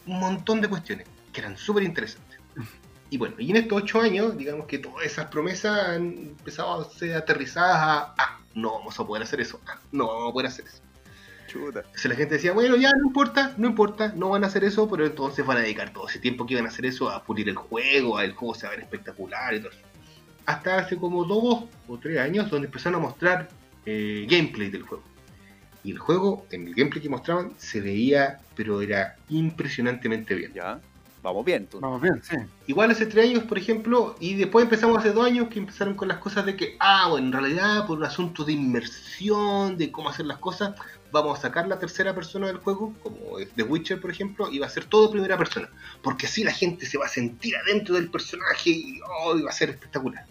un 0.07 0.19
montón 0.19 0.61
de 0.61 0.69
cuestiones 0.69 1.07
que 1.33 1.41
eran 1.41 1.57
súper 1.57 1.85
interesantes 1.85 2.39
y 3.11 3.19
bueno 3.19 3.37
y 3.39 3.51
en 3.51 3.57
estos 3.57 3.83
ocho 3.83 4.01
años 4.01 4.37
digamos 4.37 4.67
que 4.67 4.79
todas 4.79 5.05
esas 5.07 5.27
promesas 5.27 5.89
han 5.91 6.07
empezado 6.13 6.81
a 6.81 6.91
ser 6.91 7.15
aterrizadas 7.15 7.77
a 7.77 8.15
ah, 8.19 8.41
no 8.55 8.73
vamos 8.79 8.99
a 8.99 9.07
poder 9.07 9.23
hacer 9.23 9.41
eso 9.41 9.61
ah, 9.67 9.79
no 9.93 10.09
vamos 10.09 10.31
a 10.31 10.33
poder 10.33 10.47
hacer 10.49 10.65
eso 10.67 10.81
Chuta. 11.51 11.81
entonces 11.81 12.05
la 12.05 12.15
gente 12.15 12.35
decía, 12.35 12.53
bueno, 12.53 12.77
ya 12.77 12.93
no 12.93 13.07
importa, 13.07 13.55
no 13.57 13.67
importa, 13.67 14.13
no 14.15 14.31
van 14.31 14.45
a 14.45 14.47
hacer 14.47 14.63
eso, 14.63 14.89
pero 14.89 15.05
entonces 15.05 15.45
van 15.45 15.57
a 15.57 15.61
dedicar 15.61 15.93
todo 15.93 16.09
ese 16.09 16.21
tiempo 16.21 16.47
que 16.47 16.55
iban 16.55 16.67
a 16.67 16.69
hacer 16.69 16.87
eso 16.87 17.11
a 17.11 17.25
pulir 17.25 17.49
el 17.49 17.57
juego, 17.57 18.19
a 18.19 18.25
el 18.25 18.33
juego 18.33 18.55
se 18.55 18.67
va 18.67 18.73
a 18.73 18.77
ver 18.77 18.85
espectacular 18.85 19.55
y 19.55 19.59
todo 19.59 19.71
eso. 19.71 19.81
Hasta 20.47 20.79
hace 20.79 20.97
como 20.97 21.25
dos 21.25 21.65
o 21.89 21.99
tres 21.99 22.19
años 22.19 22.51
donde 22.51 22.67
empezaron 22.67 23.01
a 23.01 23.03
mostrar 23.03 23.49
eh, 23.85 24.27
gameplay 24.31 24.71
del 24.71 24.83
juego. 24.83 25.03
Y 25.83 25.93
el 25.93 25.99
juego, 25.99 26.47
en 26.51 26.69
el 26.69 26.75
gameplay 26.75 27.03
que 27.03 27.09
mostraban, 27.09 27.53
se 27.57 27.81
veía, 27.81 28.41
pero 28.55 28.83
era 28.83 29.17
impresionantemente 29.29 30.35
bien. 30.35 30.53
Ya. 30.53 30.81
Vamos 31.23 31.45
bien. 31.45 31.63
entonces. 31.63 31.81
Vamos 31.83 32.03
bien, 32.03 32.21
sí. 32.23 32.37
Igual 32.67 32.91
hace 32.91 33.07
tres 33.07 33.29
años, 33.29 33.45
por 33.45 33.59
ejemplo, 33.59 34.17
y 34.21 34.35
después 34.35 34.65
empezamos 34.65 34.99
hace 34.99 35.13
dos 35.13 35.27
años 35.27 35.49
que 35.49 35.59
empezaron 35.59 35.95
con 35.95 36.09
las 36.09 36.19
cosas 36.19 36.47
de 36.47 36.57
que, 36.57 36.77
ah, 36.81 37.09
bueno, 37.11 37.27
en 37.27 37.33
realidad 37.33 37.87
por 37.87 37.99
un 37.99 38.05
asunto 38.05 38.45
de 38.45 38.53
inmersión, 38.53 39.77
de 39.77 39.91
cómo 39.91 40.09
hacer 40.11 40.27
las 40.27 40.39
cosas, 40.39 40.75
vamos 41.13 41.39
a 41.39 41.43
sacar 41.43 41.69
la 41.69 41.79
tercera 41.79 42.15
persona 42.15 42.47
del 42.47 42.59
juego, 42.59 42.95
como 43.03 43.39
es 43.39 43.51
The 43.51 43.63
Witcher, 43.63 44.01
por 44.01 44.11
ejemplo, 44.11 44.51
y 44.51 44.59
va 44.59 44.67
a 44.67 44.71
ser 44.71 44.85
todo 44.85 45.11
primera 45.11 45.37
persona. 45.37 45.69
Porque 46.03 46.27
así 46.27 46.45
la 46.45 46.53
gente 46.53 46.87
se 46.87 46.99
va 46.99 47.07
a 47.07 47.09
sentir 47.09 47.57
adentro 47.57 47.95
del 47.95 48.11
personaje 48.11 48.71
y, 48.71 49.01
oh, 49.25 49.37
y 49.37 49.43
va 49.43 49.51
a 49.51 49.53
ser 49.53 49.71
espectacular. 49.71 50.25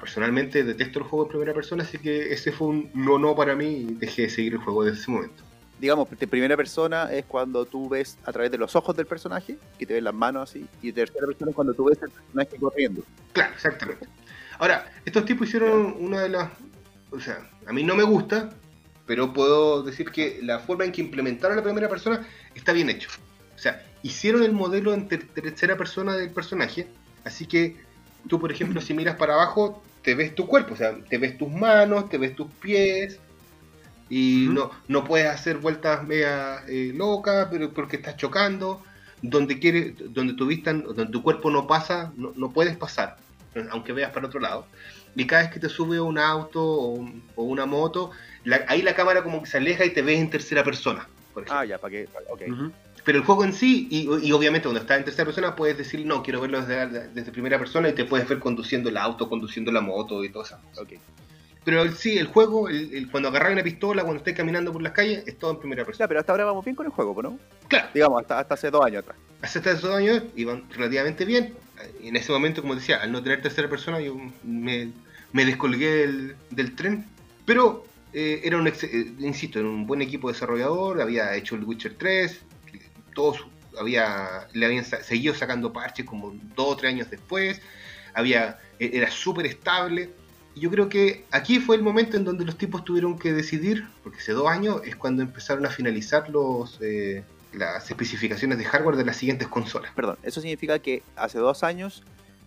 Personalmente 0.00 0.64
detesto 0.64 0.98
el 0.98 1.04
juego 1.04 1.26
en 1.26 1.30
primera 1.30 1.54
persona, 1.54 1.84
así 1.84 1.96
que 1.96 2.32
ese 2.32 2.50
fue 2.50 2.68
un 2.68 2.90
no 2.92 3.18
no 3.18 3.36
para 3.36 3.54
mí 3.54 3.66
y 3.66 3.94
dejé 3.94 4.22
de 4.22 4.30
seguir 4.30 4.54
el 4.54 4.58
juego 4.58 4.82
desde 4.82 5.00
ese 5.00 5.10
momento. 5.12 5.44
Digamos, 5.78 6.08
de 6.10 6.26
primera 6.26 6.56
persona 6.56 7.12
es 7.12 7.24
cuando 7.24 7.64
tú 7.66 7.88
ves 7.88 8.18
a 8.24 8.32
través 8.32 8.50
de 8.50 8.58
los 8.58 8.74
ojos 8.74 8.96
del 8.96 9.06
personaje, 9.06 9.58
que 9.78 9.86
te 9.86 9.94
ven 9.94 10.02
las 10.02 10.14
manos 10.14 10.50
así, 10.50 10.66
y 10.80 10.90
de 10.90 11.04
tercera 11.04 11.26
persona 11.26 11.50
es 11.50 11.54
cuando 11.54 11.74
tú 11.74 11.84
ves 11.84 12.02
el 12.02 12.10
personaje 12.10 12.56
corriendo. 12.56 13.02
Claro, 13.32 13.54
exactamente. 13.54 14.08
Ahora, 14.58 14.90
estos 15.04 15.24
tipos 15.24 15.46
hicieron 15.46 15.94
una 16.00 16.22
de 16.22 16.28
las... 16.30 16.50
O 17.12 17.20
sea, 17.20 17.48
a 17.66 17.72
mí 17.72 17.84
no 17.84 17.94
me 17.94 18.02
gusta, 18.02 18.50
pero 19.06 19.32
puedo 19.32 19.82
decir 19.82 20.10
que 20.10 20.40
la 20.42 20.58
forma 20.58 20.84
en 20.84 20.92
que 20.92 21.00
implementaron 21.00 21.56
la 21.56 21.62
primera 21.62 21.88
persona 21.88 22.26
está 22.54 22.72
bien 22.72 22.90
hecho. 22.90 23.08
O 23.54 23.58
sea, 23.58 23.84
hicieron 24.02 24.42
el 24.42 24.52
modelo 24.52 24.94
en 24.94 25.08
ter- 25.08 25.26
tercera 25.28 25.76
persona 25.76 26.16
del 26.16 26.30
personaje, 26.30 26.88
así 27.24 27.46
que 27.46 27.76
tú, 28.28 28.40
por 28.40 28.50
ejemplo, 28.52 28.80
si 28.80 28.94
miras 28.94 29.16
para 29.16 29.34
abajo, 29.34 29.82
te 30.02 30.14
ves 30.14 30.34
tu 30.34 30.46
cuerpo, 30.46 30.74
o 30.74 30.76
sea, 30.76 30.96
te 31.08 31.18
ves 31.18 31.38
tus 31.38 31.50
manos, 31.50 32.08
te 32.08 32.18
ves 32.18 32.34
tus 32.34 32.50
pies, 32.50 33.18
y 34.10 34.48
no, 34.50 34.70
no 34.88 35.04
puedes 35.04 35.26
hacer 35.28 35.56
vueltas 35.56 36.06
media 36.06 36.64
eh, 36.68 36.92
locas, 36.94 37.48
pero 37.50 37.72
porque 37.72 37.96
estás 37.96 38.16
chocando. 38.16 38.82
Donde 39.22 39.58
quiere, 39.60 39.94
donde 40.10 40.34
tu 40.34 40.46
vista, 40.46 40.72
donde 40.72 41.06
tu 41.06 41.22
cuerpo 41.22 41.48
no 41.50 41.66
pasa, 41.66 42.12
no, 42.16 42.32
no 42.34 42.50
puedes 42.50 42.76
pasar, 42.76 43.16
aunque 43.70 43.92
veas 43.92 44.10
para 44.10 44.26
otro 44.26 44.40
lado. 44.40 44.66
Y 45.14 45.26
cada 45.26 45.42
vez 45.42 45.52
que 45.52 45.60
te 45.60 45.68
sube 45.68 46.00
un 46.00 46.18
auto 46.18 46.60
o 46.62 47.42
una 47.42 47.64
moto, 47.64 48.10
la- 48.44 48.64
ahí 48.68 48.82
la 48.82 48.94
cámara 48.94 49.22
como 49.22 49.42
que 49.42 49.48
se 49.50 49.58
aleja 49.58 49.84
y 49.84 49.90
te 49.90 50.02
ves 50.02 50.18
en 50.18 50.30
tercera 50.30 50.62
persona. 50.64 51.06
por. 51.34 51.44
Ah, 51.48 51.64
ya, 51.64 51.78
para 51.78 51.90
que. 51.90 52.08
Ok. 52.28 52.42
Ujú. 52.48 52.72
Pero 53.04 53.18
el 53.18 53.24
juego 53.24 53.42
en 53.44 53.52
sí, 53.52 53.88
y, 53.90 54.02
y 54.26 54.30
obviamente 54.32 54.64
cuando 54.68 54.80
estás 54.80 54.98
en 54.98 55.04
tercera 55.04 55.24
persona, 55.24 55.56
puedes 55.56 55.76
decir, 55.76 56.06
no, 56.06 56.22
quiero 56.22 56.40
verlo 56.40 56.60
desde, 56.64 57.08
desde 57.08 57.32
primera 57.32 57.58
persona 57.58 57.88
y 57.88 57.94
te 57.94 58.04
puedes 58.04 58.28
ver 58.28 58.38
conduciendo 58.38 58.88
el 58.90 58.96
auto, 58.96 59.28
conduciendo 59.28 59.72
la 59.72 59.80
moto 59.80 60.22
y 60.24 60.28
todo 60.30 60.44
eso. 60.44 60.56
ok. 60.80 60.92
Pero 61.64 61.82
el- 61.82 61.94
sí, 61.94 62.18
el 62.18 62.26
juego, 62.26 62.68
el- 62.68 62.92
el- 62.94 63.10
cuando 63.10 63.28
agarras 63.28 63.52
una 63.52 63.62
pistola, 63.62 64.02
cuando 64.02 64.18
estés 64.18 64.36
caminando 64.36 64.72
por 64.72 64.82
las 64.82 64.92
calles, 64.92 65.24
es 65.26 65.38
todo 65.38 65.52
en 65.52 65.58
primera 65.58 65.84
persona. 65.84 65.98
sea, 65.98 66.08
pero 66.08 66.20
hasta 66.20 66.32
ahora 66.32 66.44
vamos 66.44 66.64
bien 66.64 66.74
con 66.76 66.86
el 66.86 66.92
juego, 66.92 67.20
¿no? 67.22 67.38
Claro, 67.68 67.88
Digamos, 67.94 68.20
hasta, 68.20 68.38
hasta 68.40 68.54
hace 68.54 68.70
dos 68.70 68.84
años 68.84 69.02
atrás. 69.04 69.16
hace 69.42 69.58
hasta 69.60 69.70
esos 69.72 69.94
años 69.94 70.22
iban 70.36 70.64
relativamente 70.70 71.24
bien. 71.24 71.54
En 72.02 72.14
ese 72.16 72.30
momento, 72.32 72.62
como 72.62 72.74
decía, 72.76 72.98
al 73.02 73.10
no 73.12 73.22
tener 73.22 73.42
tercera 73.42 73.68
persona, 73.68 74.00
yo 74.00 74.16
me, 74.44 74.90
me 75.32 75.44
descolgué 75.44 75.88
del, 76.06 76.36
del 76.50 76.76
tren. 76.76 77.06
Pero 77.46 77.84
eh, 78.12 78.40
era 78.44 78.56
un, 78.58 78.66
ex- 78.66 78.84
eh, 78.84 79.12
insisto, 79.20 79.58
era 79.58 79.68
un 79.68 79.86
buen 79.86 80.02
equipo 80.02 80.28
desarrollador, 80.28 81.00
había 81.00 81.34
hecho 81.36 81.54
el 81.54 81.64
Witcher 81.64 81.94
3, 81.98 82.40
todos 83.14 83.46
había, 83.78 84.48
le 84.52 84.66
habían 84.66 84.84
seguido 84.84 85.34
sacando 85.34 85.72
parches 85.72 86.04
como 86.06 86.32
dos 86.54 86.66
o 86.68 86.76
tres 86.76 86.92
años 86.92 87.10
después, 87.10 87.60
había, 88.14 88.58
e- 88.78 88.90
era 88.94 89.10
súper 89.10 89.46
estable. 89.46 90.10
Yo 90.54 90.70
creo 90.70 90.88
que 90.90 91.24
aquí 91.30 91.58
fue 91.60 91.76
el 91.76 91.82
momento 91.82 92.18
en 92.18 92.24
donde 92.24 92.44
los 92.44 92.58
tipos 92.58 92.84
tuvieron 92.84 93.18
que 93.18 93.32
decidir, 93.32 93.86
porque 94.02 94.18
hace 94.18 94.32
dos 94.32 94.46
años 94.48 94.82
es 94.84 94.94
cuando 94.96 95.22
empezaron 95.22 95.64
a 95.64 95.70
finalizar 95.70 96.28
los, 96.28 96.78
eh, 96.82 97.24
las 97.54 97.90
especificaciones 97.90 98.58
de 98.58 98.64
hardware 98.64 98.96
de 98.96 99.04
las 99.06 99.16
siguientes 99.16 99.48
consolas. 99.48 99.90
Perdón, 99.94 100.18
eso 100.22 100.42
significa 100.42 100.78
que 100.78 101.02
hace 101.16 101.38
dos 101.38 101.62
años 101.62 102.02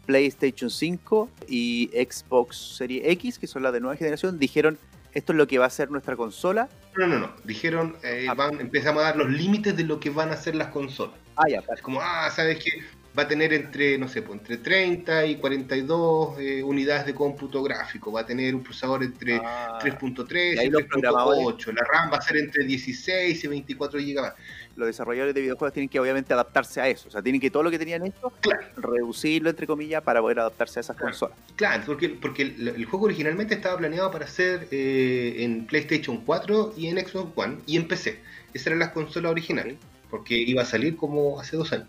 PlayStation 0.06 0.70
5 0.70 1.30
y 1.48 1.90
Xbox 1.94 2.76
Series 2.78 3.02
X, 3.08 3.40
que 3.40 3.48
son 3.48 3.64
las 3.64 3.74
de 3.74 3.80
nueva 3.80 3.96
generación, 3.96 4.38
dijeron 4.38 4.78
esto 5.16 5.32
es 5.32 5.38
lo 5.38 5.48
que 5.48 5.58
va 5.58 5.66
a 5.66 5.70
ser 5.70 5.90
nuestra 5.90 6.16
consola. 6.16 6.70
No, 6.96 7.08
no, 7.08 7.18
no. 7.20 7.32
Dijeron, 7.46 7.96
eh, 8.04 8.28
Ah. 8.30 8.34
van, 8.36 8.60
empezamos 8.62 9.02
a 9.02 9.08
dar 9.08 9.18
los 9.18 9.30
límites 9.30 9.76
de 9.76 9.84
lo 9.86 10.00
que 10.00 10.10
van 10.12 10.30
a 10.30 10.38
ser 10.38 10.56
las 10.56 10.68
consolas. 10.68 11.16
Ah, 11.38 11.48
ya, 11.50 11.64
Es 11.74 11.82
como, 11.82 12.00
ah, 12.02 12.30
¿sabes 12.36 12.60
qué? 12.64 12.72
Va 13.18 13.24
a 13.24 13.28
tener 13.30 13.54
entre, 13.54 13.98
no 13.98 14.10
sé, 14.10 14.22
pues, 14.22 14.38
entre 14.40 14.58
30 14.58 15.26
y 15.26 15.38
42 15.38 16.38
eh, 16.38 16.62
unidades 16.64 17.06
de 17.06 17.16
cómputo 17.16 17.64
gráfico. 17.64 18.12
Va 18.12 18.22
a 18.22 18.26
tener 18.26 18.54
un 18.54 18.62
procesador 18.62 19.04
entre 19.04 19.38
Ah, 19.42 19.80
3.3 19.82 20.62
y 20.62 20.66
y 20.66 20.70
los 20.70 20.82
3.8. 20.84 21.72
La 21.72 21.82
RAM 21.90 22.12
va 22.12 22.18
a 22.18 22.22
ser 22.22 22.36
entre 22.38 22.66
16 22.66 23.42
y 23.42 23.48
24 23.48 24.00
GB. 24.00 24.34
Los 24.76 24.88
desarrolladores 24.88 25.34
de 25.34 25.42
videojuegos 25.42 25.74
tienen 25.74 25.90
que 25.90 26.00
obviamente 26.00 26.34
adaptarse 26.34 26.82
a 26.82 26.88
eso. 26.90 27.08
O 27.08 27.12
sea, 27.12 27.22
tienen 27.22 27.40
que 27.40 27.50
todo 27.50 27.64
lo 27.64 27.72
que 27.72 27.80
tenían 27.80 28.06
hecho, 28.06 28.32
Claro. 28.42 28.66
reducirlo, 28.78 29.50
entre 29.50 29.66
comillas, 29.68 30.02
para 30.04 30.22
poder 30.22 30.40
adaptarse 30.40 30.80
a 30.80 30.82
esas 30.82 30.96
Claro. 30.96 31.12
consolas. 31.12 31.38
Claro, 31.56 31.84
porque, 31.86 32.10
porque 32.10 32.42
el, 32.44 32.68
el 32.68 32.86
juego 32.86 33.06
originalmente 33.06 33.54
estaba 33.56 33.78
planeado 33.78 34.12
para 34.12 34.28
ser 34.28 34.68
eh, 34.72 35.36
en 35.40 35.66
PlayStation 35.66 36.18
4 36.26 36.74
y 36.78 36.88
en 36.88 36.98
Xbox 37.00 37.32
One 37.36 37.58
y 37.66 37.78
en 37.78 37.88
PC. 37.88 38.20
Esas 38.54 38.68
eran 38.68 38.80
las 38.80 38.90
consolas 38.92 39.32
originales, 39.32 39.78
porque 40.10 40.36
iba 40.36 40.62
a 40.62 40.66
salir 40.66 40.96
como 40.98 41.40
hace 41.40 41.58
dos 41.58 41.72
años. 41.74 41.88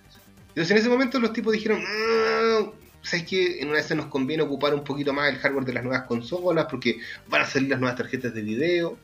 Entonces 0.48 0.70
en 0.70 0.76
ese 0.78 0.88
momento 0.88 1.18
los 1.20 1.32
tipos 1.32 1.52
dijeron, 1.52 1.82
"Ah, 1.86 2.70
¿sabes 3.02 3.26
qué? 3.26 3.60
En 3.60 3.68
una 3.68 3.76
vez 3.76 3.94
nos 3.94 4.06
conviene 4.06 4.42
ocupar 4.42 4.74
un 4.74 4.82
poquito 4.82 5.12
más 5.12 5.28
el 5.32 5.38
hardware 5.38 5.64
de 5.64 5.72
las 5.74 5.84
nuevas 5.84 6.06
consolas 6.06 6.66
porque 6.70 6.98
van 7.28 7.42
a 7.42 7.46
salir 7.46 7.68
las 7.70 7.78
nuevas 7.78 7.96
tarjetas 7.96 8.32
de 8.34 8.42
video. 8.42 8.96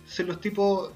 Entonces 0.00 0.26
los 0.26 0.40
tipos 0.40 0.92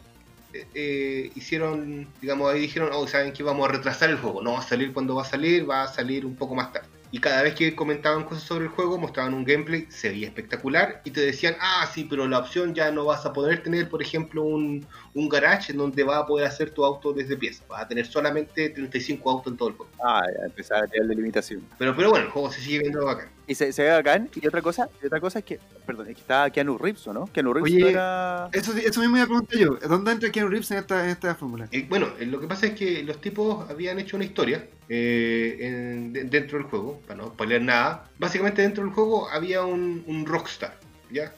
eh, 0.74 1.30
hicieron, 1.34 2.08
digamos, 2.20 2.52
ahí 2.52 2.60
dijeron, 2.60 2.90
oh, 2.92 3.06
¿saben 3.06 3.32
qué? 3.32 3.42
Vamos 3.42 3.68
a 3.68 3.72
retrasar 3.72 4.10
el 4.10 4.18
juego. 4.18 4.42
No 4.42 4.52
va 4.52 4.60
a 4.60 4.62
salir 4.62 4.92
cuando 4.92 5.14
va 5.14 5.22
a 5.22 5.26
salir, 5.26 5.68
va 5.68 5.84
a 5.84 5.88
salir 5.88 6.26
un 6.26 6.36
poco 6.36 6.54
más 6.54 6.72
tarde. 6.72 6.88
y 7.10 7.18
cada 7.18 7.42
vez 7.42 7.54
que 7.54 7.74
comentaban 7.76 8.24
cosas 8.24 8.44
sobre 8.44 8.64
el 8.64 8.70
juego, 8.70 8.96
mostraban 8.98 9.34
un 9.34 9.44
gameplay, 9.44 9.86
se 9.90 10.08
veía 10.08 10.28
espectacular 10.28 11.02
y 11.04 11.10
te 11.10 11.20
decían, 11.20 11.56
ah, 11.60 11.86
sí, 11.92 12.06
pero 12.08 12.26
la 12.26 12.38
opción 12.38 12.74
ya 12.74 12.90
no 12.90 13.04
vas 13.04 13.26
a 13.26 13.34
poder 13.34 13.62
tener, 13.62 13.90
por 13.90 14.02
ejemplo, 14.02 14.42
un, 14.42 14.86
un 15.14 15.28
garage 15.28 15.72
en 15.72 15.78
donde 15.78 16.02
vas 16.05 16.18
a 16.22 16.26
poder 16.26 16.47
hacer 16.47 16.70
tu 16.70 16.84
auto 16.84 17.12
desde 17.12 17.36
pieza. 17.36 17.62
Vas 17.68 17.82
a 17.82 17.89
tener 17.89 18.06
solamente 18.06 18.70
35 18.70 19.30
autos 19.30 19.52
en 19.52 19.59
todo 19.59 19.68
el 19.68 19.74
juego. 19.74 19.93
Ah, 20.02 20.22
ya 20.39 20.47
empezaba 20.47 20.82
a 20.84 20.86
tener 20.86 21.06
la 21.06 21.14
limitación. 21.14 21.62
Pero, 21.78 21.94
pero 21.94 22.09
bueno, 22.10 22.24
el 22.26 22.30
juego 22.30 22.51
se 22.51 22.60
sigue 22.62 22.78
viendo 22.78 23.05
bacán. 23.05 23.28
Y 23.47 23.55
se, 23.55 23.72
se 23.72 23.82
ve 23.82 23.90
bacán. 23.90 24.30
Y 24.40 24.47
otra 24.47 24.62
cosa, 24.62 24.89
y 25.02 25.06
otra 25.06 25.20
cosa 25.20 25.40
es 25.40 25.44
que, 25.44 25.59
perdón, 25.84 26.09
es 26.09 26.14
que 26.14 26.20
está 26.22 26.48
Keanu 26.48 26.78
Reeves, 26.78 27.06
¿o 27.09 27.12
¿no? 27.12 27.26
Keanu 27.26 27.52
Reeves 27.52 27.72
Oye, 27.74 27.90
era... 27.90 28.48
Eso, 28.52 28.72
eso 28.74 29.01
mismo 29.01 29.16
me 29.16 29.26
pregunté 29.26 29.59
yo. 29.59 29.76
¿Dónde 29.86 30.12
entra 30.12 30.30
Keanu 30.32 30.48
Reeves 30.48 30.70
en 30.70 30.78
esta, 30.78 31.05
en 31.05 31.10
esta 31.10 31.34
fórmula? 31.34 31.68
Eh, 31.72 31.84
bueno, 31.89 32.09
eh, 32.18 32.24
lo 32.24 32.40
que 32.40 32.47
pasa 32.47 32.66
es 32.68 32.72
que 32.74 33.02
los 33.02 33.20
tipos 33.20 33.68
habían 33.68 33.98
hecho 33.98 34.16
una 34.16 34.24
historia 34.24 34.66
eh, 34.89 35.56
en- 35.60 36.12
de- 36.14 36.24
dentro 36.24 36.56
del 36.56 36.66
juego, 36.68 37.01
para 37.06 37.20
no 37.20 37.28
spoiler 37.28 37.60
nada. 37.60 38.09
Básicamente 38.18 38.62
dentro 38.62 38.82
del 38.84 38.93
juego 38.94 39.28
había 39.28 39.62
un, 39.64 40.05
un 40.06 40.24
rockstar, 40.24 40.78
¿ya? 41.10 41.34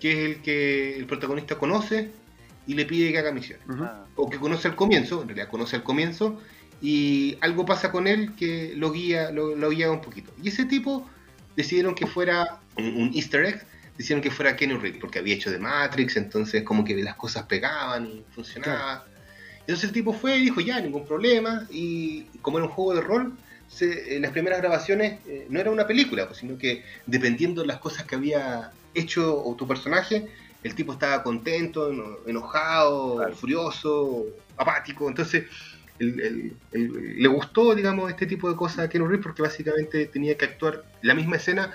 Que 0.00 0.12
es 0.12 0.18
el 0.36 0.42
que 0.42 0.96
el 0.98 1.06
protagonista 1.06 1.54
conoce 1.56 2.10
y 2.66 2.74
le 2.74 2.84
pide 2.86 3.12
que 3.12 3.18
haga 3.18 3.32
misiones. 3.32 3.66
Ah, 3.70 4.06
O 4.16 4.28
que 4.30 4.38
conoce 4.38 4.68
al 4.68 4.76
comienzo, 4.76 5.22
en 5.22 5.28
realidad 5.28 5.48
conoce 5.48 5.76
al 5.76 5.82
comienzo, 5.82 6.40
y 6.80 7.36
algo 7.40 7.64
pasa 7.64 7.90
con 7.90 8.06
él 8.06 8.34
que 8.36 8.72
lo 8.76 8.92
guía, 8.92 9.30
lo, 9.30 9.54
lo 9.56 9.70
guía 9.70 9.90
un 9.90 10.00
poquito. 10.00 10.32
Y 10.42 10.48
ese 10.48 10.64
tipo 10.64 11.08
decidieron 11.56 11.94
que 11.94 12.06
fuera 12.06 12.60
un, 12.76 12.84
un 12.96 13.10
easter 13.14 13.44
egg, 13.44 13.66
decidieron 13.96 14.22
que 14.22 14.30
fuera 14.30 14.56
Kenny 14.56 14.74
Reeves, 14.74 15.00
porque 15.00 15.18
había 15.20 15.34
hecho 15.34 15.50
de 15.50 15.58
Matrix, 15.58 16.16
entonces 16.16 16.62
como 16.64 16.84
que 16.84 16.94
las 16.96 17.14
cosas 17.16 17.44
pegaban 17.44 18.06
y 18.06 18.24
funcionaba. 18.34 19.06
Entonces 19.60 19.84
el 19.84 19.92
tipo 19.92 20.12
fue 20.12 20.36
y 20.36 20.42
dijo, 20.42 20.60
ya, 20.60 20.80
ningún 20.80 21.06
problema, 21.06 21.66
y 21.70 22.24
como 22.42 22.58
era 22.58 22.66
un 22.66 22.72
juego 22.72 22.94
de 22.94 23.00
rol, 23.00 23.32
se- 23.68 24.16
en 24.16 24.22
las 24.22 24.32
primeras 24.32 24.58
grabaciones 24.60 25.20
eh, 25.26 25.46
no 25.48 25.58
era 25.58 25.70
una 25.70 25.86
película, 25.86 26.26
pues, 26.26 26.38
sino 26.40 26.58
que 26.58 26.84
dependiendo 27.06 27.62
de 27.62 27.68
las 27.68 27.78
cosas 27.78 28.04
que 28.04 28.14
había 28.16 28.72
hecho 28.92 29.42
o 29.42 29.54
tu 29.54 29.66
personaje, 29.66 30.26
el 30.64 30.74
tipo 30.74 30.92
estaba 30.94 31.22
contento, 31.22 31.90
eno- 31.92 32.18
enojado, 32.26 33.16
Claro. 33.18 33.36
furioso, 33.36 34.24
apático, 34.56 35.08
entonces 35.08 35.44
el- 36.00 36.20
el- 36.20 36.56
el- 36.72 37.22
le 37.22 37.28
gustó, 37.28 37.74
digamos, 37.74 38.10
este 38.10 38.26
tipo 38.26 38.50
de 38.50 38.56
cosas 38.56 38.80
a 38.80 38.88
Keanu 38.88 39.06
Reeves 39.06 39.22
porque 39.22 39.42
básicamente 39.42 40.06
tenía 40.06 40.36
que 40.36 40.46
actuar 40.46 40.84
la 41.02 41.14
misma 41.14 41.36
escena 41.36 41.72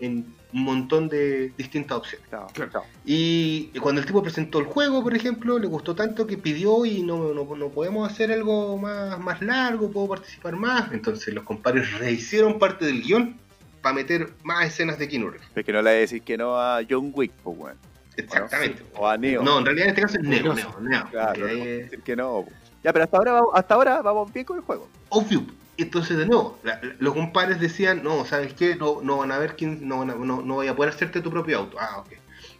en 0.00 0.34
un 0.52 0.64
montón 0.64 1.08
de 1.08 1.52
distintas 1.56 1.96
opciones. 1.96 2.28
claro, 2.28 2.46
Claro. 2.52 2.82
Y 3.06 3.68
cuando 3.80 4.00
el 4.00 4.06
tipo 4.06 4.22
presentó 4.22 4.58
el 4.58 4.66
juego, 4.66 5.02
por 5.02 5.14
ejemplo, 5.14 5.58
le 5.58 5.66
gustó 5.68 5.94
tanto 5.94 6.26
que 6.26 6.36
pidió 6.36 6.84
y 6.84 7.02
no, 7.02 7.32
no, 7.32 7.56
no 7.56 7.68
podemos 7.70 8.10
hacer 8.10 8.30
algo 8.32 8.76
más, 8.76 9.18
más 9.20 9.40
largo, 9.40 9.90
puedo 9.90 10.08
participar 10.08 10.56
más. 10.56 10.92
Entonces 10.92 11.32
los 11.32 11.44
compadres 11.44 11.90
rehicieron 11.98 12.58
parte 12.58 12.84
del 12.84 13.02
guion 13.02 13.36
para 13.80 13.94
meter 13.94 14.30
más 14.42 14.66
escenas 14.66 14.98
de 14.98 15.08
Keanu 15.08 15.30
Reeves. 15.30 15.48
Es 15.54 15.64
que 15.64 15.72
no 15.72 15.80
le 15.80 15.90
voy 15.90 15.96
a 15.96 16.00
decir 16.00 16.22
que 16.22 16.36
no 16.36 16.60
a 16.60 16.80
John 16.88 17.10
Wick, 17.14 17.32
pues, 17.42 17.56
weón. 17.58 17.76
Exactamente. 18.16 18.82
O 18.94 19.06
a 19.08 19.16
Neo. 19.16 19.42
No, 19.42 19.58
en 19.58 19.64
realidad 19.64 19.86
en 19.88 19.90
este 19.90 20.02
caso 20.02 20.16
es 20.18 20.22
Neo. 20.24 20.54
Neo, 20.54 20.80
Neo. 20.80 21.08
Claro, 21.10 21.40
no 21.40 21.46
decir 21.46 22.02
que 22.02 22.16
no. 22.16 22.46
Ya, 22.84 22.92
pero 22.92 23.04
hasta 23.04 23.16
ahora, 23.16 23.32
vamos- 23.32 23.50
hasta 23.54 23.74
ahora 23.74 24.02
vamos 24.02 24.32
bien 24.32 24.44
con 24.46 24.56
el 24.58 24.62
juego. 24.64 24.88
obvio. 25.08 25.44
Entonces, 25.78 26.18
de 26.18 26.26
nuevo, 26.26 26.58
la- 26.62 26.78
la- 26.82 26.94
los 26.98 27.14
compadres 27.14 27.58
decían, 27.58 28.02
no, 28.04 28.24
¿sabes 28.26 28.52
qué? 28.52 28.76
No, 28.76 29.00
no 29.02 29.16
van 29.18 29.32
a 29.32 29.38
ver 29.38 29.56
quién, 29.56 29.88
no, 29.88 30.04
no, 30.04 30.16
no 30.42 30.54
voy 30.54 30.68
a 30.68 30.76
poder 30.76 30.92
hacerte 30.92 31.22
tu 31.22 31.30
propio 31.30 31.58
auto. 31.60 31.78
Ah, 31.80 31.98
ok. 32.00 32.08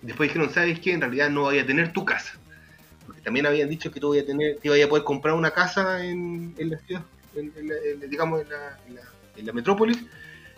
Después 0.01 0.31
dijeron, 0.31 0.53
¿sabes 0.53 0.81
qué? 0.81 0.93
En 0.95 1.01
realidad 1.03 1.29
no 1.29 1.43
voy 1.43 1.59
a 1.59 1.67
tener 1.67 1.93
tu 1.93 2.05
casa. 2.07 2.33
Porque 3.07 3.21
también 3.21 3.45
habían 3.47 3.69
dicho 3.69 3.91
que 3.93 4.01
tú 4.01 4.09
voy 4.09 4.19
a 4.21 4.27
tener, 4.27 4.57
que 4.59 4.69
iba 4.75 4.85
a 4.85 4.89
poder 4.89 5.05
comprar 5.05 5.35
una 5.35 5.51
casa 5.51 6.05
en, 6.05 6.55
en 6.57 6.71
la 6.71 6.79
ciudad, 6.79 7.03
en- 7.37 7.53
en 7.57 7.69
la- 7.69 7.75
en- 8.05 8.11
digamos, 8.11 8.41
en, 8.41 8.49
la, 8.49 8.79
en 9.37 9.47
la 9.47 9.53
metrópolis, 9.53 9.99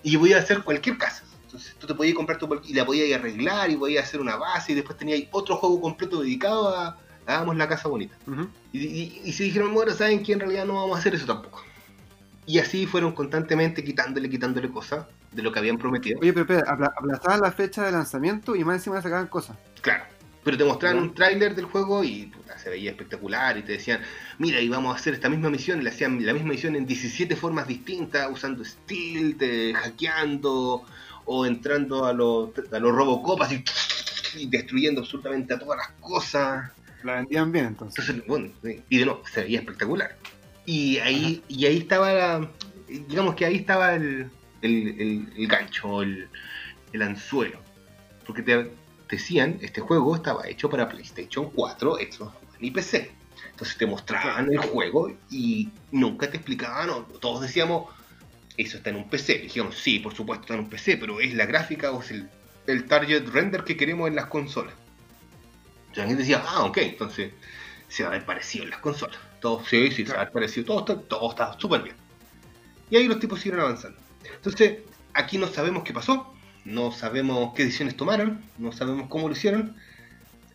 y 0.05 0.15
voy 0.17 0.33
a 0.33 0.39
hacer 0.39 0.63
cualquier 0.63 0.97
casa. 0.97 1.25
Entonces 1.55 1.77
tú 1.79 1.87
te 1.87 1.95
podías 1.95 2.15
comprar 2.17 2.39
tu 2.39 2.61
y 2.65 2.75
la 2.75 2.85
podías 2.85 3.19
arreglar 3.19 3.71
y 3.71 3.77
podías 3.77 4.05
hacer 4.05 4.21
una 4.21 4.37
base 4.37 4.73
y 4.73 4.75
después 4.75 4.99
tenías 4.99 5.23
otro 5.31 5.57
juego 5.57 5.81
completo 5.81 6.21
dedicado 6.23 6.69
a 6.77 6.99
hagamos 7.27 7.57
la 7.57 7.69
casa 7.69 7.89
bonita. 7.89 8.17
Y, 8.73 8.81
y- 8.81 9.21
y 9.25 9.33
se 9.33 9.45
dijeron, 9.45 9.73
bueno, 9.73 9.93
saben 9.93 10.23
que 10.23 10.33
en 10.33 10.41
realidad 10.41 10.67
no 10.67 10.75
vamos 10.75 10.97
a 10.97 11.01
hacer 11.01 11.15
eso 11.15 11.25
tampoco. 11.27 11.63
Y 12.47 12.59
así 12.59 12.87
fueron 12.87 13.13
constantemente 13.13 13.83
quitándole, 13.83 14.29
quitándole 14.29 14.69
cosas 14.69 15.07
de 15.33 15.43
lo 15.43 15.51
que 15.51 15.59
habían 15.61 15.79
prometido. 15.79 16.19
Oye, 16.21 16.33
pero 16.33 16.59
apla- 16.67 16.93
aplazaban 16.97 17.41
la 17.41 17.51
fecha 17.53 17.83
de 17.85 17.93
lanzamiento 17.93 18.55
y 18.57 18.65
más 18.65 18.77
encima 18.77 19.01
sacaban 19.01 19.29
cosas. 19.29 19.57
Claro. 19.81 20.05
Pero 20.45 20.59
te 20.59 20.65
mostraban 20.65 20.99
un 20.99 21.15
tráiler 21.15 21.55
del 21.55 21.65
juego 21.65 22.05
y 22.05 22.27
puta, 22.27 22.59
se 22.59 22.69
veía 22.69 22.91
espectacular 22.91 23.57
y 23.57 23.63
te 23.63 23.73
decían, 23.73 24.03
mira, 24.37 24.61
y 24.61 24.69
vamos 24.69 24.95
a 24.95 24.99
hacer 24.99 25.15
esta 25.15 25.31
misma 25.31 25.49
misión, 25.49 25.81
y 25.81 25.85
le 25.85 25.89
hacían 25.89 26.25
la 26.27 26.35
misma 26.35 26.51
misión 26.51 26.77
en 26.77 26.85
17 26.85 27.35
formas 27.35 27.67
distintas, 27.67 28.29
usando 28.31 28.63
stealth, 28.63 29.41
hackeando 29.75 30.85
o 31.27 31.47
entrando 31.47 32.05
a 32.07 32.13
los 32.13 32.51
a 32.73 32.79
los 32.79 32.93
Robocop 32.95 33.43
así 33.43 33.63
y 34.37 34.47
destruyendo 34.49 35.01
absolutamente 35.03 35.55
a 35.55 35.59
todas 35.59 35.79
las 35.79 35.89
cosas. 36.01 36.71
La 37.03 37.17
vendían 37.17 37.53
bien 37.53 37.67
entonces. 37.67 38.09
Entonces, 38.09 38.27
bueno, 38.27 38.51
sí, 38.63 38.83
y 38.89 38.99
de 38.99 39.05
nuevo, 39.05 39.23
se 39.33 39.43
veía 39.43 39.61
espectacular. 39.61 40.17
Y 40.67 40.99
ahí, 40.99 41.43
y 41.49 41.67
ahí 41.67 41.79
estaba, 41.79 42.13
la- 42.13 42.51
digamos 42.89 43.35
que 43.35 43.45
ahí 43.45 43.57
estaba 43.57 43.95
el, 43.95 44.31
el, 44.63 44.89
el- 45.01 45.33
el 45.37 45.47
gancho, 45.47 46.03
el, 46.03 46.29
el 46.93 47.03
anzuelo. 47.03 47.59
Porque 48.27 48.43
te 48.43 48.71
decían, 49.11 49.59
este 49.61 49.81
juego 49.83 50.17
estaba 50.17 50.49
hecho 50.49 50.71
para 50.71 50.89
PlayStation 50.89 51.51
4, 51.51 51.97
Xbox 51.97 52.21
One 52.35 52.59
y 52.61 52.71
PC. 52.71 53.11
Entonces 53.51 53.77
te 53.77 53.87
mostraban 53.87 54.51
el 54.51 54.59
juego 54.59 55.15
y 55.31 55.69
nunca 55.93 56.29
te 56.31 56.39
explicaban, 56.39 56.89
o 56.91 57.03
todos 57.03 57.43
decíamos, 57.43 57.85
eso 58.57 58.77
está 58.77 58.91
en 58.91 58.97
un 58.97 59.09
PC. 59.09 59.39
Dijimos, 59.39 59.77
sí, 59.77 59.99
por 59.99 60.15
supuesto 60.15 60.43
está 60.43 60.55
en 60.55 60.61
un 60.61 60.71
PC, 60.71 60.97
pero 60.97 61.21
es 61.21 61.35
la 61.35 61.47
gráfica 61.47 61.91
o 61.91 62.01
es 62.01 62.11
el, 62.11 62.29
el 62.67 62.85
target 62.87 63.27
render 63.29 63.65
que 63.65 63.77
queremos 63.77 64.09
en 64.09 64.17
las 64.17 64.27
consolas. 64.27 64.75
Y 65.93 66.01
gente 66.01 66.17
decía, 66.17 66.43
ah, 66.47 66.65
ok, 66.65 66.79
entonces 66.79 67.33
se 67.89 68.03
va 68.03 68.11
a 68.11 68.13
ver 68.13 68.25
parecido 68.25 68.65
en 68.65 68.71
las 68.71 68.81
consolas. 68.81 69.19
Todo, 69.41 69.65
sí, 69.65 69.91
sí, 69.91 70.05
se 70.05 70.13
va 70.13 70.23
a 70.23 70.25
ver 70.25 70.33
parecido. 70.33 70.67
Todo 70.67 70.79
está, 70.81 71.01
todo 71.01 71.31
está 71.31 71.59
súper 71.59 71.83
bien. 71.83 71.97
Y 72.91 72.97
ahí 72.97 73.07
los 73.07 73.21
tipos 73.21 73.41
siguieron 73.41 73.65
avanzando. 73.65 73.99
Entonces, 74.35 74.79
aquí 75.13 75.39
no 75.39 75.47
sabemos 75.49 75.85
qué 75.85 75.93
pasó, 75.93 76.35
no 76.65 76.93
sabemos 76.93 77.53
qué 77.55 77.65
decisiones 77.65 77.97
tomaron, 77.97 78.43
no 78.59 78.73
sabemos 78.73 79.09
cómo 79.09 79.29
lo 79.29 79.35
hicieron. 79.35 79.77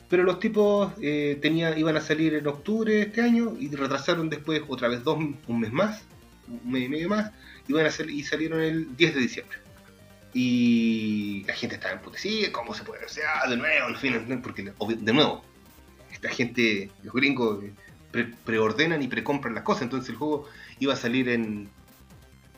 Pero 0.09 0.23
los 0.23 0.39
tipos 0.39 0.91
eh, 1.01 1.38
tenía, 1.41 1.77
iban 1.77 1.95
a 1.95 2.01
salir 2.01 2.34
en 2.34 2.47
octubre 2.47 2.93
de 2.93 3.01
este 3.03 3.21
año 3.21 3.55
y 3.59 3.69
retrasaron 3.69 4.30
después 4.30 4.61
otra 4.67 4.88
vez 4.88 5.03
dos, 5.03 5.17
un 5.17 5.59
mes 5.59 5.71
más, 5.71 6.01
un 6.47 6.71
mes 6.71 6.85
y 6.85 6.89
medio 6.89 7.09
más, 7.09 7.31
y, 7.69 7.73
van 7.73 7.85
a 7.85 7.89
y 8.11 8.23
salieron 8.23 8.59
el 8.61 8.97
10 8.97 9.15
de 9.15 9.21
diciembre. 9.21 9.57
Y 10.33 11.43
la 11.47 11.53
gente 11.53 11.75
estaba 11.75 11.93
emputecida, 11.93 12.51
¿cómo 12.51 12.73
se 12.73 12.83
puede 12.83 13.03
hacer? 13.05 13.23
Ah, 13.27 13.49
de 13.49 13.57
nuevo, 13.57 13.87
en 13.89 13.95
fin, 13.95 14.41
porque 14.43 14.63
de 14.63 15.13
nuevo, 15.13 15.43
esta 16.11 16.29
gente, 16.29 16.91
los 17.03 17.13
gringos, 17.13 17.63
eh, 17.63 17.71
pre- 18.11 18.33
preordenan 18.45 19.01
y 19.01 19.07
precompran 19.07 19.55
las 19.55 19.63
cosas, 19.63 19.83
entonces 19.83 20.09
el 20.09 20.15
juego 20.17 20.47
iba 20.79 20.93
a 20.93 20.97
salir 20.97 21.29
en, 21.29 21.69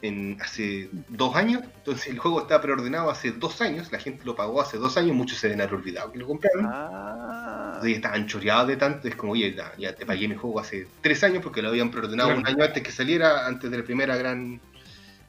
en 0.02 0.38
hace 0.42 0.90
dos 1.08 1.34
años, 1.36 1.64
entonces 1.78 2.08
el 2.08 2.20
juego 2.20 2.42
estaba 2.42 2.62
preordenado 2.62 3.10
hace 3.10 3.32
dos 3.32 3.62
años, 3.62 3.90
la 3.92 4.00
gente 4.00 4.26
lo 4.26 4.36
pagó 4.36 4.60
hace 4.62 4.78
dos 4.78 4.98
años, 4.98 5.16
muchos 5.16 5.38
se 5.38 5.48
deben 5.48 5.62
haber 5.62 5.76
olvidado 5.76 6.12
que 6.12 6.20
lo 6.20 6.28
compraron. 6.28 6.66
Ah. 6.70 7.72
Entonces 7.76 7.96
estaban 7.96 8.28
choreados 8.28 8.68
de 8.68 8.76
tanto, 8.78 9.08
es 9.08 9.16
como, 9.16 9.32
oye, 9.32 9.54
ya, 9.56 9.72
ya 9.78 9.96
te 9.96 10.06
pagué 10.06 10.28
mi 10.28 10.36
juego 10.36 10.60
hace 10.60 10.88
tres 11.02 11.24
años 11.24 11.42
porque 11.42 11.62
lo 11.62 11.70
habían 11.70 11.90
preordenado 11.90 12.30
Claro. 12.30 12.42
un 12.42 12.48
año 12.48 12.64
antes 12.66 12.84
que 12.84 12.92
saliera, 12.92 13.48
antes 13.48 13.72
de 13.72 13.78
la 13.78 13.84
primera 13.86 14.16
gran 14.18 14.60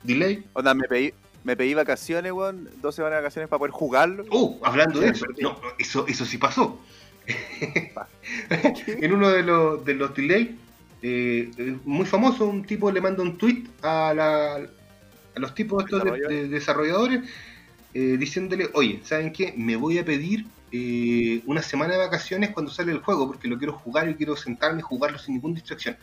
delay. 0.02 0.44
Onda, 0.52 0.74
me 0.74 0.86
pedí, 0.88 1.12
me 1.44 1.56
pedí 1.56 1.74
vacaciones, 1.74 2.32
weón, 2.32 2.68
dos 2.80 2.94
semanas 2.94 3.16
de 3.18 3.22
vacaciones 3.22 3.48
para 3.48 3.58
poder 3.58 3.72
jugarlo. 3.72 4.24
Oh, 4.30 4.58
hablando 4.64 5.00
de 5.00 5.08
eso, 5.08 5.26
no, 5.40 5.58
eso, 5.78 6.06
eso 6.06 6.24
sí 6.24 6.38
pasó. 6.38 6.80
en 8.86 9.12
uno 9.12 9.28
de 9.30 9.42
los, 9.42 9.84
de 9.84 9.94
los 9.94 10.14
delay, 10.14 10.56
eh, 11.02 11.50
muy 11.84 12.06
famoso, 12.06 12.46
un 12.46 12.64
tipo 12.64 12.90
le 12.90 13.00
manda 13.00 13.22
un 13.22 13.36
tweet 13.38 13.64
a, 13.82 14.12
la- 14.14 14.56
a 15.34 15.38
los 15.40 15.54
tipos 15.54 15.84
estos 15.84 16.04
de, 16.04 16.10
Desarrolladores. 16.10 16.42
de 16.42 16.48
desarrolladores 16.48 17.30
eh, 17.94 18.16
diciéndole, 18.18 18.70
oye, 18.74 19.00
¿saben 19.04 19.32
qué? 19.32 19.54
Me 19.56 19.76
voy 19.76 19.98
a 19.98 20.04
pedir 20.04 20.46
eh, 20.72 21.42
una 21.46 21.62
semana 21.62 21.92
de 21.94 21.98
vacaciones 21.98 22.50
cuando 22.50 22.70
sale 22.72 22.92
el 22.92 22.98
juego 22.98 23.26
porque 23.26 23.48
lo 23.48 23.58
quiero 23.58 23.72
jugar 23.74 24.08
y 24.08 24.14
quiero 24.14 24.36
sentarme 24.36 24.80
y 24.80 24.82
jugarlo 24.82 25.18
sin 25.18 25.34
ninguna 25.34 25.54
distracción. 25.54 25.96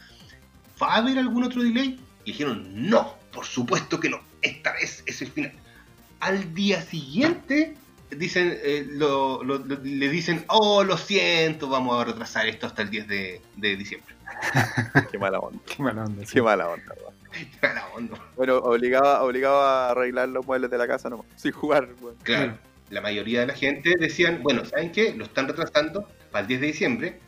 ¿Va 0.82 0.94
a 0.94 0.98
haber 0.98 1.18
algún 1.18 1.44
otro 1.44 1.62
delay? 1.64 2.00
Y 2.26 2.32
dijeron, 2.32 2.68
no, 2.90 3.16
por 3.32 3.46
supuesto 3.46 4.00
que 4.00 4.10
no, 4.10 4.22
esta 4.41 4.74
vez 4.74 5.04
es 5.06 5.22
el 5.22 5.32
final. 5.32 5.54
Al 6.20 6.54
día 6.54 6.82
siguiente 6.82 7.76
dicen 8.12 8.58
eh, 8.64 8.86
lo- 8.90 9.44
lo- 9.44 9.60
lo- 9.60 9.80
le 9.82 10.10
dicen, 10.10 10.44
oh, 10.48 10.84
lo 10.84 10.98
siento, 10.98 11.70
vamos 11.70 12.00
a 12.02 12.06
retrasar 12.06 12.48
esto 12.48 12.66
hasta 12.68 12.82
el 12.82 12.90
10 12.90 13.08
de, 13.08 13.41
de 13.56 13.76
diciembre. 13.78 14.16
Qué 15.12 15.18
mala 15.18 15.40
onda. 15.40 15.60
Qué 15.66 15.82
mala 15.82 16.04
onda. 16.06 16.26
sí. 16.26 16.34
Qué 16.34 16.41
mala 16.41 16.70
onda, 16.70 16.94
weón. 17.00 17.14
Mala 17.62 17.88
onda. 17.96 18.18
Bueno, 18.36 18.58
obligado, 18.58 19.24
obligado 19.26 19.62
a 19.62 19.91
arreglar 19.91 20.30
los 20.30 20.46
muebles 20.46 20.70
de 20.72 20.78
la 20.78 20.88
casa 20.88 21.10
nomás. 21.10 21.26
Sin 21.36 21.52
jugar. 21.52 21.88
Claro, 22.24 22.58
la 22.90 23.02
mayoría 23.02 23.41
de 23.41 23.48
la 23.48 23.54
gente 23.54 23.94
decían, 24.00 24.41
bueno, 24.44 24.66
¿saben 24.66 24.91
qué? 24.91 25.14
Lo 25.14 25.26
están 25.26 25.48
retrasando 25.48 26.08
para 26.32 26.41
el 26.41 26.48
10 26.48 26.62
de 26.62 26.68
diciembre, 26.68 27.20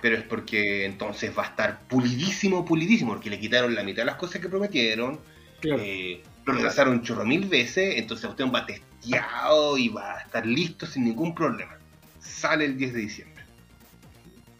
pero 0.00 0.16
es 0.16 0.22
porque 0.24 0.84
entonces 0.84 1.32
va 1.36 1.44
a 1.44 1.46
estar 1.46 1.80
pulidísimo, 1.88 2.64
pulidísimo, 2.64 3.12
porque 3.12 3.30
le 3.30 3.38
quitaron 3.40 3.74
la 3.74 3.82
mitad 3.82 4.02
de 4.02 4.06
las 4.06 4.16
cosas 4.16 4.40
que 4.40 4.48
prometieron, 4.48 5.20
Claro. 5.60 5.82
eh, 5.82 6.22
Lo 6.44 6.52
retrasaron 6.52 6.94
un 6.94 7.02
chorro 7.02 7.24
mil 7.24 7.46
veces, 7.48 7.94
entonces 7.96 8.28
usted 8.28 8.44
va 8.54 8.66
testeado 8.66 9.76
y 9.78 9.88
va 9.88 10.14
a 10.16 10.20
estar 10.20 10.46
listo 10.46 10.86
sin 10.86 11.04
ningún 11.04 11.34
problema. 11.34 11.72
Sale 12.20 12.66
el 12.66 12.76
10 12.76 12.92
de 12.94 13.00
diciembre. 13.00 13.42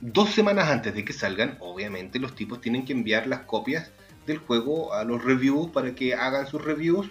Dos 0.00 0.30
semanas 0.30 0.68
antes 0.68 0.94
de 0.94 1.04
que 1.04 1.12
salgan, 1.12 1.56
obviamente 1.60 2.18
los 2.18 2.34
tipos 2.34 2.60
tienen 2.60 2.84
que 2.84 2.92
enviar 2.92 3.26
las 3.26 3.40
copias 3.40 3.90
del 4.26 4.38
juego 4.38 4.92
a 4.94 5.04
los 5.04 5.22
reviews 5.24 5.70
para 5.70 5.94
que 5.94 6.14
hagan 6.14 6.46
sus 6.46 6.62
reviews 6.64 7.08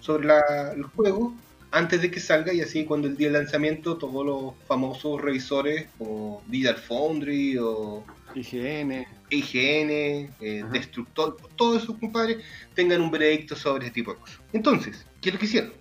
sobre 0.00 0.26
la- 0.26 0.72
el 0.74 0.82
juego 0.84 1.34
antes 1.70 2.02
de 2.02 2.10
que 2.10 2.20
salga 2.20 2.52
y 2.52 2.60
así 2.60 2.84
cuando 2.84 3.08
el 3.08 3.16
día 3.16 3.28
del 3.28 3.42
lanzamiento 3.42 3.96
todos 3.96 4.24
los 4.24 4.54
famosos 4.66 5.20
revisores 5.20 5.86
como 5.98 6.42
Digital 6.46 6.76
Foundry 6.76 7.58
o 7.58 8.04
IGN. 8.34 9.06
IGN, 9.30 9.90
eh. 10.40 10.64
Destructor, 10.70 11.36
todos 11.56 11.82
esos 11.82 11.96
compadres 11.98 12.38
tengan 12.74 13.00
un 13.00 13.10
veredicto 13.10 13.56
sobre 13.56 13.86
ese 13.86 13.94
tipo 13.94 14.12
de 14.12 14.20
cosas. 14.20 14.40
Entonces, 14.52 15.06
¿qué 15.20 15.30
es 15.30 15.34
lo 15.34 15.40
que 15.40 15.46
hicieron? 15.46 15.72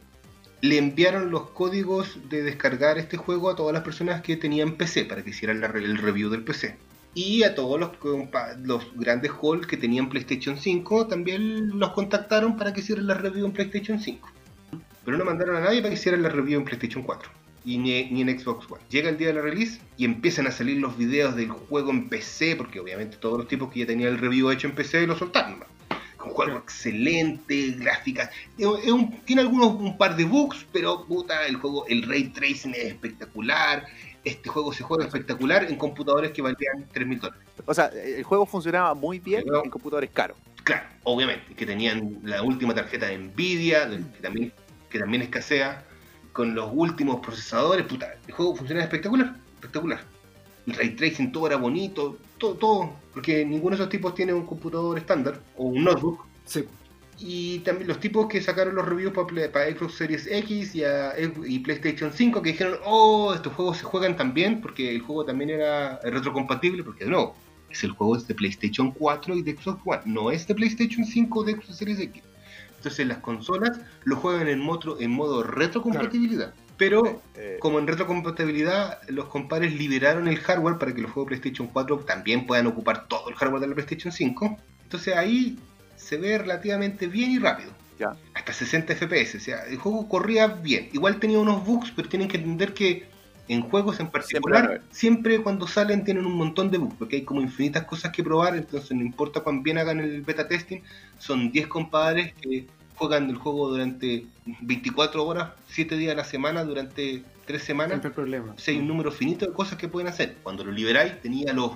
Le 0.62 0.78
enviaron 0.78 1.32
los 1.32 1.50
códigos 1.50 2.18
de 2.30 2.44
descargar 2.44 2.98
este 2.98 3.18
juego 3.18 3.50
a 3.50 3.56
todas 3.56 3.74
las 3.74 3.84
personas 3.84 4.22
que 4.22 4.38
tenían 4.38 4.78
PC 4.78 5.06
para 5.06 5.24
que 5.24 5.32
hicieran 5.32 5.60
la 5.60 5.68
el 5.68 5.98
review 5.98 6.30
del 6.30 6.44
PC. 6.44 6.78
Y 7.14 7.44
a 7.44 7.56
todos 7.56 7.80
los, 7.80 7.92
los 8.64 8.84
grandes 8.96 9.32
halls 9.32 9.68
que 9.68 9.78
tenían 9.78 10.10
PlayStation 10.10 10.58
5 10.58 11.08
también 11.08 11.78
los 11.78 11.92
contactaron 11.92 12.58
para 12.58 12.74
que 12.74 12.82
hicieran 12.82 13.08
la 13.08 13.14
review 13.14 13.46
en 13.46 13.54
PlayStation 13.54 14.00
5. 14.00 14.30
Pero 15.06 15.18
no 15.18 15.26
mandaron 15.26 15.56
a 15.56 15.60
nadie 15.62 15.82
para 15.82 15.90
que 15.90 16.00
hicieran 16.00 16.24
la 16.24 16.30
review 16.30 16.60
en 16.60 16.66
PlayStation 16.66 17.04
4 17.04 17.30
y 17.64 17.78
ni, 17.78 18.10
ni 18.12 18.22
en 18.22 18.40
Xbox 18.40 18.70
One. 18.70 18.82
Llega 18.90 19.10
el 19.10 19.18
día 19.18 19.28
de 19.28 19.34
la 19.36 19.42
release 19.42 19.80
y 19.98 20.06
empiezan 20.06 20.48
a 20.48 20.52
salir 20.52 20.78
los 20.78 20.98
videos 20.98 21.36
del 21.36 21.50
juego 21.50 21.92
en 21.92 22.10
PC, 22.10 22.56
porque 22.56 22.80
obviamente 22.80 23.18
todos 23.18 23.38
los 23.38 23.48
tipos 23.48 23.72
que 23.72 23.80
ya 23.82 23.86
tenían 23.88 24.10
el 24.10 24.18
review 24.20 24.50
hecho 24.52 24.68
en 24.68 24.76
PC 24.76 25.06
lo 25.08 25.16
soltaron. 25.18 25.60
¿no? 25.60 25.66
Un 26.26 26.32
juego 26.32 26.58
excelente, 26.58 27.72
gráficas. 27.78 28.30
es 28.58 28.66
un- 28.92 29.20
tiene 29.26 29.44
algunos 29.44 29.76
un 29.76 29.98
par 29.98 30.16
de 30.16 30.26
bugs, 30.26 30.66
pero 30.72 31.06
puta, 31.06 31.46
el 31.46 31.56
juego, 31.58 31.86
el 31.88 32.04
ray 32.04 32.30
tracing 32.30 32.72
es 32.74 32.86
espectacular. 32.86 33.86
Este 34.24 34.50
juego 34.50 34.74
se 34.74 34.82
juega 34.84 35.06
espectacular 35.06 35.66
en 35.66 35.76
computadores 35.76 36.32
que 36.32 36.42
valían 36.42 36.88
3 36.92 37.08
mil 37.08 37.20
dólares. 37.20 37.44
O 37.66 37.74
sea, 37.76 37.86
el 37.88 38.24
juego 38.24 38.46
funcionaba 38.48 38.96
muy 38.96 39.20
bien 39.20 39.44
Pero- 39.46 39.64
en 39.64 39.70
computadores 39.70 40.10
caros. 40.12 40.38
Claro, 40.64 40.88
obviamente, 41.04 41.54
que 41.54 41.64
tenían 41.66 42.20
la 42.24 42.42
última 42.42 42.74
tarjeta 42.74 43.06
de 43.06 43.20
Nvidia, 43.20 43.88
que 43.88 44.22
también, 44.24 44.52
que 44.96 45.00
también 45.00 45.24
escasea, 45.24 45.84
con 46.32 46.56
los 46.56 46.70
últimos 46.74 47.20
procesadores, 47.20 47.86
puta, 47.86 48.16
el 48.28 48.34
juego 48.34 48.56
funcionaba 48.56 48.86
espectacular, 48.86 49.36
espectacular. 49.56 50.00
El 50.68 50.74
ray 50.74 50.96
tracing 50.96 51.34
todo 51.34 51.48
era 51.48 51.58
bonito, 51.58 52.18
todo, 52.38 52.54
todo, 52.56 52.96
porque 53.14 53.44
ninguno 53.46 53.76
de 53.76 53.82
esos 53.82 53.90
tipos 53.90 54.16
tiene 54.16 54.34
un 54.34 54.46
computador 54.46 54.98
estándar 54.98 55.42
o 55.58 55.66
un 55.66 55.84
notebook. 55.84 56.26
Sí. 56.46 56.64
Y 57.20 57.60
también 57.60 57.90
los 57.90 58.00
tipos 58.00 58.28
que 58.28 58.42
sacaron 58.42 58.74
los 58.76 58.86
reviews 58.86 59.14
para, 59.14 59.70
Xbox 59.70 59.96
Series 59.96 60.28
X 60.28 60.76
y, 60.76 60.84
a- 60.86 61.14
y 61.46 61.60
PlayStation 61.60 62.12
5 62.14 62.42
que 62.42 62.52
dijeron, 62.54 62.78
oh, 62.86 63.34
estos 63.34 63.54
juegos 63.54 63.78
se 63.78 63.84
juegan 63.84 64.16
también 64.16 64.62
porque 64.62 64.96
el 64.96 65.02
juego 65.02 65.26
también 65.26 65.50
era 65.50 66.00
retrocompatible, 66.04 66.84
porque 66.84 67.06
nuevo, 67.06 67.36
es 67.70 67.84
el 67.84 67.92
juego 67.92 68.18
de 68.18 68.34
PlayStation 68.34 68.92
4 68.92 69.36
y 69.36 69.42
de 69.42 69.58
Xbox 69.58 69.82
One, 69.86 70.02
no 70.06 70.32
es 70.32 70.48
de 70.48 70.56
PlayStation 70.56 71.06
5 71.06 71.40
o 71.40 71.44
de 71.44 71.54
Xbox 71.54 71.76
Series 71.78 72.00
X. 72.00 72.24
Entonces 72.86 73.08
las 73.08 73.18
consolas 73.18 73.80
lo 74.04 74.16
juegan 74.16 74.48
en 74.48 74.60
modo, 74.60 75.00
en 75.00 75.10
modo 75.10 75.42
retrocompatibilidad. 75.42 76.54
Pero 76.78 77.20
Eh, 77.34 77.58
como 77.60 77.80
en 77.80 77.88
retrocompatibilidad, 77.88 79.02
los 79.08 79.26
compadres 79.26 79.74
liberaron 79.74 80.28
el 80.28 80.38
hardware 80.38 80.78
para 80.78 80.94
que 80.94 81.02
los 81.02 81.10
juegos 81.12 81.32
de 81.32 81.38
PlayStation 81.38 81.68
4 81.68 81.98
también 82.06 82.46
puedan 82.46 82.68
ocupar 82.68 83.08
todo 83.08 83.28
el 83.30 83.36
hardware 83.36 83.62
de 83.62 83.68
la 83.70 83.74
PlayStation 83.74 84.12
5. 84.12 84.60
Entonces 84.84 85.16
ahí 85.16 85.58
se 85.96 86.18
ve 86.18 86.38
relativamente 86.38 87.08
bien 87.08 87.32
y 87.32 87.40
rápido. 87.40 87.72
Ya. 87.98 88.16
Hasta 88.36 88.54
60 88.54 88.94
FPS. 88.94 89.38
O 89.38 89.40
sea, 89.40 89.66
el 89.66 89.78
juego 89.78 90.08
corría 90.08 90.46
bien. 90.46 90.90
Igual 90.94 91.20
tenía 91.20 91.40
unos 91.40 91.66
bugs, 91.66 91.92
pero 91.96 92.08
tienen 92.08 92.28
que 92.28 92.38
entender 92.38 92.76
que 92.76 93.08
en 93.48 93.62
juegos 93.62 94.00
en 94.00 94.08
particular, 94.08 94.66
haber. 94.66 94.82
siempre 94.92 95.40
cuando 95.42 95.68
salen 95.68 96.04
tienen 96.04 96.26
un 96.26 96.36
montón 96.36 96.72
de 96.72 96.78
bugs, 96.78 96.96
porque 96.98 97.18
hay 97.18 97.24
como 97.24 97.42
infinitas 97.42 97.86
cosas 97.86 98.12
que 98.12 98.24
probar, 98.24 98.56
entonces 98.56 98.92
no 98.92 99.04
importa 99.04 99.42
cuán 99.42 99.62
bien 99.62 99.78
hagan 99.78 100.00
el 100.00 100.22
beta 100.22 100.48
testing, 100.48 100.82
son 101.20 101.52
10 101.52 101.68
compadres 101.68 102.34
que 102.42 102.68
juegan 102.96 103.30
el 103.30 103.36
juego 103.36 103.70
durante 103.70 104.26
24 104.62 105.26
horas, 105.26 105.50
7 105.68 105.98
días 105.98 106.14
a 106.14 106.18
la 106.18 106.24
semana, 106.24 106.64
durante 106.64 107.24
3 107.46 107.64
semanas. 107.64 107.92
Siempre 107.92 108.12
problema. 108.12 108.54
O 108.56 108.60
sea, 108.60 108.74
hay 108.74 108.80
un 108.80 108.88
número 108.88 109.12
finito 109.12 109.46
de 109.46 109.54
cosas 109.54 109.78
que 109.78 109.88
pueden 109.88 110.08
hacer. 110.08 110.38
Cuando 110.44 110.64
lo 110.64 110.72
liberáis, 110.72 111.22
tenía 111.22 111.54
los 111.54 111.74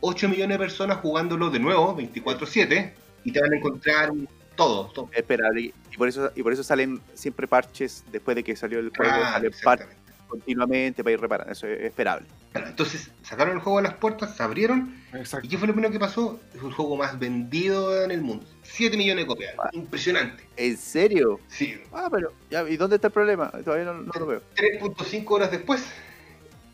8 0.00 0.28
millones 0.28 0.58
de 0.58 0.64
personas 0.64 0.98
jugándolo 0.98 1.50
de 1.50 1.58
nuevo, 1.58 1.96
24-7, 1.96 2.92
y 3.24 3.32
te 3.32 3.40
van 3.40 3.52
a 3.52 3.56
encontrar 3.56 4.10
todo. 4.56 4.86
todo. 4.94 5.10
esperable. 5.12 5.72
Y 5.92 5.96
por 5.96 6.08
eso 6.08 6.30
y 6.34 6.42
por 6.42 6.52
eso 6.52 6.62
salen 6.62 7.00
siempre 7.14 7.46
parches 7.46 8.04
después 8.10 8.34
de 8.34 8.44
que 8.44 8.56
salió 8.56 8.78
el 8.78 8.90
juego, 8.90 9.12
Claro, 9.12 9.24
salen 9.24 9.52
parches 9.62 9.86
exactamente. 9.86 10.05
Continuamente 10.28 11.02
para 11.02 11.14
ir 11.14 11.20
reparando. 11.20 11.52
Eso 11.52 11.66
es 11.66 11.80
esperable. 11.80 12.26
Claro, 12.52 12.68
entonces 12.68 13.10
sacaron 13.22 13.54
el 13.56 13.60
juego 13.62 13.78
a 13.78 13.82
las 13.82 13.94
puertas, 13.94 14.36
se 14.36 14.42
abrieron, 14.42 14.94
¿y 15.42 15.48
qué 15.48 15.58
fue 15.58 15.66
lo 15.66 15.74
primero 15.74 15.92
que 15.92 15.98
pasó? 15.98 16.40
Es 16.54 16.62
el 16.62 16.72
juego 16.72 16.96
más 16.96 17.18
vendido 17.18 18.02
en 18.02 18.10
el 18.10 18.22
mundo. 18.22 18.46
7 18.62 18.96
millones 18.96 19.24
de 19.24 19.26
copias. 19.26 19.54
Ah. 19.58 19.68
Impresionante. 19.72 20.44
¿En 20.56 20.76
serio? 20.76 21.40
Sí. 21.48 21.74
Ah, 21.92 22.08
pero 22.10 22.32
ya, 22.50 22.68
¿y 22.68 22.76
dónde 22.76 22.96
está 22.96 23.08
el 23.08 23.12
problema? 23.12 23.50
Todavía 23.50 23.84
no, 23.84 23.94
no 23.94 24.12
lo 24.18 24.26
veo. 24.26 24.42
3.5 24.56 25.24
horas 25.28 25.50
después, 25.50 25.84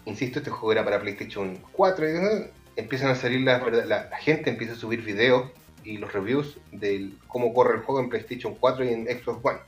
insisto, 0.04 0.38
este 0.38 0.50
juego 0.50 0.72
era 0.72 0.84
para 0.84 1.00
PlayStation 1.00 1.58
4, 1.72 2.06
y, 2.08 2.50
empiezan 2.76 3.10
a 3.10 3.14
salir 3.14 3.40
las, 3.40 3.62
verdad- 3.62 3.86
la, 3.86 4.08
la 4.08 4.16
gente 4.18 4.50
empieza 4.50 4.74
a 4.74 4.76
subir 4.76 5.02
videos 5.02 5.50
y 5.84 5.98
los 5.98 6.12
reviews 6.12 6.58
de 6.70 7.10
cómo 7.26 7.52
corre 7.52 7.76
el 7.76 7.82
juego 7.82 8.00
en 8.00 8.08
PlayStation 8.08 8.54
4 8.54 8.84
y 8.84 8.88
en 8.88 9.06
Xbox 9.06 9.44
One, 9.44 9.58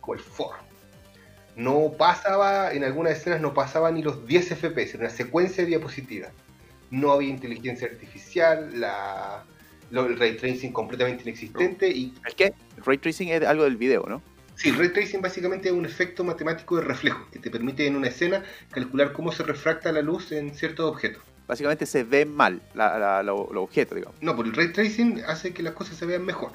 como 0.00 0.14
el 0.14 0.20
for. 0.20 0.54
No 1.56 1.92
pasaba, 1.96 2.72
en 2.72 2.84
algunas 2.84 3.12
escenas 3.18 3.40
no 3.40 3.54
pasaba 3.54 3.90
ni 3.90 4.02
los 4.02 4.26
10 4.26 4.48
FPS, 4.56 4.94
era 4.94 5.04
una 5.04 5.10
secuencia 5.10 5.62
de 5.62 5.70
diapositivas. 5.70 6.30
No 6.90 7.12
había 7.12 7.30
inteligencia 7.30 7.86
artificial, 7.88 8.80
la, 8.80 9.44
lo- 9.90 10.06
el 10.06 10.18
ray 10.18 10.36
tracing 10.36 10.72
completamente 10.72 11.22
inexistente 11.22 11.88
y 11.88 12.12
¿El 12.26 12.34
qué? 12.34 12.54
Ray 12.84 12.98
tracing 12.98 13.28
es 13.28 13.42
algo 13.44 13.64
del 13.64 13.76
video, 13.76 14.04
¿no? 14.08 14.20
Sí, 14.56 14.70
ray 14.72 14.90
tracing 14.92 15.20
básicamente 15.20 15.68
es 15.68 15.74
un 15.74 15.84
efecto 15.84 16.22
matemático 16.24 16.76
de 16.76 16.82
reflejo 16.82 17.26
que 17.32 17.38
te 17.40 17.50
permite 17.50 17.86
en 17.86 17.96
una 17.96 18.08
escena 18.08 18.44
calcular 18.70 19.12
cómo 19.12 19.32
se 19.32 19.42
refracta 19.42 19.90
la 19.92 20.02
luz 20.02 20.30
en 20.32 20.54
ciertos 20.54 20.88
objetos. 20.90 21.22
Básicamente 21.46 21.86
se 21.86 22.04
ve 22.04 22.24
mal 22.24 22.62
la, 22.74 22.98
la- 22.98 23.22
lo- 23.22 23.48
los 23.52 23.64
objetos, 23.64 23.96
digamos. 23.96 24.16
No, 24.22 24.34
por 24.34 24.46
el 24.46 24.54
ray 24.54 24.72
tracing 24.72 25.22
hace 25.26 25.52
que 25.52 25.62
las 25.62 25.74
cosas 25.74 25.96
se 25.96 26.06
vean 26.06 26.24
mejor. 26.24 26.52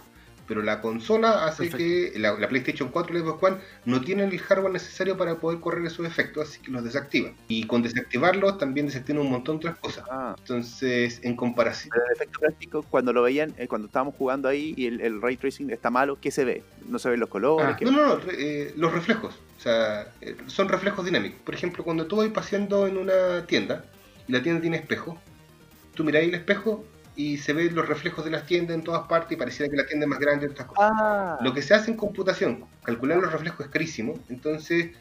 Pero 0.49 0.61
la 0.63 0.81
consola 0.81 1.45
hace 1.45 1.69
Perfecto. 1.69 1.77
que 2.13 2.19
la, 2.19 2.33
la 2.37 2.49
PlayStation 2.49 2.89
4 2.89 3.15
y 3.15 3.19
la 3.19 3.25
Xbox 3.25 3.43
One 3.43 3.57
no 3.85 4.01
tienen 4.01 4.31
el 4.31 4.39
hardware 4.39 4.73
necesario 4.73 5.15
para 5.15 5.35
poder 5.35 5.59
correr 5.61 5.85
esos 5.85 6.05
efectos, 6.05 6.49
así 6.49 6.59
que 6.59 6.71
los 6.71 6.83
desactivan. 6.83 7.35
Y 7.47 7.65
con 7.67 7.83
desactivarlos 7.83 8.57
también 8.57 8.87
desactivan 8.87 9.21
un 9.21 9.31
montón 9.31 9.59
de 9.59 9.67
otras 9.69 9.77
cosas. 9.77 10.05
Ah, 10.11 10.35
Entonces, 10.39 11.21
en 11.23 11.35
comparación, 11.35 11.91
pero 11.93 12.03
el 12.07 12.13
efecto 12.15 12.39
práctico, 12.39 12.81
cuando 12.89 13.13
lo 13.13 13.21
veían, 13.21 13.53
eh, 13.57 13.67
cuando 13.67 13.85
estábamos 13.87 14.15
jugando 14.15 14.49
ahí 14.49 14.73
y 14.75 14.87
el, 14.87 14.99
el 15.01 15.21
ray 15.21 15.37
tracing 15.37 15.69
está 15.69 15.89
malo, 15.91 16.17
¿qué 16.19 16.31
se 16.31 16.43
ve? 16.43 16.63
No 16.89 16.97
se 16.99 17.09
ven 17.09 17.19
los 17.19 17.29
colores. 17.29 17.67
Ah, 17.69 17.77
¿qué- 17.77 17.85
no, 17.85 17.91
no, 17.91 18.07
no, 18.17 18.21
eh, 18.31 18.73
los 18.75 18.91
reflejos. 18.91 19.35
O 19.57 19.61
sea, 19.61 20.11
eh, 20.21 20.35
son 20.47 20.67
reflejos 20.67 21.05
dinámicos. 21.05 21.39
Por 21.41 21.53
ejemplo, 21.53 21.83
cuando 21.83 22.07
tú 22.07 22.15
vas 22.15 22.27
paseando 22.29 22.87
en 22.87 22.97
una 22.97 23.45
tienda 23.45 23.85
y 24.27 24.31
la 24.31 24.41
tienda 24.41 24.59
tiene 24.61 24.77
espejo, 24.77 25.21
tú 25.93 26.03
miráis 26.03 26.29
el 26.29 26.33
espejo 26.35 26.83
y 27.19 27.35
se 27.37 27.51
ven 27.51 27.75
los 27.75 27.85
reflejos 27.85 28.23
de 28.23 28.31
las 28.31 28.45
tiendas 28.45 28.75
en 28.75 28.83
todas 28.83 29.05
partes 29.07 29.33
y 29.33 29.35
pareciera 29.35 29.69
que 29.69 29.75
la 29.75 29.85
tienda 29.85 30.05
es 30.05 30.09
más 30.09 30.19
grande 30.19 30.45
y 30.45 30.49
otras 30.51 30.67
cosas. 30.69 30.89
Ah, 30.89 31.37
Lo 31.41 31.53
que 31.53 31.61
se 31.61 31.73
hace 31.73 31.91
en 31.91 31.97
computación, 31.97 32.63
calcular 32.81 33.17
los 33.17 33.29
reflejos 33.29 33.65
es 33.65 33.71
carísimo, 33.71 34.13
entonces 34.29 34.91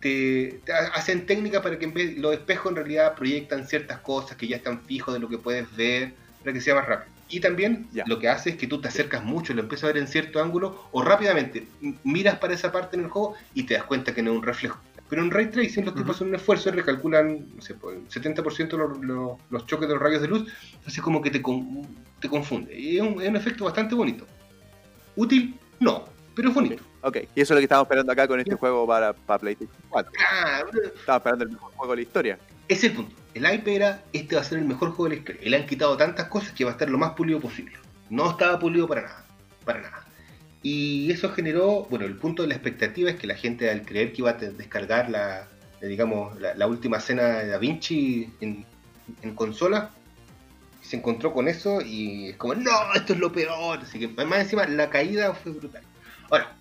te, 0.00 0.62
te 0.64 0.72
ha- 0.72 0.88
hacen 0.94 1.26
técnica 1.26 1.60
para 1.60 1.78
que 1.78 1.84
en 1.84 1.92
vez 1.92 2.16
los 2.16 2.32
espejos 2.32 2.70
en 2.72 2.76
realidad 2.76 3.14
proyectan 3.14 3.66
ciertas 3.68 3.98
cosas 4.00 4.38
que 4.38 4.48
ya 4.48 4.56
están 4.56 4.80
fijos 4.86 5.12
de 5.12 5.20
lo 5.20 5.28
que 5.28 5.36
puedes 5.36 5.66
ver 5.76 6.14
para 6.40 6.54
que 6.54 6.62
sea 6.62 6.74
más 6.76 6.86
rápido. 6.86 7.14
Y 7.28 7.40
también 7.40 7.88
Ya. 7.92 8.04
lo 8.06 8.18
que 8.18 8.28
hace 8.30 8.50
es 8.50 8.56
que 8.56 8.66
tú 8.66 8.80
te 8.80 8.88
acercas 8.88 9.22
mucho, 9.22 9.52
lo 9.52 9.60
empiezas 9.60 9.84
a 9.84 9.92
ver 9.92 9.98
en 9.98 10.08
cierto 10.08 10.40
ángulo 10.42 10.88
o 10.92 11.02
rápidamente 11.02 11.66
miras 12.04 12.38
para 12.38 12.54
esa 12.54 12.72
parte 12.72 12.96
en 12.96 13.04
el 13.04 13.10
juego 13.10 13.34
y 13.52 13.64
te 13.64 13.74
das 13.74 13.84
cuenta 13.84 14.14
que 14.14 14.22
no 14.22 14.30
es 14.32 14.38
un 14.38 14.44
reflejo. 14.44 14.78
Pero 15.08 15.22
en 15.22 15.30
Ray 15.30 15.46
Tracing 15.50 15.84
los 15.84 15.94
tipos 15.94 16.02
Ujú. 16.02 16.10
hacen 16.12 16.28
un 16.28 16.34
esfuerzo 16.34 16.68
y 16.68 16.72
recalculan, 16.72 17.46
no 17.54 17.62
sé, 17.62 17.74
el 17.74 18.08
70% 18.08 18.76
los, 18.76 18.98
los, 19.04 19.38
los 19.50 19.66
choques 19.66 19.86
de 19.88 19.94
los 19.94 20.02
rayos 20.02 20.20
de 20.20 20.28
luz, 20.28 20.52
entonces 20.74 21.00
como 21.02 21.22
que 21.22 21.30
te, 21.30 21.40
con- 21.40 21.86
te 22.20 22.28
confunde. 22.28 22.76
Y 22.78 22.96
es 22.96 23.02
un, 23.02 23.22
es 23.22 23.28
un 23.28 23.36
efecto 23.36 23.64
bastante 23.64 23.94
bonito. 23.94 24.26
Útil, 25.14 25.58
no, 25.80 26.04
pero 26.34 26.48
es 26.48 26.54
bonito. 26.54 26.82
ok. 27.02 27.16
Y 27.34 27.40
eso 27.40 27.54
es 27.54 27.56
lo 27.56 27.56
que 27.58 27.62
estamos 27.64 27.84
esperando 27.84 28.12
acá 28.12 28.26
con 28.26 28.40
este 28.40 28.54
juego 28.54 28.86
para, 28.86 29.12
para 29.12 29.38
PlayStation 29.38 29.76
4. 29.90 30.12
Ah, 30.28 30.62
Estamos 30.84 31.18
esperando 31.20 31.44
el 31.44 31.50
mejor 31.50 31.72
juego 31.72 31.92
de 31.92 31.96
la 31.96 32.02
historia. 32.02 32.38
ese 32.68 32.86
es 32.86 32.92
el 32.92 32.96
punto. 32.96 33.14
El 33.34 33.46
hype 33.46 33.74
era, 33.76 34.02
este 34.12 34.34
va 34.34 34.40
a 34.40 34.44
ser 34.44 34.58
el 34.58 34.64
mejor 34.64 34.88
juego 34.88 35.04
de 35.04 35.10
la 35.10 35.16
historia. 35.16 35.40
Y 35.44 35.50
le 35.50 35.56
han 35.58 35.66
quitado 35.66 35.96
tantas 35.96 36.26
cosas 36.28 36.52
que 36.52 36.64
va 36.64 36.70
a 36.70 36.72
estar 36.72 36.88
lo 36.90 36.98
más 36.98 37.12
pulido 37.12 37.38
posible. 37.38 37.76
No 38.10 38.30
estaba 38.30 38.58
pulido 38.58 38.88
para 38.88 39.02
nada. 39.02 39.24
Para 39.64 39.80
nada. 39.82 40.05
Y 40.68 41.12
eso 41.12 41.30
generó, 41.30 41.86
bueno, 41.88 42.06
el 42.06 42.16
punto 42.16 42.42
de 42.42 42.48
la 42.48 42.54
expectativa 42.54 43.08
es 43.08 43.14
que 43.14 43.28
la 43.28 43.36
gente 43.36 43.70
al 43.70 43.82
creer 43.82 44.12
que 44.12 44.22
iba 44.22 44.30
a 44.30 44.34
descargar 44.34 45.08
la, 45.08 45.46
eh, 45.80 45.86
digamos, 45.86 46.36
la, 46.40 46.66
última 46.66 46.96
escena 46.96 47.38
de 47.38 47.46
Da 47.50 47.58
Vinci 47.58 48.32
en, 48.40 48.66
consola, 49.36 49.92
se 50.82 50.96
encontró 50.96 51.32
con 51.32 51.46
eso 51.46 51.80
y 51.80 52.30
es 52.30 52.36
como, 52.36 52.56
no, 52.56 52.72
esto 52.96 53.12
es 53.12 53.20
lo 53.20 53.30
peor. 53.30 53.78
Así 53.78 54.00
que 54.00 54.08
más 54.24 54.40
encima 54.40 54.66
la 54.66 54.90
caída 54.90 55.34
fue 55.34 55.52
brutal. 55.52 55.84
Ahora, 56.30 56.56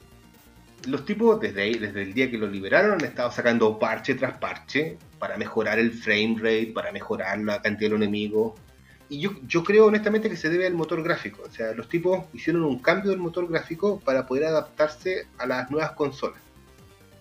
los 0.86 1.04
tipos 1.04 1.42
desde 1.42 1.64
ahí, 1.64 1.74
desde 1.74 2.04
el 2.04 2.14
día 2.14 2.30
que 2.30 2.38
lo 2.38 2.46
liberaron, 2.46 2.92
han 2.92 3.06
estado 3.06 3.32
sacando 3.32 3.80
parche 3.80 4.14
tras 4.14 4.38
parche 4.38 5.00
para 5.18 5.36
mejorar 5.36 5.80
el 5.80 5.92
frame 5.92 6.36
rate, 6.38 6.72
para 6.76 6.92
mejorar 6.92 7.40
la 7.40 7.60
cantidad 7.60 7.90
de 7.90 7.98
los 7.98 8.02
enemigos. 8.04 8.54
Y 9.10 9.20
yo, 9.20 9.32
yo 9.48 9.64
creo 9.64 9.86
honestamente 9.86 10.30
que 10.30 10.36
se 10.36 10.50
debe 10.50 10.66
al 10.66 10.74
motor 10.74 11.04
gráfico. 11.04 11.44
O 11.48 11.52
sea, 11.52 11.74
los 11.74 11.88
tipos 11.90 12.26
hicieron 12.34 12.64
un 12.64 12.80
cambio 12.80 13.12
del 13.12 13.20
motor 13.20 13.48
gráfico 13.48 14.00
para 14.04 14.26
poder 14.26 14.46
adaptarse 14.46 15.28
a 15.38 15.46
las 15.46 15.70
nuevas 15.70 15.92
consolas. 15.92 16.40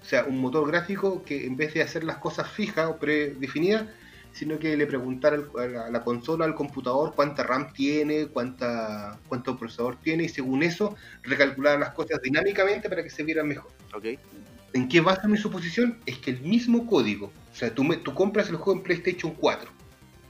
O 0.01 0.05
sea, 0.05 0.25
un 0.25 0.39
motor 0.39 0.67
gráfico 0.67 1.23
que 1.25 1.47
en 1.47 1.57
vez 1.57 1.75
de 1.75 1.83
hacer 1.83 2.05
las 2.05 2.19
cosas 2.19 2.51
fijas 2.51 2.89
o 2.91 2.97
predefinidas, 2.97 3.85
sino 4.33 4.59
que 4.59 4.77
le 4.77 4.87
preguntar 4.87 5.35
al- 5.35 5.79
a 5.79 5.91
la, 5.91 6.03
consola, 6.03 6.45
al 6.45 6.55
computador, 6.55 7.13
cuánta 7.15 7.43
RAM 7.45 7.73
tiene, 7.73 8.27
cuánta, 8.27 9.19
cuánto 9.29 9.57
procesador 9.57 9.97
tiene, 9.97 10.25
y 10.25 10.29
según 10.29 10.63
eso 10.63 10.97
recalcular 11.23 11.79
las 11.79 11.91
cosas 11.91 12.21
dinámicamente 12.23 12.89
para 12.89 13.03
que 13.03 13.11
se 13.11 13.23
vieran 13.23 13.47
mejor. 13.47 13.71
¿Ok? 13.95 14.07
¿En 14.73 14.89
qué 14.89 15.01
basa 15.01 15.29
mi 15.29 15.37
suposición? 15.39 15.99
Es 16.05 16.19
que 16.19 16.33
el 16.33 16.41
mismo 16.41 16.85
código, 16.87 17.27
o 17.53 17.55
sea, 17.55 17.73
tú, 17.73 17.85
me- 17.85 17.97
tú 17.99 18.13
compras 18.13 18.49
el 18.49 18.57
juego 18.57 18.79
en 18.81 18.83
PlayStation 18.85 19.33
4, 19.35 19.71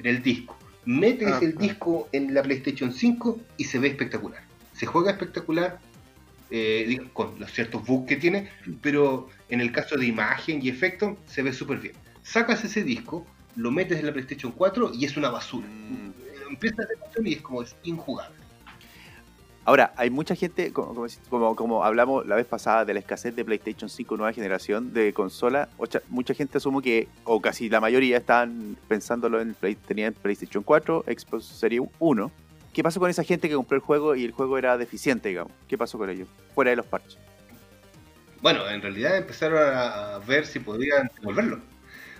en 0.01 0.07
el 0.07 0.23
disco, 0.23 0.57
metes 0.85 1.33
Ah, 1.33 1.39
el 1.43 1.55
ah. 1.57 1.61
disco 1.61 2.09
en 2.13 2.35
la 2.35 2.43
PlayStation 2.43 2.93
5 2.93 3.41
y 3.57 3.65
se 3.65 3.79
ve 3.79 3.89
espectacular. 3.89 4.43
Se 4.73 4.87
juega 4.87 5.13
espectacular, 5.13 5.79
eh, 6.51 7.01
con 7.13 7.39
los 7.39 7.53
ciertos 7.53 7.85
bugs 7.87 8.07
que 8.09 8.17
tiene, 8.17 8.51
pero 8.83 9.29
en 9.49 9.61
el 9.61 9.73
caso 9.73 9.97
de 9.97 10.07
imagen 10.07 10.61
y 10.63 10.69
efecto 10.69 11.19
se 11.27 11.43
ve 11.43 11.53
súper 11.53 11.79
bien. 11.79 11.95
Sacas 12.23 12.65
ese 12.65 12.83
disco, 12.83 13.27
lo 13.57 13.71
metes 13.71 13.99
en 13.99 14.07
la 14.07 14.13
PlayStation 14.13 14.53
4 14.53 14.93
y 14.95 15.05
es 15.05 15.17
una 15.17 15.31
basura. 15.31 15.67
Mm. 15.69 16.13
Empieza 16.51 16.83
la 16.83 17.29
y 17.29 17.33
es 17.35 17.43
como 17.43 17.63
es 17.63 17.75
injugable. 17.85 18.44
Ahora, 19.67 19.95
hay 19.97 20.11
mucha 20.11 20.35
gente, 20.35 20.73
como, 20.75 21.07
como, 21.31 21.57
como- 21.57 21.85
hablamos 21.85 22.27
la 22.27 22.37
vez 22.37 22.45
pasada 22.47 22.85
de 22.85 22.93
la 22.93 23.01
escasez 23.01 23.35
de 23.35 23.45
PlayStation 23.47 23.89
5 23.89 24.17
nueva 24.19 24.33
generación 24.33 24.93
de 24.93 25.15
consola, 25.15 25.69
ocha- 25.79 26.03
mucha 26.09 26.35
gente 26.35 26.59
asumo 26.59 26.83
que, 26.83 27.09
o 27.25 27.41
casi 27.41 27.71
la 27.71 27.81
mayoría 27.81 28.19
están 28.19 28.77
pensándolo 28.89 29.41
en 29.41 29.55
Play, 29.55 29.75
tenían 29.77 30.13
PlayStation 30.13 30.63
4, 30.63 31.05
Xbox 31.07 31.47
Series 31.47 31.83
1. 31.99 32.31
¿Qué 32.75 32.83
pasó 32.83 33.01
con 33.01 33.09
esa 33.09 33.23
gente 33.23 33.49
que 33.49 33.55
compró 33.55 33.77
el 33.77 33.83
juego 33.83 34.15
y 34.15 34.25
el 34.25 34.33
juego 34.33 34.59
era 34.59 34.77
deficiente, 34.77 35.31
digamos? 35.31 35.53
¿Qué 35.67 35.79
pasó 35.79 35.97
con 35.97 36.11
ellos? 36.11 36.29
Fuera 36.55 36.71
de 36.71 36.77
los 36.77 36.87
parches. 36.87 37.17
Bueno, 38.43 38.69
en 38.69 38.83
realidad 38.83 39.17
empezaron 39.17 39.59
a 39.65 40.19
ver 40.27 40.45
si 40.45 40.59
podían 40.59 41.11
devolverlo. 41.19 41.61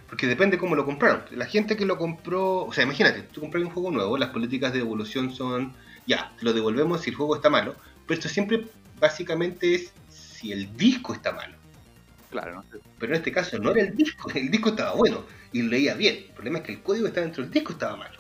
Porque 0.09 0.27
depende 0.27 0.59
cómo 0.59 0.77
lo 0.77 0.85
compraron. 0.85 1.25
La 1.33 1.47
gente 1.47 1.77
que 1.77 1.87
lo 1.87 1.97
compró, 1.99 2.65
o 2.65 2.73
sea, 2.73 2.85
imagínate, 2.85 3.23
tú 3.23 3.41
compras 3.41 3.65
un 3.65 3.71
juego 3.71 3.91
nuevo, 3.91 4.17
las 4.19 4.31
políticas 4.31 4.73
de 4.73 4.79
devolución 4.79 5.33
son, 5.35 5.75
ya, 6.07 6.33
te 6.39 6.45
lo 6.45 6.53
devolvemos 6.53 7.03
si 7.03 7.11
el 7.11 7.17
juego 7.17 7.37
está 7.37 7.51
malo, 7.51 7.75
pero 8.07 8.19
esto 8.19 8.29
siempre 8.29 8.67
básicamente 9.01 9.75
es 9.75 9.93
si 10.09 10.53
el 10.53 10.77
disco 10.77 11.15
está 11.15 11.33
malo. 11.33 11.55
Claro, 12.31 12.55
¿no? 12.57 12.65
Pero 12.99 13.13
en 13.13 13.19
este 13.19 13.33
caso 13.33 13.59
no 13.59 13.71
era 13.71 13.83
el 13.83 13.97
disco, 13.97 14.31
el 14.35 14.51
disco 14.51 14.71
estaba 14.71 14.93
bueno 14.95 15.25
y 15.53 15.63
leía 15.63 15.95
bien. 15.95 16.17
El 16.29 16.33
problema 16.35 16.59
es 16.59 16.65
que 16.65 16.73
el 16.73 16.83
código 16.83 17.07
estaba 17.07 17.25
dentro 17.27 17.43
del 17.45 17.53
disco 17.53 17.73
estaba 17.73 17.97
malo. 17.97 18.19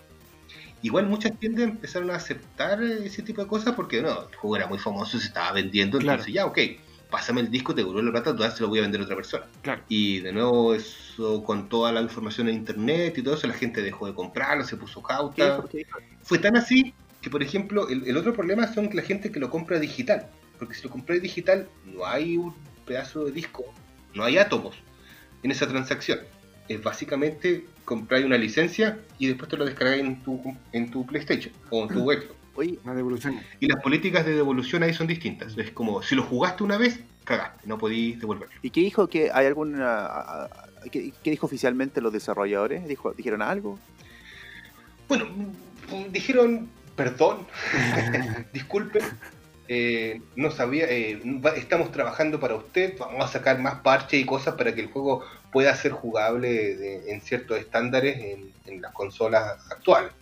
Igual 0.82 1.06
muchas 1.06 1.38
tiendas 1.38 1.64
empezaron 1.64 2.10
a 2.10 2.16
aceptar 2.16 2.82
ese 2.82 3.22
tipo 3.22 3.40
de 3.42 3.48
cosas 3.48 3.74
porque 3.74 4.02
no, 4.02 4.28
el 4.28 4.36
juego 4.36 4.56
era 4.56 4.66
muy 4.66 4.78
famoso, 4.78 5.18
se 5.18 5.26
estaba 5.26 5.52
vendiendo, 5.52 5.98
Claro. 5.98 6.12
entonces 6.12 6.34
ya, 6.34 6.46
ok, 6.46 6.58
pásame 7.14 7.42
el 7.42 7.48
disco, 7.48 7.72
te 7.76 7.82
devuelvo 7.82 8.02
la 8.02 8.10
plata, 8.10 8.32
total 8.32 8.50
se 8.50 8.60
lo 8.64 8.68
voy 8.68 8.80
a 8.80 8.82
vender 8.82 9.00
a 9.00 9.04
otra 9.04 9.14
persona. 9.14 9.46
Claro. 9.62 9.82
Y 9.88 10.18
de 10.18 10.32
nuevo 10.32 10.74
eso 10.74 11.44
con 11.44 11.68
toda 11.68 11.92
la 11.92 12.02
información 12.02 12.48
en 12.48 12.56
internet 12.56 13.16
y 13.16 13.22
todo 13.22 13.34
eso, 13.34 13.46
la 13.46 13.54
gente 13.54 13.82
dejó 13.82 14.08
de 14.08 14.14
comprarlo, 14.14 14.64
se 14.64 14.76
puso 14.76 15.00
¿Qué 15.00 15.06
cauta. 15.06 15.44
dijo? 15.44 15.68
¿Qué 15.68 15.78
dijo? 15.78 15.98
Fue 16.24 16.40
tan 16.40 16.56
así 16.56 16.92
que, 17.22 17.30
por 17.30 17.40
ejemplo, 17.40 17.88
el, 17.88 18.04
el 18.08 18.16
otro 18.16 18.34
problema 18.34 18.66
son 18.66 18.90
la 18.92 19.02
gente 19.02 19.30
que 19.30 19.38
lo 19.38 19.48
compra 19.48 19.78
digital. 19.78 20.26
Porque 20.58 20.74
si 20.74 20.82
lo 20.82 20.90
compras 20.90 21.22
digital, 21.22 21.68
no 21.84 22.04
hay 22.04 22.36
un 22.36 22.52
pedazo 22.84 23.26
de 23.26 23.30
disco, 23.30 23.64
no 24.12 24.24
hay 24.24 24.38
átomos 24.38 24.74
en 25.44 25.52
esa 25.52 25.68
transacción. 25.68 26.18
Es 26.68 26.82
básicamente 26.82 27.64
comprar 27.84 28.24
una 28.24 28.38
licencia 28.38 28.98
y 29.20 29.28
después 29.28 29.48
te 29.48 29.56
lo 29.56 29.64
descargas 29.64 30.00
en 30.00 30.20
tu, 30.20 30.42
en 30.72 30.90
tu 30.90 31.06
PlayStation 31.06 31.54
o 31.70 31.84
en 31.84 31.88
tu 31.90 32.00
Xbox. 32.10 32.43
Oye, 32.56 32.78
Una 32.84 32.94
devolución. 32.94 33.40
Y 33.60 33.66
las 33.66 33.82
políticas 33.82 34.24
de 34.24 34.34
devolución 34.34 34.82
ahí 34.82 34.94
son 34.94 35.06
distintas. 35.06 35.56
Es 35.58 35.70
como, 35.72 36.02
si 36.02 36.14
lo 36.14 36.22
jugaste 36.22 36.62
una 36.62 36.76
vez, 36.78 37.00
cagaste, 37.24 37.66
no 37.66 37.78
podís 37.78 38.20
devolverlo. 38.20 38.54
¿y 38.62 38.70
qué 38.70 38.80
dijo 38.80 39.08
que 39.08 39.30
hay 39.32 39.46
alguna... 39.46 40.48
¿Qué, 40.92 41.12
qué 41.22 41.30
dijo 41.30 41.46
oficialmente 41.46 42.00
los 42.00 42.12
desarrolladores? 42.12 42.86
¿Dijo, 42.86 43.12
¿Dijeron 43.12 43.40
algo? 43.42 43.78
Bueno, 45.08 45.26
dijeron, 46.10 46.68
perdón, 46.96 47.46
disculpen, 48.52 49.02
eh, 49.68 50.20
no 50.36 50.50
sabía, 50.50 50.86
eh, 50.90 51.20
estamos 51.56 51.90
trabajando 51.92 52.38
para 52.38 52.54
usted, 52.54 52.98
vamos 52.98 53.24
a 53.24 53.28
sacar 53.28 53.58
más 53.58 53.76
parches 53.76 54.20
y 54.20 54.26
cosas 54.26 54.54
para 54.56 54.74
que 54.74 54.82
el 54.82 54.88
juego 54.88 55.24
pueda 55.52 55.74
ser 55.74 55.92
jugable 55.92 56.76
de- 56.76 57.10
en 57.12 57.20
ciertos 57.20 57.58
estándares 57.58 58.16
en, 58.18 58.52
en 58.66 58.82
las 58.82 58.92
consolas 58.92 59.58
actuales, 59.70 60.12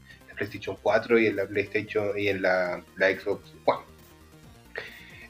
PlayStation 0.42 0.76
4 0.82 1.18
y 1.18 1.26
en 1.26 1.36
la 1.36 1.46
PlayStation 1.46 2.18
y 2.18 2.28
en 2.28 2.42
la, 2.42 2.82
Xbox 2.98 3.52
One. 3.64 3.80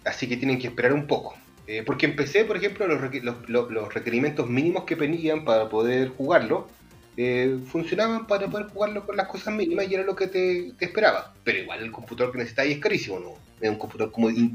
Así 0.04 0.28
que 0.28 0.36
tienen 0.36 0.58
que 0.58 0.68
esperar 0.68 0.92
un 0.92 1.06
poco. 1.06 1.34
Eh, 1.66 1.82
porque 1.84 2.06
empecé, 2.06 2.44
por 2.44 2.56
ejemplo, 2.56 2.86
los, 2.88 3.48
los- 3.48 3.94
requerimientos 3.94 4.48
mínimos 4.48 4.84
que 4.84 4.96
pedían 4.96 5.44
para 5.44 5.68
poder 5.68 6.08
jugarlo 6.08 6.68
eh, 7.16 7.58
funcionaban 7.66 8.26
para 8.26 8.48
poder 8.48 8.68
jugarlo 8.68 9.04
con 9.04 9.16
las 9.16 9.28
cosas 9.28 9.52
mínimas 9.54 9.86
y 9.86 9.94
era 9.94 10.02
lo 10.02 10.16
que 10.16 10.28
te, 10.28 10.72
esperaba. 10.80 11.34
Pero 11.44 11.58
igual 11.58 11.82
el 11.82 11.92
computador 11.92 12.32
que 12.32 12.38
necesitáis 12.38 12.76
es 12.76 12.80
carísimo, 12.80 13.20
¿no? 13.20 13.34
Es 13.60 13.68
un 13.68 13.76
computador 13.76 14.12
como 14.12 14.28
de, 14.28 14.50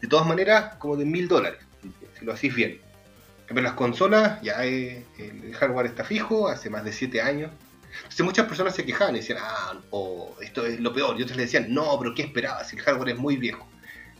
de 0.00 0.08
todas 0.08 0.26
maneras 0.26 0.74
como 0.76 0.96
de 0.96 1.06
mil 1.06 1.26
dólares, 1.26 1.60
si 2.18 2.24
lo 2.24 2.32
hacéis 2.34 2.54
bien. 2.54 2.78
Pero 3.48 3.62
las 3.62 3.72
consolas, 3.72 4.40
ya 4.42 4.64
eh, 4.66 5.04
el 5.18 5.54
hardware 5.54 5.86
está 5.86 6.04
fijo, 6.04 6.48
hace 6.48 6.70
más 6.70 6.84
de 6.84 6.92
7 6.92 7.20
años. 7.22 7.50
Entonces 8.14 8.26
muchas 8.26 8.46
personas 8.46 8.76
se 8.76 8.86
quejaban 8.86 9.16
y 9.16 9.18
decían, 9.18 9.40
ah, 9.42 9.74
o 9.90 10.36
esto 10.40 10.64
es 10.64 10.78
lo 10.78 10.92
peor. 10.92 11.18
Y 11.18 11.24
otros 11.24 11.36
le 11.36 11.46
decían, 11.46 11.74
no, 11.74 11.98
pero 11.98 12.14
¿qué 12.14 12.22
esperabas? 12.22 12.72
El 12.72 12.80
hardware 12.80 13.08
es 13.08 13.18
muy 13.18 13.36
viejo. 13.36 13.66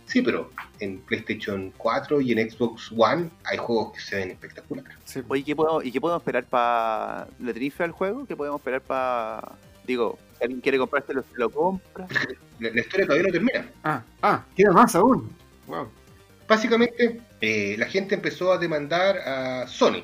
Sí, 0.07 0.21
pero 0.21 0.51
en 0.81 0.99
PlayStation 0.99 1.73
4 1.77 2.21
y 2.21 2.33
en 2.33 2.51
Xbox 2.51 2.91
One 2.91 3.31
hay 3.45 3.57
juegos 3.57 3.93
que 3.93 4.01
se 4.01 4.17
ven 4.17 4.33
espectaculares. 4.33 4.93
Sí. 5.05 5.23
Oye, 5.29 5.45
¿qué 5.45 5.55
podemos, 5.55 5.85
¿y 5.85 5.93
qué 5.93 6.01
podemos 6.01 6.23
esperar 6.23 6.43
para... 6.43 7.29
¿Le 7.39 7.71
fe 7.71 7.85
al 7.85 7.93
juego? 7.93 8.27
¿Qué 8.27 8.35
podemos 8.35 8.59
esperar 8.59 8.81
para... 8.81 9.53
Digo, 9.87 10.19
si 10.39 10.43
alguien 10.43 10.61
quiere 10.61 10.79
comprártelo, 10.79 11.23
se 11.23 11.39
lo 11.39 11.51
compra. 11.51 12.09
La, 12.59 12.71
la 12.71 12.81
historia 12.81 13.07
todavía 13.07 13.29
no 13.29 13.33
termina. 13.33 13.71
Ah, 13.85 14.03
ah, 14.23 14.45
queda 14.57 14.73
más 14.73 14.97
aún. 14.97 15.31
Wow. 15.69 15.89
Básicamente, 16.49 17.21
eh, 17.41 17.77
la 17.79 17.87
gente 17.87 18.17
empezó 18.17 18.53
a 18.53 18.59
demandar 18.59 19.19
a 19.19 19.69
Sony 19.69 20.03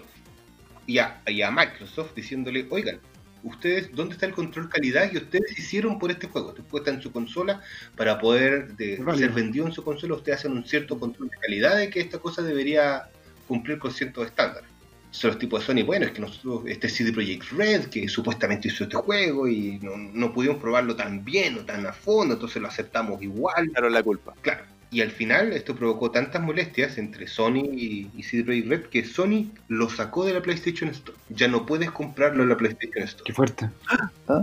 y 0.86 0.98
a, 0.98 1.20
y 1.26 1.42
a 1.42 1.50
Microsoft 1.50 2.14
diciéndole, 2.14 2.68
oigan, 2.70 3.00
ustedes, 3.42 3.90
¿dónde 3.94 4.14
está 4.14 4.26
el 4.26 4.32
control 4.32 4.68
calidad 4.68 5.10
que 5.10 5.18
ustedes 5.18 5.58
hicieron 5.58 5.98
por 5.98 6.10
este 6.10 6.26
juego? 6.26 6.52
Después 6.52 6.82
está 6.82 6.92
en 6.92 7.02
su 7.02 7.12
consola, 7.12 7.60
para 7.96 8.18
poder 8.18 8.76
de, 8.76 9.02
ser 9.16 9.30
vendido 9.30 9.66
en 9.66 9.72
su 9.72 9.82
consola, 9.84 10.14
ustedes 10.14 10.38
hacen 10.38 10.52
un 10.52 10.64
cierto 10.64 10.98
control 10.98 11.28
de 11.28 11.36
calidad 11.36 11.76
de 11.76 11.90
que 11.90 12.00
esta 12.00 12.18
cosa 12.18 12.42
debería 12.42 13.08
cumplir 13.48 13.78
con 13.78 13.92
ciertos 13.92 14.26
estándares. 14.26 14.68
Son 15.10 15.30
los 15.30 15.38
tipos 15.38 15.60
de 15.60 15.66
Sony, 15.66 15.84
bueno, 15.84 16.06
es 16.06 16.12
que 16.12 16.20
nosotros, 16.20 16.62
este 16.66 16.88
CD 16.88 17.12
Projekt 17.12 17.50
Red, 17.50 17.86
que 17.86 18.08
supuestamente 18.08 18.68
hizo 18.68 18.84
este 18.84 18.96
juego 18.96 19.48
y 19.48 19.80
no, 19.80 19.96
no 19.96 20.32
pudimos 20.32 20.58
probarlo 20.58 20.94
tan 20.94 21.24
bien 21.24 21.58
o 21.58 21.64
tan 21.64 21.84
a 21.84 21.92
fondo, 21.92 22.34
entonces 22.34 22.62
lo 22.62 22.68
aceptamos 22.68 23.20
igual. 23.20 23.68
Claro, 23.70 23.90
la 23.90 24.02
culpa. 24.04 24.34
Claro. 24.40 24.62
Y 24.92 25.02
al 25.02 25.10
final 25.12 25.52
esto 25.52 25.76
provocó 25.76 26.10
tantas 26.10 26.42
molestias 26.42 26.98
entre 26.98 27.28
Sony 27.28 27.62
y, 27.72 28.10
y 28.16 28.22
CD 28.24 28.42
Projekt 28.42 28.68
Red 28.68 28.82
que 28.86 29.04
Sony 29.04 29.50
lo 29.68 29.88
sacó 29.88 30.24
de 30.24 30.34
la 30.34 30.42
PlayStation 30.42 30.90
Store. 30.90 31.16
Ya 31.28 31.46
no 31.48 31.64
puedes 31.64 31.90
comprarlo 31.92 32.42
en 32.42 32.48
la 32.48 32.56
PlayStation 32.56 33.04
Store. 33.04 33.24
Qué 33.24 33.32
fuerte. 33.32 33.70
Ah, 33.88 34.42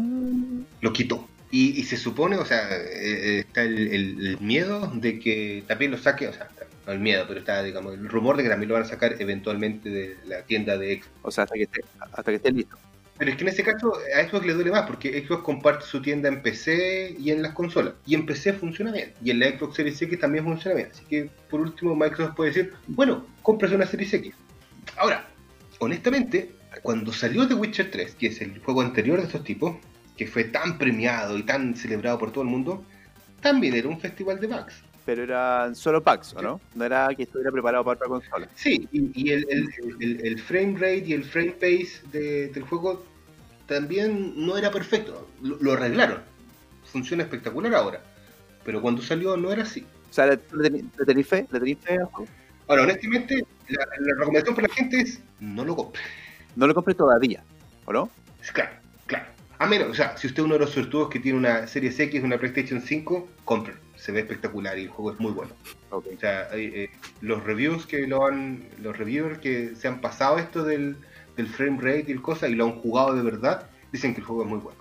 Lo 0.81 0.93
quitó. 0.93 1.27
Y, 1.51 1.79
y 1.79 1.83
se 1.83 1.97
supone, 1.97 2.37
o 2.37 2.45
sea, 2.45 2.75
eh, 2.75 2.85
eh, 2.93 3.39
está 3.39 3.63
el, 3.63 3.77
el- 3.87 4.27
el 4.27 4.39
miedo 4.39 4.91
de 4.95 5.19
que 5.19 5.63
también 5.67 5.91
lo 5.91 5.97
saque, 5.97 6.27
o 6.27 6.33
sea, 6.33 6.49
no 6.85 6.93
el 6.93 6.99
miedo, 6.99 7.25
pero 7.27 7.39
está, 7.39 7.63
digamos, 7.63 7.93
el 7.93 8.07
rumor 8.09 8.35
de 8.37 8.43
que 8.43 8.49
también 8.49 8.67
lo 8.69 8.75
van 8.75 8.83
a 8.83 8.87
sacar 8.87 9.15
eventualmente 9.19 9.89
de 9.89 10.17
la 10.27 10.41
tienda 10.43 10.77
de 10.77 10.95
Xbox. 11.01 11.09
o 11.21 11.31
sea, 11.31 11.43
hasta 11.45 11.55
que 11.55 11.63
esté, 11.63 11.81
hasta 11.99 12.23
que 12.31 12.35
esté 12.35 12.51
listo. 12.51 12.77
Pero 13.17 13.31
es 13.31 13.37
que 13.37 13.43
en 13.43 13.49
ese 13.49 13.63
caso 13.63 13.93
a 14.15 14.27
Xbox 14.27 14.45
le 14.45 14.53
duele 14.53 14.71
más 14.71 14.83
porque 14.85 15.25
Xbox 15.25 15.43
comparte 15.43 15.85
su 15.85 16.01
tienda 16.01 16.29
en 16.29 16.41
PC 16.41 17.15
y 17.19 17.31
en 17.31 17.41
las 17.41 17.53
consolas. 17.53 17.93
Y 18.05 18.15
en 18.15 18.25
PC 18.25 18.53
funciona 18.53 18.91
bien. 18.91 19.13
Y 19.23 19.31
en 19.31 19.39
la 19.39 19.49
Xbox 19.49 19.75
Series 19.75 20.01
X 20.01 20.19
también 20.19 20.43
funciona 20.43 20.75
bien. 20.75 20.89
Así 20.91 21.03
que 21.05 21.29
por 21.49 21.61
último 21.61 21.95
Microsoft 21.95 22.35
puede 22.35 22.51
decir, 22.51 22.73
bueno, 22.87 23.25
cómprase 23.41 23.75
una 23.75 23.87
Series 23.87 24.13
X. 24.13 24.35
Ahora, 24.97 25.27
honestamente, 25.79 26.51
cuando 26.83 27.11
salió 27.11 27.47
The 27.47 27.55
Witcher 27.55 27.89
3, 27.89 28.15
que 28.15 28.27
es 28.27 28.41
el 28.41 28.59
juego 28.59 28.81
anterior 28.81 29.19
de 29.19 29.25
estos 29.25 29.43
tipos, 29.43 29.77
que 30.15 30.27
fue 30.27 30.45
tan 30.45 30.77
premiado 30.77 31.37
y 31.37 31.43
tan 31.43 31.75
celebrado 31.75 32.17
por 32.19 32.31
todo 32.31 32.43
el 32.43 32.49
mundo, 32.49 32.83
también 33.41 33.75
era 33.75 33.87
un 33.87 33.99
festival 33.99 34.39
de 34.39 34.47
bugs. 34.47 34.83
Pero 35.07 35.23
eran 35.23 35.73
solo 35.73 36.03
packs, 36.03 36.33
¿o 36.33 36.41
no? 36.41 36.59
No 36.75 36.83
era 36.83 37.07
que 37.15 37.23
estuviera 37.23 37.49
preparado 37.49 37.83
para 37.85 37.95
otra 37.95 38.07
consola. 38.09 38.49
Sí, 38.55 38.89
y, 38.91 39.09
y 39.15 39.31
el, 39.31 39.47
el- 39.49 39.69
el- 40.01 40.25
el 40.27 40.39
frame 40.41 40.73
rate 40.73 41.03
y 41.07 41.13
el 41.13 41.23
frame 41.23 41.51
pace 41.53 42.01
de- 42.11 42.49
del 42.49 42.63
juego 42.63 43.03
también 43.67 44.33
no 44.35 44.57
era 44.57 44.69
perfecto. 44.69 45.27
Lo, 45.41 45.57
lo 45.61 45.71
arreglaron. 45.73 46.19
Funciona 46.91 47.23
espectacular 47.23 47.73
ahora. 47.73 48.01
Pero 48.65 48.81
cuando 48.81 49.01
salió 49.01 49.37
no 49.37 49.49
era 49.51 49.63
así. 49.63 49.85
O 50.09 50.13
sea, 50.13 50.25
¿le, 50.27 50.37
tenéis 51.05 51.27
fe? 51.27 51.47
¿Le 51.51 51.59
tenéis 51.59 51.77
fe? 51.79 51.97
Ahora, 52.67 52.83
honestamente, 52.83 53.45
la, 53.69 53.85
la 53.99 54.13
recomendación 54.19 54.55
para 54.55 54.67
la 54.67 54.73
gente 54.73 54.99
es 54.99 55.21
no 55.39 55.63
lo 55.63 55.73
compre. 55.75 56.01
No 56.57 56.67
lo 56.67 56.73
compre 56.75 56.93
todavía, 56.95 57.43
¿o 57.85 57.93
no? 57.93 58.09
Claro, 58.53 58.71
claro. 59.05 59.25
A 59.57 59.67
menos, 59.67 59.89
o 59.89 59.93
sea, 59.93 60.17
si 60.17 60.27
usted 60.27 60.39
es 60.41 60.45
uno 60.45 60.55
de 60.55 60.59
los 60.59 60.71
suertudos 60.71 61.09
que 61.09 61.19
tiene 61.21 61.37
una 61.37 61.65
Series 61.67 61.97
X, 61.97 62.21
una 62.23 62.37
PlayStation 62.37 62.81
5, 62.81 63.29
compre. 63.45 63.73
Se 63.97 64.11
ve 64.11 64.21
espectacular 64.21 64.77
y 64.77 64.83
el 64.83 64.89
juego 64.89 65.11
es 65.11 65.19
muy 65.19 65.31
bueno. 65.31 65.51
O 65.89 66.01
sea, 66.19 66.49
eh, 66.53 66.89
los 67.21 67.43
reviews 67.43 67.85
que 67.85 68.07
lo 68.07 68.25
han, 68.25 68.69
los 68.81 68.97
reviewers 68.97 69.39
que 69.39 69.75
se 69.75 69.87
han 69.87 70.01
pasado 70.01 70.37
esto 70.37 70.63
del, 70.63 70.97
del 71.35 71.47
frame 71.47 71.77
rate 71.77 72.05
y 72.07 72.11
el 72.11 72.21
cosa 72.21 72.47
y 72.47 72.55
lo 72.55 72.65
han 72.65 72.79
jugado 72.79 73.15
de 73.15 73.21
verdad, 73.21 73.69
dicen 73.91 74.13
que 74.13 74.21
el 74.21 74.25
juego 74.25 74.43
es 74.43 74.49
muy 74.49 74.59
bueno. 74.59 74.79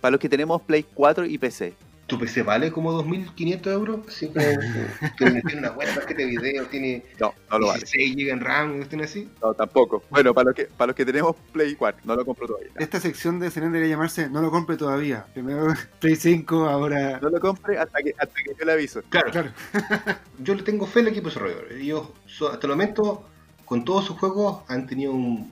Para 0.00 0.12
los 0.12 0.20
que 0.20 0.28
tenemos 0.28 0.62
Play 0.62 0.84
4 0.94 1.26
y 1.26 1.38
PC. 1.38 1.74
¿Tu 2.12 2.18
PC 2.18 2.42
vale 2.42 2.70
como 2.70 2.92
2.500 3.02 3.66
euros? 3.72 4.00
Tiene 5.16 5.42
una 5.56 5.70
buena 5.70 5.94
tarjeta 5.94 6.18
de 6.20 6.26
video, 6.26 6.66
tiene 6.66 7.02
No, 7.18 7.32
no 7.50 7.58
lo 7.58 7.66
vale. 7.68 7.78
16 7.78 8.14
GB 8.16 8.30
en 8.32 8.40
RAM, 8.40 8.84
tiene 8.84 9.04
así. 9.04 9.30
No, 9.40 9.54
tampoco. 9.54 10.04
Bueno, 10.10 10.34
para 10.34 10.50
los 10.50 10.54
que, 10.54 10.64
para 10.66 10.88
los 10.88 10.96
que 10.96 11.06
tenemos 11.06 11.34
Play 11.52 11.74
4, 11.74 12.02
no 12.04 12.14
lo 12.14 12.26
compro 12.26 12.46
todavía. 12.46 12.68
Esta 12.78 13.00
sección 13.00 13.40
de 13.40 13.50
CNN 13.50 13.72
debería 13.72 13.94
llamarse 13.94 14.28
No 14.28 14.42
lo 14.42 14.50
compre 14.50 14.76
todavía. 14.76 15.24
Primero 15.32 15.68
Play 16.00 16.16
5, 16.16 16.68
ahora. 16.68 17.18
No 17.22 17.30
lo 17.30 17.40
compre 17.40 17.78
hasta 17.78 18.02
que, 18.02 18.10
hasta 18.18 18.34
que 18.34 18.50
yo 18.58 18.64
le 18.66 18.72
aviso. 18.72 19.00
Claro, 19.08 19.30
Claro. 19.30 19.50
yo 20.38 20.54
le 20.54 20.62
tengo 20.64 20.86
fe 20.86 21.00
al 21.00 21.08
equipo 21.08 21.28
desarrollador. 21.28 21.72
Ellos, 21.72 22.10
hasta 22.52 22.66
el 22.66 22.72
momento, 22.72 23.26
con 23.64 23.86
todos 23.86 24.04
sus 24.04 24.18
juegos, 24.18 24.64
han 24.68 24.86
tenido 24.86 25.12
un 25.14 25.50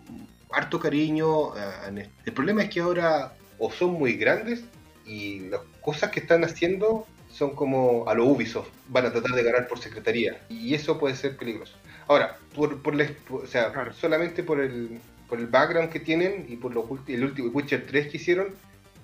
harto 0.52 0.78
cariño. 0.78 1.56
eh, 1.56 2.06
El 2.26 2.32
problema 2.34 2.64
es 2.64 2.68
que 2.68 2.80
ahora 2.80 3.32
o 3.58 3.70
son 3.72 3.92
muy 3.92 4.12
grandes 4.18 4.62
y 5.10 5.40
las 5.50 5.60
cosas 5.80 6.10
que 6.12 6.20
están 6.20 6.44
haciendo 6.44 7.04
son 7.32 7.54
como 7.56 8.08
a 8.08 8.14
lo 8.14 8.26
Ubisoft. 8.26 8.68
Van 8.88 9.06
a 9.06 9.12
tratar 9.12 9.32
de 9.32 9.42
ganar 9.42 9.66
por 9.66 9.80
secretaría 9.80 10.40
y 10.48 10.74
eso 10.74 10.98
puede 10.98 11.16
ser 11.16 11.36
peligroso. 11.36 11.74
Ahora, 12.06 12.36
por, 12.54 12.80
por 12.80 12.94
por- 13.28 13.44
o 13.44 13.46
sea, 13.46 13.72
Claro. 13.72 13.92
solamente 13.92 14.42
por 14.44 14.60
el, 14.60 15.00
por 15.28 15.38
el 15.40 15.46
background 15.48 15.90
que 15.90 15.98
tienen 16.00 16.46
y 16.48 16.56
por 16.56 16.72
los 16.74 16.84
el 17.08 17.24
último 17.24 17.50
Witcher 17.50 17.86
3 17.86 18.08
que 18.08 18.16
hicieron, 18.18 18.48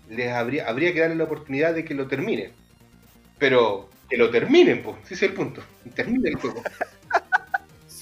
les 0.09 0.31
habría, 0.33 0.69
habría 0.69 0.93
que 0.93 1.01
darle 1.01 1.17
la 1.17 1.25
oportunidad 1.25 1.75
de 1.75 1.85
que 1.85 1.95
lo 1.95 2.07
terminen. 2.07 2.53
Pero 3.39 3.89
que 4.09 4.17
lo 4.17 4.31
terminen, 4.31 4.83
pues, 4.83 4.97
ese 5.05 5.15
es 5.15 5.23
el 5.25 5.33
punto. 5.35 5.63
Terminen 5.95 6.27
el 6.27 6.35
juego. 6.37 6.63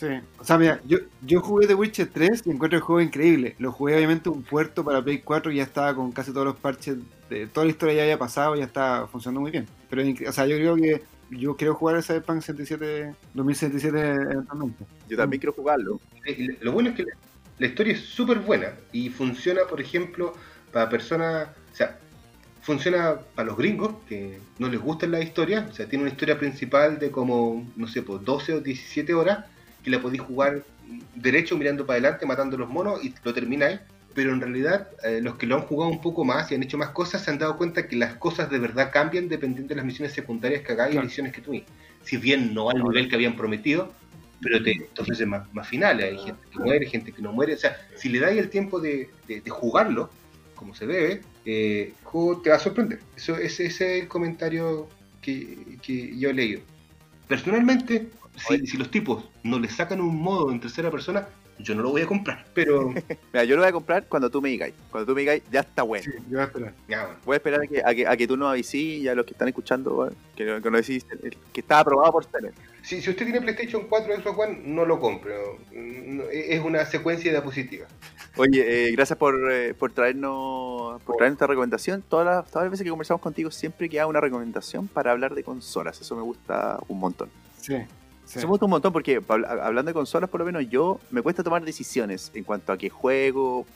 Sí. 0.05 0.27
O 0.39 0.45
sea, 0.45 0.59
mira, 0.59 0.81
yo, 0.85 0.99
yo 1.23 1.41
jugué 1.41 1.67
The 1.67 1.75
Witcher 1.75 2.09
3 2.13 2.43
y 2.47 2.51
encuentro 2.51 2.77
el 2.77 2.83
juego 2.83 3.01
increíble. 3.01 3.55
Lo 3.59 3.73
jugué 3.73 3.97
obviamente 3.97 4.29
un 4.29 4.43
puerto 4.43 4.85
para 4.85 5.03
Play 5.03 5.21
4 5.21 5.53
y 5.53 5.57
ya 5.57 5.63
estaba 5.63 5.95
con 5.95 6.13
casi 6.13 6.33
todos 6.33 6.47
los 6.47 6.57
parches. 6.57 6.97
De, 7.31 7.47
toda 7.47 7.65
la 7.65 7.71
historia 7.71 7.95
ya 7.95 8.03
había 8.03 8.19
pasado 8.19 8.55
y 8.55 8.59
ya 8.59 8.67
estaba 8.67 9.07
funcionando 9.07 9.41
muy 9.41 9.51
bien. 9.51 9.67
Pero, 9.89 10.03
o 10.29 10.33
sea, 10.33 10.47
yo 10.47 10.57
creo 10.57 10.77
que 10.77 11.03
yo 11.31 11.57
quiero 11.57 11.75
jugar 11.75 11.97
el 11.97 12.03
Cyberpunk 12.03 12.43
77, 12.43 13.15
2077 13.33 13.99
eventualmente. 13.99 14.85
Yo 15.09 15.17
también 15.17 15.41
quiero 15.41 15.53
jugarlo. 15.53 16.01
Lo 16.61 16.73
bueno 16.73 16.91
es 16.91 16.97
que 16.97 17.05
la, 17.05 17.13
la 17.59 17.67
historia 17.67 17.95
es 17.95 18.01
súper 18.01 18.41
buena 18.41 18.75
y 18.93 19.09
funciona, 19.09 19.63
por 19.69 19.81
ejemplo, 19.81 20.35
para 20.73 20.89
personas, 20.89 21.49
o 21.73 21.75
sea, 21.75 21.99
funciona 22.63 23.19
para 23.35 23.47
los 23.47 23.57
gringos 23.57 23.95
que 24.09 24.41
no 24.59 24.69
les 24.69 24.81
gusta 24.81 25.07
la 25.07 25.21
historia, 25.21 25.67
o 25.71 25.73
sea, 25.73 25.87
tiene 25.87 26.05
una 26.05 26.11
historia 26.11 26.39
principal 26.39 26.99
de 26.99 27.11
como, 27.11 27.67
no 27.77 27.87
sé, 27.87 28.03
pues 28.03 28.25
12 28.25 28.55
o 28.55 28.61
17 28.61 29.15
horas 29.15 29.45
que 29.85 29.91
la 29.91 30.01
podéis 30.01 30.23
jugar 30.23 30.63
derecho 31.15 31.57
mirando 31.57 31.87
para 31.87 31.99
adelante, 31.99 32.27
matando 32.27 32.57
los 32.57 32.69
monos 32.69 33.05
y 33.05 33.15
lo 33.23 33.33
termináis. 33.35 33.81
Pero 34.15 34.33
en 34.33 34.41
realidad, 34.41 34.89
eh, 35.03 35.21
los 35.21 35.35
que 35.37 35.47
lo 35.47 35.57
han 35.57 35.63
jugado 35.63 35.91
un 35.91 36.01
poco 36.01 36.25
más 36.25 36.51
y 36.51 36.55
han 36.55 36.63
hecho 36.63 36.79
más 36.79 36.91
cosas 36.91 37.23
se 37.25 37.31
han 37.33 37.39
dado 37.39 37.57
cuenta 37.57 37.89
que 37.89 37.97
las 37.97 38.15
cosas 38.15 38.49
de 38.49 38.59
verdad 38.61 38.91
cambian 38.93 39.29
dependiendo 39.29 39.71
de 39.71 39.75
las 39.77 39.85
misiones 39.85 40.13
secundarias 40.15 40.63
que 40.63 40.73
hagáis 40.73 40.91
y 40.91 40.93
Claro. 40.93 41.03
las 41.05 41.11
misiones 41.11 41.33
que 41.33 41.41
tuvíis. 41.41 41.65
Si 42.05 42.17
bien 42.17 42.55
no 42.55 42.71
al 42.71 42.81
nivel 42.83 43.09
que 43.09 43.17
habían 43.17 43.35
prometido, 43.35 43.93
pero 44.41 44.63
te, 44.63 44.73
te 44.95 45.01
ofrece 45.03 45.27
más, 45.27 45.53
más 45.53 45.67
finales. 45.67 46.13
Hay 46.13 46.19
gente 46.19 46.41
que 46.53 46.59
muere, 46.61 46.87
gente 46.87 47.13
que 47.13 47.23
no 47.23 47.33
muere. 47.33 47.55
O 47.55 47.59
sea, 47.59 47.77
si 47.97 48.09
le 48.09 48.21
dais 48.21 48.39
el 48.39 48.51
tiempo 48.51 48.79
de, 48.79 49.11
de- 49.27 49.41
de 49.41 49.51
jugarlo, 49.51 50.11
como 50.55 50.75
se 50.77 50.87
debe, 50.87 51.23
eh, 51.45 51.93
el 51.99 52.05
juego 52.05 52.41
te 52.41 52.51
va 52.51 52.57
a 52.57 52.61
sorprender. 52.61 53.01
Eso, 53.17 53.37
ese, 53.37 53.67
ese 53.67 53.97
es 53.97 54.03
el 54.03 54.09
comentario 54.09 54.89
que, 55.23 55.59
que 55.83 56.17
yo 56.17 56.31
he 56.31 56.35
leído. 56.35 56.61
Personalmente, 57.27 58.11
si, 58.37 58.67
si 58.67 58.77
los 58.77 58.91
tipos 58.91 59.25
no 59.43 59.59
le 59.59 59.69
sacan 59.69 60.01
un 60.01 60.17
modo 60.21 60.51
en 60.51 60.61
tercera 60.61 60.91
persona, 60.91 61.27
yo 61.59 61.75
no 61.77 61.83
lo 61.83 61.91
voy 61.91 62.03
a 62.03 62.07
comprar. 62.07 62.45
Pero, 62.53 62.89
Mira, 63.33 63.45
yo 63.45 63.55
lo 63.55 63.63
voy 63.63 63.69
a 63.69 63.73
comprar 63.73 64.07
cuando 64.09 64.29
tú 64.29 64.43
me 64.43 64.49
digas. 64.49 64.73
Cuando 64.91 65.07
tú 65.07 65.15
me 65.15 65.21
digas, 65.21 65.41
ya 65.53 65.61
está 65.61 65.83
bueno. 65.85 66.05
Sí, 66.05 66.11
yo 66.29 66.31
voy 66.33 66.41
a 66.41 66.45
esperar. 66.45 66.73
ya, 66.89 67.05
bueno. 67.05 67.19
Voy 67.25 67.35
a 67.35 67.37
esperar 67.37 67.61
a 67.63 67.67
que, 67.67 67.83
a 67.85 67.95
que, 67.95 68.07
a 68.09 68.17
que 68.17 68.27
tú 68.27 68.37
nos 68.37 68.51
avises 68.51 68.75
y 68.75 69.09
a 69.09 69.15
los 69.15 69.25
que 69.25 69.33
están 69.33 69.47
escuchando, 69.49 70.13
que, 70.35 70.45
que 70.61 70.71
nos 70.71 70.81
decís 70.87 71.07
que 71.53 71.61
está 71.61 71.79
aprobado 71.79 72.11
por 72.13 72.27
Tener. 72.27 72.53
Si, 72.83 73.01
si 73.01 73.09
usted 73.11 73.25
tiene 73.25 73.41
PlayStation 73.41 73.87
4 73.89 74.13
o 74.15 74.21
Xbox 74.21 74.39
One, 74.39 74.63
no 74.67 74.85
lo 74.85 74.99
compre. 75.01 75.33
no- 75.73 76.25
es 76.31 76.61
una 76.61 76.85
secuencia 76.87 77.31
de 77.31 77.37
diapositivas. 77.39 77.89
Oye, 78.37 78.89
eh, 78.89 78.93
gracias 78.93 79.17
por, 79.17 79.37
eh, 79.53 79.75
por 79.75 79.93
traernos 79.93 81.01
por 81.03 81.17
traernos 81.17 81.37
esta 81.37 81.47
recomendación. 81.47 82.03
Todas 82.03 82.27
las, 82.27 82.51
todas 82.51 82.65
las 82.65 82.73
veces 82.73 82.83
que 82.85 82.91
conversamos 82.91 83.21
contigo 83.21 83.51
siempre 83.53 83.89
queda 83.89 84.09
una 84.09 84.21
recomendación 84.21 84.89
para 84.89 85.13
hablar 85.13 85.37
de 85.37 85.45
consolas. 85.45 86.01
Eso 86.01 86.17
me 86.17 86.23
gusta 86.23 86.81
un 86.89 86.99
montón. 86.99 87.31
Sí. 87.61 87.77
Sí. 88.25 88.47
Gusta 88.47 88.65
un 88.67 88.71
montón 88.71 88.93
porque 88.93 89.21
habl- 89.21 89.47
hablando 89.47 89.91
de 89.91 89.95
consolas, 89.95 90.29
por 90.31 90.41
lo 90.41 90.47
menos 90.47 90.69
yo 90.69 91.01
me 91.11 91.23
cuesta 91.23 91.43
tomar 91.43 91.65
decisiones 91.65 92.31
en 92.35 92.45
cuanto 92.45 92.73
a 92.73 92.79
qué 92.79 92.89
juego 92.91 93.67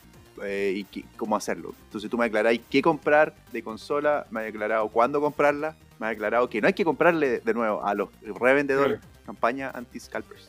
eh, 0.42 0.72
y 0.76 0.84
qué- 0.84 1.04
cómo 1.16 1.36
hacerlo. 1.36 1.74
Entonces 1.84 2.08
tú 2.10 2.16
me 2.18 2.26
aclaráis 2.26 2.60
qué 2.70 2.80
comprar 2.82 3.34
de 3.52 3.62
consola, 3.62 4.26
me 4.30 4.40
has 4.42 4.48
aclarado 4.48 4.88
cuándo 4.88 5.20
comprarla, 5.20 5.74
me 5.98 6.06
has 6.06 6.12
aclarado 6.12 6.48
que 6.48 6.60
no 6.60 6.68
hay 6.68 6.74
que 6.74 6.84
comprarle 6.84 7.40
de 7.40 7.54
nuevo 7.54 7.84
a 7.84 7.94
los 7.94 8.08
revendedores. 8.40 9.00
Campaña 9.26 9.70
anti-scalpers. 9.74 10.48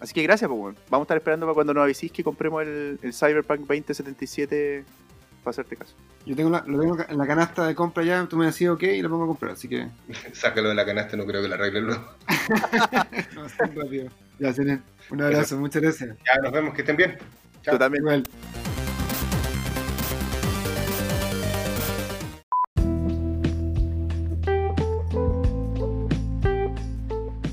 Así 0.00 0.14
que 0.14 0.22
gracias, 0.22 0.48
pues. 0.50 0.76
Vamos 0.90 1.02
a 1.02 1.06
estar 1.06 1.16
esperando 1.16 1.46
para 1.46 1.54
cuando 1.54 1.74
nos 1.74 1.82
avisís 1.84 2.10
que 2.12 2.22
compremos 2.24 2.62
el, 2.62 2.98
el 3.02 3.12
Cyberpunk 3.12 3.60
2077 3.60 4.84
para 5.44 5.50
hacerte 5.52 5.76
caso. 5.76 5.94
Yo 6.26 6.34
tengo 6.34 6.50
la- 6.50 6.64
lo 6.66 6.80
tengo 6.80 6.96
en 7.08 7.18
la 7.18 7.26
canasta 7.26 7.66
de 7.66 7.74
compra 7.74 8.02
ya, 8.02 8.26
tú 8.26 8.36
me 8.36 8.46
decís 8.46 8.68
ok 8.68 8.82
y 8.82 9.02
lo 9.02 9.10
pongo 9.10 9.24
a 9.24 9.26
comprar, 9.28 9.52
así 9.52 9.68
que. 9.68 9.88
Sácalo 10.32 10.70
de 10.70 10.74
la 10.74 10.84
canasta, 10.86 11.16
no 11.16 11.26
creo 11.26 11.42
que 11.42 11.48
la 11.48 11.54
arreglen 11.56 11.84
luego. 11.86 12.04
No, 13.34 13.46
rápido. 13.82 14.08
Ya, 14.38 14.52
Senen, 14.52 14.82
un 15.10 15.22
abrazo, 15.22 15.56
muchas 15.58 15.80
gracias. 15.82 16.16
Ya, 16.26 16.40
nos 16.42 16.50
vemos, 16.52 16.74
que 16.74 16.80
estén 16.82 16.96
bien. 16.96 17.16
Chao. 17.62 17.74
Tú 17.74 17.78
también. 17.78 18.02
Igual. 18.02 18.24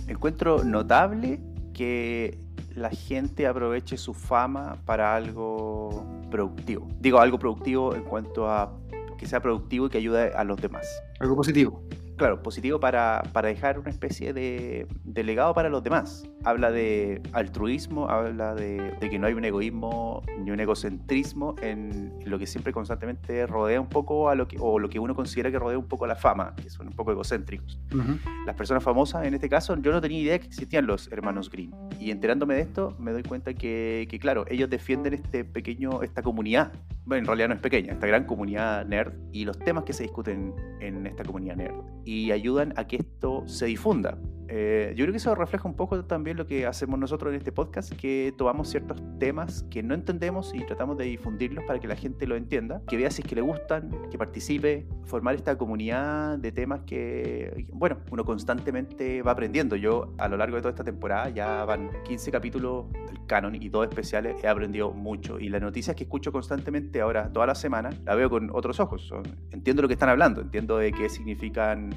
Encuentro 0.07 0.63
notable 0.63 1.39
que 1.73 2.37
la 2.75 2.89
gente 2.89 3.47
aproveche 3.47 3.97
su 3.97 4.13
fama 4.13 4.77
para 4.85 5.15
algo 5.15 6.05
productivo. 6.29 6.87
Digo, 6.99 7.19
algo 7.19 7.37
productivo 7.39 7.95
en 7.95 8.03
cuanto 8.03 8.49
a 8.49 8.77
que 9.17 9.27
sea 9.27 9.41
productivo 9.41 9.85
y 9.85 9.89
que 9.89 9.97
ayude 9.99 10.33
a 10.33 10.43
los 10.43 10.59
demás. 10.59 10.87
Algo 11.19 11.35
positivo. 11.35 11.83
Claro, 12.17 12.43
positivo 12.43 12.79
para, 12.79 13.23
para 13.33 13.47
dejar 13.47 13.79
una 13.79 13.89
especie 13.89 14.33
de, 14.33 14.87
de 15.03 15.23
legado 15.23 15.53
para 15.53 15.69
los 15.69 15.83
demás. 15.83 16.23
Habla 16.43 16.71
de 16.71 17.21
altruismo, 17.33 18.09
habla 18.09 18.53
de, 18.53 18.91
de 18.99 19.09
que 19.09 19.17
no 19.17 19.27
hay 19.27 19.33
un 19.33 19.45
egoísmo 19.45 20.21
ni 20.39 20.51
un 20.51 20.59
egocentrismo 20.59 21.55
en 21.61 22.13
lo 22.25 22.37
que 22.37 22.45
siempre 22.45 22.73
constantemente 22.73 23.47
rodea 23.47 23.81
un 23.81 23.89
poco 23.89 24.29
a 24.29 24.35
lo 24.35 24.47
que, 24.47 24.57
o 24.59 24.79
lo 24.79 24.89
que 24.89 24.99
uno 24.99 25.15
considera 25.15 25.51
que 25.51 25.59
rodea 25.59 25.77
un 25.77 25.87
poco 25.87 26.05
a 26.05 26.07
la 26.07 26.15
fama, 26.15 26.53
que 26.55 26.69
son 26.69 26.87
un 26.87 26.93
poco 26.93 27.11
egocéntricos 27.11 27.79
Ujú. 27.93 28.17
las 28.45 28.55
personas 28.55 28.83
famosas, 28.83 29.25
en 29.25 29.33
este 29.33 29.49
caso, 29.49 29.75
yo 29.77 29.91
no 29.91 30.01
tenía 30.01 30.19
idea 30.19 30.39
que 30.39 30.47
existían 30.47 30.85
los 30.85 31.11
hermanos 31.11 31.49
Green. 31.49 31.73
Y 31.99 32.11
enterándome 32.11 32.55
de 32.55 32.61
esto, 32.61 32.95
me 32.99 33.11
doy 33.11 33.23
cuenta 33.23 33.53
que, 33.53 34.07
que, 34.09 34.19
claro, 34.19 34.45
ellos 34.47 34.69
defienden 34.69 35.13
este 35.13 35.43
pequeño, 35.43 36.01
esta 36.03 36.21
comunidad. 36.21 36.71
Bueno, 37.05 37.21
en 37.21 37.25
realidad 37.27 37.47
no 37.49 37.55
es 37.55 37.59
pequeña, 37.59 37.93
esta 37.93 38.07
gran 38.07 38.25
comunidad 38.25 38.85
nerd 38.85 39.13
y 39.31 39.45
los 39.45 39.57
temas 39.59 39.83
que 39.83 39.93
se 39.93 40.03
discuten 40.03 40.53
en 40.79 41.07
esta 41.07 41.23
comunidad 41.23 41.55
nerd. 41.55 41.75
Y 42.05 42.31
ayudan 42.31 42.73
a 42.77 42.87
que 42.87 42.97
esto 42.97 43.43
se 43.47 43.65
difunda. 43.65 44.17
Eh, 44.53 44.91
yo 44.97 45.05
creo 45.05 45.13
que 45.13 45.17
eso 45.17 45.33
refleja 45.33 45.65
un 45.65 45.75
poco 45.75 46.03
también 46.03 46.35
lo 46.35 46.45
que 46.45 46.65
hacemos 46.65 46.99
nosotros 46.99 47.31
en 47.31 47.37
este 47.37 47.53
podcast, 47.53 47.93
que 47.93 48.33
tomamos 48.37 48.67
ciertos 48.67 49.01
temas 49.17 49.63
que 49.69 49.81
no 49.81 49.93
entendemos 49.93 50.53
y 50.53 50.65
tratamos 50.65 50.97
de 50.97 51.05
difundirlos 51.05 51.63
para 51.63 51.79
que 51.79 51.87
la 51.87 51.95
gente 51.95 52.27
lo 52.27 52.35
entienda, 52.35 52.81
que 52.85 52.97
vea 52.97 53.09
si 53.11 53.21
es 53.21 53.27
que 53.29 53.35
le 53.35 53.41
gustan, 53.41 53.89
que 54.11 54.17
participe, 54.17 54.85
formar 55.05 55.35
esta 55.35 55.57
comunidad 55.57 56.37
de 56.37 56.51
temas 56.51 56.81
que, 56.81 57.65
bueno, 57.71 57.99
uno 58.11 58.25
constantemente 58.25 59.21
va 59.21 59.31
aprendiendo. 59.31 59.77
Yo 59.77 60.13
a 60.17 60.27
lo 60.27 60.35
largo 60.35 60.57
de 60.57 60.63
toda 60.63 60.71
esta 60.71 60.83
temporada 60.83 61.29
ya 61.29 61.63
van 61.63 61.89
15 62.03 62.29
capítulos 62.29 62.91
del 62.91 63.25
canon 63.27 63.55
y 63.55 63.69
dos 63.69 63.87
especiales, 63.87 64.35
he 64.43 64.49
aprendido 64.49 64.91
mucho 64.91 65.39
y 65.39 65.47
las 65.47 65.61
noticias 65.61 65.95
que 65.95 66.03
escucho 66.03 66.33
constantemente 66.33 66.99
ahora, 66.99 67.31
toda 67.31 67.45
la 67.45 67.55
semana, 67.55 67.89
la 68.03 68.15
veo 68.15 68.29
con 68.29 68.49
otros 68.51 68.81
ojos. 68.81 69.13
Entiendo 69.51 69.81
lo 69.81 69.87
que 69.87 69.93
están 69.93 70.09
hablando, 70.09 70.41
entiendo 70.41 70.77
de 70.77 70.91
qué 70.91 71.07
significan 71.07 71.91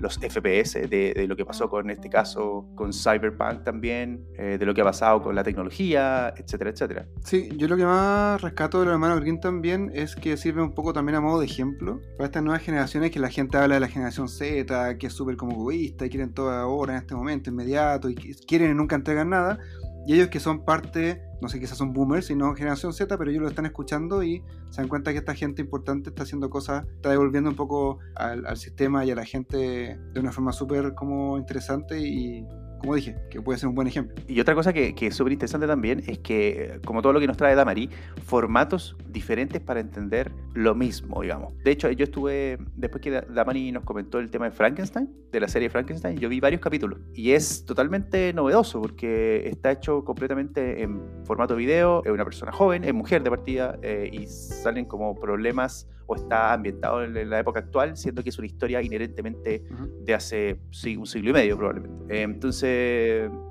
los 0.00 0.18
FPS, 0.18 0.88
de, 0.88 1.12
de 1.14 1.26
lo 1.28 1.36
que 1.36 1.44
pasó 1.44 1.68
con 1.68 1.90
este 1.90 2.08
caso, 2.08 2.66
con 2.74 2.92
Cyberpunk 2.92 3.64
también, 3.64 4.24
eh, 4.36 4.56
de 4.58 4.66
lo 4.66 4.74
que 4.74 4.80
ha 4.80 4.84
pasado 4.84 5.22
con 5.22 5.34
la 5.34 5.44
tecnología, 5.44 6.32
etcétera, 6.36 6.70
etcétera. 6.70 7.06
Sí, 7.22 7.50
yo 7.56 7.68
lo 7.68 7.76
que 7.76 7.84
más 7.84 8.40
rescato 8.40 8.80
de 8.80 8.86
los 8.86 8.92
hermanos 8.92 9.20
Green 9.20 9.40
también 9.40 9.90
es 9.94 10.16
que 10.16 10.36
sirve 10.36 10.62
un 10.62 10.74
poco 10.74 10.92
también 10.92 11.16
a 11.16 11.20
modo 11.20 11.40
de 11.40 11.46
ejemplo 11.46 12.00
para 12.16 12.26
estas 12.26 12.42
nuevas 12.42 12.62
generaciones 12.62 13.10
que 13.10 13.20
la 13.20 13.28
gente 13.28 13.58
habla 13.58 13.74
de 13.74 13.80
la 13.80 13.88
generación 13.88 14.28
Z, 14.28 14.98
que 14.98 15.06
es 15.06 15.12
súper 15.12 15.36
como 15.36 15.52
egoísta 15.52 16.06
y 16.06 16.10
quieren 16.10 16.32
todo 16.32 16.50
ahora, 16.50 16.94
en 16.94 16.98
este 17.00 17.14
momento, 17.14 17.50
inmediato, 17.50 18.08
y 18.08 18.14
quieren 18.14 18.70
y 18.70 18.74
nunca 18.74 18.96
entregan 18.96 19.30
nada. 19.30 19.58
Y 20.06 20.14
ellos 20.14 20.28
que 20.28 20.40
son 20.40 20.64
parte, 20.64 21.22
no 21.40 21.48
sé, 21.48 21.60
quizás 21.60 21.78
son 21.78 21.92
boomers, 21.92 22.26
sino 22.26 22.54
generación 22.54 22.92
Z, 22.92 23.16
pero 23.18 23.30
ellos 23.30 23.42
lo 23.42 23.48
están 23.48 23.66
escuchando 23.66 24.22
y 24.22 24.42
se 24.70 24.80
dan 24.80 24.88
cuenta 24.88 25.12
que 25.12 25.18
esta 25.18 25.34
gente 25.34 25.62
importante 25.62 26.10
está 26.10 26.22
haciendo 26.22 26.48
cosas, 26.50 26.86
está 26.96 27.10
devolviendo 27.10 27.50
un 27.50 27.56
poco 27.56 27.98
al, 28.14 28.46
al 28.46 28.56
sistema 28.56 29.04
y 29.04 29.10
a 29.10 29.14
la 29.14 29.24
gente 29.24 29.98
de 30.12 30.20
una 30.20 30.32
forma 30.32 30.52
súper 30.52 30.94
como 30.94 31.38
interesante 31.38 32.00
y 32.00 32.46
como 32.80 32.94
dije, 32.94 33.16
que 33.30 33.40
puede 33.40 33.58
ser 33.58 33.68
un 33.68 33.74
buen 33.74 33.86
ejemplo. 33.86 34.16
Y 34.26 34.40
otra 34.40 34.54
cosa 34.54 34.72
que, 34.72 34.94
que 34.94 35.08
es 35.08 35.14
súper 35.14 35.32
interesante 35.32 35.66
también 35.66 36.02
es 36.06 36.18
que, 36.18 36.80
como 36.84 37.02
todo 37.02 37.12
lo 37.12 37.20
que 37.20 37.26
nos 37.26 37.36
trae 37.36 37.54
Damari, 37.54 37.90
formatos 38.24 38.96
diferentes 39.08 39.60
para 39.60 39.80
entender 39.80 40.32
lo 40.54 40.74
mismo, 40.74 41.22
digamos. 41.22 41.54
De 41.62 41.70
hecho, 41.70 41.90
yo 41.90 42.04
estuve, 42.04 42.58
después 42.76 43.02
que 43.02 43.10
Damari 43.10 43.70
nos 43.72 43.84
comentó 43.84 44.18
el 44.18 44.30
tema 44.30 44.46
de 44.46 44.52
Frankenstein, 44.52 45.08
de 45.30 45.40
la 45.40 45.48
serie 45.48 45.70
Frankenstein, 45.70 46.18
yo 46.18 46.28
vi 46.28 46.40
varios 46.40 46.60
capítulos. 46.60 46.98
Y 47.14 47.32
es 47.32 47.64
totalmente 47.64 48.32
novedoso 48.32 48.80
porque 48.80 49.48
está 49.48 49.72
hecho 49.72 50.04
completamente 50.04 50.82
en 50.82 51.00
formato 51.24 51.56
video, 51.56 52.02
es 52.04 52.10
una 52.10 52.24
persona 52.24 52.52
joven, 52.52 52.84
es 52.84 52.94
mujer 52.94 53.22
de 53.22 53.30
partida, 53.30 53.78
eh, 53.82 54.08
y 54.12 54.26
salen 54.26 54.86
como 54.86 55.14
problemas 55.14 55.88
o 56.06 56.16
está 56.16 56.52
ambientado 56.52 57.04
en 57.04 57.30
la 57.30 57.38
época 57.38 57.60
actual, 57.60 57.96
siendo 57.96 58.24
que 58.24 58.30
es 58.30 58.38
una 58.38 58.48
historia 58.48 58.82
inherentemente 58.82 59.62
de 60.02 60.14
hace 60.14 60.60
sí, 60.72 60.96
un 60.96 61.06
siglo 61.06 61.30
y 61.30 61.32
medio 61.32 61.56
probablemente. 61.56 62.12
Eh, 62.12 62.22
entonces, 62.22 62.69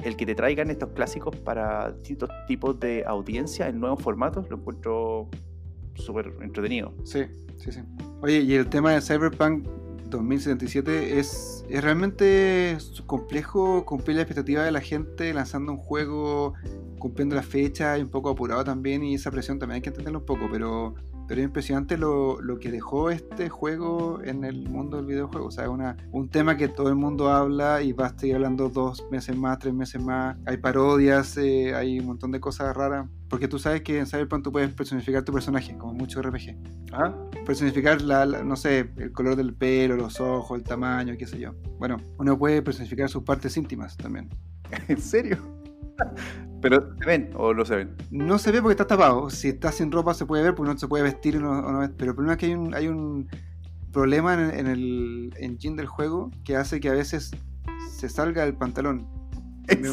el 0.04 0.16
que 0.18 0.26
te 0.26 0.36
traigan 0.36 0.70
estos 0.70 0.90
clásicos 0.90 1.36
para 1.36 1.91
distintos 1.91 2.30
tipos 2.48 2.80
de 2.80 3.04
audiencia 3.06 3.68
en 3.68 3.80
nuevos 3.80 4.02
formatos, 4.02 4.50
lo 4.50 4.58
encuentro 4.58 5.30
súper 5.96 6.34
entretenido. 6.41 6.94
Sí, 7.04 7.26
sí, 7.58 7.72
sí. 7.72 7.82
Oye, 8.22 8.40
y 8.41 8.54
el 8.54 8.68
tema 8.68 8.94
de 8.94 9.02
Cyberpunk 9.02 9.68
2077 10.10 11.20
es, 11.20 11.66
es 11.70 11.84
realmente 11.84 12.78
complejo 13.06 13.86
cumplir 13.86 14.18
la 14.18 14.24
expectativa 14.24 14.64
de 14.64 14.72
la 14.72 14.82
gente 14.82 15.34
lanzando 15.34 15.72
un 15.72 15.78
juego, 15.78 16.54
cumpliendo 16.98 17.36
la 17.36 17.44
fecha 17.44 17.98
y 17.98 18.02
un 18.02 18.10
poco 18.10 18.30
apurado 18.30 18.64
también, 18.64 19.04
y 19.04 19.16
esa 19.16 19.32
presión 19.32 19.60
también 19.60 19.76
hay 19.76 19.82
que 19.82 19.90
entenderlo 19.90 20.20
un 20.20 20.26
poco, 20.26 20.48
pero 20.52 20.96
pero 21.30 21.41
es 21.41 21.45
impresionante 21.45 21.95
lo, 21.95 22.41
lo, 22.41 22.57
que 22.57 22.72
dejó 22.72 23.11
este 23.11 23.49
juego 23.49 24.19
en 24.23 24.43
el 24.43 24.68
mundo 24.68 24.97
del 24.97 25.06
videojuego. 25.06 25.45
O 25.45 25.51
sea, 25.51 25.69
una, 25.69 25.95
un 26.11 26.27
tema 26.27 26.57
que 26.57 26.68
todo 26.68 26.89
el 26.89 26.95
mundo 26.95 27.30
habla 27.30 27.84
y 27.84 27.93
va 27.93 28.07
a 28.07 28.10
estar 28.10 28.31
hablando 28.34 28.68
dos 28.68 29.06
meses 29.11 29.38
más, 29.38 29.60
tres 29.60 29.76
meses 29.76 30.01
más. 30.01 30.38
Hay 30.47 30.57
parodias, 30.57 31.38
eh, 31.38 31.76
hay 31.76 31.99
un 31.99 32.07
montón 32.07 32.31
de 32.31 32.39
cosas 32.39 32.76
raras. 32.76 33.07
Porque 33.30 33.47
tú 33.47 33.60
sabes 33.60 33.84
que 33.84 33.99
en 33.99 34.07
Cyberpunk 34.07 34.43
tú 34.43 34.51
puedes 34.51 34.73
personificar 34.73 35.22
tu 35.22 35.31
personaje, 35.31 35.77
como 35.77 35.93
mucho 35.93 36.19
RPG. 36.19 36.57
¿Ah? 36.93 37.14
Personificar, 37.45 38.01
la, 38.01 38.26
la, 38.26 38.43
no 38.43 38.56
sé, 38.56 38.89
el 38.97 39.11
color 39.11 39.35
del 39.35 39.53
pelo, 39.53 39.97
los 39.97 40.19
ojos, 40.19 40.57
el 40.57 40.64
tamaño, 40.64 41.14
qué 41.15 41.27
sé 41.27 41.38
yo. 41.39 41.53
Bueno, 41.77 41.97
uno 42.18 42.39
puede 42.39 42.64
personificar 42.64 43.07
sus 43.07 43.22
partes 43.22 43.56
íntimas 43.56 43.95
también. 43.97 44.30
¿En 44.88 44.99
serio? 44.99 45.59
¿Pero 46.62 46.94
se 46.98 47.06
ven 47.06 47.30
o 47.36 47.54
no 47.54 47.66
se 47.66 47.76
ven? 47.76 47.96
No 48.12 48.38
se 48.38 48.52
ve 48.52 48.62
porque 48.62 48.74
está 48.74 48.88
tapado. 48.88 49.30
Si 49.30 49.50
está 49.50 49.72
sin 49.72 49.92
ropa 49.92 50.14
se 50.14 50.26
puede 50.26 50.44
ver 50.44 50.56
porque 50.56 50.74
no 50.74 50.78
se 50.78 50.88
puede 50.88 51.04
vestir 51.04 51.38
o 51.38 51.40
no, 51.40 51.52
o 51.52 51.72
no 51.72 51.90
Pero 51.98 52.12
el 52.12 52.16
problema 52.16 52.34
es 52.34 52.38
que 52.40 52.48
hay 52.48 52.54
un, 52.54 52.74
hay 52.74 52.88
un 52.88 53.30
problema 53.92 54.34
en, 54.34 54.60
en, 54.60 54.68
el 54.68 55.34
engine 55.38 55.78
del 55.78 55.88
juego 55.88 56.32
que 56.44 56.58
hace 56.58 56.80
que 56.80 56.90
a 56.90 56.94
veces 56.94 57.32
se 57.92 58.10
salga 58.10 58.44
el 58.44 58.56
pantalón. 58.56 59.08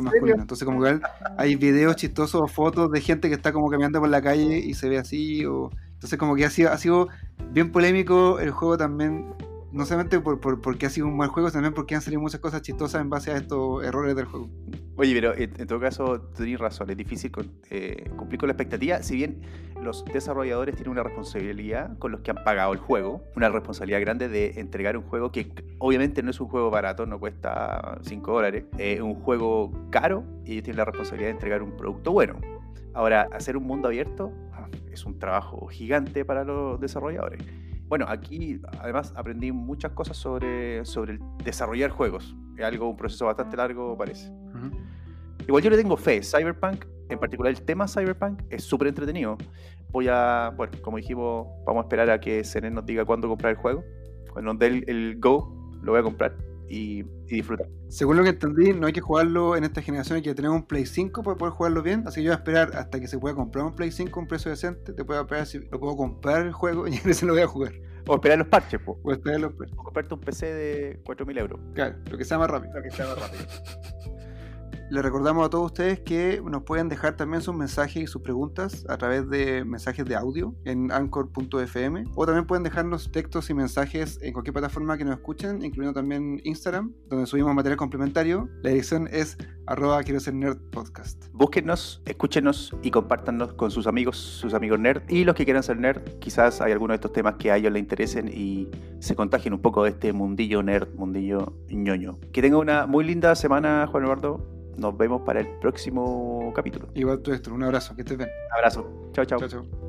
masculino. 0.03 0.41
Entonces 0.41 0.65
como 0.65 0.83
que 0.83 1.01
hay 1.37 1.57
videos 1.57 1.97
chistosos 1.97 2.41
o 2.41 2.49
fotos 2.49 2.91
de 2.91 3.01
gente 3.01 3.29
que 3.29 3.35
está 3.35 3.53
como 3.53 3.71
caminando 3.71 4.01
por 4.01 4.09
la 4.09 4.23
calle 4.23 4.59
y 4.59 4.75
se 4.75 4.89
ve 4.89 4.99
así. 4.99 5.45
O... 5.47 5.71
Entonces 5.95 6.19
como 6.19 6.35
que 6.35 6.45
ha 6.45 6.51
sido, 6.51 6.73
ha 6.73 6.79
sido 6.79 7.09
bien 7.53 7.71
polémico 7.71 8.41
el 8.41 8.51
juego 8.51 8.77
también 8.77 9.27
no 9.77 9.85
solamente 9.85 10.19
por, 10.21 10.41
por, 10.41 10.63
porque 10.63 10.87
ha 10.87 10.91
sido 10.91 11.07
un 11.07 11.17
mal 11.17 11.29
juego, 11.29 11.51
también 11.51 11.75
porque 11.75 11.95
han 11.95 12.01
salido 12.01 12.21
muchas 12.21 12.41
cosas 12.41 12.63
chistosas 12.63 13.03
en 13.03 13.11
base 13.11 13.31
a 13.31 13.37
estos 13.37 13.85
errores 13.85 14.17
del 14.17 14.25
juego. 14.25 14.49
Oye, 14.97 15.13
pero 15.13 15.35
en, 15.35 15.53
en 15.61 15.67
todo 15.67 15.79
caso, 15.79 16.21
tú 16.35 16.45
tienes 16.45 16.59
razón, 16.59 16.89
es 16.89 16.97
difícil 16.97 17.31
con, 17.31 17.53
eh, 17.71 18.11
cumplir 18.17 18.41
con 18.41 18.49
la 18.49 18.55
expectativa, 18.55 19.03
si 19.03 19.17
bien 19.17 19.43
los 19.83 20.05
desarrolladores 20.07 20.75
tienen 20.75 20.93
una 20.93 21.03
responsabilidad 21.03 21.99
con 21.99 22.11
los 22.11 22.23
que 22.23 22.31
han 22.31 22.43
pagado 22.43 22.73
el 22.73 22.79
juego, 22.79 23.23
una 23.37 23.51
responsabilidad 23.51 24.01
grande 24.01 24.29
de 24.29 24.55
entregar 24.57 24.97
un 24.97 25.05
juego 25.05 25.31
que 25.31 25.53
obviamente 25.79 26.23
no 26.23 26.31
es 26.31 26.41
un 26.41 26.49
juego 26.49 26.71
barato, 26.71 27.05
no 27.05 27.21
cuesta 27.21 27.99
5 28.03 28.33
dólares, 28.33 28.65
es 28.79 29.01
un 29.01 29.15
juego 29.17 29.71
caro 29.91 30.25
y 30.45 30.53
ellos 30.53 30.65
tienen 30.65 30.79
la 30.79 30.87
responsabilidad 30.87 31.29
de 31.29 31.35
entregar 31.35 31.63
un 31.63 31.77
producto 31.77 32.13
bueno. 32.13 32.41
Ahora, 32.95 33.29
hacer 33.31 33.59
un 33.59 33.65
mundo 33.65 33.89
abierto 33.89 34.33
ah, 34.55 34.69
es 34.91 35.05
un 35.05 35.19
trabajo 35.19 35.67
gigante 35.67 36.25
para 36.25 36.45
los 36.45 36.81
desarrolladores. 36.81 37.43
Bueno, 37.89 38.07
aquí 38.09 38.61
además 38.81 39.13
aprendí 39.17 39.53
muchas 39.53 39.93
cosas 39.93 40.17
sobre, 40.17 40.85
sobre 40.85 41.19
desarrollar 41.45 41.91
juegos. 41.91 42.37
Es 42.57 42.65
algo, 42.65 42.89
un 42.89 42.97
proceso 42.97 43.27
bastante 43.27 43.57
largo, 43.57 43.97
parece. 43.97 44.31
Uh 44.31 44.53
-huh. 44.55 44.73
Igual 45.47 45.63
yo 45.63 45.71
le 45.71 45.77
tengo 45.77 45.97
fe. 45.97 46.23
Cyberpunk, 46.23 46.85
en 47.09 47.19
particular 47.19 47.53
el 47.53 47.63
tema 47.63 47.87
Cyberpunk, 47.87 48.43
es 48.51 48.65
súper 48.65 48.89
entretenido. 48.89 49.37
Voy 49.93 50.09
a, 50.09 50.53
bueno, 50.57 50.73
como 50.83 50.97
dijimos, 50.97 51.47
vamos 51.65 51.83
a 51.83 51.85
esperar 51.85 52.11
a 52.11 52.19
que 52.19 52.43
Senen 52.43 52.75
nos 52.75 52.85
diga 52.85 53.05
cuándo 53.05 53.29
comprar 53.29 53.53
el 53.53 53.59
juego. 53.59 53.85
Cuando 54.33 54.53
nos 54.53 54.59
dé 54.59 54.67
el, 54.67 54.85
el 54.89 55.21
Go, 55.21 55.55
lo 55.83 55.93
voy 55.93 56.01
a 56.01 56.03
comprar 56.03 56.35
y, 56.69 57.01
y, 57.01 57.05
disfrutar. 57.27 57.69
Según 57.89 58.17
lo 58.17 58.23
que 58.23 58.31
entendí, 58.31 58.73
no 58.73 58.87
hay 58.87 58.93
que 58.93 59.01
jugarlo 59.01 59.57
en 59.57 59.65
esta 59.65 59.83
generación, 59.83 60.17
hay 60.17 60.23
que 60.23 60.35
tener 60.35 60.51
un 60.51 60.67
Play 60.67 60.87
5 60.87 61.23
para 61.23 61.37
poder 61.37 61.55
jugarlo 61.55 61.83
bien. 61.83 62.05
Así 62.07 62.21
que 62.21 62.25
yo 62.25 62.31
voy 62.31 62.37
a 62.37 62.39
esperar 62.39 62.77
hasta 62.77 63.01
que 63.01 63.09
se 63.09 63.19
pueda 63.19 63.35
comprar 63.35 63.65
un 63.65 63.75
Play 63.75 63.91
5 63.93 64.19
a 64.19 64.23
un 64.23 64.29
precio 64.29 64.51
decente. 64.51 64.93
Te 64.93 65.05
puedo 65.05 65.21
esperar 65.21 65.47
si 65.47 65.61
lo 65.61 65.79
puedo 65.79 65.97
comprar 65.97 66.47
el 66.47 66.53
juego 66.53 66.87
y 66.89 66.97
se 66.97 67.27
lo 67.27 67.33
voy 67.33 67.43
a 67.43 67.47
jugar. 67.47 67.73
O 68.09 68.15
esperar 68.15 68.39
los 68.39 68.49
parches, 68.49 68.81
po. 68.81 69.01
O 69.03 69.13
esperar 69.13 69.41
los 69.41 69.53
parches. 69.55 69.77
O 69.79 69.83
comprarte 69.83 70.15
un 70.15 70.21
PC 70.21 70.55
de 70.55 71.03
4.000 71.05 71.39
euros. 71.39 71.61
Claro, 71.75 71.97
lo 72.11 72.19
que 72.19 72.25
sea 72.25 72.39
más 72.39 72.51
rápido. 72.51 72.75
Lo 72.75 72.83
que 72.83 72.91
sea 72.91 73.07
más 73.07 73.19
rápido. 73.19 73.45
Les 74.89 75.03
recordamos 75.03 75.45
a 75.45 75.51
todos 75.51 75.67
ustedes 75.67 75.99
que 75.99 76.41
nos 76.49 76.63
pueden 76.63 76.89
dejar 76.89 77.17
también 77.17 77.43
sus 77.43 77.53
mensajes 77.53 78.05
y 78.05 78.07
sus 78.07 78.23
preguntas 78.23 78.87
a 78.89 78.97
través 78.97 79.29
de 79.29 79.65
mensajes 79.65 80.05
de 80.05 80.15
audio 80.15 80.55
en 80.65 80.93
anchor.fm 80.93 82.05
o 82.15 82.25
también 82.25 82.47
pueden 82.47 82.63
dejarnos 82.63 83.11
textos 83.11 83.51
y 83.51 83.55
mensajes 83.55 84.21
en 84.23 84.33
cualquier 84.33 84.53
plataforma 84.53 84.97
que 84.97 85.05
nos 85.05 85.17
escuchen, 85.17 85.65
incluyendo 85.65 85.93
también 85.93 86.41
Instagram, 86.45 86.93
donde 87.09 87.27
subimos 87.27 87.53
material 87.53 87.77
complementario. 87.77 88.49
La 88.63 88.71
dirección 88.71 89.09
es 89.11 89.37
arroba 89.67 90.05
quiero 90.05 90.21
ser 90.21 90.35
nerd 90.35 90.59
podcast. 90.71 91.25
Búsquenos, 91.33 92.01
escúchenos 92.07 92.73
y 92.81 92.93
compártanos 92.93 93.55
con 93.55 93.73
sus 93.73 93.89
amigos, 93.89 94.17
sus 94.17 94.55
amigos 94.55 94.79
nerd 94.79 95.03
y 95.09 95.25
los 95.25 95.35
que 95.35 95.45
quieran 95.45 95.65
ser 95.65 95.81
nerd. 95.81 96.01
Quizás 96.21 96.61
hay 96.61 96.71
algunos 96.71 96.93
de 96.93 96.97
estos 96.97 97.13
temas 97.13 97.35
que 97.41 97.51
a 97.51 97.57
ellos 97.57 97.73
les 97.73 97.81
interesen 97.81 98.29
y 98.29 98.69
se 99.01 99.17
contagien 99.17 99.53
un 99.53 99.63
poco 99.63 99.83
de 99.83 99.91
este 99.91 100.13
mundillo 100.13 100.63
nerd, 100.63 100.95
mundillo 100.95 101.55
ñoño. 101.69 102.21
Que 102.33 102.41
tenga 102.41 102.59
una 102.59 102.87
muy 102.87 103.05
linda 103.05 103.35
semana, 103.35 103.89
Juan 103.89 104.05
Eduardo 104.05 104.56
nos 104.77 104.97
vemos 104.97 105.23
para 105.23 105.41
el 105.41 105.49
próximo 105.59 106.53
capítulo. 106.55 106.89
Igual 106.95 107.21
tú, 107.21 107.33
esto, 107.33 107.53
un 107.53 107.63
abrazo, 107.63 107.95
que 107.95 108.03
estés 108.03 108.17
bien. 108.17 108.31
Abrazo. 108.55 109.11
Chao, 109.13 109.25
chao. 109.25 109.39
Chao, 109.39 109.49
chao. 109.49 109.86